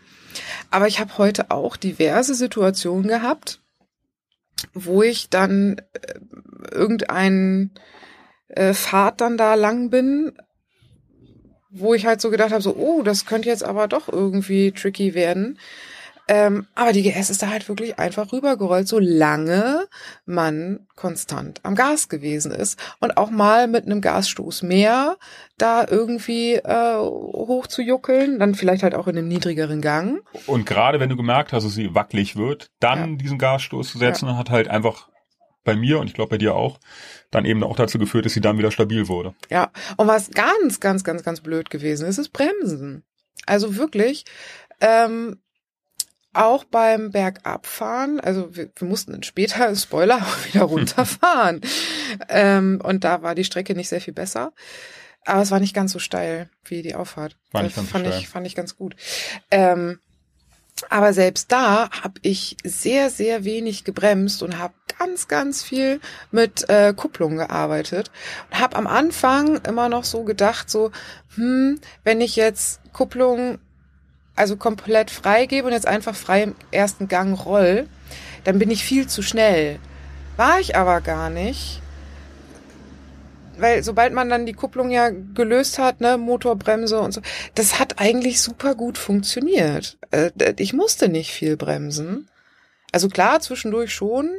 Aber 0.70 0.86
ich 0.86 1.00
habe 1.00 1.16
heute 1.16 1.50
auch 1.50 1.78
diverse 1.78 2.34
Situationen 2.34 3.08
gehabt, 3.08 3.60
wo 4.74 5.02
ich 5.02 5.30
dann 5.30 5.78
äh, 5.94 6.20
irgendeinen 6.70 7.72
äh, 8.48 8.74
Pfad 8.74 9.22
dann 9.22 9.38
da 9.38 9.54
lang 9.54 9.88
bin, 9.88 10.32
wo 11.70 11.94
ich 11.94 12.04
halt 12.04 12.20
so 12.20 12.30
gedacht 12.30 12.52
habe, 12.52 12.62
so, 12.62 12.76
oh, 12.76 13.02
das 13.02 13.24
könnte 13.24 13.48
jetzt 13.48 13.64
aber 13.64 13.88
doch 13.88 14.12
irgendwie 14.12 14.72
tricky 14.72 15.14
werden. 15.14 15.58
Ähm, 16.28 16.66
aber 16.74 16.92
die 16.92 17.02
GS 17.02 17.30
ist 17.30 17.42
da 17.42 17.48
halt 17.50 17.68
wirklich 17.68 17.98
einfach 17.98 18.32
rübergerollt, 18.32 18.88
solange 18.88 19.86
man 20.24 20.86
konstant 20.96 21.60
am 21.62 21.74
Gas 21.76 22.08
gewesen 22.08 22.50
ist 22.50 22.78
und 22.98 23.16
auch 23.16 23.30
mal 23.30 23.68
mit 23.68 23.84
einem 23.86 24.00
Gasstoß 24.00 24.62
mehr 24.62 25.16
da 25.56 25.86
irgendwie 25.88 26.54
äh, 26.54 26.96
hoch 26.98 27.66
zu 27.68 27.80
juckeln, 27.82 28.38
dann 28.38 28.54
vielleicht 28.54 28.82
halt 28.82 28.94
auch 28.94 29.06
in 29.06 29.16
einem 29.16 29.28
niedrigeren 29.28 29.80
Gang. 29.80 30.20
Und 30.46 30.66
gerade 30.66 30.98
wenn 31.00 31.08
du 31.08 31.16
gemerkt 31.16 31.52
hast, 31.52 31.64
dass 31.64 31.74
sie 31.74 31.94
wackelig 31.94 32.36
wird, 32.36 32.70
dann 32.80 33.12
Ja. 33.12 33.16
diesen 33.16 33.38
Gasstoß 33.38 33.88
zu 33.92 33.98
setzen, 33.98 34.36
hat 34.36 34.50
halt 34.50 34.68
einfach 34.68 35.08
bei 35.64 35.74
mir 35.76 35.98
und 36.00 36.06
ich 36.06 36.14
glaube 36.14 36.30
bei 36.30 36.38
dir 36.38 36.54
auch, 36.54 36.78
dann 37.30 37.44
eben 37.44 37.62
auch 37.64 37.76
dazu 37.76 37.98
geführt, 37.98 38.24
dass 38.24 38.32
sie 38.32 38.40
dann 38.40 38.58
wieder 38.58 38.70
stabil 38.70 39.08
wurde. 39.08 39.34
Ja, 39.50 39.70
und 39.96 40.06
was 40.08 40.30
ganz, 40.30 40.80
ganz, 40.80 41.02
ganz, 41.04 41.22
ganz 41.22 41.40
blöd 41.40 41.70
gewesen 41.70 42.06
ist, 42.06 42.18
ist 42.18 42.32
Bremsen. 42.32 43.04
Also 43.46 43.76
wirklich, 43.76 44.24
ähm, 44.80 45.40
auch 46.36 46.64
beim 46.64 47.10
Bergabfahren, 47.10 48.20
also 48.20 48.54
wir, 48.56 48.70
wir 48.76 48.88
mussten 48.88 49.12
dann 49.12 49.22
später, 49.22 49.74
Spoiler, 49.76 50.16
auch 50.18 50.46
wieder 50.52 50.64
runterfahren. 50.64 51.60
ähm, 52.28 52.80
und 52.82 53.04
da 53.04 53.22
war 53.22 53.34
die 53.34 53.44
Strecke 53.44 53.74
nicht 53.74 53.88
sehr 53.88 54.00
viel 54.00 54.14
besser. 54.14 54.52
Aber 55.24 55.42
es 55.42 55.50
war 55.50 55.58
nicht 55.58 55.74
ganz 55.74 55.92
so 55.92 55.98
steil 55.98 56.48
wie 56.64 56.82
die 56.82 56.94
Auffahrt. 56.94 57.36
War 57.50 57.62
nicht 57.62 57.76
Das 57.76 57.82
ganz 57.82 57.88
so 57.88 57.92
fand 57.92 58.06
steil. 58.06 58.20
ich, 58.20 58.28
fand 58.28 58.46
ich 58.46 58.54
ganz 58.54 58.76
gut. 58.76 58.94
Ähm, 59.50 59.98
aber 60.88 61.12
selbst 61.12 61.50
da 61.50 61.90
habe 61.90 62.20
ich 62.22 62.56
sehr, 62.62 63.10
sehr 63.10 63.44
wenig 63.44 63.84
gebremst 63.84 64.42
und 64.42 64.58
habe 64.58 64.74
ganz, 64.98 65.26
ganz 65.26 65.62
viel 65.62 66.00
mit 66.30 66.68
äh, 66.68 66.92
Kupplung 66.94 67.36
gearbeitet. 67.36 68.10
Und 68.50 68.60
habe 68.60 68.76
am 68.76 68.86
Anfang 68.86 69.56
immer 69.64 69.88
noch 69.88 70.04
so 70.04 70.22
gedacht, 70.24 70.70
so, 70.70 70.92
hm, 71.34 71.80
wenn 72.04 72.20
ich 72.20 72.36
jetzt 72.36 72.80
Kupplung 72.92 73.58
also 74.36 74.56
komplett 74.56 75.10
freigebe 75.10 75.66
und 75.66 75.72
jetzt 75.72 75.88
einfach 75.88 76.14
frei 76.14 76.44
im 76.44 76.54
ersten 76.70 77.08
Gang 77.08 77.44
roll, 77.44 77.88
dann 78.44 78.58
bin 78.58 78.70
ich 78.70 78.84
viel 78.84 79.06
zu 79.08 79.22
schnell. 79.22 79.78
War 80.36 80.60
ich 80.60 80.76
aber 80.76 81.00
gar 81.00 81.30
nicht. 81.30 81.80
Weil 83.58 83.82
sobald 83.82 84.12
man 84.12 84.28
dann 84.28 84.44
die 84.44 84.52
Kupplung 84.52 84.90
ja 84.90 85.08
gelöst 85.08 85.78
hat, 85.78 86.02
ne, 86.02 86.18
Motorbremse 86.18 87.00
und 87.00 87.12
so, 87.12 87.22
das 87.54 87.80
hat 87.80 87.98
eigentlich 87.98 88.42
super 88.42 88.74
gut 88.74 88.98
funktioniert. 88.98 89.96
Äh, 90.10 90.30
Ich 90.58 90.74
musste 90.74 91.08
nicht 91.08 91.32
viel 91.32 91.56
bremsen. 91.56 92.28
Also 92.92 93.08
klar, 93.08 93.40
zwischendurch 93.40 93.94
schon. 93.94 94.30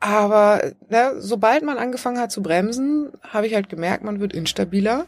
Aber 0.00 0.72
ne, 0.88 1.16
sobald 1.18 1.62
man 1.62 1.76
angefangen 1.76 2.18
hat 2.18 2.32
zu 2.32 2.42
bremsen, 2.42 3.12
habe 3.22 3.46
ich 3.46 3.54
halt 3.54 3.68
gemerkt, 3.68 4.02
man 4.02 4.18
wird 4.18 4.32
instabiler. 4.32 5.06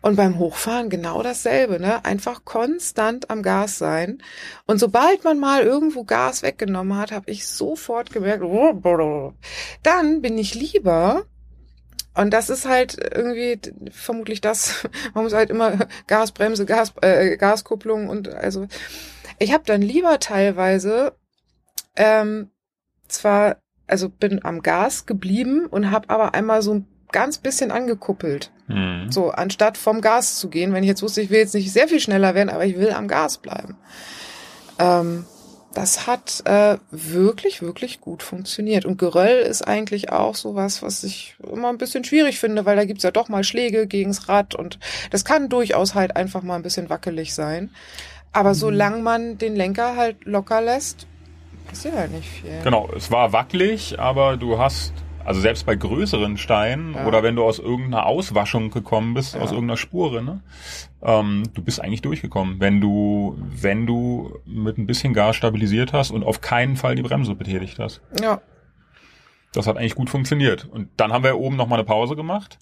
Und 0.00 0.16
beim 0.16 0.38
Hochfahren 0.38 0.90
genau 0.90 1.22
dasselbe, 1.22 1.80
ne? 1.80 2.04
Einfach 2.04 2.44
konstant 2.44 3.30
am 3.30 3.42
Gas 3.42 3.78
sein. 3.78 4.22
Und 4.66 4.78
sobald 4.78 5.24
man 5.24 5.40
mal 5.40 5.62
irgendwo 5.62 6.04
Gas 6.04 6.42
weggenommen 6.42 6.96
hat, 6.96 7.10
habe 7.10 7.30
ich 7.30 7.48
sofort 7.48 8.12
gemerkt, 8.12 8.44
dann 9.82 10.22
bin 10.22 10.38
ich 10.38 10.54
lieber 10.54 11.24
Und 12.14 12.30
das 12.32 12.50
ist 12.50 12.66
halt 12.66 12.96
irgendwie 13.14 13.60
vermutlich 13.90 14.40
das, 14.40 14.88
man 15.14 15.24
muss 15.24 15.34
halt 15.34 15.50
immer 15.50 15.88
Gasbremse, 16.06 16.64
Gas, 16.66 16.92
äh, 17.02 17.36
Gaskupplung 17.36 18.08
und 18.08 18.28
also 18.28 18.66
ich 19.38 19.52
habe 19.52 19.64
dann 19.66 19.82
lieber 19.82 20.18
teilweise 20.18 21.14
ähm, 21.96 22.50
zwar, 23.08 23.58
also 23.86 24.08
bin 24.08 24.44
am 24.44 24.62
Gas 24.62 25.06
geblieben 25.06 25.66
und 25.66 25.90
habe 25.90 26.10
aber 26.10 26.34
einmal 26.34 26.62
so 26.62 26.74
ein 26.74 26.86
ganz 27.12 27.38
bisschen 27.38 27.70
angekuppelt. 27.70 28.50
Mhm. 28.66 29.10
So, 29.10 29.30
anstatt 29.30 29.76
vom 29.76 30.00
Gas 30.00 30.38
zu 30.38 30.48
gehen, 30.48 30.72
wenn 30.72 30.82
ich 30.82 30.88
jetzt 30.88 31.02
wusste, 31.02 31.20
ich 31.20 31.30
will 31.30 31.38
jetzt 31.38 31.54
nicht 31.54 31.72
sehr 31.72 31.88
viel 31.88 32.00
schneller 32.00 32.34
werden, 32.34 32.50
aber 32.50 32.64
ich 32.64 32.78
will 32.78 32.90
am 32.90 33.08
Gas 33.08 33.38
bleiben. 33.38 33.76
Ähm, 34.78 35.24
das 35.74 36.06
hat 36.06 36.42
äh, 36.44 36.78
wirklich, 36.90 37.62
wirklich 37.62 38.00
gut 38.00 38.22
funktioniert. 38.22 38.84
Und 38.84 38.98
Geröll 38.98 39.38
ist 39.40 39.62
eigentlich 39.62 40.10
auch 40.10 40.34
sowas, 40.34 40.82
was 40.82 41.04
ich 41.04 41.36
immer 41.52 41.68
ein 41.68 41.78
bisschen 41.78 42.04
schwierig 42.04 42.38
finde, 42.38 42.64
weil 42.64 42.76
da 42.76 42.84
gibt's 42.84 43.04
ja 43.04 43.10
doch 43.10 43.28
mal 43.28 43.44
Schläge 43.44 43.86
gegens 43.86 44.28
Rad 44.28 44.54
und 44.54 44.78
das 45.10 45.24
kann 45.24 45.48
durchaus 45.48 45.94
halt 45.94 46.16
einfach 46.16 46.42
mal 46.42 46.56
ein 46.56 46.62
bisschen 46.62 46.90
wackelig 46.90 47.34
sein. 47.34 47.70
Aber 48.32 48.54
solange 48.54 49.02
man 49.02 49.38
den 49.38 49.56
Lenker 49.56 49.96
halt 49.96 50.24
locker 50.24 50.60
lässt, 50.60 51.06
passiert 51.68 51.94
halt 51.94 52.12
nicht 52.12 52.28
viel. 52.28 52.60
Genau, 52.64 52.88
es 52.96 53.10
war 53.10 53.32
wackelig, 53.32 53.98
aber 53.98 54.36
du 54.36 54.58
hast, 54.58 54.92
also 55.28 55.40
selbst 55.40 55.66
bei 55.66 55.76
größeren 55.76 56.36
Steinen 56.38 56.94
Ja. 56.94 57.06
oder 57.06 57.22
wenn 57.22 57.36
du 57.36 57.44
aus 57.44 57.58
irgendeiner 57.58 58.06
Auswaschung 58.06 58.70
gekommen 58.70 59.14
bist, 59.14 59.34
Ja. 59.34 59.40
aus 59.42 59.50
irgendeiner 59.52 59.76
Spur, 59.76 60.20
ne, 60.22 60.40
ähm, 61.02 61.42
du 61.54 61.62
bist 61.62 61.80
eigentlich 61.80 62.00
durchgekommen, 62.02 62.60
wenn 62.60 62.80
du, 62.80 63.36
wenn 63.46 63.86
du 63.86 64.38
mit 64.46 64.78
ein 64.78 64.86
bisschen 64.86 65.12
Gas 65.12 65.36
stabilisiert 65.36 65.92
hast 65.92 66.10
und 66.10 66.24
auf 66.24 66.40
keinen 66.40 66.76
Fall 66.76 66.94
die 66.94 67.02
Bremse 67.02 67.34
betätigt 67.34 67.78
hast. 67.78 68.00
Ja, 68.20 68.40
Das 69.52 69.66
hat 69.66 69.76
eigentlich 69.78 69.94
gut 69.94 70.10
funktioniert. 70.10 70.66
Und 70.70 70.88
dann 70.98 71.10
haben 71.12 71.24
wir 71.24 71.38
oben 71.38 71.56
nochmal 71.56 71.78
eine 71.78 71.86
Pause 71.86 72.16
gemacht. 72.16 72.58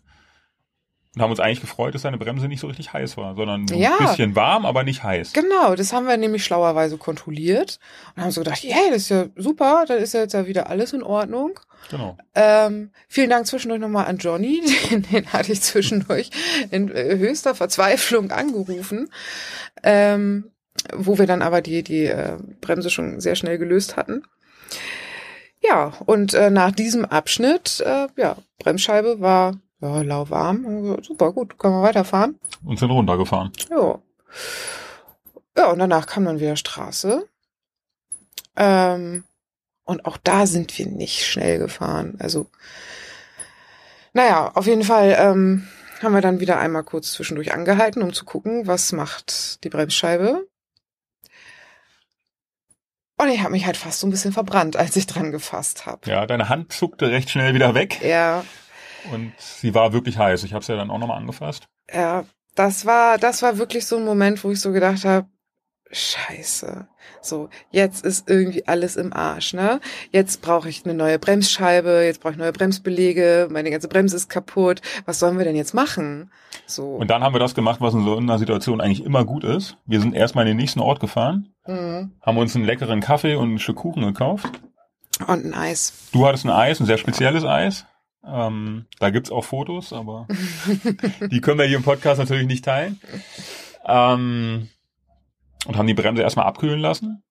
Und 1.16 1.22
haben 1.22 1.30
uns 1.30 1.40
eigentlich 1.40 1.60
gefreut, 1.60 1.94
dass 1.94 2.02
deine 2.02 2.18
Bremse 2.18 2.47
nicht 2.47 2.60
so 2.60 2.66
richtig 2.68 2.93
heiß 2.93 3.16
war, 3.16 3.34
sondern 3.34 3.66
Ja. 3.68 3.97
ein 3.98 4.06
bisschen 4.06 4.36
warm, 4.36 4.64
aber 4.66 4.84
nicht 4.84 5.02
heiß. 5.02 5.32
genau. 5.32 5.74
Das 5.74 5.93
haben 5.93 6.06
wir 6.06 6.16
nämlich 6.16 6.44
schlauerweise 6.44 6.98
kontrolliert 6.98 7.80
und 8.14 8.22
haben 8.22 8.30
so 8.30 8.43
gedacht, 8.43 8.62
hey, 8.62 8.90
das 8.90 8.98
ist 9.02 9.09
ja 9.09 9.24
super, 9.36 9.84
dann 9.88 9.98
ist 9.98 10.14
ja 10.14 10.20
jetzt 10.20 10.34
ja 10.34 10.47
wieder 10.47 10.68
alles 10.68 10.93
in 10.93 11.02
Ordnung. 11.02 11.59
Genau. 11.90 12.16
Ähm, 12.34 12.90
vielen 13.08 13.30
Dank 13.30 13.46
zwischendurch 13.46 13.80
nochmal 13.80 14.06
an 14.06 14.18
Johnny, 14.18 14.62
den, 14.90 15.02
den 15.02 15.32
hatte 15.32 15.52
ich 15.52 15.62
zwischendurch 15.62 16.30
in 16.70 16.90
äh, 16.90 17.16
höchster 17.16 17.54
Verzweiflung 17.54 18.30
angerufen, 18.30 19.10
ähm, 19.82 20.50
wo 20.92 21.18
wir 21.18 21.26
dann 21.26 21.42
aber 21.42 21.62
die, 21.62 21.82
die 21.82 22.06
äh, 22.06 22.38
Bremse 22.60 22.90
schon 22.90 23.20
sehr 23.20 23.36
schnell 23.36 23.58
gelöst 23.58 23.96
hatten. 23.96 24.22
Ja, 25.62 25.92
und 26.06 26.34
äh, 26.34 26.50
nach 26.50 26.72
diesem 26.72 27.04
Abschnitt, 27.04 27.80
äh, 27.80 28.08
ja, 28.16 28.36
Bremsscheibe 28.58 29.20
war 29.20 29.54
ja, 29.80 30.02
lauwarm. 30.02 31.02
Super, 31.02 31.32
gut, 31.32 31.58
können 31.58 31.74
wir 31.74 31.82
weiterfahren. 31.82 32.38
Und 32.64 32.78
sind 32.78 32.90
runtergefahren. 32.90 33.52
Ja. 33.70 33.98
Ja, 35.56 35.70
und 35.70 35.78
danach 35.78 36.06
kam 36.06 36.24
dann 36.24 36.40
wieder 36.40 36.56
Straße. 36.56 37.26
Ähm, 38.56 39.24
und 39.86 40.04
auch 40.04 40.18
da 40.18 40.46
sind 40.46 40.76
wir 40.78 40.86
nicht 40.86 41.24
schnell 41.24 41.58
gefahren. 41.58 42.16
Also, 42.18 42.50
naja, 44.12 44.50
auf 44.54 44.66
jeden 44.66 44.82
Fall 44.82 45.16
ähm, 45.18 45.66
haben 46.02 46.12
wir 46.12 46.20
dann 46.20 46.40
wieder 46.40 46.58
einmal 46.58 46.84
kurz 46.84 47.12
zwischendurch 47.12 47.54
angehalten, 47.54 48.02
um 48.02 48.12
zu 48.12 48.24
gucken, 48.24 48.66
was 48.66 48.92
macht 48.92 49.64
die 49.64 49.70
Bremsscheibe. 49.70 50.46
Und 53.18 53.28
ich 53.30 53.40
habe 53.40 53.52
mich 53.52 53.64
halt 53.64 53.78
fast 53.78 54.00
so 54.00 54.06
ein 54.06 54.10
bisschen 54.10 54.32
verbrannt, 54.32 54.76
als 54.76 54.94
ich 54.96 55.06
dran 55.06 55.32
gefasst 55.32 55.86
habe. 55.86 56.10
Ja, 56.10 56.26
deine 56.26 56.50
Hand 56.50 56.72
zuckte 56.72 57.10
recht 57.10 57.30
schnell 57.30 57.54
wieder 57.54 57.74
weg. 57.74 58.02
Ja, 58.02 58.44
Und 59.12 59.32
sie 59.38 59.74
war 59.74 59.92
wirklich 59.92 60.18
heiß. 60.18 60.44
Ich 60.44 60.52
habe 60.52 60.60
es 60.62 60.68
ja 60.68 60.76
dann 60.76 60.90
auch 60.90 60.98
nochmal 60.98 61.16
angefasst. 61.18 61.68
Ja, 61.92 62.24
das 62.54 62.84
war, 62.84 63.16
das 63.18 63.40
war 63.42 63.56
wirklich 63.56 63.86
so 63.86 63.96
ein 63.96 64.04
Moment, 64.04 64.42
wo 64.44 64.50
ich 64.50 64.60
so 64.60 64.72
gedacht 64.72 65.04
habe, 65.04 65.28
Scheiße. 65.90 66.88
So, 67.22 67.48
jetzt 67.70 68.04
ist 68.04 68.28
irgendwie 68.28 68.66
alles 68.66 68.96
im 68.96 69.12
Arsch, 69.12 69.52
ne? 69.54 69.80
Jetzt 70.10 70.42
brauche 70.42 70.68
ich 70.68 70.84
eine 70.84 70.94
neue 70.94 71.18
Bremsscheibe, 71.18 72.02
jetzt 72.04 72.20
brauche 72.20 72.32
ich 72.32 72.38
neue 72.38 72.52
Bremsbelege, 72.52 73.48
meine 73.50 73.70
ganze 73.70 73.88
Bremse 73.88 74.16
ist 74.16 74.28
kaputt. 74.28 74.80
Was 75.04 75.18
sollen 75.18 75.38
wir 75.38 75.44
denn 75.44 75.56
jetzt 75.56 75.74
machen? 75.74 76.30
So. 76.66 76.96
Und 76.96 77.08
dann 77.10 77.22
haben 77.22 77.34
wir 77.34 77.38
das 77.38 77.54
gemacht, 77.54 77.80
was 77.80 77.94
in 77.94 78.04
so 78.04 78.16
einer 78.16 78.38
Situation 78.38 78.80
eigentlich 78.80 79.04
immer 79.04 79.24
gut 79.24 79.44
ist. 79.44 79.76
Wir 79.86 80.00
sind 80.00 80.14
erstmal 80.14 80.44
in 80.44 80.48
den 80.48 80.56
nächsten 80.56 80.80
Ort 80.80 81.00
gefahren, 81.00 81.52
Mhm. 81.66 82.12
haben 82.22 82.38
uns 82.38 82.54
einen 82.54 82.64
leckeren 82.64 83.00
Kaffee 83.00 83.34
und 83.36 83.54
ein 83.54 83.58
Stück 83.58 83.76
Kuchen 83.76 84.02
gekauft. 84.04 84.48
Und 85.26 85.44
ein 85.46 85.54
Eis. 85.54 86.10
Du 86.12 86.26
hattest 86.26 86.44
ein 86.44 86.50
Eis, 86.50 86.78
ein 86.80 86.86
sehr 86.86 86.98
spezielles 86.98 87.44
Eis. 87.44 87.86
Ähm, 88.24 88.86
da 88.98 89.10
gibt's 89.10 89.30
auch 89.30 89.44
Fotos, 89.44 89.92
aber 89.92 90.26
die 91.30 91.40
können 91.40 91.58
wir 91.58 91.66
hier 91.66 91.76
im 91.78 91.82
Podcast 91.84 92.18
natürlich 92.18 92.46
nicht 92.46 92.64
teilen. 92.64 93.00
Ähm, 93.86 94.68
und 95.66 95.76
haben 95.76 95.86
die 95.86 95.94
Bremse 95.94 96.22
erstmal 96.22 96.47
abkühlen 96.47 96.80
lassen. 96.80 97.22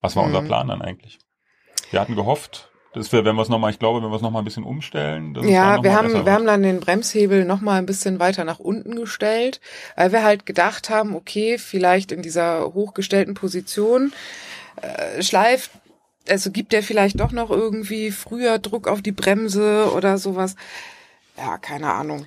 Was 0.00 0.16
war 0.16 0.24
unser 0.24 0.42
Mhm. 0.42 0.46
Plan 0.46 0.68
dann 0.68 0.82
eigentlich? 0.82 1.18
Wir 1.90 2.00
hatten 2.00 2.16
gehofft, 2.16 2.70
dass 2.94 3.12
wir, 3.12 3.24
wenn 3.24 3.36
wir 3.36 3.42
es 3.42 3.48
nochmal, 3.48 3.70
ich 3.70 3.78
glaube, 3.78 4.02
wenn 4.02 4.10
wir 4.10 4.16
es 4.16 4.22
nochmal 4.22 4.42
ein 4.42 4.44
bisschen 4.44 4.64
umstellen, 4.64 5.34
Ja, 5.42 5.82
wir 5.82 5.94
haben, 5.94 6.08
wir 6.12 6.24
wird. 6.24 6.28
haben 6.30 6.46
dann 6.46 6.62
den 6.62 6.80
Bremshebel 6.80 7.44
noch 7.44 7.60
mal 7.60 7.78
ein 7.78 7.86
bisschen 7.86 8.18
weiter 8.18 8.44
nach 8.44 8.58
unten 8.58 8.96
gestellt, 8.96 9.60
weil 9.96 10.12
wir 10.12 10.22
halt 10.24 10.44
gedacht 10.46 10.90
haben, 10.90 11.14
okay, 11.14 11.56
vielleicht 11.58 12.12
in 12.12 12.22
dieser 12.22 12.74
hochgestellten 12.74 13.34
Position 13.34 14.12
äh, 14.80 15.22
schleift, 15.22 15.70
also 16.28 16.50
gibt 16.50 16.72
der 16.72 16.82
vielleicht 16.82 17.18
doch 17.20 17.32
noch 17.32 17.50
irgendwie 17.50 18.10
früher 18.10 18.58
Druck 18.58 18.88
auf 18.88 19.02
die 19.02 19.12
Bremse 19.12 19.90
oder 19.94 20.18
sowas. 20.18 20.56
Ja, 21.36 21.58
keine 21.58 21.92
Ahnung. 21.92 22.26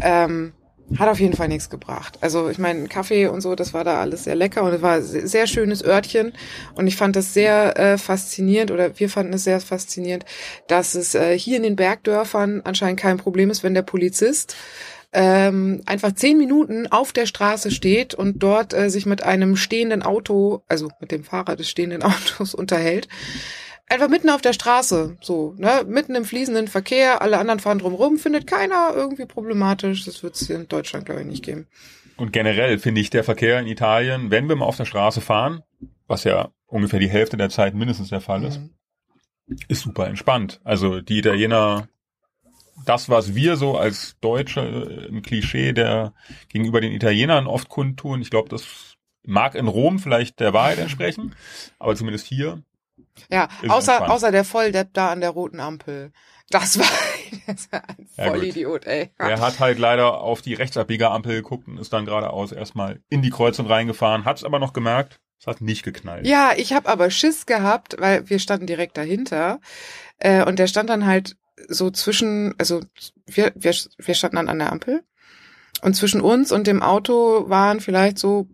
Ähm, 0.00 0.52
hat 0.98 1.08
auf 1.08 1.20
jeden 1.20 1.36
Fall 1.36 1.48
nichts 1.48 1.70
gebracht. 1.70 2.18
Also 2.20 2.50
ich 2.50 2.58
meine, 2.58 2.88
Kaffee 2.88 3.26
und 3.26 3.40
so, 3.40 3.54
das 3.54 3.72
war 3.72 3.84
da 3.84 4.00
alles 4.00 4.24
sehr 4.24 4.34
lecker 4.34 4.62
und 4.62 4.72
es 4.72 4.82
war 4.82 4.96
ein 4.96 5.02
sehr 5.02 5.46
schönes 5.46 5.84
Örtchen 5.84 6.32
und 6.74 6.86
ich 6.86 6.96
fand 6.96 7.16
das 7.16 7.34
sehr 7.34 7.78
äh, 7.78 7.98
faszinierend 7.98 8.70
oder 8.70 8.98
wir 8.98 9.08
fanden 9.08 9.32
es 9.32 9.44
sehr 9.44 9.60
faszinierend, 9.60 10.24
dass 10.68 10.94
es 10.94 11.14
äh, 11.14 11.38
hier 11.38 11.56
in 11.56 11.62
den 11.62 11.76
Bergdörfern 11.76 12.62
anscheinend 12.64 13.00
kein 13.00 13.16
Problem 13.16 13.50
ist, 13.50 13.62
wenn 13.62 13.74
der 13.74 13.82
Polizist 13.82 14.54
ähm, 15.12 15.82
einfach 15.84 16.12
zehn 16.12 16.38
Minuten 16.38 16.86
auf 16.86 17.12
der 17.12 17.26
Straße 17.26 17.70
steht 17.70 18.14
und 18.14 18.42
dort 18.42 18.72
äh, 18.72 18.88
sich 18.88 19.04
mit 19.04 19.22
einem 19.22 19.56
stehenden 19.56 20.02
Auto, 20.02 20.62
also 20.68 20.88
mit 21.00 21.10
dem 21.10 21.22
Fahrer 21.22 21.56
des 21.56 21.68
stehenden 21.68 22.02
Autos 22.02 22.54
unterhält. 22.54 23.08
Einfach 23.88 24.08
mitten 24.08 24.30
auf 24.30 24.40
der 24.40 24.54
Straße, 24.54 25.18
so, 25.20 25.54
ne, 25.58 25.84
mitten 25.86 26.14
im 26.14 26.24
fließenden 26.24 26.68
Verkehr, 26.68 27.20
alle 27.20 27.38
anderen 27.38 27.60
fahren 27.60 27.78
drumrum, 27.78 28.16
findet 28.18 28.46
keiner 28.46 28.92
irgendwie 28.94 29.26
problematisch. 29.26 30.04
Das 30.04 30.22
wird 30.22 30.34
es 30.34 30.46
hier 30.46 30.56
in 30.56 30.68
Deutschland, 30.68 31.04
glaube 31.04 31.20
ich, 31.20 31.26
nicht 31.26 31.44
geben. 31.44 31.66
Und 32.16 32.32
generell 32.32 32.78
finde 32.78 33.00
ich 33.00 33.10
der 33.10 33.24
Verkehr 33.24 33.58
in 33.60 33.66
Italien, 33.66 34.30
wenn 34.30 34.48
wir 34.48 34.56
mal 34.56 34.64
auf 34.64 34.76
der 34.76 34.84
Straße 34.86 35.20
fahren, 35.20 35.62
was 36.06 36.24
ja 36.24 36.50
ungefähr 36.66 37.00
die 37.00 37.10
Hälfte 37.10 37.36
der 37.36 37.50
Zeit 37.50 37.74
mindestens 37.74 38.08
der 38.08 38.20
Fall 38.22 38.44
ist, 38.44 38.60
Mhm. 38.60 38.70
ist 39.68 39.82
super 39.82 40.06
entspannt. 40.06 40.60
Also 40.64 41.00
die 41.02 41.18
Italiener, 41.18 41.88
das, 42.86 43.08
was 43.10 43.34
wir 43.34 43.56
so 43.56 43.76
als 43.76 44.16
Deutsche 44.20 44.60
äh, 44.60 45.06
im 45.08 45.20
Klischee 45.22 45.72
der 45.72 46.14
gegenüber 46.48 46.80
den 46.80 46.92
Italienern 46.92 47.46
oft 47.46 47.68
kundtun, 47.68 48.22
ich 48.22 48.30
glaube, 48.30 48.48
das 48.48 48.96
mag 49.24 49.54
in 49.54 49.68
Rom 49.68 49.98
vielleicht 49.98 50.40
der 50.40 50.52
Wahrheit 50.54 50.78
entsprechen, 50.78 51.34
aber 51.78 51.94
zumindest 51.94 52.26
hier. 52.26 52.62
Ja, 53.30 53.48
außer, 53.68 54.10
außer 54.10 54.30
der 54.32 54.44
Volldepp 54.44 54.94
da 54.94 55.10
an 55.10 55.20
der 55.20 55.30
roten 55.30 55.60
Ampel. 55.60 56.12
Das 56.50 56.78
war, 56.78 56.86
das 57.46 57.70
war 57.72 57.82
ein 57.88 58.08
Ja, 58.16 58.24
gut. 58.28 58.36
Vollidiot, 58.36 58.86
ey. 58.86 59.10
Er 59.18 59.40
hat 59.40 59.60
halt 59.60 59.78
leider 59.78 60.20
auf 60.20 60.42
die 60.42 60.54
Rechtsabbieger-Ampel 60.54 61.34
geguckt 61.34 61.68
und 61.68 61.78
ist 61.78 61.92
dann 61.92 62.04
geradeaus 62.04 62.52
erstmal 62.52 63.00
in 63.08 63.22
die 63.22 63.30
Kreuzung 63.30 63.66
reingefahren, 63.66 64.24
hat 64.24 64.38
es 64.38 64.44
aber 64.44 64.58
noch 64.58 64.72
gemerkt, 64.72 65.20
es 65.40 65.46
hat 65.46 65.60
nicht 65.60 65.82
geknallt. 65.82 66.26
Ja, 66.26 66.52
ich 66.56 66.72
habe 66.72 66.88
aber 66.88 67.10
Schiss 67.10 67.46
gehabt, 67.46 67.96
weil 67.98 68.28
wir 68.28 68.38
standen 68.38 68.66
direkt 68.66 68.96
dahinter. 68.96 69.60
Äh, 70.18 70.44
und 70.44 70.58
der 70.58 70.66
stand 70.66 70.88
dann 70.88 71.06
halt 71.06 71.36
so 71.68 71.90
zwischen, 71.90 72.54
also 72.58 72.80
wir, 73.26 73.52
wir, 73.54 73.74
wir 73.98 74.14
standen 74.14 74.36
dann 74.36 74.48
an 74.48 74.58
der 74.58 74.70
Ampel. 74.70 75.02
Und 75.82 75.94
zwischen 75.94 76.20
uns 76.20 76.52
und 76.52 76.66
dem 76.66 76.82
Auto 76.82 77.48
waren 77.48 77.80
vielleicht 77.80 78.18
so 78.18 78.46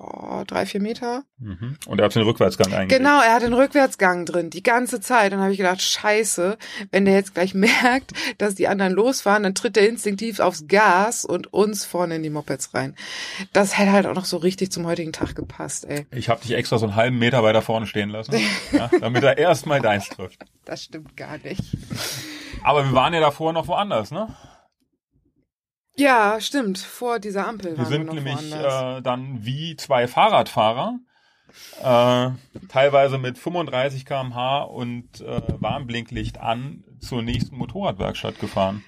boah, 0.00 0.44
drei, 0.46 0.66
vier 0.66 0.80
Meter. 0.80 1.24
Mhm. 1.38 1.76
Und 1.86 1.98
er 1.98 2.06
hat 2.06 2.14
den 2.14 2.22
Rückwärtsgang 2.22 2.72
eingelegt. 2.72 2.90
Genau, 2.90 3.20
er 3.20 3.34
hat 3.34 3.42
den 3.42 3.52
Rückwärtsgang 3.52 4.24
drin, 4.24 4.50
die 4.50 4.62
ganze 4.62 5.00
Zeit. 5.00 5.32
Dann 5.32 5.40
habe 5.40 5.52
ich 5.52 5.58
gedacht, 5.58 5.82
scheiße, 5.82 6.56
wenn 6.90 7.04
der 7.04 7.14
jetzt 7.14 7.34
gleich 7.34 7.54
merkt, 7.54 8.12
dass 8.38 8.54
die 8.54 8.68
anderen 8.68 8.92
losfahren, 8.94 9.42
dann 9.42 9.54
tritt 9.54 9.76
er 9.76 9.88
instinktiv 9.88 10.40
aufs 10.40 10.66
Gas 10.66 11.24
und 11.24 11.52
uns 11.52 11.84
vorne 11.84 12.16
in 12.16 12.22
die 12.22 12.30
Mopeds 12.30 12.74
rein. 12.74 12.94
Das 13.52 13.78
hätte 13.78 13.92
halt 13.92 14.06
auch 14.06 14.14
noch 14.14 14.24
so 14.24 14.38
richtig 14.38 14.72
zum 14.72 14.86
heutigen 14.86 15.12
Tag 15.12 15.34
gepasst, 15.34 15.84
ey. 15.84 16.06
Ich 16.12 16.28
habe 16.28 16.40
dich 16.40 16.52
extra 16.52 16.78
so 16.78 16.86
einen 16.86 16.96
halben 16.96 17.18
Meter 17.18 17.42
weiter 17.42 17.62
vorne 17.62 17.86
stehen 17.86 18.10
lassen, 18.10 18.34
ja, 18.72 18.90
damit 19.00 19.22
er 19.22 19.36
erstmal 19.38 19.80
deins 19.80 20.08
trifft. 20.08 20.40
Das 20.64 20.82
stimmt 20.82 21.16
gar 21.16 21.38
nicht. 21.38 21.76
Aber 22.62 22.84
wir 22.84 22.92
waren 22.92 23.14
ja 23.14 23.20
davor 23.20 23.52
noch 23.52 23.68
woanders, 23.68 24.10
ne? 24.10 24.28
Ja, 26.00 26.40
stimmt. 26.40 26.78
Vor 26.78 27.18
dieser 27.18 27.46
Ampel 27.46 27.72
Wir 27.72 27.78
waren 27.78 27.86
sind 27.86 28.06
wir 28.06 28.14
nämlich 28.14 28.52
äh, 28.54 29.02
dann 29.02 29.44
wie 29.44 29.76
zwei 29.76 30.08
Fahrradfahrer, 30.08 30.98
äh, 31.82 32.30
teilweise 32.68 33.18
mit 33.18 33.36
35 33.36 34.06
km/h 34.06 34.62
und 34.62 35.20
äh, 35.20 35.42
Warnblinklicht 35.60 36.38
an 36.40 36.84
zur 37.00 37.22
nächsten 37.22 37.56
Motorradwerkstatt 37.56 38.38
gefahren. 38.40 38.82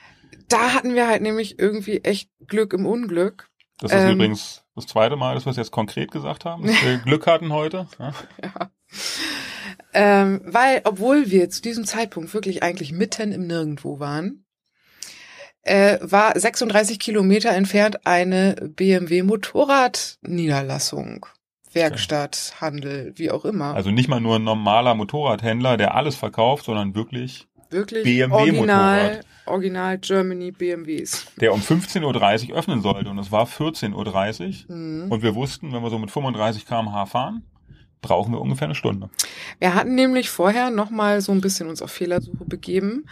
da 0.49 0.73
hatten 0.75 0.95
wir 0.95 1.07
halt 1.09 1.23
nämlich 1.23 1.59
irgendwie 1.59 1.99
echt 2.05 2.31
Glück 2.47 2.73
im 2.73 2.87
Unglück. 2.87 3.49
Das 3.79 3.93
ist 3.93 3.99
Ähm. 3.99 4.15
übrigens 4.15 4.65
das 4.75 4.87
zweite 4.87 5.17
Mal, 5.17 5.35
dass 5.35 5.45
wir 5.45 5.51
es 5.51 5.57
jetzt 5.59 5.71
konkret 5.73 6.11
gesagt 6.13 6.45
haben, 6.47 6.67
dass 6.67 6.83
wir 6.83 6.97
Glück 7.05 7.27
hatten 7.27 7.53
heute. 7.53 7.89
Ja. 7.99 8.15
Ja. 8.43 8.71
Ähm, 9.95 10.41
weil, 10.47 10.81
obwohl 10.85 11.31
wir 11.31 11.51
zu 11.51 11.61
diesem 11.61 11.85
Zeitpunkt 11.85 12.33
wirklich 12.33 12.63
eigentlich 12.63 12.93
mitten 12.93 13.33
im 13.33 13.47
Nirgendwo 13.47 13.99
waren, 14.01 14.45
äh, 15.63 15.99
war 16.01 16.39
36 16.39 16.99
Kilometer 16.99 17.51
entfernt 17.51 18.07
eine 18.07 18.55
BMW 18.77 19.23
Motorradniederlassung. 19.23 21.27
Werkstatt, 21.73 22.55
Handel, 22.61 23.13
wie 23.17 23.31
auch 23.31 23.47
immer. 23.47 23.75
Also 23.75 23.91
nicht 23.91 24.09
mal 24.09 24.21
nur 24.21 24.37
ein 24.37 24.45
normaler 24.45 24.95
Motorradhändler, 24.95 25.79
der 25.79 25.95
alles 25.95 26.17
verkauft, 26.17 26.67
sondern 26.67 26.95
wirklich, 26.95 27.47
wirklich 27.71 28.05
BMW 28.05 28.35
original, 28.35 29.03
Motorrad. 29.03 29.27
original 29.47 29.99
Germany 29.99 30.53
BMWs. 30.53 31.27
der 31.41 31.55
um 31.55 31.61
15.30 31.61 32.51
Uhr 32.51 32.59
öffnen 32.59 32.83
sollte 32.83 33.09
und 33.09 33.19
es 33.19 33.33
war 33.33 33.47
14.30 33.47 34.69
Uhr. 34.69 34.77
Mhm. 34.77 35.11
Und 35.11 35.23
wir 35.23 35.35
wussten, 35.35 35.73
wenn 35.73 35.83
wir 35.83 35.89
so 35.89 35.99
mit 35.99 36.11
35 36.11 36.67
km/h 36.67 37.07
fahren, 37.07 37.43
brauchen 38.03 38.33
wir 38.35 38.41
ungefähr 38.41 38.67
eine 38.67 38.75
Stunde. 38.75 39.09
Wir 39.59 39.75
hatten 39.75 39.95
nämlich 39.95 40.29
vorher 40.29 40.71
noch 40.71 40.91
mal 40.91 41.21
so 41.23 41.33
ein 41.33 41.41
bisschen 41.41 41.69
uns 41.69 41.81
auf 41.81 41.91
Fehlersuche 41.91 42.45
begeben 42.45 43.07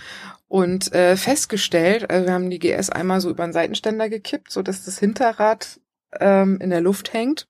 und 0.48 0.92
äh, 0.92 1.16
festgestellt, 1.16 2.10
also 2.10 2.26
wir 2.26 2.34
haben 2.34 2.50
die 2.50 2.58
GS 2.58 2.90
einmal 2.90 3.20
so 3.20 3.30
über 3.30 3.44
den 3.44 3.52
Seitenständer 3.52 4.10
gekippt, 4.10 4.50
so 4.50 4.62
dass 4.62 4.84
das 4.84 4.98
Hinterrad 4.98 5.80
ähm, 6.18 6.58
in 6.60 6.70
der 6.70 6.80
Luft 6.80 7.12
hängt. 7.12 7.46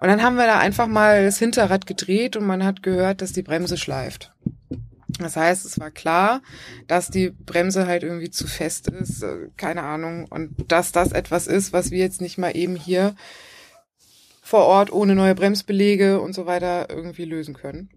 Und 0.00 0.08
dann 0.08 0.22
haben 0.22 0.36
wir 0.36 0.46
da 0.46 0.58
einfach 0.58 0.86
mal 0.86 1.24
das 1.24 1.38
Hinterrad 1.38 1.86
gedreht 1.86 2.36
und 2.36 2.46
man 2.46 2.64
hat 2.64 2.82
gehört, 2.82 3.22
dass 3.22 3.32
die 3.32 3.42
Bremse 3.42 3.76
schleift. 3.76 4.32
Das 5.18 5.36
heißt, 5.36 5.66
es 5.66 5.80
war 5.80 5.90
klar, 5.90 6.40
dass 6.86 7.10
die 7.10 7.30
Bremse 7.30 7.86
halt 7.86 8.02
irgendwie 8.02 8.30
zu 8.30 8.46
fest 8.46 8.88
ist, 8.88 9.22
äh, 9.22 9.48
keine 9.56 9.82
Ahnung, 9.82 10.26
und 10.26 10.70
dass 10.70 10.92
das 10.92 11.12
etwas 11.12 11.46
ist, 11.46 11.72
was 11.72 11.90
wir 11.90 11.98
jetzt 11.98 12.20
nicht 12.20 12.38
mal 12.38 12.56
eben 12.56 12.76
hier 12.76 13.14
vor 14.50 14.64
Ort 14.64 14.92
ohne 14.92 15.14
neue 15.14 15.36
Bremsbelege 15.36 16.20
und 16.20 16.32
so 16.32 16.44
weiter 16.44 16.90
irgendwie 16.90 17.24
lösen 17.24 17.54
können. 17.54 17.88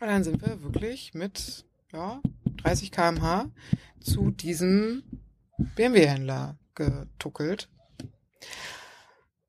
Und 0.00 0.06
dann 0.06 0.22
sind 0.22 0.40
wir 0.40 0.62
wirklich 0.62 1.14
mit 1.14 1.64
ja, 1.92 2.20
30 2.62 2.92
km/h 2.92 3.46
zu 3.98 4.30
diesem 4.30 5.02
BMW-Händler 5.74 6.56
getuckelt. 6.76 7.68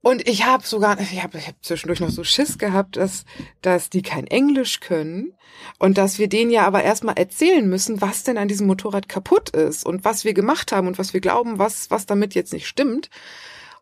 Und 0.01 0.27
ich 0.27 0.47
habe 0.47 0.65
sogar, 0.65 0.99
ich 0.99 1.21
habe 1.21 1.37
ich 1.37 1.47
hab 1.47 1.63
zwischendurch 1.63 1.99
noch 1.99 2.09
so 2.09 2.23
Schiss 2.23 2.57
gehabt, 2.57 2.97
dass, 2.97 3.25
dass 3.61 3.91
die 3.91 4.01
kein 4.01 4.25
Englisch 4.25 4.79
können 4.79 5.33
und 5.77 5.99
dass 5.99 6.17
wir 6.17 6.27
denen 6.27 6.49
ja 6.49 6.65
aber 6.65 6.83
erstmal 6.83 7.19
erzählen 7.19 7.69
müssen, 7.69 8.01
was 8.01 8.23
denn 8.23 8.39
an 8.39 8.47
diesem 8.47 8.65
Motorrad 8.65 9.09
kaputt 9.09 9.51
ist 9.51 9.85
und 9.85 10.05
was 10.05 10.23
wir 10.25 10.33
gemacht 10.33 10.71
haben 10.71 10.87
und 10.87 10.97
was 10.97 11.13
wir 11.13 11.21
glauben, 11.21 11.59
was, 11.59 11.91
was 11.91 12.07
damit 12.07 12.33
jetzt 12.33 12.51
nicht 12.51 12.67
stimmt. 12.67 13.11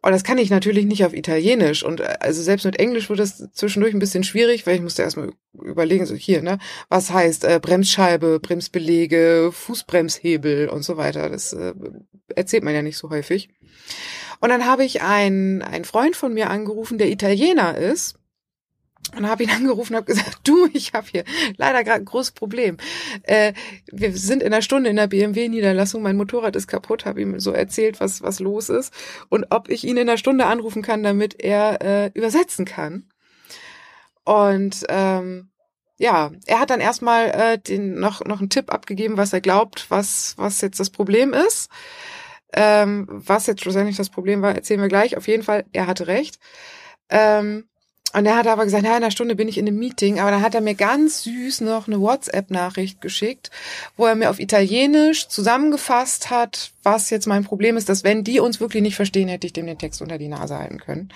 Und 0.07 0.13
das 0.13 0.23
kann 0.23 0.37
ich 0.37 0.49
natürlich 0.49 0.85
nicht 0.85 1.03
auf 1.03 1.13
Italienisch. 1.13 1.83
Und 1.83 1.99
äh, 1.99 2.15
also 2.21 2.41
selbst 2.41 2.63
mit 2.63 2.79
Englisch 2.79 3.09
wird 3.09 3.19
das 3.19 3.51
zwischendurch 3.51 3.93
ein 3.93 3.99
bisschen 3.99 4.23
schwierig, 4.23 4.65
weil 4.65 4.75
ich 4.75 4.81
musste 4.81 5.01
erstmal 5.01 5.33
überlegen, 5.51 6.05
so 6.05 6.15
hier, 6.15 6.41
ne, 6.41 6.59
was 6.87 7.11
heißt 7.11 7.43
äh, 7.43 7.59
Bremsscheibe, 7.61 8.39
Bremsbelege, 8.39 9.49
Fußbremshebel 9.51 10.69
und 10.69 10.83
so 10.83 10.95
weiter. 10.95 11.29
Das 11.29 11.51
äh, 11.51 11.73
erzählt 12.33 12.63
man 12.63 12.73
ja 12.73 12.83
nicht 12.83 12.95
so 12.97 13.09
häufig. 13.09 13.49
Und 14.39 14.47
dann 14.47 14.65
habe 14.65 14.85
ich 14.85 15.01
einen, 15.01 15.61
einen 15.61 15.83
Freund 15.83 16.15
von 16.15 16.33
mir 16.33 16.49
angerufen, 16.51 16.97
der 16.97 17.11
Italiener 17.11 17.77
ist. 17.77 18.17
Und 19.15 19.27
habe 19.27 19.43
ihn 19.43 19.49
angerufen 19.55 19.93
und 19.93 19.97
habe 19.97 20.05
gesagt, 20.05 20.39
du, 20.43 20.67
ich 20.73 20.93
habe 20.93 21.07
hier 21.09 21.23
leider 21.57 21.83
gerade 21.83 21.99
ein 21.99 22.05
großes 22.05 22.31
Problem. 22.31 22.77
Äh, 23.23 23.53
wir 23.91 24.15
sind 24.15 24.41
in 24.41 24.53
einer 24.53 24.61
Stunde 24.61 24.89
in 24.89 24.95
der 24.95 25.07
BMW-Niederlassung, 25.07 26.01
mein 26.01 26.17
Motorrad 26.17 26.55
ist 26.55 26.67
kaputt, 26.67 27.05
habe 27.05 27.21
ihm 27.21 27.39
so 27.39 27.51
erzählt, 27.51 27.99
was, 27.99 28.21
was 28.21 28.39
los 28.39 28.69
ist 28.69 28.93
und 29.29 29.47
ob 29.49 29.69
ich 29.69 29.83
ihn 29.83 29.97
in 29.97 30.09
einer 30.09 30.17
Stunde 30.17 30.45
anrufen 30.45 30.81
kann, 30.81 31.03
damit 31.03 31.41
er 31.41 31.81
äh, 31.81 32.11
übersetzen 32.13 32.65
kann. 32.65 33.05
Und 34.25 34.85
ähm, 34.89 35.49
ja, 35.97 36.31
er 36.45 36.59
hat 36.59 36.69
dann 36.69 36.79
erstmal 36.79 37.29
äh, 37.29 37.57
den, 37.57 37.99
noch, 37.99 38.23
noch 38.25 38.39
einen 38.39 38.49
Tipp 38.49 38.71
abgegeben, 38.71 39.17
was 39.17 39.33
er 39.33 39.41
glaubt, 39.41 39.85
was, 39.89 40.33
was 40.37 40.61
jetzt 40.61 40.79
das 40.79 40.89
Problem 40.89 41.33
ist. 41.33 41.69
Ähm, 42.53 43.07
was 43.09 43.47
jetzt 43.47 43.61
schlussendlich 43.61 43.97
das 43.97 44.09
Problem 44.09 44.41
war, 44.41 44.55
erzählen 44.55 44.81
wir 44.81 44.87
gleich. 44.87 45.17
Auf 45.17 45.27
jeden 45.27 45.43
Fall, 45.43 45.65
er 45.73 45.87
hatte 45.87 46.07
recht. 46.07 46.39
Ähm, 47.09 47.67
und 48.17 48.25
er 48.25 48.35
hat 48.35 48.47
aber 48.47 48.63
gesagt, 48.63 48.83
na, 48.83 48.89
in 48.89 48.95
einer 49.03 49.11
Stunde 49.11 49.35
bin 49.35 49.47
ich 49.47 49.57
in 49.57 49.67
einem 49.67 49.77
Meeting. 49.77 50.19
Aber 50.19 50.31
dann 50.31 50.41
hat 50.41 50.55
er 50.55 50.61
mir 50.61 50.75
ganz 50.75 51.23
süß 51.23 51.61
noch 51.61 51.87
eine 51.87 51.99
WhatsApp-Nachricht 52.01 52.99
geschickt, 53.01 53.51
wo 53.95 54.05
er 54.05 54.15
mir 54.15 54.29
auf 54.29 54.39
Italienisch 54.39 55.27
zusammengefasst 55.27 56.29
hat, 56.29 56.71
was 56.83 57.09
jetzt 57.09 57.27
mein 57.27 57.43
Problem 57.43 57.77
ist, 57.77 57.89
dass 57.89 58.03
wenn 58.03 58.23
die 58.23 58.39
uns 58.39 58.59
wirklich 58.59 58.81
nicht 58.83 58.95
verstehen, 58.95 59.27
hätte 59.27 59.45
ich 59.47 59.53
dem 59.53 59.67
den 59.67 59.77
Text 59.77 60.01
unter 60.01 60.17
die 60.17 60.29
Nase 60.29 60.57
halten 60.57 60.79
können, 60.79 61.09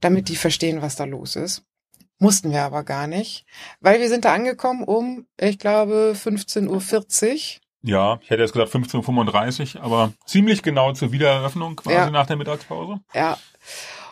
damit 0.00 0.28
die 0.28 0.36
verstehen, 0.36 0.82
was 0.82 0.96
da 0.96 1.04
los 1.04 1.36
ist. 1.36 1.62
Mussten 2.18 2.52
wir 2.52 2.62
aber 2.62 2.84
gar 2.84 3.06
nicht, 3.06 3.46
weil 3.80 3.98
wir 3.98 4.08
sind 4.08 4.26
da 4.26 4.34
angekommen 4.34 4.84
um, 4.84 5.26
ich 5.40 5.58
glaube, 5.58 6.14
15.40 6.14 7.32
Uhr. 7.32 7.40
Ja, 7.82 8.18
ich 8.22 8.28
hätte 8.28 8.42
jetzt 8.42 8.52
gesagt 8.52 8.74
15.35 8.74 9.76
Uhr, 9.76 9.82
aber 9.82 10.12
ziemlich 10.26 10.62
genau 10.62 10.92
zur 10.92 11.12
Wiedereröffnung 11.12 11.76
quasi 11.76 11.96
Ja. 11.96 12.10
nach 12.10 12.26
der 12.26 12.36
Mittagspause. 12.36 13.00
Ja. 13.14 13.38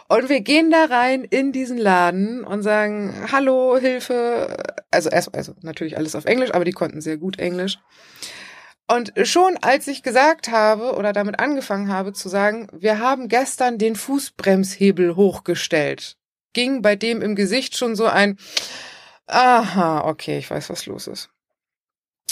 Und 0.08 0.30
wir 0.30 0.40
gehen 0.40 0.70
da 0.70 0.86
rein 0.86 1.22
in 1.22 1.52
diesen 1.52 1.76
Laden 1.76 2.42
und 2.42 2.62
sagen, 2.62 3.14
hallo, 3.30 3.76
Hilfe. 3.76 4.56
Also 4.90 5.10
erst, 5.10 5.34
also 5.34 5.54
natürlich 5.60 5.98
alles 5.98 6.14
auf 6.14 6.24
Englisch, 6.24 6.52
aber 6.52 6.64
die 6.64 6.72
konnten 6.72 7.02
sehr 7.02 7.18
gut 7.18 7.38
Englisch. 7.38 7.78
Und 8.90 9.12
schon 9.24 9.58
als 9.60 9.86
ich 9.86 10.02
gesagt 10.02 10.48
habe 10.48 10.96
oder 10.96 11.12
damit 11.12 11.38
angefangen 11.38 11.92
habe 11.92 12.14
zu 12.14 12.30
sagen, 12.30 12.68
wir 12.72 13.00
haben 13.00 13.28
gestern 13.28 13.76
den 13.76 13.96
Fußbremshebel 13.96 15.14
hochgestellt, 15.14 16.16
ging 16.54 16.80
bei 16.80 16.96
dem 16.96 17.20
im 17.20 17.36
Gesicht 17.36 17.76
schon 17.76 17.94
so 17.94 18.06
ein, 18.06 18.38
aha, 19.26 20.08
okay, 20.08 20.38
ich 20.38 20.50
weiß, 20.50 20.70
was 20.70 20.86
los 20.86 21.06
ist. 21.06 21.28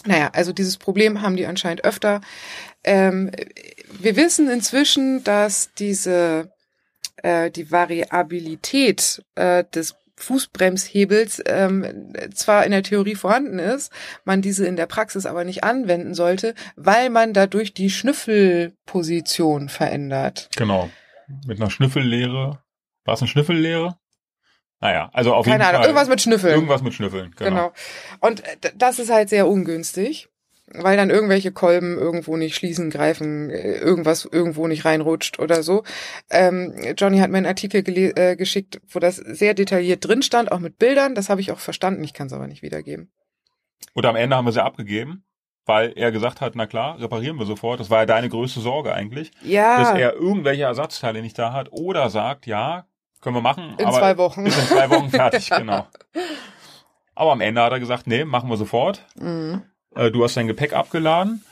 Naja, 0.07 0.31
also 0.33 0.55
dieses 0.55 0.79
Problem 0.79 1.21
haben 1.21 1.37
die 1.37 1.47
anscheinend 1.47 1.85
öfter. 1.85 2.23
Ähm, 2.85 3.31
wir 4.01 4.17
wissen 4.17 4.49
inzwischen, 4.49 5.25
dass 5.25 5.75
diese 5.75 6.56
äh, 7.23 7.51
die 7.51 7.71
Variabilität 7.71 9.23
äh, 9.35 9.65
des 9.75 9.97
Fußbremshebels 10.19 11.43
ähm, 11.47 12.15
zwar 12.35 12.65
in 12.65 12.71
der 12.71 12.83
Theorie 12.83 13.17
vorhanden 13.17 13.59
ist, 13.59 13.93
man 14.25 14.41
diese 14.41 14.67
in 14.67 14.77
der 14.77 14.87
Praxis 14.87 15.27
aber 15.27 15.45
nicht 15.45 15.63
anwenden 15.63 16.15
sollte, 16.15 16.55
weil 16.75 17.11
man 17.11 17.35
dadurch 17.35 17.75
die 17.75 17.91
Schnüffelposition 17.91 19.69
verändert. 19.69 20.49
Genau. 20.57 20.91
Mit 21.47 21.61
einer 21.61 21.71
Schnüffellehre. 21.71 22.63
War 23.05 23.15
es 23.15 23.21
eine 23.21 23.29
Schnüffellehre? 23.29 23.99
Naja, 24.81 25.11
also 25.13 25.35
auf 25.35 25.45
Keine 25.45 25.57
jeden 25.57 25.69
Ahnung, 25.69 25.81
Fall. 25.81 25.89
irgendwas 25.89 26.09
mit 26.09 26.21
Schnüffeln. 26.21 26.55
Irgendwas 26.55 26.83
mit 26.83 26.95
Schnüffeln, 26.95 27.35
genau. 27.37 27.51
Genau. 27.51 27.73
Und 28.21 28.45
äh, 28.45 28.73
das 28.75 28.99
ist 28.99 29.11
halt 29.11 29.29
sehr 29.29 29.49
ungünstig, 29.49 30.29
weil 30.73 30.97
dann 30.97 31.11
irgendwelche 31.11 31.53
Kolben 31.53 31.97
irgendwo 31.97 32.37
nicht 32.37 32.55
schließen, 32.57 32.91
greifen, 32.91 33.51
äh, 33.51 33.77
irgendwas 33.79 34.25
irgendwo 34.25 34.67
nicht 34.67 34.85
reinrutscht 34.85 35.39
oder 35.39 35.63
so. 35.63 35.85
Ähm, 36.31 36.75
Johnny 36.97 37.19
hat 37.19 37.31
mir 37.31 37.39
einen 37.39 37.47
Artikel 37.47 37.83
äh, 37.87 38.37
geschickt, 38.37 38.81
wo 38.89 38.99
das 38.99 39.17
sehr 39.17 39.55
detailliert 39.55 40.07
drin 40.07 40.23
stand, 40.23 40.51
auch 40.53 40.59
mit 40.59 40.79
Bildern. 40.79 41.15
Das 41.15 41.29
habe 41.31 41.41
ich 41.41 41.53
auch 41.53 41.59
verstanden. 41.59 42.03
Ich 42.05 42.15
kann 42.15 42.27
es 42.27 42.33
aber 42.33 42.47
nicht 42.49 42.63
wiedergeben. 42.63 43.11
Und 43.95 44.07
am 44.07 44.17
Ende 44.17 44.37
haben 44.37 44.45
wir 44.45 44.53
sie 44.53 44.63
abgegeben, 44.65 45.25
weil 45.65 45.93
er 45.97 46.11
gesagt 46.13 46.41
hat, 46.41 46.55
na 46.57 46.67
klar, 46.67 46.99
reparieren 47.01 47.39
wir 47.39 47.47
sofort. 47.47 47.79
Das 47.81 47.91
war 47.91 48.01
ja 48.01 48.07
deine 48.07 48.29
größte 48.29 48.61
Sorge 48.61 48.93
eigentlich, 48.93 49.31
dass 49.33 49.43
Ja, 49.49 49.97
er 49.97 50.15
irgendwelche 50.15 50.65
Ersatzteile 50.65 51.23
nicht 51.23 51.39
da 51.39 51.53
hat 51.53 51.69
oder 51.71 52.11
sagt, 52.11 52.47
ja, 52.47 52.87
können 53.21 53.37
wir 53.37 53.41
machen, 53.43 53.75
in 53.79 53.87
aber 53.87 53.99
zwei 53.99 54.17
Wochen. 54.19 54.47
ist 54.47 54.59
in 54.59 54.67
zwei 54.67 54.91
Wochen 54.91 55.11
fertig, 55.11 55.49
genau. 55.57 55.87
Aber 57.15 57.33
am 57.33 57.41
Ende 57.41 57.63
hat 57.63 57.73
er 57.73 57.81
gesagt, 57.81 58.07
nee, 58.07 58.25
machen 58.25 58.51
wir 58.51 58.57
sofort. 58.57 59.05
Mhm. 59.19 59.63
Äh, 59.97 60.11
du 60.11 60.23
hast 60.25 60.37
dein 60.37 60.47
Gepäck 60.47 60.73
abgeladen. 60.73 61.45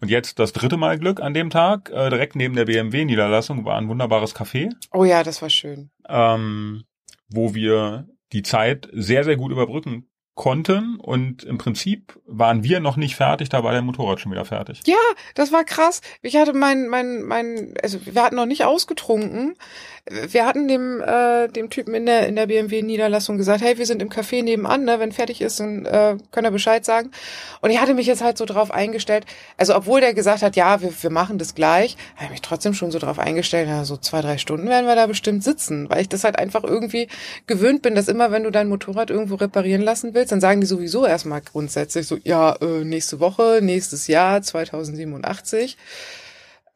Und 0.00 0.10
jetzt 0.10 0.38
das 0.38 0.52
dritte 0.52 0.76
Mal 0.76 0.98
Glück 0.98 1.20
an 1.20 1.32
dem 1.34 1.48
Tag. 1.50 1.90
Äh, 1.90 2.10
direkt 2.10 2.36
neben 2.36 2.54
der 2.56 2.66
BMW-Niederlassung 2.66 3.64
war 3.64 3.78
ein 3.78 3.88
wunderbares 3.88 4.34
Café, 4.36 4.70
Oh 4.92 5.04
ja, 5.04 5.22
das 5.22 5.40
war 5.40 5.48
schön. 5.50 5.90
ähm, 6.08 6.84
wo 7.28 7.54
wir 7.54 8.06
die 8.32 8.42
Zeit 8.42 8.88
sehr, 8.92 9.24
sehr 9.24 9.36
gut 9.36 9.50
überbrücken 9.52 10.08
konnten. 10.34 10.96
Und 10.96 11.44
im 11.44 11.58
Prinzip 11.58 12.20
waren 12.26 12.64
wir 12.64 12.80
noch 12.80 12.96
nicht 12.96 13.14
fertig, 13.16 13.48
da 13.48 13.62
war 13.64 13.72
der 13.72 13.82
Motorrad 13.82 14.20
schon 14.20 14.32
wieder 14.32 14.44
fertig. 14.44 14.80
Ja, 14.86 14.96
das 15.36 15.52
war 15.52 15.64
krass. 15.64 16.00
Ich 16.22 16.36
hatte 16.36 16.52
mein, 16.52 16.88
mein, 16.88 17.22
mein, 17.22 17.74
also 17.82 18.04
wir 18.04 18.22
hatten 18.22 18.36
noch 18.36 18.44
nicht 18.46 18.64
ausgetrunken. 18.64 19.54
Wir 20.10 20.44
hatten 20.44 20.68
dem, 20.68 21.00
äh, 21.00 21.48
dem 21.48 21.70
Typen 21.70 21.94
in 21.94 22.04
der, 22.04 22.26
in 22.26 22.36
der 22.36 22.46
BMW-Niederlassung 22.46 23.38
gesagt, 23.38 23.62
hey, 23.62 23.78
wir 23.78 23.86
sind 23.86 24.02
im 24.02 24.10
Café 24.10 24.42
nebenan, 24.42 24.84
ne? 24.84 25.00
wenn 25.00 25.12
fertig 25.12 25.40
ist, 25.40 25.60
dann 25.60 25.86
äh, 25.86 26.18
könnt 26.30 26.46
ihr 26.46 26.50
Bescheid 26.50 26.84
sagen. 26.84 27.10
Und 27.62 27.70
ich 27.70 27.80
hatte 27.80 27.94
mich 27.94 28.06
jetzt 28.06 28.22
halt 28.22 28.36
so 28.36 28.44
drauf 28.44 28.70
eingestellt, 28.70 29.24
also 29.56 29.74
obwohl 29.74 30.02
der 30.02 30.12
gesagt 30.12 30.42
hat, 30.42 30.56
ja, 30.56 30.82
wir, 30.82 30.92
wir 31.02 31.10
machen 31.10 31.38
das 31.38 31.54
gleich, 31.54 31.96
habe 32.16 32.26
ich 32.26 32.30
mich 32.32 32.42
trotzdem 32.42 32.74
schon 32.74 32.90
so 32.90 32.98
drauf 32.98 33.18
eingestellt, 33.18 33.66
ja, 33.66 33.86
so 33.86 33.96
zwei, 33.96 34.20
drei 34.20 34.36
Stunden 34.36 34.68
werden 34.68 34.86
wir 34.86 34.94
da 34.94 35.06
bestimmt 35.06 35.42
sitzen, 35.42 35.88
weil 35.88 36.02
ich 36.02 36.10
das 36.10 36.22
halt 36.22 36.38
einfach 36.38 36.64
irgendwie 36.64 37.08
gewöhnt 37.46 37.80
bin, 37.80 37.94
dass 37.94 38.08
immer, 38.08 38.30
wenn 38.30 38.44
du 38.44 38.50
dein 38.50 38.68
Motorrad 38.68 39.08
irgendwo 39.08 39.36
reparieren 39.36 39.82
lassen 39.82 40.12
willst, 40.12 40.32
dann 40.32 40.40
sagen 40.40 40.60
die 40.60 40.66
sowieso 40.66 41.06
erstmal 41.06 41.40
grundsätzlich 41.40 42.06
so, 42.06 42.18
ja, 42.24 42.56
äh, 42.56 42.84
nächste 42.84 43.20
Woche, 43.20 43.60
nächstes 43.62 44.06
Jahr, 44.06 44.42
2087. 44.42 45.78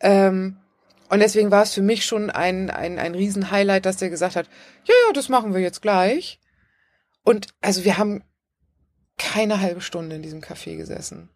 Ähm, 0.00 0.56
und 1.08 1.20
deswegen 1.20 1.50
war 1.50 1.62
es 1.62 1.74
für 1.74 1.82
mich 1.82 2.04
schon 2.04 2.30
ein, 2.30 2.70
ein, 2.70 2.98
ein 2.98 3.14
Riesen-Highlight, 3.14 3.86
dass 3.86 3.96
der 3.96 4.10
gesagt 4.10 4.36
hat, 4.36 4.46
ja, 4.84 4.94
ja, 5.06 5.12
das 5.12 5.28
machen 5.28 5.54
wir 5.54 5.60
jetzt 5.60 5.82
gleich. 5.82 6.38
Und 7.24 7.48
also 7.60 7.84
wir 7.84 7.98
haben 7.98 8.22
keine 9.16 9.60
halbe 9.60 9.80
Stunde 9.80 10.16
in 10.16 10.22
diesem 10.22 10.40
Café 10.40 10.76
gesessen. 10.76 11.28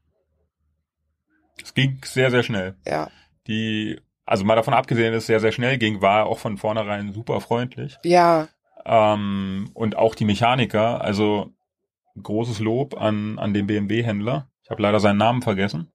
Es 1.63 1.75
ging 1.75 2.01
sehr, 2.05 2.31
sehr 2.31 2.43
schnell. 2.43 2.77
Ja. 2.87 3.11
Die, 3.47 4.01
also 4.25 4.45
mal 4.45 4.57
davon 4.57 4.75
abgesehen, 4.75 5.13
dass 5.13 5.25
es 5.25 5.27
sehr, 5.27 5.41
sehr 5.41 5.53
schnell 5.53 5.79
ging, 5.79 6.01
war 6.01 6.21
er 6.21 6.27
auch 6.27 6.39
von 6.39 6.57
vornherein 6.57 7.13
super 7.13 7.41
freundlich. 7.41 7.99
Ja. 8.05 8.49
Ähm, 8.85 9.71
und 9.75 9.97
auch 9.97 10.15
die 10.15 10.25
Mechaniker, 10.25 11.01
also 11.03 11.51
großes 12.21 12.61
Lob 12.61 13.01
an, 13.01 13.39
an 13.39 13.55
den 13.55 13.67
BMW-Händler. 13.67 14.51
Ich 14.63 14.71
habe 14.71 14.83
leider 14.83 15.01
seinen 15.01 15.19
Namen 15.19 15.43
vergessen. 15.43 15.93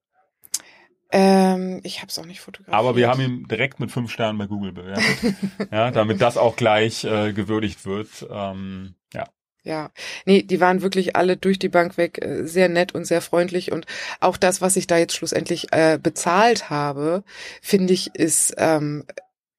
Ähm, 1.10 1.80
ich 1.84 1.98
habe 1.98 2.08
es 2.08 2.18
auch 2.18 2.26
nicht 2.26 2.40
fotografiert. 2.40 2.76
Aber 2.76 2.94
wir 2.94 3.08
haben 3.08 3.20
ihn 3.20 3.48
direkt 3.48 3.80
mit 3.80 3.90
fünf 3.90 4.10
Sternen 4.12 4.38
bei 4.38 4.46
Google 4.46 4.72
bewertet. 4.72 5.34
ja, 5.72 5.90
damit 5.90 6.20
das 6.20 6.36
auch 6.36 6.56
gleich 6.56 7.04
äh, 7.04 7.32
gewürdigt 7.32 7.86
wird. 7.86 8.26
Ähm, 8.30 8.94
ja. 9.14 9.24
Ja, 9.64 9.90
nee, 10.24 10.42
die 10.42 10.60
waren 10.60 10.82
wirklich 10.82 11.16
alle 11.16 11.36
durch 11.36 11.58
die 11.58 11.68
Bank 11.68 11.96
weg 11.96 12.22
äh, 12.22 12.44
sehr 12.46 12.68
nett 12.68 12.94
und 12.94 13.06
sehr 13.06 13.20
freundlich 13.20 13.72
und 13.72 13.86
auch 14.20 14.36
das, 14.36 14.60
was 14.60 14.76
ich 14.76 14.86
da 14.86 14.98
jetzt 14.98 15.16
schlussendlich 15.16 15.72
äh, 15.72 15.98
bezahlt 16.00 16.70
habe, 16.70 17.24
finde 17.60 17.92
ich, 17.92 18.14
ist, 18.14 18.54
ähm, 18.58 19.04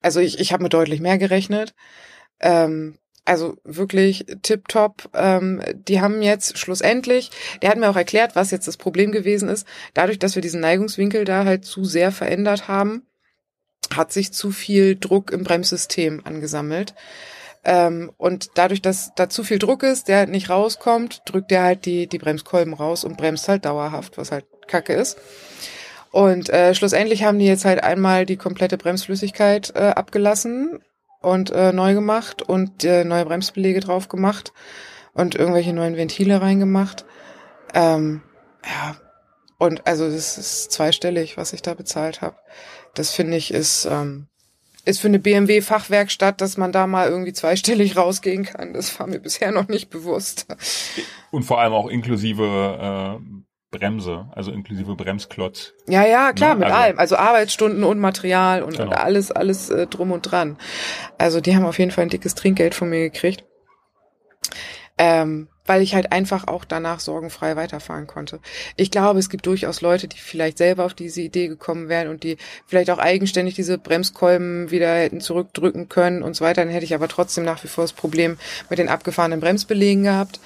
also 0.01 0.19
ich, 0.19 0.39
ich 0.39 0.53
habe 0.53 0.63
mir 0.63 0.69
deutlich 0.69 1.01
mehr 1.01 1.17
gerechnet. 1.17 1.73
Ähm, 2.39 2.98
also 3.25 3.57
wirklich 3.63 4.25
tipptopp. 4.41 5.09
Ähm, 5.13 5.61
die 5.73 6.01
haben 6.01 6.21
jetzt 6.21 6.57
schlussendlich, 6.57 7.31
der 7.61 7.69
hat 7.69 7.77
mir 7.77 7.89
auch 7.89 7.95
erklärt, 7.95 8.35
was 8.35 8.51
jetzt 8.51 8.67
das 8.67 8.77
Problem 8.77 9.11
gewesen 9.11 9.49
ist. 9.49 9.67
Dadurch, 9.93 10.19
dass 10.19 10.35
wir 10.35 10.41
diesen 10.41 10.61
Neigungswinkel 10.61 11.25
da 11.25 11.45
halt 11.45 11.65
zu 11.65 11.85
sehr 11.85 12.11
verändert 12.11 12.67
haben, 12.67 13.03
hat 13.93 14.11
sich 14.11 14.33
zu 14.33 14.51
viel 14.51 14.95
Druck 14.95 15.31
im 15.31 15.43
Bremssystem 15.43 16.21
angesammelt. 16.23 16.93
Ähm, 17.63 18.11
und 18.17 18.51
dadurch, 18.55 18.81
dass 18.81 19.11
da 19.15 19.29
zu 19.29 19.43
viel 19.43 19.59
Druck 19.59 19.83
ist, 19.83 20.07
der 20.07 20.17
halt 20.17 20.29
nicht 20.29 20.49
rauskommt, 20.49 21.23
drückt 21.25 21.51
er 21.51 21.63
halt 21.63 21.85
die, 21.85 22.07
die 22.07 22.17
Bremskolben 22.17 22.73
raus 22.73 23.03
und 23.03 23.17
bremst 23.17 23.47
halt 23.47 23.65
dauerhaft, 23.65 24.17
was 24.17 24.31
halt 24.31 24.45
kacke 24.67 24.93
ist. 24.93 25.17
Und 26.11 26.49
äh, 26.49 26.73
schlussendlich 26.73 27.23
haben 27.23 27.37
die 27.37 27.45
jetzt 27.45 27.65
halt 27.65 27.83
einmal 27.83 28.25
die 28.25 28.37
komplette 28.37 28.77
Bremsflüssigkeit 28.77 29.73
äh, 29.75 29.89
abgelassen 29.89 30.79
und 31.21 31.51
äh, 31.51 31.73
neu 31.73 31.93
gemacht 31.93 32.41
und 32.41 32.83
äh, 32.83 33.03
neue 33.03 33.25
Bremsbelege 33.25 33.79
drauf 33.79 34.07
gemacht 34.07 34.53
und 35.13 35.35
irgendwelche 35.35 35.73
neuen 35.73 35.97
Ventile 35.97 36.41
reingemacht. 36.41 37.05
Ähm, 37.73 38.21
ja, 38.65 38.95
und 39.57 39.85
also 39.85 40.05
das 40.05 40.37
ist 40.37 40.71
zweistellig, 40.71 41.37
was 41.37 41.53
ich 41.53 41.61
da 41.61 41.73
bezahlt 41.73 42.21
habe. 42.21 42.37
Das 42.93 43.11
finde 43.11 43.37
ich 43.37 43.53
ist 43.53 43.85
ähm, 43.85 44.27
ist 44.85 45.01
für 45.01 45.07
eine 45.07 45.19
BMW 45.19 45.61
Fachwerkstatt, 45.61 46.41
dass 46.41 46.57
man 46.57 46.71
da 46.71 46.87
mal 46.87 47.09
irgendwie 47.09 47.33
zweistellig 47.33 47.97
rausgehen 47.97 48.45
kann. 48.45 48.73
Das 48.73 48.97
war 48.99 49.07
mir 49.07 49.19
bisher 49.19 49.51
noch 49.51 49.67
nicht 49.67 49.89
bewusst. 49.89 50.47
Und 51.31 51.43
vor 51.43 51.59
allem 51.59 51.73
auch 51.73 51.87
inklusive 51.87 53.19
äh, 53.21 53.39
Bremse, 53.71 54.27
also 54.31 54.51
inklusive 54.51 54.95
Bremsklotz. 54.95 55.73
Ja, 55.87 56.05
ja, 56.05 56.33
klar, 56.33 56.55
ne? 56.55 56.59
mit 56.61 56.67
also, 56.69 56.77
allem. 56.77 56.99
Also 56.99 57.15
Arbeitsstunden 57.17 57.83
und 57.83 57.99
Material 57.99 58.63
und, 58.63 58.77
genau. 58.77 58.91
alles, 58.91 59.31
alles 59.31 59.69
äh, 59.69 59.87
drum 59.87 60.11
und 60.11 60.23
dran. 60.23 60.57
Also 61.17 61.39
die 61.39 61.55
haben 61.55 61.65
auf 61.65 61.77
jeden 61.77 61.91
Fall 61.91 62.03
ein 62.03 62.09
dickes 62.09 62.35
Trinkgeld 62.35 62.73
von 62.73 62.89
mir 62.89 63.01
gekriegt. 63.01 63.43
Ähm, 64.97 65.47
weil 65.69 65.83
ich 65.83 65.93
halt 65.93 66.11
einfach 66.11 66.47
auch 66.47 66.65
danach 66.65 66.99
sorgenfrei 66.99 67.55
weiterfahren 67.55 68.07
konnte. 68.07 68.39
Ich 68.75 68.89
glaube, 68.89 69.19
es 69.19 69.29
gibt 69.29 69.45
durchaus 69.45 69.81
Leute, 69.81 70.07
die 70.07 70.17
vielleicht 70.17 70.57
selber 70.57 70.83
auf 70.83 70.95
diese 70.95 71.21
Idee 71.21 71.47
gekommen 71.47 71.89
wären 71.89 72.07
und 72.07 72.23
die 72.23 72.37
vielleicht 72.65 72.89
auch 72.89 72.97
eigenständig 72.97 73.53
diese 73.53 73.77
Bremskolben 73.77 74.71
wieder 74.71 74.91
hätten 74.95 75.21
zurückdrücken 75.21 75.87
können 75.87 76.23
und 76.23 76.35
so 76.35 76.43
weiter. 76.43 76.63
Dann 76.63 76.73
hätte 76.73 76.85
ich 76.85 76.95
aber 76.95 77.07
trotzdem 77.07 77.45
nach 77.45 77.63
wie 77.63 77.67
vor 77.67 77.83
das 77.83 77.93
Problem 77.93 78.39
mit 78.71 78.79
den 78.79 78.89
abgefahrenen 78.89 79.39
Bremsbelegen 79.39 80.03
gehabt. 80.03 80.39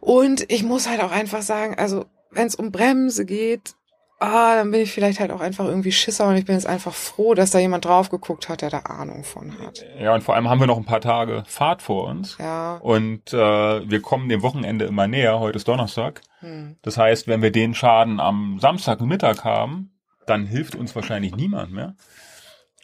Und 0.00 0.50
ich 0.50 0.62
muss 0.62 0.88
halt 0.88 1.02
auch 1.02 1.10
einfach 1.10 1.42
sagen, 1.42 1.74
also 1.76 2.06
wenn 2.30 2.46
es 2.46 2.54
um 2.54 2.70
Bremse 2.70 3.24
geht, 3.24 3.74
ah, 4.18 4.56
dann 4.56 4.70
bin 4.70 4.80
ich 4.80 4.92
vielleicht 4.92 5.20
halt 5.20 5.30
auch 5.30 5.40
einfach 5.40 5.64
irgendwie 5.66 5.92
Schisser 5.92 6.28
und 6.28 6.36
ich 6.36 6.44
bin 6.44 6.54
jetzt 6.54 6.66
einfach 6.66 6.94
froh, 6.94 7.34
dass 7.34 7.50
da 7.50 7.58
jemand 7.58 7.84
drauf 7.84 8.10
geguckt 8.10 8.48
hat, 8.48 8.62
der 8.62 8.70
da 8.70 8.78
Ahnung 8.80 9.24
von 9.24 9.58
hat. 9.58 9.84
Ja, 9.98 10.14
und 10.14 10.22
vor 10.22 10.34
allem 10.34 10.48
haben 10.48 10.60
wir 10.60 10.66
noch 10.66 10.76
ein 10.76 10.84
paar 10.84 11.00
Tage 11.00 11.44
Fahrt 11.46 11.82
vor 11.82 12.04
uns. 12.06 12.36
Ja. 12.38 12.76
Und 12.76 13.32
äh, 13.32 13.36
wir 13.36 14.02
kommen 14.02 14.28
dem 14.28 14.42
Wochenende 14.42 14.86
immer 14.86 15.06
näher. 15.06 15.38
Heute 15.40 15.56
ist 15.56 15.68
Donnerstag. 15.68 16.20
Hm. 16.40 16.76
Das 16.82 16.98
heißt, 16.98 17.28
wenn 17.28 17.42
wir 17.42 17.52
den 17.52 17.74
Schaden 17.74 18.20
am 18.20 18.58
Samstagmittag 18.60 19.44
haben, 19.44 19.92
dann 20.26 20.46
hilft 20.46 20.74
uns 20.74 20.94
wahrscheinlich 20.94 21.34
niemand 21.34 21.72
mehr. 21.72 21.94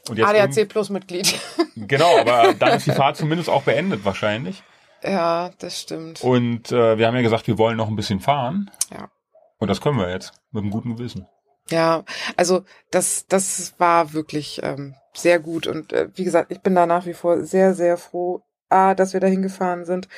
Und 0.08 0.18
jetzt 0.18 0.28
ADAC 0.28 0.68
Plus 0.68 0.90
Mitglied. 0.90 1.38
Genau, 1.76 2.18
aber 2.18 2.54
dann 2.54 2.72
ist 2.76 2.86
die 2.86 2.92
Fahrt 2.92 3.16
zumindest 3.16 3.48
auch 3.48 3.62
beendet 3.62 4.04
wahrscheinlich. 4.04 4.62
Ja, 5.04 5.50
das 5.58 5.80
stimmt. 5.80 6.22
Und 6.22 6.72
äh, 6.72 6.96
wir 6.98 7.06
haben 7.06 7.14
ja 7.14 7.22
gesagt, 7.22 7.46
wir 7.46 7.58
wollen 7.58 7.76
noch 7.76 7.88
ein 7.88 7.96
bisschen 7.96 8.20
fahren. 8.20 8.70
Ja. 8.90 9.10
Und 9.58 9.68
das 9.68 9.80
können 9.80 9.98
wir 9.98 10.10
jetzt 10.10 10.32
mit 10.50 10.62
einem 10.62 10.70
guten 10.70 10.96
Gewissen. 10.96 11.26
Ja, 11.70 12.04
also 12.36 12.64
das, 12.90 13.26
das 13.26 13.74
war 13.78 14.12
wirklich 14.12 14.60
ähm, 14.62 14.94
sehr 15.12 15.38
gut. 15.38 15.66
Und 15.66 15.92
äh, 15.92 16.08
wie 16.14 16.24
gesagt, 16.24 16.50
ich 16.50 16.60
bin 16.60 16.74
da 16.74 16.86
nach 16.86 17.06
wie 17.06 17.14
vor 17.14 17.44
sehr, 17.44 17.74
sehr 17.74 17.96
froh. 17.96 18.42
A, 18.70 18.94
dass 18.94 19.12
wir 19.12 19.20
dahin 19.20 19.42
gefahren 19.42 19.84
sind. 19.84 20.08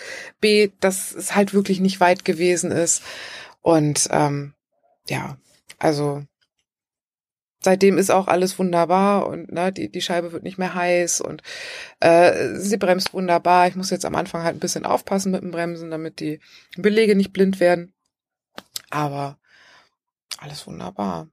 B, 0.41 0.71
dass 0.81 1.13
es 1.13 1.35
halt 1.35 1.53
wirklich 1.53 1.81
nicht 1.81 2.01
weit 2.01 2.25
gewesen 2.25 2.71
ist. 2.71 3.03
Und 3.61 4.09
ähm, 4.13 4.55
ja, 5.09 5.37
also 5.79 6.23
seitdem 7.67 7.99
ist 7.99 8.13
auch 8.13 8.29
alles 8.29 8.61
wunderbar 8.61 9.27
und 9.27 9.51
ne, 9.51 9.73
die, 9.73 9.91
die 9.91 10.01
Scheibe 10.01 10.31
wird 10.31 10.45
nicht 10.45 10.57
mehr 10.57 10.77
heiß 10.77 11.21
und 11.21 11.43
äh, 11.99 12.55
sie 12.55 12.77
bremst 12.77 13.13
wunderbar. 13.13 13.67
Ich 13.67 13.75
muss 13.75 13.91
jetzt 13.91 14.05
am 14.05 14.15
Anfang 14.15 14.45
halt 14.45 14.55
ein 14.55 14.61
bisschen 14.61 14.87
aufpassen 14.87 15.33
mit 15.33 15.43
dem 15.43 15.51
Bremsen, 15.51 15.91
damit 15.91 16.21
die 16.21 16.39
Belege 16.77 17.17
nicht 17.17 17.33
blind 17.33 17.59
werden. 17.59 17.93
Aber 18.89 19.39
alles 20.39 20.65
wunderbar. 20.69 21.29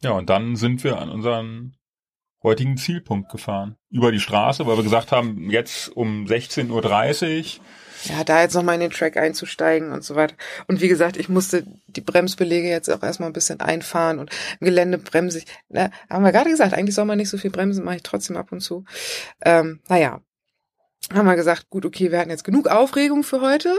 Ja, 0.00 0.12
und 0.12 0.30
dann 0.30 0.56
sind 0.56 0.82
wir 0.84 0.98
an 0.98 1.10
unseren 1.10 1.76
heutigen 2.42 2.78
Zielpunkt 2.78 3.30
gefahren. 3.30 3.76
Über 3.90 4.10
die 4.10 4.20
Straße, 4.20 4.66
weil 4.66 4.78
wir 4.78 4.84
gesagt 4.84 5.12
haben, 5.12 5.50
jetzt 5.50 5.94
um 5.94 6.24
16.30 6.24 6.70
Uhr 7.58 7.64
ja, 8.04 8.24
da 8.24 8.42
jetzt 8.42 8.54
nochmal 8.54 8.74
in 8.76 8.82
den 8.82 8.90
Track 8.90 9.16
einzusteigen 9.16 9.92
und 9.92 10.04
so 10.04 10.14
weiter. 10.14 10.34
Und 10.66 10.80
wie 10.80 10.88
gesagt, 10.88 11.16
ich 11.16 11.28
musste 11.28 11.64
die 11.86 12.00
Bremsbelege 12.00 12.68
jetzt 12.68 12.90
auch 12.90 13.02
erstmal 13.02 13.28
ein 13.28 13.34
bisschen 13.34 13.60
einfahren 13.60 14.18
und 14.18 14.30
im 14.60 14.66
Gelände 14.66 14.98
bremse 14.98 15.38
ich. 15.38 15.46
Ne, 15.68 15.90
haben 16.10 16.24
wir 16.24 16.32
gerade 16.32 16.50
gesagt, 16.50 16.74
eigentlich 16.74 16.94
soll 16.94 17.04
man 17.04 17.18
nicht 17.18 17.30
so 17.30 17.38
viel 17.38 17.50
bremsen, 17.50 17.84
mache 17.84 17.96
ich 17.96 18.02
trotzdem 18.02 18.36
ab 18.36 18.52
und 18.52 18.60
zu. 18.60 18.84
Ähm, 19.44 19.80
naja, 19.88 20.20
haben 21.12 21.26
wir 21.26 21.36
gesagt, 21.36 21.68
gut, 21.70 21.84
okay, 21.84 22.10
wir 22.10 22.18
hatten 22.18 22.30
jetzt 22.30 22.44
genug 22.44 22.68
Aufregung 22.68 23.24
für 23.24 23.40
heute. 23.40 23.74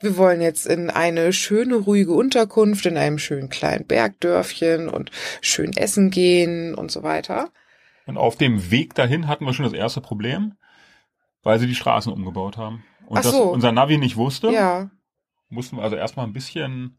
Wir 0.00 0.16
wollen 0.16 0.40
jetzt 0.40 0.66
in 0.66 0.90
eine 0.90 1.32
schöne, 1.32 1.76
ruhige 1.76 2.12
Unterkunft, 2.12 2.84
in 2.86 2.98
einem 2.98 3.18
schönen 3.18 3.48
kleinen 3.48 3.86
Bergdörfchen 3.86 4.88
und 4.88 5.10
schön 5.40 5.74
essen 5.76 6.10
gehen 6.10 6.74
und 6.74 6.90
so 6.90 7.02
weiter. 7.02 7.50
Und 8.06 8.18
auf 8.18 8.36
dem 8.36 8.70
Weg 8.70 8.94
dahin 8.94 9.26
hatten 9.26 9.46
wir 9.46 9.54
schon 9.54 9.64
das 9.64 9.72
erste 9.72 10.00
Problem, 10.00 10.54
weil 11.42 11.58
sie 11.58 11.66
die 11.66 11.74
Straßen 11.74 12.12
umgebaut 12.12 12.56
haben 12.56 12.84
und 13.06 13.18
Ach 13.18 13.22
das 13.22 13.32
so. 13.32 13.44
unser 13.44 13.72
Navi 13.72 13.98
nicht 13.98 14.16
wusste, 14.16 14.50
Ja, 14.50 14.90
mussten 15.48 15.76
wir 15.76 15.84
also 15.84 15.96
erstmal 15.96 16.26
ein 16.26 16.32
bisschen 16.32 16.98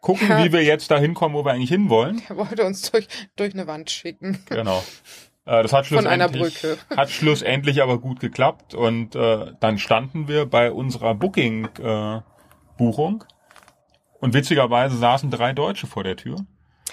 gucken, 0.00 0.28
Ja. 0.28 0.44
wie 0.44 0.52
wir 0.52 0.62
jetzt 0.64 0.90
da 0.90 0.98
hinkommen, 0.98 1.36
wo 1.36 1.44
wir 1.44 1.52
eigentlich 1.52 1.70
hinwollen. 1.70 2.22
er 2.28 2.36
wollte 2.36 2.64
uns 2.64 2.90
durch, 2.90 3.06
durch 3.36 3.54
eine 3.54 3.66
Wand 3.66 3.90
schicken. 3.90 4.42
Genau. 4.48 4.82
Äh, 5.46 5.62
das 5.62 5.72
hat 5.72 5.86
Von 5.86 6.06
einer 6.06 6.28
schlussendlich, 6.28 6.62
Brücke. 6.62 6.78
hat 6.96 7.10
schlussendlich 7.10 7.82
aber 7.82 7.98
gut 7.98 8.20
geklappt 8.20 8.74
und 8.74 9.14
äh, 9.14 9.52
dann 9.60 9.78
standen 9.78 10.28
wir 10.28 10.46
bei 10.46 10.72
unserer 10.72 11.14
Booking-Buchung 11.14 13.24
und 14.20 14.34
witzigerweise 14.34 14.96
saßen 14.96 15.30
drei 15.30 15.52
Deutsche 15.52 15.86
vor 15.86 16.04
der 16.04 16.16
Tür. 16.16 16.36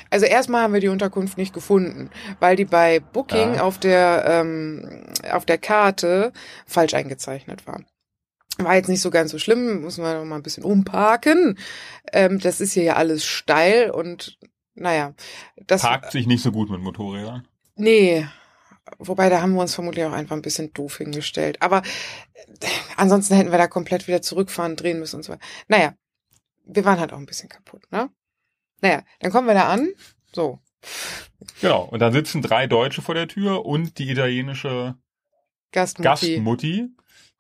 Also 0.10 0.26
erstmal 0.26 0.64
haben 0.64 0.74
wir 0.74 0.82
die 0.82 0.90
Unterkunft 0.90 1.38
nicht 1.38 1.54
gefunden, 1.54 2.10
weil 2.42 2.58
die 2.58 2.66
bei 2.66 3.00
Booking 3.00 3.56
Ja. 3.56 3.64
auf 3.64 3.78
der 3.78 4.24
ähm, 4.28 5.04
auf 5.32 5.46
der 5.46 5.58
Karte 5.58 6.34
falsch 6.66 6.94
eingezeichnet 6.94 7.66
war. 7.68 7.82
War 8.57 8.76
jetzt 8.76 8.90
nicht 8.90 9.02
so 9.02 9.10
ganz 9.10 9.32
so 9.32 9.40
schlimm, 9.40 9.82
muss 9.82 9.98
man 9.98 10.18
noch 10.18 10.26
mal 10.26 10.36
ein 10.36 10.44
bisschen 10.44 10.64
umparken. 10.64 11.57
Ähm, 12.11 12.40
das 12.40 12.61
ist 12.61 12.73
hier 12.73 12.84
ja 12.84 12.95
alles 12.95 13.26
steil 13.26 13.90
und 13.90 14.38
naja, 14.73 15.14
das 15.68 15.82
Parkt 15.82 16.11
sich 16.11 16.28
nicht 16.28 16.44
so 16.44 16.52
gut 16.52 16.69
mit 16.69 16.82
Motorrädern. 16.82 17.48
nee, 17.76 18.26
wobei 18.98 19.30
da 19.30 19.41
haben 19.41 19.53
wir 19.53 19.61
uns 19.61 19.76
vermutlich 19.76 20.06
auch 20.06 20.11
einfach 20.11 20.36
ein 20.36 20.41
bisschen 20.41 20.73
doof 20.73 20.98
hingestellt. 20.98 21.61
Aber 21.61 21.82
äh, 21.82 22.68
ansonsten 22.98 23.36
hätten 23.36 23.52
wir 23.52 23.57
da 23.57 23.68
komplett 23.68 24.07
wieder 24.07 24.22
zurückfahren, 24.22 24.76
drehen 24.76 24.99
müssen 24.99 25.18
und 25.18 25.23
so 25.23 25.34
weiter. 25.34 25.45
Naja, 25.68 25.94
wir 26.65 26.86
waren 26.86 26.99
halt 26.99 27.14
auch 27.14 27.18
ein 27.18 27.26
bisschen 27.26 27.49
kaputt, 27.49 27.84
ne? 27.91 28.10
Naja, 28.82 29.03
dann 29.19 29.32
kommen 29.32 29.48
wir 29.48 29.53
da 29.53 29.69
an. 29.69 29.90
So. 30.34 30.60
Genau. 31.60 31.84
Und 31.84 31.99
dann 31.99 32.14
sitzen 32.14 32.41
drei 32.41 32.68
Deutsche 32.68 33.02
vor 33.02 33.15
der 33.15 33.28
Tür 33.28 33.65
und 33.65 33.98
die 33.99 34.10
italienische 34.10 34.95
Gastmutti. 35.72 36.03
Gastmutti 36.36 36.90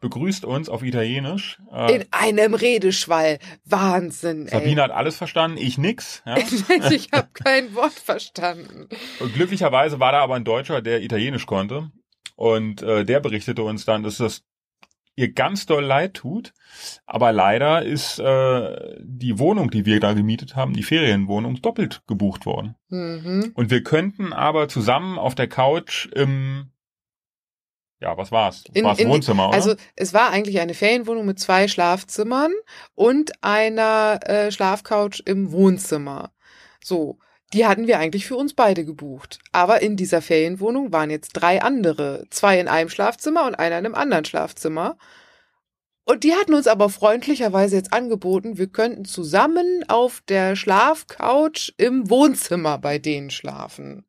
begrüßt 0.01 0.43
uns 0.43 0.67
auf 0.67 0.83
Italienisch. 0.83 1.59
Äh, 1.71 1.95
In 1.95 2.05
einem 2.11 2.53
Redeschwall. 2.53 3.39
Wahnsinn, 3.63 4.47
ey. 4.47 4.59
Sabine 4.59 4.81
hat 4.83 4.91
alles 4.91 5.15
verstanden, 5.15 5.57
ich 5.57 5.77
nix. 5.77 6.21
Ja. 6.25 6.37
ich 6.91 7.09
habe 7.13 7.29
kein 7.33 7.73
Wort 7.73 7.93
verstanden. 7.93 8.89
Und 9.19 9.33
glücklicherweise 9.33 9.99
war 9.99 10.11
da 10.11 10.21
aber 10.21 10.35
ein 10.35 10.43
Deutscher, 10.43 10.81
der 10.81 11.01
Italienisch 11.01 11.45
konnte. 11.45 11.91
Und 12.35 12.81
äh, 12.81 13.05
der 13.05 13.19
berichtete 13.19 13.63
uns 13.63 13.85
dann, 13.85 14.03
dass 14.03 14.17
das 14.17 14.43
ihr 15.15 15.31
ganz 15.31 15.65
doll 15.65 15.83
leid 15.83 16.15
tut. 16.15 16.53
Aber 17.05 17.31
leider 17.31 17.83
ist 17.83 18.19
äh, 18.19 18.97
die 18.99 19.37
Wohnung, 19.37 19.69
die 19.69 19.85
wir 19.85 19.99
da 19.99 20.13
gemietet 20.13 20.55
haben, 20.55 20.73
die 20.73 20.83
Ferienwohnung, 20.83 21.61
doppelt 21.61 22.01
gebucht 22.07 22.45
worden. 22.45 22.75
Mhm. 22.89 23.51
Und 23.53 23.69
wir 23.69 23.83
könnten 23.83 24.33
aber 24.33 24.67
zusammen 24.67 25.19
auf 25.19 25.35
der 25.35 25.47
Couch 25.47 26.07
im, 26.13 26.71
ja, 28.01 28.17
was 28.17 28.31
war's? 28.31 28.63
In- 28.73 28.85
War's 28.85 28.99
in- 28.99 29.09
Wohnzimmer, 29.09 29.47
oder? 29.49 29.55
Also 29.55 29.75
es 29.95 30.13
war 30.13 30.31
eigentlich 30.31 30.59
eine 30.59 30.73
Ferienwohnung 30.73 31.25
mit 31.25 31.39
zwei 31.39 31.67
Schlafzimmern 31.67 32.51
und 32.95 33.31
einer 33.43 34.19
äh, 34.23 34.51
Schlafcouch 34.51 35.21
im 35.25 35.51
Wohnzimmer. 35.51 36.31
So, 36.83 37.19
die 37.53 37.65
hatten 37.65 37.85
wir 37.87 37.99
eigentlich 37.99 38.25
für 38.25 38.37
uns 38.37 38.53
beide 38.53 38.85
gebucht. 38.85 39.39
Aber 39.51 39.81
in 39.81 39.97
dieser 39.97 40.21
Ferienwohnung 40.21 40.91
waren 40.91 41.09
jetzt 41.09 41.33
drei 41.33 41.61
andere. 41.61 42.25
Zwei 42.29 42.59
in 42.59 42.67
einem 42.67 42.89
Schlafzimmer 42.89 43.45
und 43.45 43.55
einer 43.55 43.77
in 43.77 43.85
einem 43.85 43.95
anderen 43.95 44.25
Schlafzimmer. 44.25 44.97
Und 46.03 46.23
die 46.23 46.33
hatten 46.33 46.55
uns 46.55 46.67
aber 46.67 46.89
freundlicherweise 46.89 47.75
jetzt 47.75 47.93
angeboten, 47.93 48.57
wir 48.57 48.67
könnten 48.67 49.05
zusammen 49.05 49.85
auf 49.87 50.23
der 50.27 50.55
Schlafcouch 50.55 51.73
im 51.77 52.09
Wohnzimmer 52.09 52.79
bei 52.79 52.97
denen 52.97 53.29
schlafen. 53.29 54.05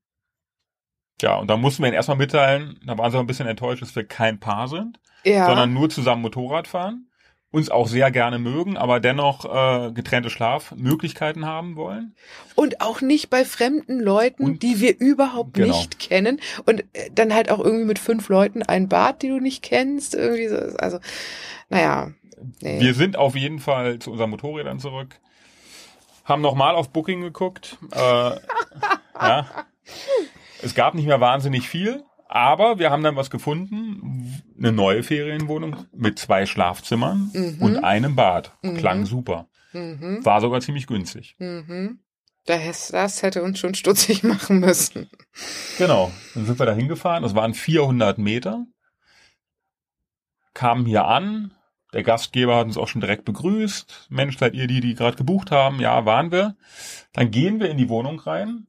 Ja, 1.21 1.37
und 1.37 1.49
da 1.49 1.57
mussten 1.57 1.83
wir 1.83 1.89
ihnen 1.89 1.97
erstmal 1.97 2.17
mitteilen, 2.17 2.81
da 2.87 2.97
waren 2.99 3.11
sie 3.11 3.17
auch 3.17 3.21
ein 3.23 3.27
bisschen 3.27 3.47
enttäuscht, 3.47 3.83
dass 3.83 3.95
wir 3.95 4.05
kein 4.05 4.41
Paar 4.41 4.69
sind, 4.69 4.99
Ja. 5.25 5.47
sondern 5.47 5.73
nur 5.73 5.89
zusammen 5.91 6.23
Motorrad 6.23 6.67
fahren, 6.69 7.09
uns 7.53 7.69
auch 7.71 7.87
sehr 7.87 8.11
gerne 8.11 8.39
mögen, 8.39 8.77
aber 8.79 8.99
dennoch 8.99 9.45
äh, 9.45 9.93
getrennte 9.93 10.31
Schlafmöglichkeiten 10.31 11.45
haben 11.45 11.77
wollen. 11.77 12.15
Und 12.55 12.81
auch 12.81 13.03
nicht 13.03 13.29
bei 13.29 13.45
fremden 13.45 14.01
Leuten, 14.01 14.45
Und- 14.45 14.63
die 14.63 14.81
wir 14.81 14.99
überhaupt 14.99 15.55
Genau. 15.55 15.77
nicht 15.77 15.99
kennen. 15.99 16.41
Und 16.65 16.81
äh, 16.95 17.11
dann 17.15 17.35
halt 17.35 17.51
auch 17.51 17.59
irgendwie 17.61 17.85
mit 17.85 17.99
fünf 17.99 18.29
Leuten 18.31 18.63
ein 18.63 18.89
Bad, 18.89 19.21
die 19.23 19.29
du 19.29 19.39
nicht 19.39 19.63
kennst. 19.63 20.15
Irgendwie 20.15 20.49
so. 20.49 20.57
Also, 20.79 20.99
naja. 21.69 22.11
Nee. 22.61 22.81
Wir 22.81 22.95
sind 22.95 23.17
auf 23.17 23.37
jeden 23.37 23.61
Fall 23.61 23.99
zu 24.01 24.11
unseren 24.11 24.31
Motorrädern 24.31 24.81
zurück, 24.81 25.21
haben 26.25 26.41
nochmal 26.43 26.75
auf 26.75 26.89
Booking 26.89 27.21
geguckt. 27.21 27.77
Äh, 27.93 27.99
ja. 29.21 29.47
Es 30.63 30.75
gab 30.75 30.95
nicht 30.95 31.07
mehr 31.07 31.21
wahnsinnig 31.21 31.69
viel, 31.69 32.03
aber 32.29 32.79
wir 32.79 32.91
haben 32.91 33.03
dann 33.03 33.17
was 33.17 33.31
gefunden, 33.31 34.43
eine 34.59 34.73
neue 34.73 35.03
Ferienwohnung 35.03 35.87
mit 35.95 36.19
zwei 36.19 36.47
Schlafzimmern 36.47 37.31
Mhm. 37.35 37.57
und 37.61 37.85
einem 37.85 38.17
Bad. 38.17 38.53
Mhm. 38.63 38.77
Klang 38.77 39.05
super. 39.07 39.49
mhm. 39.73 40.25
War 40.25 40.41
sogar 40.41 40.61
ziemlich 40.61 40.87
günstig. 40.87 41.35
Mhm. 41.39 42.01
Das, 42.47 42.89
das 42.89 43.23
hätte 43.23 43.43
uns 43.43 43.59
schon 43.59 43.75
stutzig 43.75 44.23
machen 44.25 44.61
müssen. 44.61 45.09
Genau. 45.79 46.11
Dann 46.35 46.47
sind 46.47 46.59
wir 46.59 46.67
da 46.67 46.73
hingefahren. 46.75 47.23
Das 47.23 47.35
waren 47.35 47.55
400 47.55 48.19
Meter. 48.19 48.67
Kamen 50.55 50.87
hier 50.87 51.07
an. 51.07 51.55
Der 51.93 52.03
Gastgeber 52.03 52.57
hat 52.57 52.67
uns 52.67 52.79
auch 52.79 52.89
schon 52.89 53.01
direkt 53.03 53.25
begrüßt. 53.27 54.07
Mensch, 54.11 54.39
seid 54.39 54.55
ihr 54.55 54.67
die, 54.67 54.81
die 54.81 54.95
gerade 54.95 55.17
gebucht 55.17 55.51
haben? 55.51 55.79
Ja, 55.81 56.05
waren 56.07 56.33
wir. 56.33 56.57
Dann 57.13 57.31
gehen 57.31 57.61
wir 57.61 57.69
in 57.71 57.77
die 57.77 57.89
Wohnung 57.91 58.19
rein. 58.21 58.67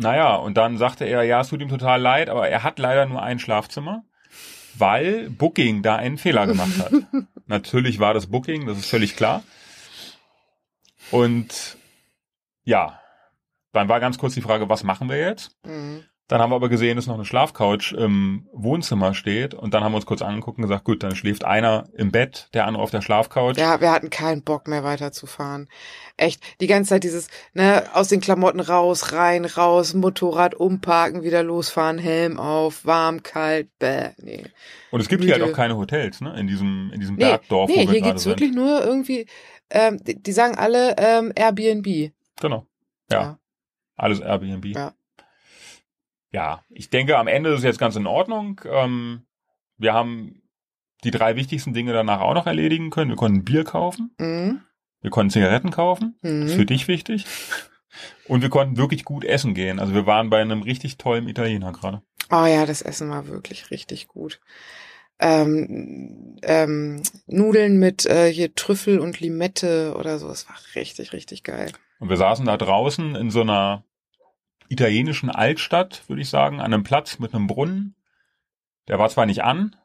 Naja, 0.00 0.34
und 0.36 0.56
dann 0.56 0.78
sagte 0.78 1.04
er, 1.04 1.24
ja, 1.24 1.42
es 1.42 1.48
tut 1.48 1.60
ihm 1.60 1.68
total 1.68 2.00
leid, 2.00 2.30
aber 2.30 2.48
er 2.48 2.62
hat 2.62 2.78
leider 2.78 3.04
nur 3.04 3.22
ein 3.22 3.38
Schlafzimmer, 3.38 4.02
weil 4.78 5.28
Booking 5.28 5.82
da 5.82 5.96
einen 5.96 6.16
Fehler 6.16 6.46
gemacht 6.46 6.78
hat. 6.78 6.92
Natürlich 7.46 7.98
war 7.98 8.14
das 8.14 8.28
Booking, 8.28 8.66
das 8.66 8.78
ist 8.78 8.88
völlig 8.88 9.14
klar. 9.14 9.42
Und 11.10 11.76
ja, 12.64 12.98
dann 13.72 13.90
war 13.90 14.00
ganz 14.00 14.16
kurz 14.16 14.32
die 14.32 14.40
Frage, 14.40 14.70
was 14.70 14.84
machen 14.84 15.10
wir 15.10 15.18
jetzt? 15.18 15.54
Mhm. 15.66 16.04
Dann 16.30 16.40
haben 16.40 16.50
wir 16.50 16.54
aber 16.54 16.68
gesehen, 16.68 16.94
dass 16.94 17.08
noch 17.08 17.16
eine 17.16 17.24
Schlafcouch 17.24 17.92
im 17.92 18.46
Wohnzimmer 18.52 19.14
steht. 19.14 19.52
Und 19.52 19.74
dann 19.74 19.82
haben 19.82 19.90
wir 19.90 19.96
uns 19.96 20.06
kurz 20.06 20.22
angeguckt 20.22 20.58
und 20.58 20.62
gesagt, 20.62 20.84
gut, 20.84 21.02
dann 21.02 21.16
schläft 21.16 21.44
einer 21.44 21.88
im 21.92 22.12
Bett, 22.12 22.48
der 22.54 22.66
andere 22.68 22.84
auf 22.84 22.92
der 22.92 23.02
Schlafcouch. 23.02 23.56
Ja, 23.56 23.80
wir 23.80 23.90
hatten 23.90 24.10
keinen 24.10 24.42
Bock 24.44 24.68
mehr 24.68 24.84
weiterzufahren. 24.84 25.68
Echt, 26.16 26.40
die 26.60 26.68
ganze 26.68 26.90
Zeit 26.90 27.02
dieses, 27.02 27.26
ne, 27.52 27.82
aus 27.94 28.06
den 28.06 28.20
Klamotten 28.20 28.60
raus, 28.60 29.12
rein, 29.12 29.44
raus, 29.44 29.92
Motorrad 29.94 30.54
umparken, 30.54 31.24
wieder 31.24 31.42
losfahren, 31.42 31.98
Helm 31.98 32.38
auf, 32.38 32.86
warm, 32.86 33.24
kalt, 33.24 33.68
bäh, 33.80 34.10
nee. 34.18 34.44
Und 34.92 35.00
es 35.00 35.08
gibt 35.08 35.24
hier 35.24 35.32
halt 35.32 35.42
müde. 35.42 35.52
auch 35.52 35.56
keine 35.56 35.76
Hotels, 35.78 36.20
ne? 36.20 36.38
In 36.38 36.46
diesem, 36.46 36.92
in 36.94 37.00
diesem 37.00 37.16
Nee, 37.16 37.24
Bergdorf, 37.24 37.70
nee 37.70 37.74
wo 37.74 37.80
wir 37.80 37.90
hier 37.90 38.00
gerade 38.02 38.10
gibt's 38.12 38.22
sind. 38.22 38.30
wirklich 38.32 38.52
nur 38.52 38.84
irgendwie, 38.84 39.26
ähm, 39.70 39.98
die, 40.04 40.22
die 40.22 40.32
sagen 40.32 40.56
alle 40.56 40.94
ähm, 40.96 41.32
Airbnb. 41.34 42.12
Genau. 42.40 42.66
Ja, 43.10 43.20
Ja. 43.20 43.38
alles 43.96 44.20
Airbnb. 44.20 44.66
Ja. 44.66 44.92
Ja, 46.32 46.64
ich 46.70 46.90
denke, 46.90 47.18
am 47.18 47.26
Ende 47.26 47.50
ist 47.50 47.58
es 47.58 47.64
jetzt 47.64 47.78
ganz 47.80 47.96
in 47.96 48.06
Ordnung. 48.06 48.60
Ähm, 48.64 49.26
wir 49.76 49.92
haben 49.94 50.42
die 51.02 51.10
drei 51.10 51.34
wichtigsten 51.36 51.72
Dinge 51.72 51.92
danach 51.92 52.20
auch 52.20 52.34
noch 52.34 52.46
erledigen 52.46 52.90
können. 52.90 53.10
Wir 53.10 53.16
konnten 53.16 53.44
Bier 53.44 53.64
kaufen, 53.64 54.14
Mhm. 54.18 54.60
wir 55.00 55.10
konnten 55.10 55.30
Zigaretten 55.30 55.70
kaufen. 55.70 56.16
ist 56.22 56.54
für 56.54 56.62
Mhm. 56.62 56.66
dich 56.66 56.88
wichtig. 56.88 57.24
Und 58.28 58.42
wir 58.42 58.50
konnten 58.50 58.76
wirklich 58.76 59.04
gut 59.04 59.24
essen 59.24 59.54
gehen. 59.54 59.80
Also 59.80 59.94
wir 59.94 60.06
waren 60.06 60.30
bei 60.30 60.40
einem 60.40 60.62
richtig 60.62 60.96
tollen 60.98 61.28
Italiener 61.28 61.72
gerade. 61.72 62.02
Oh 62.30 62.44
ja, 62.46 62.64
das 62.64 62.82
Essen 62.82 63.10
war 63.10 63.26
wirklich 63.26 63.70
richtig 63.72 64.06
gut. 64.06 64.40
Ähm, 65.18 66.36
ähm, 66.42 67.02
Nudeln 67.26 67.78
mit 67.78 68.06
äh, 68.06 68.32
hier 68.32 68.54
Trüffel 68.54 69.00
und 69.00 69.20
Limette 69.20 69.94
oder 69.98 70.18
so, 70.18 70.28
das 70.28 70.48
war 70.48 70.56
richtig, 70.74 71.12
richtig 71.12 71.42
geil. 71.42 71.72
Und 71.98 72.08
wir 72.08 72.16
saßen 72.16 72.46
da 72.46 72.56
draußen 72.56 73.16
in 73.16 73.30
so 73.30 73.42
einer 73.42 73.84
italienischen 74.70 75.30
Altstadt, 75.30 76.08
würde 76.08 76.22
ich 76.22 76.30
sagen, 76.30 76.60
an 76.60 76.72
einem 76.72 76.84
Platz 76.84 77.18
mit 77.18 77.34
einem 77.34 77.46
Brunnen. 77.46 77.96
Der 78.88 78.98
war 78.98 79.08
zwar 79.10 79.26
nicht 79.26 79.42
an, 79.42 79.76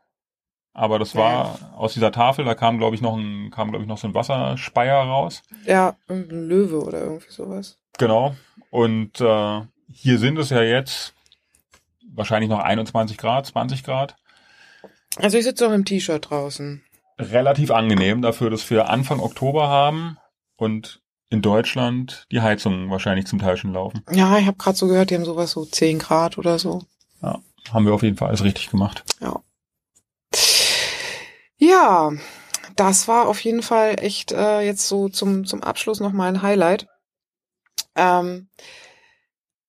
aber 0.74 1.00
das 1.00 1.16
war 1.16 1.74
aus 1.76 1.94
dieser 1.94 2.12
Tafel, 2.12 2.46
da 2.46 2.54
kam, 2.54 2.78
glaube 2.78 2.96
ich, 2.96 3.02
noch 3.02 3.18
ein, 3.18 3.50
kam, 3.50 3.70
glaube 3.70 3.84
ich, 3.84 3.88
noch 3.88 3.98
so 3.98 4.08
ein 4.08 4.14
Wasserspeier 4.14 4.98
raus. 5.04 5.42
Ja, 5.66 5.96
irgendein 6.08 6.48
Löwe 6.48 6.84
oder 6.84 7.02
irgendwie 7.02 7.32
sowas. 7.32 7.80
Genau. 7.98 8.36
Und 8.70 9.22
äh, 9.22 9.62
hier 9.92 10.20
sind 10.20 10.38
es 10.38 10.50
ja 10.50 10.62
jetzt 10.62 11.14
wahrscheinlich 12.14 12.50
noch 12.50 12.60
21 12.60 13.18
Grad, 13.18 13.46
20 13.48 13.84
Grad. 13.84 14.16
Also 15.18 15.38
ich 15.38 15.46
sitze 15.46 15.66
noch 15.66 15.74
im 15.74 15.86
T-Shirt 15.86 16.30
draußen. 16.30 16.84
Relativ 17.18 17.72
angenehm 17.72 18.22
dafür, 18.22 18.50
dass 18.50 18.70
wir 18.70 18.90
Anfang 18.90 19.20
Oktober 19.20 19.68
haben 19.68 20.18
und 20.58 21.02
in 21.30 21.42
Deutschland 21.42 22.28
die 22.32 22.42
Heizungen 22.42 22.90
wahrscheinlich 22.90 23.28
zum 23.28 23.40
Teil 23.40 23.58
schon 23.58 23.74
laufen. 23.74 24.04
Ja, 24.12 24.38
ich 24.38 24.46
habe 24.46 24.58
gerade 24.58 24.78
so 24.78 24.88
gehört, 24.88 25.10
die 25.10 25.16
haben 25.16 25.26
sowas 25.26 25.52
so 25.52 25.66
10 25.66 26.00
Grad 26.00 26.38
oder 26.38 26.60
so. 26.60 26.84
Ja, 27.22 27.40
haben 27.72 27.86
wir 27.86 27.94
auf 27.94 28.04
jeden 28.04 28.18
Fall 28.18 28.30
alles 28.30 28.44
richtig 28.44 28.70
gemacht. 28.70 29.04
Ja, 31.58 32.12
das 32.76 33.08
war 33.08 33.28
auf 33.28 33.40
jeden 33.40 33.64
Fall 33.64 33.96
echt 34.00 34.32
äh, 34.32 34.62
jetzt 34.62 34.88
so 34.88 35.10
zum, 35.10 35.46
zum 35.46 35.64
Abschluss 35.64 36.00
nochmal 36.00 36.30
ein 36.30 36.42
Highlight. 36.42 36.88
Ähm, 37.96 38.50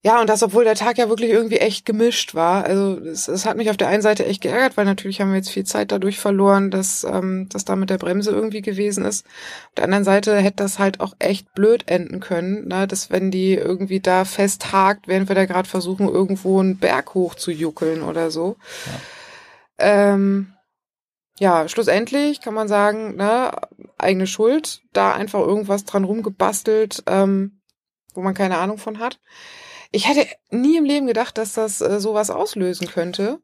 ja, 0.06 0.20
und 0.20 0.28
das, 0.28 0.44
obwohl 0.44 0.62
der 0.62 0.76
Tag 0.76 0.98
ja 0.98 1.08
wirklich 1.08 1.32
irgendwie 1.32 1.56
echt 1.56 1.84
gemischt 1.84 2.36
war. 2.36 2.62
Also 2.64 2.96
es, 2.96 3.26
es 3.26 3.44
hat 3.44 3.56
mich 3.56 3.70
auf 3.70 3.76
der 3.76 3.88
einen 3.88 4.02
Seite 4.02 4.24
echt 4.24 4.40
geärgert, 4.40 4.76
weil 4.76 4.84
natürlich 4.84 5.20
haben 5.20 5.30
wir 5.30 5.36
jetzt 5.36 5.50
viel 5.50 5.64
Zeit 5.64 5.90
dadurch 5.90 6.20
verloren, 6.20 6.70
dass 6.70 7.02
ähm, 7.02 7.48
das 7.48 7.64
da 7.64 7.74
mit 7.74 7.90
der 7.90 7.98
Bremse 7.98 8.30
irgendwie 8.30 8.62
gewesen 8.62 9.04
ist. 9.04 9.26
Auf 9.26 9.74
der 9.78 9.82
anderen 9.82 10.04
Seite 10.04 10.36
hätte 10.36 10.58
das 10.58 10.78
halt 10.78 11.00
auch 11.00 11.14
echt 11.18 11.52
blöd 11.54 11.88
enden 11.90 12.20
können, 12.20 12.68
ne? 12.68 12.86
dass 12.86 13.10
wenn 13.10 13.32
die 13.32 13.54
irgendwie 13.54 13.98
da 13.98 14.24
festhakt, 14.24 15.08
während 15.08 15.26
wir 15.26 15.34
da 15.34 15.44
gerade 15.44 15.68
versuchen, 15.68 16.06
irgendwo 16.06 16.60
einen 16.60 16.78
Berg 16.78 17.14
hoch 17.14 17.34
zu 17.34 17.50
juckeln 17.50 18.04
oder 18.04 18.30
so. 18.30 18.58
Ähm, 19.76 20.52
ja, 21.40 21.66
schlussendlich 21.66 22.40
kann 22.40 22.54
man 22.54 22.68
sagen, 22.68 23.16
ne, 23.16 23.50
eigene 23.98 24.28
Schuld, 24.28 24.82
da 24.92 25.14
einfach 25.14 25.40
irgendwas 25.40 25.84
dran 25.84 26.04
rumgebastelt, 26.04 27.02
ähm, 27.08 27.60
wo 28.14 28.20
man 28.20 28.34
keine 28.34 28.58
Ahnung 28.58 28.78
von 28.78 29.00
hat. 29.00 29.18
Ich 29.92 30.08
hätte 30.08 30.26
nie 30.50 30.76
im 30.76 30.84
Leben 30.84 31.06
gedacht, 31.06 31.38
dass 31.38 31.54
das 31.54 31.80
äh, 31.80 32.00
sowas 32.00 32.30
auslösen 32.30 32.86
könnte. 32.88 33.40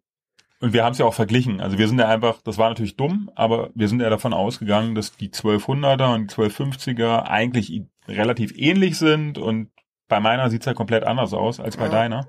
Und 0.60 0.72
wir 0.72 0.84
haben 0.84 0.92
es 0.92 0.98
ja 0.98 1.06
auch 1.06 1.14
verglichen. 1.14 1.60
Also 1.60 1.76
wir 1.78 1.88
sind 1.88 1.98
ja 1.98 2.08
einfach, 2.08 2.40
das 2.42 2.56
war 2.56 2.68
natürlich 2.68 2.96
dumm, 2.96 3.30
aber 3.34 3.70
wir 3.74 3.88
sind 3.88 4.00
ja 4.00 4.10
davon 4.10 4.32
ausgegangen, 4.32 4.94
dass 4.94 5.16
die 5.16 5.30
1200er 5.30 6.14
und 6.14 6.30
die 6.30 6.34
1250er 6.34 7.22
eigentlich 7.24 7.82
relativ 8.06 8.52
ähnlich 8.56 8.96
sind 8.98 9.38
und 9.38 9.70
bei 10.08 10.20
meiner 10.20 10.50
sieht's 10.50 10.66
ja 10.66 10.74
komplett 10.74 11.04
anders 11.04 11.32
aus 11.32 11.58
als 11.58 11.76
bei 11.76 11.84
Ja. 11.86 11.90
deiner. 11.90 12.28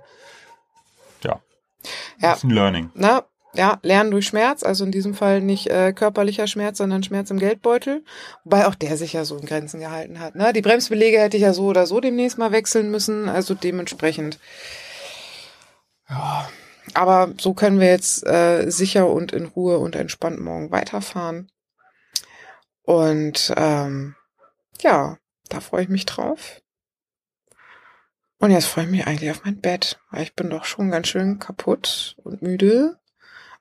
Ja. 1.23 1.41
Das 2.19 2.37
ist 2.39 2.43
ein 2.45 2.49
Learning. 2.51 2.91
Na, 2.95 3.23
ja, 3.55 3.79
Lernen 3.83 4.11
durch 4.11 4.25
Schmerz, 4.25 4.63
also 4.63 4.83
in 4.83 4.91
diesem 4.91 5.13
Fall 5.13 5.41
nicht 5.41 5.67
äh, 5.67 5.93
körperlicher 5.93 6.47
Schmerz, 6.47 6.79
sondern 6.79 7.03
Schmerz 7.03 7.29
im 7.29 7.39
Geldbeutel. 7.39 8.03
Wobei 8.43 8.67
auch 8.67 8.75
der 8.75 8.97
sich 8.97 9.13
ja 9.13 9.25
so 9.25 9.37
in 9.37 9.45
Grenzen 9.45 9.79
gehalten 9.79 10.19
hat. 10.19 10.35
Ne? 10.35 10.53
Die 10.53 10.61
Bremsbelege 10.61 11.19
hätte 11.19 11.37
ich 11.37 11.43
ja 11.43 11.53
so 11.53 11.65
oder 11.65 11.85
so 11.85 11.99
demnächst 11.99 12.37
mal 12.37 12.51
wechseln 12.51 12.89
müssen, 12.89 13.29
also 13.29 13.53
dementsprechend. 13.53 14.39
Ja, 16.09 16.49
aber 16.95 17.33
so 17.39 17.53
können 17.53 17.79
wir 17.79 17.89
jetzt 17.89 18.25
äh, 18.25 18.69
sicher 18.69 19.07
und 19.07 19.31
in 19.31 19.45
Ruhe 19.45 19.77
und 19.77 19.95
entspannt 19.95 20.39
morgen 20.39 20.71
weiterfahren. 20.71 21.51
Und 22.81 23.53
ähm, 23.55 24.15
ja, 24.81 25.17
da 25.49 25.59
freue 25.59 25.83
ich 25.83 25.89
mich 25.89 26.05
drauf. 26.05 26.61
Und 28.39 28.51
jetzt 28.51 28.65
freue 28.65 28.85
ich 28.85 28.89
mich 28.91 29.07
eigentlich 29.07 29.31
auf 29.31 29.45
mein 29.45 29.61
Bett, 29.61 29.99
weil 30.11 30.23
ich 30.23 30.35
bin 30.35 30.49
doch 30.49 30.65
schon 30.65 30.91
ganz 30.91 31.07
schön 31.07 31.39
kaputt 31.39 32.17
und 32.23 32.41
müde 32.41 32.99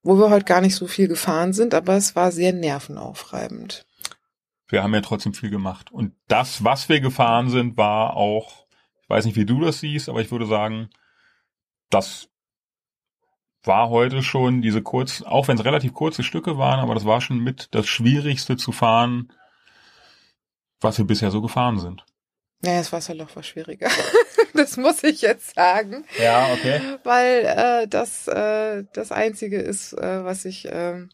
wo 0.03 0.19
wir 0.19 0.31
heute 0.31 0.45
gar 0.45 0.61
nicht 0.61 0.74
so 0.74 0.87
viel 0.87 1.09
gefahren 1.09 1.53
sind, 1.53 1.74
aber 1.74 1.95
es 1.95 2.16
war 2.16 2.33
sehr 2.33 2.53
nervenaufreibend. 2.53 3.87
Wir 4.69 4.83
haben 4.83 4.95
ja 4.95 5.01
trotzdem 5.01 5.35
viel 5.35 5.51
gemacht. 5.51 5.93
Und 5.93 6.15
das, 6.29 6.65
was 6.65 6.89
wir 6.89 7.01
gefahren 7.01 7.51
sind, 7.51 7.77
war 7.77 8.16
auch, 8.16 8.66
ich 9.03 9.11
weiß 9.11 9.27
nicht, 9.27 9.37
wie 9.37 9.47
du 9.47 9.61
das 9.61 9.81
siehst, 9.81 10.09
aber 10.09 10.20
ich 10.20 10.31
würde 10.31 10.47
sagen, 10.47 10.89
das 11.91 12.29
war 13.65 13.91
heute 13.91 14.23
schon 14.23 14.62
diese 14.62 14.83
kurz, 14.83 15.23
auch 15.23 15.47
wenn 15.49 15.59
es 15.59 15.65
relativ 15.65 15.93
kurze 15.93 16.23
Stücke 16.23 16.59
waren, 16.59 16.81
aber 16.81 16.95
das 16.95 17.05
war 17.05 17.20
schon 17.20 17.39
mit 17.39 17.69
das 17.73 17.87
Schwierigste 17.87 18.57
zu 18.57 18.73
fahren, 18.73 19.33
was 20.81 20.99
wir 20.99 21.05
bisher 21.05 21.31
so 21.31 21.41
gefahren 21.41 21.79
sind. 21.79 22.05
Ja, 22.65 22.79
das 22.79 22.93
Wasserloch 22.93 23.35
war 23.35 23.43
schwieriger. 23.43 23.89
das 24.55 24.77
muss 24.77 25.03
ich 25.03 25.23
jetzt 25.23 25.55
sagen. 25.55 26.05
Ja, 26.19 26.53
okay. 26.53 26.81
Weil 27.03 27.45
äh, 27.45 27.89
das 27.89 28.29
äh, 28.29 28.85
das 28.93 29.11
Einzige 29.11 29.59
ist, 29.61 29.93
äh, 29.95 30.25
was 30.25 30.45
ich, 30.45 30.67
äh, 30.67 31.07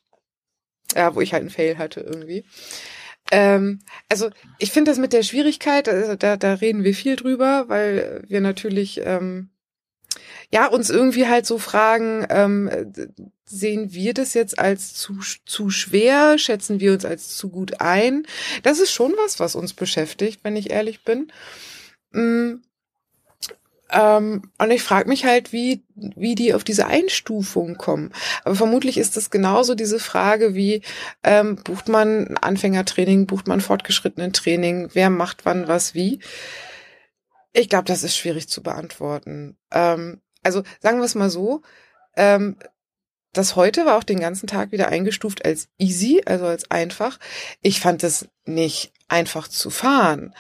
ja, 0.95 1.15
wo 1.15 1.21
ich 1.21 1.33
halt 1.33 1.43
einen 1.43 1.51
Fail 1.51 1.79
hatte 1.79 2.01
irgendwie. 2.01 2.45
Ähm, 3.31 3.81
also 4.09 4.31
ich 4.59 4.73
finde 4.73 4.91
das 4.91 4.99
mit 4.99 5.13
der 5.13 5.23
Schwierigkeit, 5.23 5.89
also 5.89 6.17
da, 6.17 6.37
da 6.37 6.55
reden 6.55 6.85
wir 6.85 6.95
viel 6.95 7.17
drüber, 7.17 7.65
weil 7.69 8.23
wir 8.27 8.41
natürlich 8.41 9.01
ähm, 9.05 9.51
ja 10.53 10.67
uns 10.67 10.91
irgendwie 10.91 11.27
halt 11.27 11.47
so 11.47 11.59
fragen, 11.59 12.27
ähm, 12.31 12.71
sehen 13.45 13.93
wir 13.93 14.15
das 14.15 14.35
jetzt 14.35 14.59
als 14.59 14.95
zu, 14.95 15.19
zu 15.47 15.71
schwer? 15.71 16.39
Schätzen 16.39 16.81
wir 16.81 16.93
uns 16.93 17.05
als 17.05 17.37
zu 17.37 17.51
gut 17.51 17.81
ein? 17.81 18.27
Das 18.63 18.79
ist 18.79 18.93
schon 18.93 19.15
was, 19.17 19.41
was 19.41 19.55
uns 19.55 19.75
beschäftigt, 19.75 20.41
wenn 20.43 20.57
ich 20.57 20.71
ehrlich 20.71 21.05
bin. 21.05 21.33
Mm, 22.13 22.63
ähm, 23.91 24.51
und 24.59 24.71
ich 24.71 24.83
frage 24.83 25.09
mich 25.09 25.25
halt, 25.25 25.53
wie, 25.53 25.83
wie 25.95 26.35
die 26.35 26.53
auf 26.53 26.65
diese 26.65 26.87
Einstufung 26.87 27.77
kommen. 27.77 28.13
Aber 28.45 28.55
vermutlich 28.55 28.99
ist 28.99 29.17
das 29.17 29.31
genauso 29.31 29.75
diese 29.75 29.99
Frage 29.99 30.55
wie, 30.55 30.83
ähm, 31.25 31.57
bucht 31.57 31.89
man 31.89 32.37
Anfängertraining, 32.37 33.27
bucht 33.27 33.49
man 33.49 33.61
fortgeschrittenen 33.61 34.33
Training, 34.33 34.91
wer 34.93 35.11
macht 35.11 35.45
wann 35.47 35.69
was 35.69 35.95
wie? 35.95 36.21
Ich 37.55 37.69
glaube, 37.69 37.87
das 37.87 38.03
ist 38.03 38.17
schwierig 38.17 38.49
zu 38.49 38.63
beantworten. 38.63 39.57
Ähm, 39.73 40.21
also 40.43 40.63
sagen 40.81 40.99
wir 40.99 41.05
es 41.05 41.15
mal 41.15 41.31
so, 41.31 41.63
ähm, 42.17 42.57
das 43.33 43.57
heute 43.57 43.87
war 43.87 43.97
auch 43.97 44.05
den 44.05 44.21
ganzen 44.21 44.47
Tag 44.47 44.73
wieder 44.73 44.89
eingestuft 44.89 45.45
als 45.45 45.69
easy, 45.79 46.23
also 46.25 46.47
als 46.47 46.71
einfach. 46.71 47.19
Ich 47.61 47.81
fand 47.81 48.03
es 48.03 48.29
nicht 48.47 48.93
einfach 49.07 49.49
zu 49.49 49.71
fahren. 49.71 50.35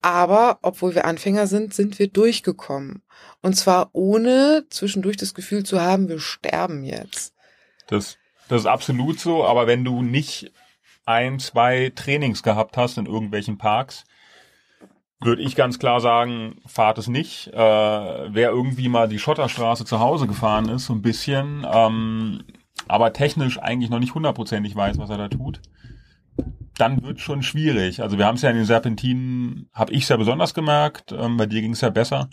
Aber 0.00 0.58
obwohl 0.62 0.94
wir 0.96 1.04
Anfänger 1.04 1.46
sind, 1.46 1.72
sind 1.72 1.98
wir 2.00 2.08
durchgekommen. 2.08 3.02
Und 3.40 3.54
zwar 3.54 3.90
ohne 3.92 4.64
zwischendurch 4.68 5.16
das 5.16 5.34
Gefühl 5.34 5.64
zu 5.64 5.80
haben, 5.80 6.08
wir 6.08 6.18
sterben 6.18 6.82
jetzt. 6.82 7.34
Das, 7.86 8.18
das 8.48 8.62
ist 8.62 8.66
absolut 8.66 9.20
so, 9.20 9.44
aber 9.44 9.68
wenn 9.68 9.84
du 9.84 10.02
nicht 10.02 10.52
ein, 11.04 11.38
zwei 11.38 11.92
Trainings 11.94 12.42
gehabt 12.42 12.76
hast 12.76 12.98
in 12.98 13.06
irgendwelchen 13.06 13.58
Parks, 13.58 14.04
würde 15.24 15.42
ich 15.42 15.54
ganz 15.54 15.78
klar 15.78 16.00
sagen, 16.00 16.60
fahrt 16.66 16.98
es 16.98 17.08
nicht. 17.08 17.48
Äh, 17.48 17.56
wer 17.56 18.50
irgendwie 18.50 18.88
mal 18.88 19.08
die 19.08 19.18
Schotterstraße 19.18 19.84
zu 19.84 20.00
Hause 20.00 20.26
gefahren 20.26 20.68
ist, 20.68 20.86
so 20.86 20.92
ein 20.92 21.02
bisschen, 21.02 21.66
ähm, 21.70 22.42
aber 22.88 23.12
technisch 23.12 23.58
eigentlich 23.58 23.90
noch 23.90 24.00
nicht 24.00 24.14
hundertprozentig 24.14 24.74
weiß, 24.74 24.98
was 24.98 25.10
er 25.10 25.18
da 25.18 25.28
tut, 25.28 25.60
dann 26.76 27.02
wird 27.02 27.20
schon 27.20 27.42
schwierig. 27.42 28.02
Also 28.02 28.18
wir 28.18 28.26
haben 28.26 28.36
es 28.36 28.42
ja 28.42 28.50
in 28.50 28.56
den 28.56 28.64
Serpentinen, 28.64 29.68
habe 29.72 29.92
ich 29.92 30.08
ja 30.08 30.16
besonders 30.16 30.54
gemerkt, 30.54 31.12
ähm, 31.12 31.36
bei 31.36 31.46
dir 31.46 31.60
ging 31.60 31.72
es 31.72 31.80
ja 31.80 31.90
besser. 31.90 32.28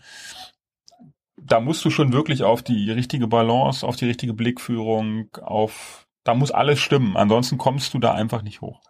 Da 1.37 1.59
musst 1.59 1.83
du 1.85 1.89
schon 1.89 2.13
wirklich 2.13 2.43
auf 2.43 2.63
die 2.63 2.91
richtige 2.91 3.27
Balance, 3.27 3.85
auf 3.85 3.95
die 3.95 4.05
richtige 4.05 4.33
Blickführung, 4.33 5.29
auf, 5.41 6.07
da 6.23 6.33
muss 6.33 6.51
alles 6.51 6.79
stimmen. 6.79 7.17
Ansonsten 7.17 7.57
kommst 7.57 7.93
du 7.93 7.99
da 7.99 8.13
einfach 8.13 8.41
nicht 8.41 8.61
hoch. 8.61 8.81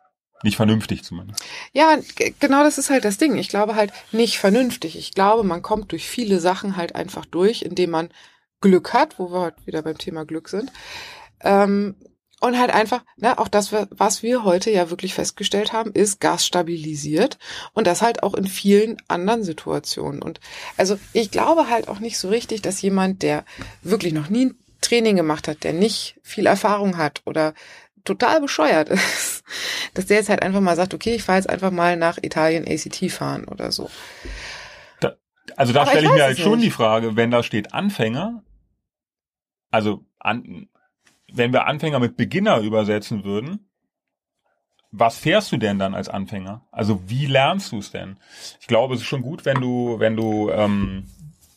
Nicht 0.43 0.55
vernünftig 0.55 1.03
zumindest. 1.03 1.43
Ja, 1.73 1.97
genau 2.39 2.63
das 2.63 2.77
ist 2.77 2.89
halt 2.89 3.03
das 3.05 3.17
Ding. 3.17 3.37
Ich 3.37 3.49
glaube 3.49 3.75
halt 3.75 3.91
nicht 4.11 4.39
vernünftig. 4.39 4.97
Ich 4.97 5.13
glaube, 5.13 5.43
man 5.43 5.61
kommt 5.61 5.91
durch 5.91 6.07
viele 6.07 6.39
Sachen 6.39 6.77
halt 6.77 6.95
einfach 6.95 7.25
durch, 7.25 7.61
indem 7.61 7.89
man 7.91 8.09
Glück 8.61 8.93
hat, 8.93 9.19
wo 9.19 9.31
wir 9.31 9.39
heute 9.41 9.65
wieder 9.65 9.81
beim 9.81 9.97
Thema 9.97 10.25
Glück 10.25 10.49
sind. 10.49 10.71
Ähm, 11.41 11.95
und 12.41 12.57
halt 12.57 12.71
einfach, 12.73 13.03
ne, 13.17 13.37
auch 13.37 13.49
das, 13.49 13.73
was 13.89 14.23
wir 14.23 14.45
heute 14.45 14.71
ja 14.71 14.89
wirklich 14.89 15.13
festgestellt 15.13 15.73
haben, 15.73 15.91
ist 15.91 16.21
Gas 16.21 16.45
stabilisiert 16.45 17.37
und 17.73 17.85
das 17.85 18.01
halt 18.01 18.23
auch 18.23 18.33
in 18.33 18.47
vielen 18.47 18.97
anderen 19.09 19.43
Situationen. 19.43 20.21
Und 20.21 20.39
also 20.77 20.97
ich 21.11 21.31
glaube 21.31 21.69
halt 21.69 21.89
auch 21.89 21.99
nicht 21.99 22.17
so 22.17 22.29
richtig, 22.29 22.61
dass 22.61 22.81
jemand, 22.81 23.23
der 23.23 23.43
wirklich 23.81 24.13
noch 24.13 24.29
nie 24.29 24.47
ein 24.47 24.57
Training 24.79 25.17
gemacht 25.17 25.49
hat, 25.49 25.65
der 25.65 25.73
nicht 25.73 26.15
viel 26.23 26.45
Erfahrung 26.45 26.97
hat 26.97 27.21
oder 27.25 27.53
total 28.03 28.41
bescheuert 28.41 28.89
ist, 28.89 29.43
dass 29.93 30.07
der 30.07 30.17
jetzt 30.17 30.29
halt 30.29 30.41
einfach 30.41 30.61
mal 30.61 30.75
sagt, 30.75 30.93
okay, 30.93 31.15
ich 31.15 31.23
fahre 31.23 31.37
jetzt 31.39 31.49
einfach 31.49 31.71
mal 31.71 31.97
nach 31.97 32.17
Italien 32.21 32.65
ACT 32.67 33.11
fahren 33.11 33.45
oder 33.45 33.71
so. 33.71 33.89
Da, 34.99 35.15
also 35.55 35.73
da 35.73 35.85
stelle 35.85 36.05
ich, 36.05 36.09
ich 36.09 36.15
mir 36.15 36.23
halt 36.23 36.39
schon 36.39 36.59
nicht. 36.59 36.65
die 36.65 36.71
Frage, 36.71 37.15
wenn 37.15 37.31
da 37.31 37.43
steht 37.43 37.73
Anfänger, 37.73 38.43
also 39.71 40.03
an, 40.19 40.67
wenn 41.31 41.53
wir 41.53 41.67
Anfänger 41.67 41.99
mit 41.99 42.17
Beginner 42.17 42.59
übersetzen 42.59 43.23
würden, 43.23 43.69
was 44.91 45.17
fährst 45.17 45.51
du 45.51 45.57
denn 45.57 45.77
dann 45.77 45.93
als 45.93 46.09
Anfänger? 46.09 46.65
Also 46.71 47.01
wie 47.07 47.27
lernst 47.27 47.71
du 47.71 47.77
es 47.77 47.91
denn? 47.91 48.17
Ich 48.59 48.67
glaube, 48.67 48.95
es 48.95 49.01
ist 49.01 49.07
schon 49.07 49.21
gut, 49.21 49.45
wenn 49.45 49.61
du, 49.61 49.99
wenn 49.99 50.15
du 50.15 50.49
ähm, 50.49 51.05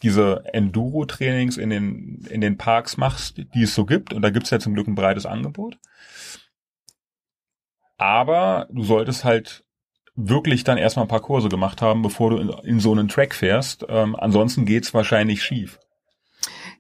diese 0.03 0.45
Enduro-Trainings 0.53 1.57
in 1.57 1.71
den, 1.71 2.27
in 2.29 2.41
den 2.41 2.59
Parks 2.59 2.97
machst, 2.97 3.39
die 3.55 3.63
es 3.63 3.75
so 3.75 3.87
gibt. 3.87 4.13
Und 4.13 4.23
da 4.23 4.31
gibt 4.31 4.45
es 4.45 4.51
ja 4.51 4.59
zum 4.59 4.75
Glück 4.75 4.89
ein 4.89 4.95
breites 4.95 5.27
Angebot. 5.27 5.79
Aber 8.03 8.67
du 8.73 8.83
solltest 8.83 9.23
halt 9.23 9.63
wirklich 10.17 10.65
dann 10.65 10.77
erstmal 10.77 11.05
ein 11.05 11.09
paar 11.09 11.21
Kurse 11.21 11.49
gemacht 11.49 11.81
haben, 11.81 12.03
bevor 12.03 12.31
du 12.31 12.39
in, 12.39 12.49
in 12.65 12.81
so 12.81 12.91
einen 12.91 13.07
Track 13.07 13.33
fährst. 13.33 13.87
Ähm, 13.89 14.17
ansonsten 14.17 14.65
geht's 14.65 14.93
wahrscheinlich 14.93 15.45
schief. 15.45 15.79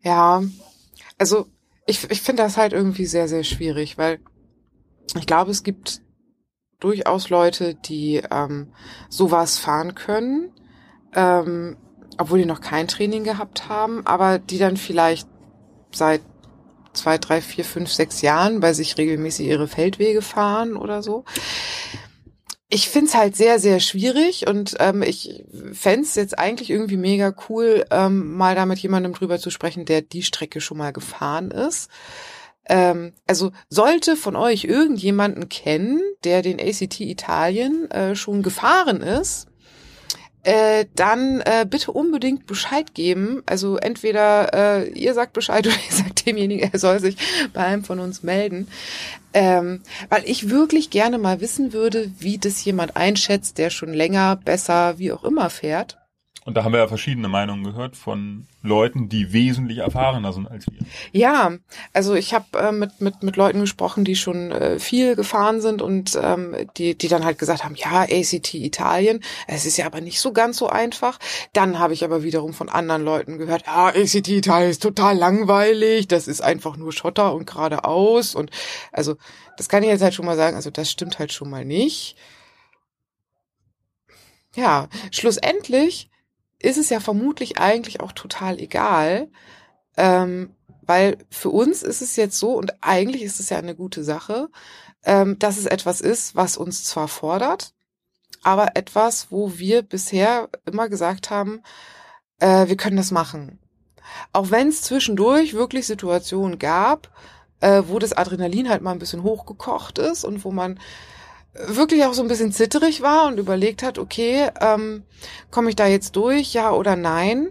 Ja, 0.02 0.42
also 1.18 1.46
ich, 1.86 2.10
ich 2.10 2.22
finde 2.22 2.42
das 2.42 2.56
halt 2.56 2.72
irgendwie 2.72 3.06
sehr, 3.06 3.28
sehr 3.28 3.44
schwierig, 3.44 3.98
weil 3.98 4.18
ich 5.16 5.26
glaube, 5.26 5.52
es 5.52 5.62
gibt 5.62 6.00
durchaus 6.80 7.30
Leute, 7.30 7.76
die 7.76 8.20
ähm, 8.28 8.72
sowas 9.08 9.60
fahren 9.60 9.94
können, 9.94 10.50
ähm, 11.14 11.76
obwohl 12.18 12.40
die 12.40 12.46
noch 12.46 12.60
kein 12.60 12.88
Training 12.88 13.22
gehabt 13.22 13.68
haben, 13.68 14.04
aber 14.08 14.40
die 14.40 14.58
dann 14.58 14.76
vielleicht 14.76 15.28
seit 15.94 16.22
zwei, 16.92 17.18
drei, 17.18 17.40
vier, 17.40 17.64
fünf, 17.64 17.90
sechs 17.90 18.22
Jahren 18.22 18.60
bei 18.60 18.72
sich 18.72 18.98
regelmäßig 18.98 19.46
ihre 19.46 19.68
Feldwege 19.68 20.22
fahren 20.22 20.76
oder 20.76 21.02
so. 21.02 21.24
Ich 22.68 22.88
find's 22.88 23.14
halt 23.14 23.36
sehr, 23.36 23.58
sehr 23.58 23.80
schwierig 23.80 24.46
und 24.48 24.76
ähm, 24.80 25.02
ich 25.02 25.44
fände 25.72 26.08
jetzt 26.14 26.38
eigentlich 26.38 26.70
irgendwie 26.70 26.96
mega 26.96 27.34
cool, 27.48 27.84
ähm, 27.90 28.34
mal 28.34 28.54
da 28.54 28.64
mit 28.64 28.78
jemandem 28.78 29.12
drüber 29.12 29.38
zu 29.38 29.50
sprechen, 29.50 29.84
der 29.84 30.00
die 30.00 30.22
Strecke 30.22 30.62
schon 30.62 30.78
mal 30.78 30.92
gefahren 30.92 31.50
ist. 31.50 31.90
Ähm, 32.66 33.12
also 33.26 33.52
sollte 33.68 34.16
von 34.16 34.36
euch 34.36 34.64
irgendjemanden 34.64 35.48
kennen, 35.48 36.00
der 36.24 36.40
den 36.40 36.60
ACT 36.60 37.00
Italien 37.00 37.90
äh, 37.90 38.14
schon 38.14 38.42
gefahren 38.42 39.02
ist, 39.02 39.48
äh, 40.44 40.86
dann 40.96 41.40
äh, 41.40 41.66
bitte 41.68 41.92
unbedingt 41.92 42.46
Bescheid 42.46 42.94
geben. 42.94 43.42
Also 43.46 43.76
entweder 43.76 44.82
äh, 44.82 44.88
ihr 44.90 45.14
sagt 45.14 45.32
Bescheid 45.32 45.66
oder 45.66 45.76
ihr 45.76 45.96
sagt 45.96 46.26
demjenigen, 46.26 46.70
er 46.72 46.78
soll 46.78 47.00
sich 47.00 47.16
bei 47.52 47.64
einem 47.64 47.84
von 47.84 48.00
uns 48.00 48.22
melden. 48.22 48.68
Ähm, 49.34 49.80
weil 50.10 50.24
ich 50.26 50.50
wirklich 50.50 50.90
gerne 50.90 51.16
mal 51.16 51.40
wissen 51.40 51.72
würde, 51.72 52.10
wie 52.18 52.38
das 52.38 52.62
jemand 52.64 52.96
einschätzt, 52.96 53.56
der 53.56 53.70
schon 53.70 53.94
länger, 53.94 54.36
besser, 54.36 54.98
wie 54.98 55.12
auch 55.12 55.24
immer 55.24 55.48
fährt. 55.48 56.01
Und 56.44 56.56
da 56.56 56.64
haben 56.64 56.72
wir 56.72 56.80
ja 56.80 56.88
verschiedene 56.88 57.28
Meinungen 57.28 57.62
gehört 57.62 57.96
von 57.96 58.48
Leuten, 58.62 59.08
die 59.08 59.32
wesentlich 59.32 59.78
erfahrener 59.78 60.32
sind 60.32 60.48
als 60.48 60.66
wir. 60.66 60.84
Ja, 61.12 61.52
also 61.92 62.14
ich 62.14 62.34
habe 62.34 62.58
äh, 62.58 62.72
mit, 62.72 63.00
mit, 63.00 63.22
mit 63.22 63.36
Leuten 63.36 63.60
gesprochen, 63.60 64.04
die 64.04 64.16
schon 64.16 64.50
äh, 64.50 64.80
viel 64.80 65.14
gefahren 65.14 65.60
sind 65.60 65.82
und 65.82 66.18
ähm, 66.20 66.56
die, 66.76 66.98
die 66.98 67.06
dann 67.06 67.24
halt 67.24 67.38
gesagt 67.38 67.64
haben, 67.64 67.76
ja, 67.76 68.02
ACT 68.02 68.54
Italien, 68.54 69.22
es 69.46 69.66
ist 69.66 69.76
ja 69.76 69.86
aber 69.86 70.00
nicht 70.00 70.20
so 70.20 70.32
ganz 70.32 70.56
so 70.56 70.68
einfach. 70.68 71.20
Dann 71.52 71.78
habe 71.78 71.94
ich 71.94 72.02
aber 72.02 72.24
wiederum 72.24 72.54
von 72.54 72.68
anderen 72.68 73.04
Leuten 73.04 73.38
gehört, 73.38 73.66
ja, 73.66 73.88
ACT 73.88 74.28
Italien 74.28 74.70
ist 74.70 74.82
total 74.82 75.16
langweilig, 75.16 76.08
das 76.08 76.26
ist 76.26 76.40
einfach 76.40 76.76
nur 76.76 76.92
Schotter 76.92 77.34
und 77.34 77.46
geradeaus. 77.46 78.34
Und 78.34 78.50
also 78.90 79.16
das 79.56 79.68
kann 79.68 79.84
ich 79.84 79.90
jetzt 79.90 80.02
halt 80.02 80.14
schon 80.14 80.26
mal 80.26 80.36
sagen, 80.36 80.56
also 80.56 80.70
das 80.70 80.90
stimmt 80.90 81.20
halt 81.20 81.32
schon 81.32 81.50
mal 81.50 81.64
nicht. 81.64 82.16
Ja, 84.56 84.88
schlussendlich 85.12 86.10
ist 86.62 86.78
es 86.78 86.90
ja 86.90 87.00
vermutlich 87.00 87.58
eigentlich 87.58 88.00
auch 88.00 88.12
total 88.12 88.58
egal, 88.58 89.28
ähm, 89.96 90.54
weil 90.82 91.18
für 91.30 91.50
uns 91.50 91.82
ist 91.82 92.02
es 92.02 92.16
jetzt 92.16 92.38
so, 92.38 92.52
und 92.54 92.74
eigentlich 92.82 93.22
ist 93.22 93.40
es 93.40 93.50
ja 93.50 93.58
eine 93.58 93.74
gute 93.74 94.04
Sache, 94.04 94.48
ähm, 95.04 95.38
dass 95.38 95.58
es 95.58 95.66
etwas 95.66 96.00
ist, 96.00 96.36
was 96.36 96.56
uns 96.56 96.84
zwar 96.84 97.08
fordert, 97.08 97.74
aber 98.42 98.76
etwas, 98.76 99.28
wo 99.30 99.58
wir 99.58 99.82
bisher 99.82 100.48
immer 100.64 100.88
gesagt 100.88 101.30
haben, 101.30 101.62
äh, 102.38 102.66
wir 102.68 102.76
können 102.76 102.96
das 102.96 103.10
machen. 103.10 103.58
Auch 104.32 104.50
wenn 104.50 104.68
es 104.68 104.82
zwischendurch 104.82 105.54
wirklich 105.54 105.86
Situationen 105.86 106.58
gab, 106.58 107.10
äh, 107.60 107.82
wo 107.86 107.98
das 107.98 108.12
Adrenalin 108.12 108.68
halt 108.68 108.82
mal 108.82 108.92
ein 108.92 108.98
bisschen 108.98 109.22
hochgekocht 109.22 109.98
ist 109.98 110.24
und 110.24 110.44
wo 110.44 110.50
man 110.50 110.80
wirklich 111.54 112.04
auch 112.04 112.14
so 112.14 112.22
ein 112.22 112.28
bisschen 112.28 112.52
zitterig 112.52 113.02
war 113.02 113.26
und 113.26 113.38
überlegt 113.38 113.82
hat, 113.82 113.98
okay, 113.98 114.48
ähm, 114.60 115.04
komme 115.50 115.70
ich 115.70 115.76
da 115.76 115.86
jetzt 115.86 116.16
durch, 116.16 116.54
ja 116.54 116.72
oder 116.72 116.96
nein? 116.96 117.50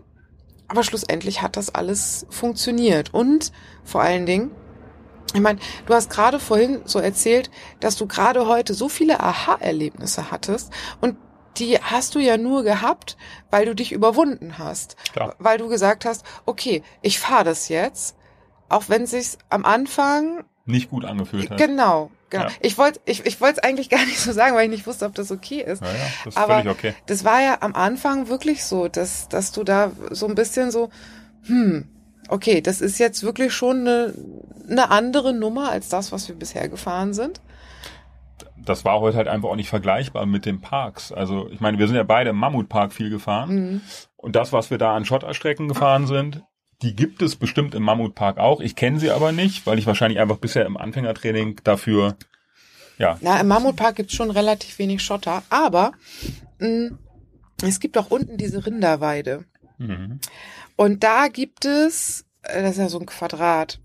Aber 0.67 0.83
schlussendlich 0.83 1.41
hat 1.41 1.57
das 1.57 1.73
alles 1.73 2.25
funktioniert. 2.29 3.13
Und 3.13 3.51
vor 3.83 4.01
allen 4.01 4.25
Dingen, 4.25 4.51
ich 5.33 5.41
meine, 5.41 5.59
du 5.85 5.93
hast 5.93 6.09
gerade 6.09 6.39
vorhin 6.39 6.81
so 6.85 6.99
erzählt, 6.99 7.51
dass 7.79 7.95
du 7.95 8.07
gerade 8.07 8.47
heute 8.47 8.73
so 8.73 8.89
viele 8.89 9.19
Aha-Erlebnisse 9.19 10.31
hattest 10.31 10.71
und 10.99 11.17
die 11.57 11.77
hast 11.77 12.15
du 12.15 12.19
ja 12.19 12.37
nur 12.37 12.63
gehabt, 12.63 13.17
weil 13.49 13.65
du 13.65 13.75
dich 13.75 13.91
überwunden 13.91 14.57
hast. 14.57 14.95
Klar. 15.11 15.35
Weil 15.37 15.57
du 15.57 15.67
gesagt 15.67 16.05
hast, 16.05 16.23
okay, 16.45 16.81
ich 17.01 17.19
fahre 17.19 17.43
das 17.43 17.67
jetzt, 17.67 18.15
auch 18.69 18.83
wenn 18.87 19.03
es 19.03 19.11
sich 19.11 19.37
am 19.49 19.65
Anfang 19.65 20.45
Nicht 20.65 20.89
gut 20.89 21.05
angefühlt 21.05 21.49
hat. 21.49 21.57
Genau, 21.57 22.11
genau. 22.29 22.45
Ja. 22.45 22.51
Ich 22.61 22.77
wollte 22.77 22.99
ich, 23.05 23.25
ich 23.25 23.41
wollte 23.41 23.59
es 23.59 23.63
eigentlich 23.63 23.89
gar 23.89 24.05
nicht 24.05 24.19
so 24.19 24.31
sagen, 24.31 24.55
weil 24.55 24.65
ich 24.65 24.69
nicht 24.69 24.87
wusste, 24.87 25.05
ob 25.05 25.15
das 25.15 25.31
okay 25.31 25.61
ist. 25.61 25.81
Ja, 25.81 25.87
ja, 25.87 25.93
das 26.23 26.35
ist 26.35 26.37
Aber 26.37 26.61
völlig 26.61 26.69
okay. 26.69 26.93
das 27.07 27.23
war 27.23 27.41
ja 27.41 27.57
am 27.61 27.75
Anfang 27.75 28.27
wirklich 28.27 28.63
so, 28.63 28.87
dass, 28.87 29.27
dass 29.27 29.51
du 29.51 29.63
da 29.63 29.91
so 30.11 30.27
ein 30.27 30.35
bisschen 30.35 30.71
so, 30.71 30.89
hm, 31.45 31.87
okay, 32.29 32.61
das 32.61 32.81
ist 32.81 32.99
jetzt 32.99 33.23
wirklich 33.23 33.53
schon 33.53 33.81
eine, 33.81 34.13
eine 34.69 34.89
andere 34.91 35.33
Nummer 35.33 35.71
als 35.71 35.89
das, 35.89 36.11
was 36.11 36.27
wir 36.27 36.35
bisher 36.35 36.69
gefahren 36.69 37.13
sind. 37.13 37.41
Das 38.63 38.85
war 38.85 38.99
heute 38.99 39.17
halt 39.17 39.27
einfach 39.27 39.49
auch 39.49 39.55
nicht 39.55 39.69
vergleichbar 39.69 40.27
mit 40.27 40.45
den 40.45 40.61
Parks. 40.61 41.11
Also 41.11 41.49
ich 41.49 41.59
meine, 41.59 41.79
wir 41.79 41.87
sind 41.87 41.95
ja 41.95 42.03
beide 42.03 42.29
im 42.29 42.37
Mammutpark 42.37 42.93
viel 42.93 43.09
gefahren. 43.09 43.49
Mhm. 43.49 43.81
Und 44.15 44.35
das, 44.35 44.53
was 44.53 44.69
wir 44.69 44.77
da 44.77 44.95
an 44.95 45.03
Schotterstrecken 45.03 45.67
gefahren 45.67 46.05
sind, 46.05 46.43
die 46.81 46.95
gibt 46.95 47.21
es 47.21 47.35
bestimmt 47.35 47.75
im 47.75 47.83
Mammutpark 47.83 48.37
auch. 48.37 48.61
Ich 48.61 48.75
kenne 48.75 48.99
sie 48.99 49.11
aber 49.11 49.31
nicht, 49.31 49.65
weil 49.65 49.77
ich 49.79 49.85
wahrscheinlich 49.85 50.19
einfach 50.19 50.37
bisher 50.37 50.65
im 50.65 50.77
Anfängertraining 50.77 51.61
dafür, 51.63 52.15
ja, 52.97 53.17
Na, 53.21 53.39
im 53.39 53.47
Mammutpark 53.47 53.95
gibt's 53.95 54.13
schon 54.13 54.31
relativ 54.31 54.77
wenig 54.79 55.01
Schotter, 55.01 55.43
aber 55.49 55.93
mh, 56.59 56.97
es 57.63 57.79
gibt 57.79 57.97
auch 57.97 58.09
unten 58.09 58.37
diese 58.37 58.65
Rinderweide. 58.65 59.45
mhm. 59.77 60.19
Und 60.75 61.03
da 61.03 61.27
gibt 61.27 61.65
es, 61.65 62.25
äh, 62.41 62.61
das 62.63 62.71
ist 62.71 62.77
ja 62.77 62.89
so 62.89 62.99
ein 62.99 63.05
Quadrat. 63.05 63.79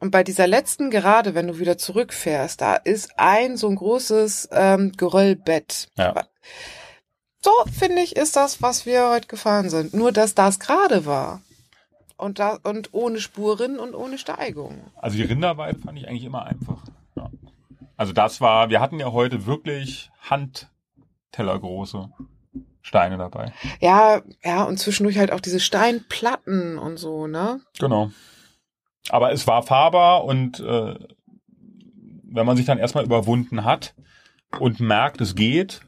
Und 0.00 0.12
bei 0.12 0.22
dieser 0.22 0.46
letzten 0.46 0.90
Gerade, 0.90 1.34
wenn 1.34 1.48
du 1.48 1.58
wieder 1.58 1.76
zurückfährst, 1.76 2.60
da 2.60 2.76
ist 2.76 3.10
ein 3.18 3.56
so 3.56 3.68
ein 3.68 3.76
großes 3.76 4.48
ähm, 4.52 4.92
Geröllbett. 4.96 5.88
Ja. 5.98 6.24
So, 7.42 7.50
finde 7.76 8.02
ich, 8.02 8.16
ist 8.16 8.36
das, 8.36 8.62
was 8.62 8.86
wir 8.86 9.10
heute 9.10 9.26
gefahren 9.26 9.70
sind. 9.70 9.94
Nur, 9.94 10.12
dass 10.12 10.34
das 10.34 10.58
gerade 10.58 11.04
war. 11.04 11.42
Und, 12.18 12.40
da, 12.40 12.58
und 12.64 12.92
ohne 12.92 13.20
Spuren 13.20 13.78
und 13.78 13.94
ohne 13.94 14.18
Steigung. 14.18 14.82
Also 14.96 15.16
die 15.16 15.22
Rinderweide 15.22 15.78
fand 15.78 15.98
ich 15.98 16.08
eigentlich 16.08 16.24
immer 16.24 16.44
einfach. 16.44 16.82
Ja. 17.16 17.30
Also 17.96 18.12
das 18.12 18.40
war, 18.40 18.70
wir 18.70 18.80
hatten 18.80 18.98
ja 18.98 19.12
heute 19.12 19.46
wirklich 19.46 20.10
handtellergroße 20.28 22.10
Steine 22.82 23.18
dabei. 23.18 23.52
Ja, 23.80 24.22
ja, 24.42 24.64
und 24.64 24.78
zwischendurch 24.78 25.16
halt 25.16 25.32
auch 25.32 25.40
diese 25.40 25.60
Steinplatten 25.60 26.76
und 26.78 26.96
so, 26.96 27.26
ne? 27.26 27.60
Genau. 27.78 28.10
Aber 29.10 29.32
es 29.32 29.46
war 29.46 29.62
fahrbar 29.62 30.24
und 30.24 30.60
äh, 30.60 30.94
wenn 32.24 32.46
man 32.46 32.56
sich 32.56 32.66
dann 32.66 32.78
erstmal 32.78 33.04
überwunden 33.04 33.64
hat 33.64 33.94
und 34.58 34.80
merkt, 34.80 35.20
es 35.20 35.34
geht, 35.34 35.82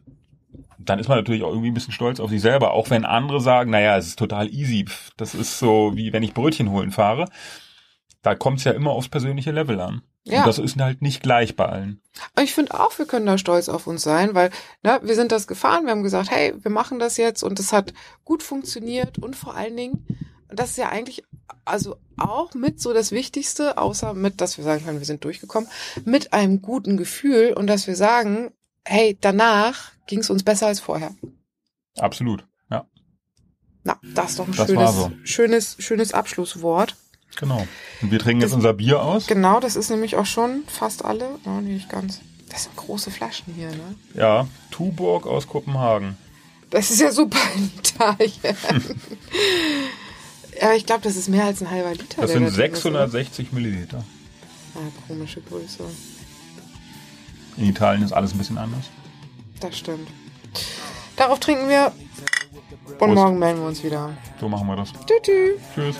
dann 0.85 0.99
ist 0.99 1.09
man 1.09 1.19
natürlich 1.19 1.43
auch 1.43 1.51
irgendwie 1.51 1.71
ein 1.71 1.75
bisschen 1.75 1.93
stolz 1.93 2.21
auf 2.21 2.31
sich 2.31 2.41
selber, 2.41 2.73
auch 2.73 2.91
wenn 2.91 3.05
andere 3.05 3.41
sagen, 3.41 3.71
naja, 3.71 3.97
es 3.97 4.09
ist 4.09 4.19
total 4.19 4.49
easy. 4.49 4.87
Das 5.17 5.35
ist 5.35 5.59
so, 5.59 5.93
wie 5.95 6.13
wenn 6.13 6.23
ich 6.23 6.35
Brötchen 6.35 6.71
holen 6.71 6.91
fahre. 6.91 7.27
Da 8.23 8.35
kommt 8.35 8.59
es 8.59 8.65
ja 8.65 8.73
immer 8.73 8.91
aufs 8.91 9.09
persönliche 9.09 9.51
Level 9.51 9.81
an. 9.81 10.03
Ja. 10.25 10.41
Und 10.41 10.47
das 10.47 10.59
ist 10.59 10.79
halt 10.79 11.01
nicht 11.01 11.23
gleich 11.23 11.57
bei 11.57 11.67
allen. 11.67 12.03
Aber 12.35 12.45
ich 12.45 12.53
finde 12.53 12.79
auch, 12.79 12.99
wir 12.99 13.07
können 13.07 13.27
da 13.27 13.39
stolz 13.39 13.69
auf 13.69 13.87
uns 13.87 14.03
sein, 14.03 14.35
weil 14.35 14.51
ne, 14.83 15.01
wir 15.03 15.15
sind 15.15 15.33
das 15.33 15.47
gefahren, 15.47 15.85
wir 15.85 15.93
haben 15.93 16.03
gesagt, 16.03 16.31
hey, 16.31 16.53
wir 16.63 16.71
machen 16.71 16.99
das 16.99 17.17
jetzt 17.17 17.43
und 17.43 17.59
es 17.59 17.73
hat 17.73 17.95
gut 18.25 18.43
funktioniert 18.43 19.19
und 19.19 19.35
vor 19.35 19.57
allen 19.57 19.77
Dingen, 19.77 20.07
das 20.49 20.71
ist 20.71 20.79
ja 20.79 20.91
eigentlich 20.91 21.25
also 21.65 21.97
auch 22.19 22.53
mit 22.55 22.81
so 22.81 22.93
das 22.93 23.13
Wichtigste, 23.13 23.79
außer 23.79 24.13
mit, 24.15 24.41
dass 24.41 24.59
wir 24.59 24.65
sagen 24.65 24.85
können, 24.85 24.99
wir 24.99 25.07
sind 25.07 25.25
durchgekommen, 25.25 25.71
mit 26.05 26.33
einem 26.33 26.61
guten 26.61 26.97
Gefühl 26.97 27.55
und 27.55 27.67
dass 27.67 27.87
wir 27.87 27.97
sagen, 27.97 28.53
hey, 28.85 29.17
danach 29.21 29.93
ging 30.07 30.21
es 30.21 30.31
uns 30.31 30.43
besser 30.43 30.67
als 30.69 30.81
vorher. 30.81 31.15
Absolut. 31.99 32.45
Ja, 32.71 32.87
Na, 33.85 33.99
das 34.15 34.31
ist 34.31 34.39
doch 34.39 34.47
ein 34.47 34.55
Das 34.55 34.67
schönes, 34.69 34.95
so. 34.95 35.13
schönes, 35.25 35.77
schönes 35.79 36.13
Abschlusswort. 36.13 36.97
genau. 37.37 37.67
Und 38.03 38.11
wir 38.11 38.19
trinken 38.19 38.41
jetzt 38.43 38.51
Das- 38.51 38.57
unser 38.57 38.73
Bier 38.75 39.03
aus. 39.03 39.27
Genau, 39.27 39.61
das 39.61 39.77
ist 39.77 39.91
nämlich 39.91 40.17
auch 40.17 40.27
schon 40.27 40.65
fast 40.67 41.05
alle. 41.05 41.39
Oh, 41.47 41.61
nee, 41.61 41.75
nicht 41.75 41.89
ganz. 41.89 42.21
Das 42.49 42.65
sind 42.65 42.75
große 42.77 43.11
Flaschen 43.13 43.55
hier, 43.55 43.69
ne? 43.71 43.95
Ja, 44.15 44.49
Tuborg 44.73 45.27
aus 45.27 45.47
Kopenhagen. 45.47 46.17
Das 46.71 46.91
ist 46.91 47.01
ja 47.01 47.13
super 47.13 47.39
in 47.57 47.71
Italien. 47.79 48.57
ja, 50.61 50.73
ich 50.75 50.87
glaube, 50.87 51.03
das 51.03 51.17
ist 51.17 51.29
mehr 51.29 51.45
als 51.45 51.61
ein 51.63 51.71
halber 51.71 51.93
Liter. 51.93 52.23
Das 52.23 52.33
sind 52.33 52.45
da 52.45 52.51
drin 52.51 52.73
ist, 52.73 52.87
oder? 52.87 53.09
660 53.09 53.53
Milliliter. 53.53 54.05
Ah, 54.75 54.79
komische 55.09 55.41
Größe. 55.43 55.85
In 57.61 57.67
Italien 57.67 58.03
ist 58.03 58.13
alles 58.13 58.33
ein 58.33 58.39
bisschen 58.39 58.57
anders. 58.57 58.87
Das 59.61 59.77
stimmt. 59.79 60.09
Darauf 61.17 61.39
trinken 61.41 61.69
wir. 61.69 61.93
Und 62.87 62.99
Prost. 62.99 63.15
morgen 63.15 63.39
melden 63.39 63.61
wir 63.61 63.69
uns 63.69 63.85
wieder. 63.85 64.11
So 64.41 64.49
machen 64.49 64.67
wir 64.67 64.77
das. 64.77 64.93
Tschüss. 64.93 65.59
Tschüss. 65.75 65.97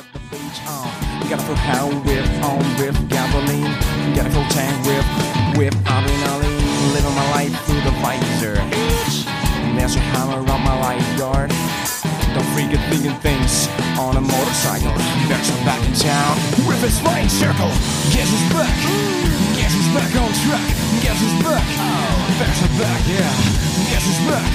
With 4.85 5.05
with 5.59 5.75
adrenaline. 5.85 6.59
Living 6.95 7.15
my 7.15 7.31
life 7.33 7.55
through 7.67 7.83
the 7.83 7.93
visor. 8.01 8.57
There's 9.77 9.97
a 9.97 10.01
hammer 10.01 10.39
on 10.39 10.65
my 10.65 10.81
lifeguard. 10.81 11.51
Don't 11.51 11.80
freak 12.55 12.71
at 12.71 12.83
thinking 12.87 13.15
things 13.19 13.67
on 13.99 14.15
a 14.15 14.23
motorcycle. 14.23 14.95
There's 15.27 15.51
a 15.51 15.59
back 15.67 15.83
in 15.83 15.95
town 15.99 16.39
with 16.63 16.79
his 16.79 16.95
flying 17.03 17.29
circle. 17.29 17.67
Guess 18.15 18.31
who's 18.31 18.47
back? 18.55 18.71
Guess 19.59 19.75
who's 19.75 19.91
back 19.91 20.13
on 20.15 20.31
track? 20.47 20.71
Guess 21.03 21.19
who's 21.19 21.37
back? 21.43 21.67
There's 22.39 22.61
a 22.63 22.71
back, 22.79 23.03
yeah. 23.11 23.35
Guess 23.91 24.07
who's 24.07 24.23
back? 24.31 24.47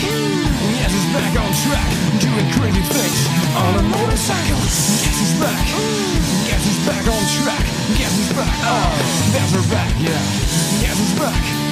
Guess 0.80 0.92
who's 0.96 1.10
back 1.12 1.34
on 1.36 1.52
track? 1.68 1.90
Doing 2.24 2.48
crazy 2.56 2.84
things 2.96 3.20
on 3.60 3.72
a 3.76 3.84
motorcycle. 3.92 4.64
Guess 5.04 5.18
who's 5.20 5.36
back? 5.44 5.60
Guess 6.48 6.64
who's 6.64 6.80
back 6.88 7.04
on 7.12 7.24
track? 7.44 7.66
Guess 8.00 8.14
who's 8.16 8.32
back? 8.40 8.56
Oh, 8.64 8.88
there's 9.36 9.52
her 9.52 9.66
back, 9.68 9.92
yeah. 10.00 10.24
Guess 10.80 10.96
who's 10.96 11.20
back? 11.20 11.65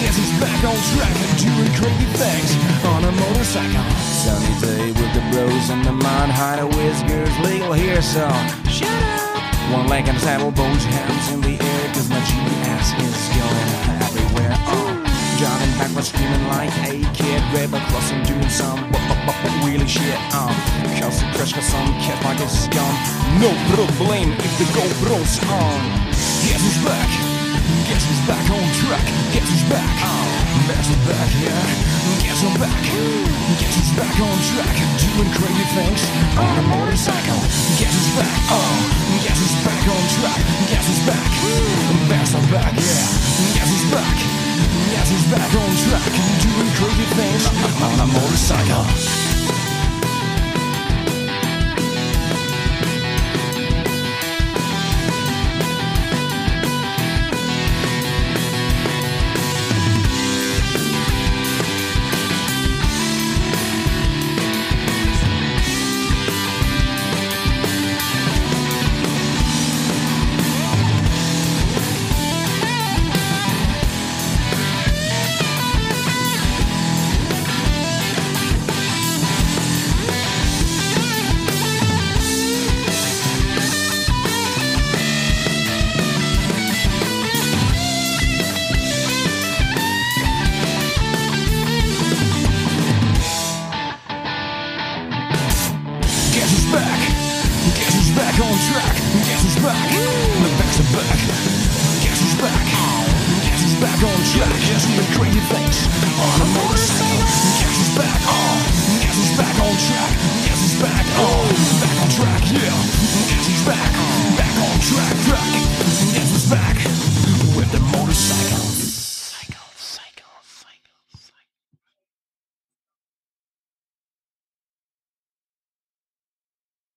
Guess 0.00 0.16
who's 0.18 0.34
back 0.42 0.60
on 0.64 0.76
track 0.92 1.16
and 1.16 1.34
doing 1.38 1.72
crazy 1.78 2.08
things 2.18 2.50
on 2.84 3.04
a 3.04 3.12
motorcycle. 3.12 3.86
Sunny 4.02 4.54
day 4.60 4.86
with 4.90 5.12
the 5.14 5.22
bros 5.30 5.70
and 5.70 5.84
the 5.84 5.94
hide 6.32 6.58
a 6.58 6.66
whiskers 6.66 7.34
legal 7.46 7.72
here, 7.72 8.02
so 8.02 8.26
shut 8.68 8.90
up. 8.90 9.42
One 9.72 9.86
leg 9.88 10.08
on 10.08 10.14
the 10.14 10.20
saddle, 10.20 10.50
both 10.50 10.82
hands 10.84 11.32
in 11.32 11.40
the 11.40 11.54
air, 11.58 11.84
cause 11.94 12.08
my 12.08 12.20
GPS 12.20 12.86
is 13.02 13.22
going 13.34 13.68
everywhere. 14.02 14.54
Oh. 14.70 14.92
Driving 15.38 15.72
backwards, 15.78 16.08
screaming 16.08 16.46
like 16.48 16.72
a 16.88 17.02
kid, 17.14 17.42
rebel 17.52 17.80
crossing, 17.90 18.22
doing 18.24 18.48
some 18.48 18.96
wheelie 19.66 19.88
shit. 19.88 20.18
Um, 20.34 20.54
cause 21.00 21.20
the 21.20 21.26
crash 21.34 21.52
got 21.52 21.64
some 21.64 21.92
cat 22.00 22.22
like 22.24 22.40
a 22.40 22.48
scum. 22.48 22.94
No 23.40 23.50
problem 23.74 24.32
if 24.32 24.52
the 24.58 24.66
GoPro's 24.76 25.38
on. 25.50 25.80
Guess 26.46 26.62
who's 26.62 26.84
back? 26.84 27.35
Guess 27.86 28.02
who's 28.02 28.22
back 28.26 28.42
on 28.50 28.66
track? 28.82 29.06
Guess 29.30 29.46
who's 29.46 29.62
back? 29.70 29.94
Oh, 30.02 30.26
guess 30.66 30.90
who's 30.90 31.02
back, 31.06 31.30
yeah. 31.38 31.54
Guess 32.18 32.42
who's 32.42 32.58
back? 32.58 32.82
Guess 33.62 33.74
who's 33.78 33.92
back 33.94 34.16
on 34.18 34.38
track? 34.50 34.76
Doing 34.98 35.30
crazy 35.38 35.66
things 35.70 36.02
on 36.34 36.54
a 36.58 36.64
motorcycle. 36.66 37.38
Guess 37.78 37.94
who's 37.94 38.10
back? 38.18 38.38
Oh, 38.50 38.74
guess 39.22 39.38
who's 39.38 39.54
back 39.62 39.86
on 39.86 40.02
track? 40.18 40.42
Guess 40.66 40.86
who's 40.90 41.02
back? 41.06 41.30
Guess 42.10 42.34
who's 42.34 42.50
back, 42.50 42.74
yeah. 42.74 43.06
Guess 43.54 43.70
who's 43.70 43.86
back? 43.94 44.18
Guess 44.90 45.08
who's 45.14 45.26
back 45.30 45.50
on 45.54 45.70
track? 45.86 46.12
Doing 46.42 46.70
crazy 46.74 47.06
things 47.14 47.46
on 47.86 47.96
a 48.02 48.06
motorcycle. 48.10 49.25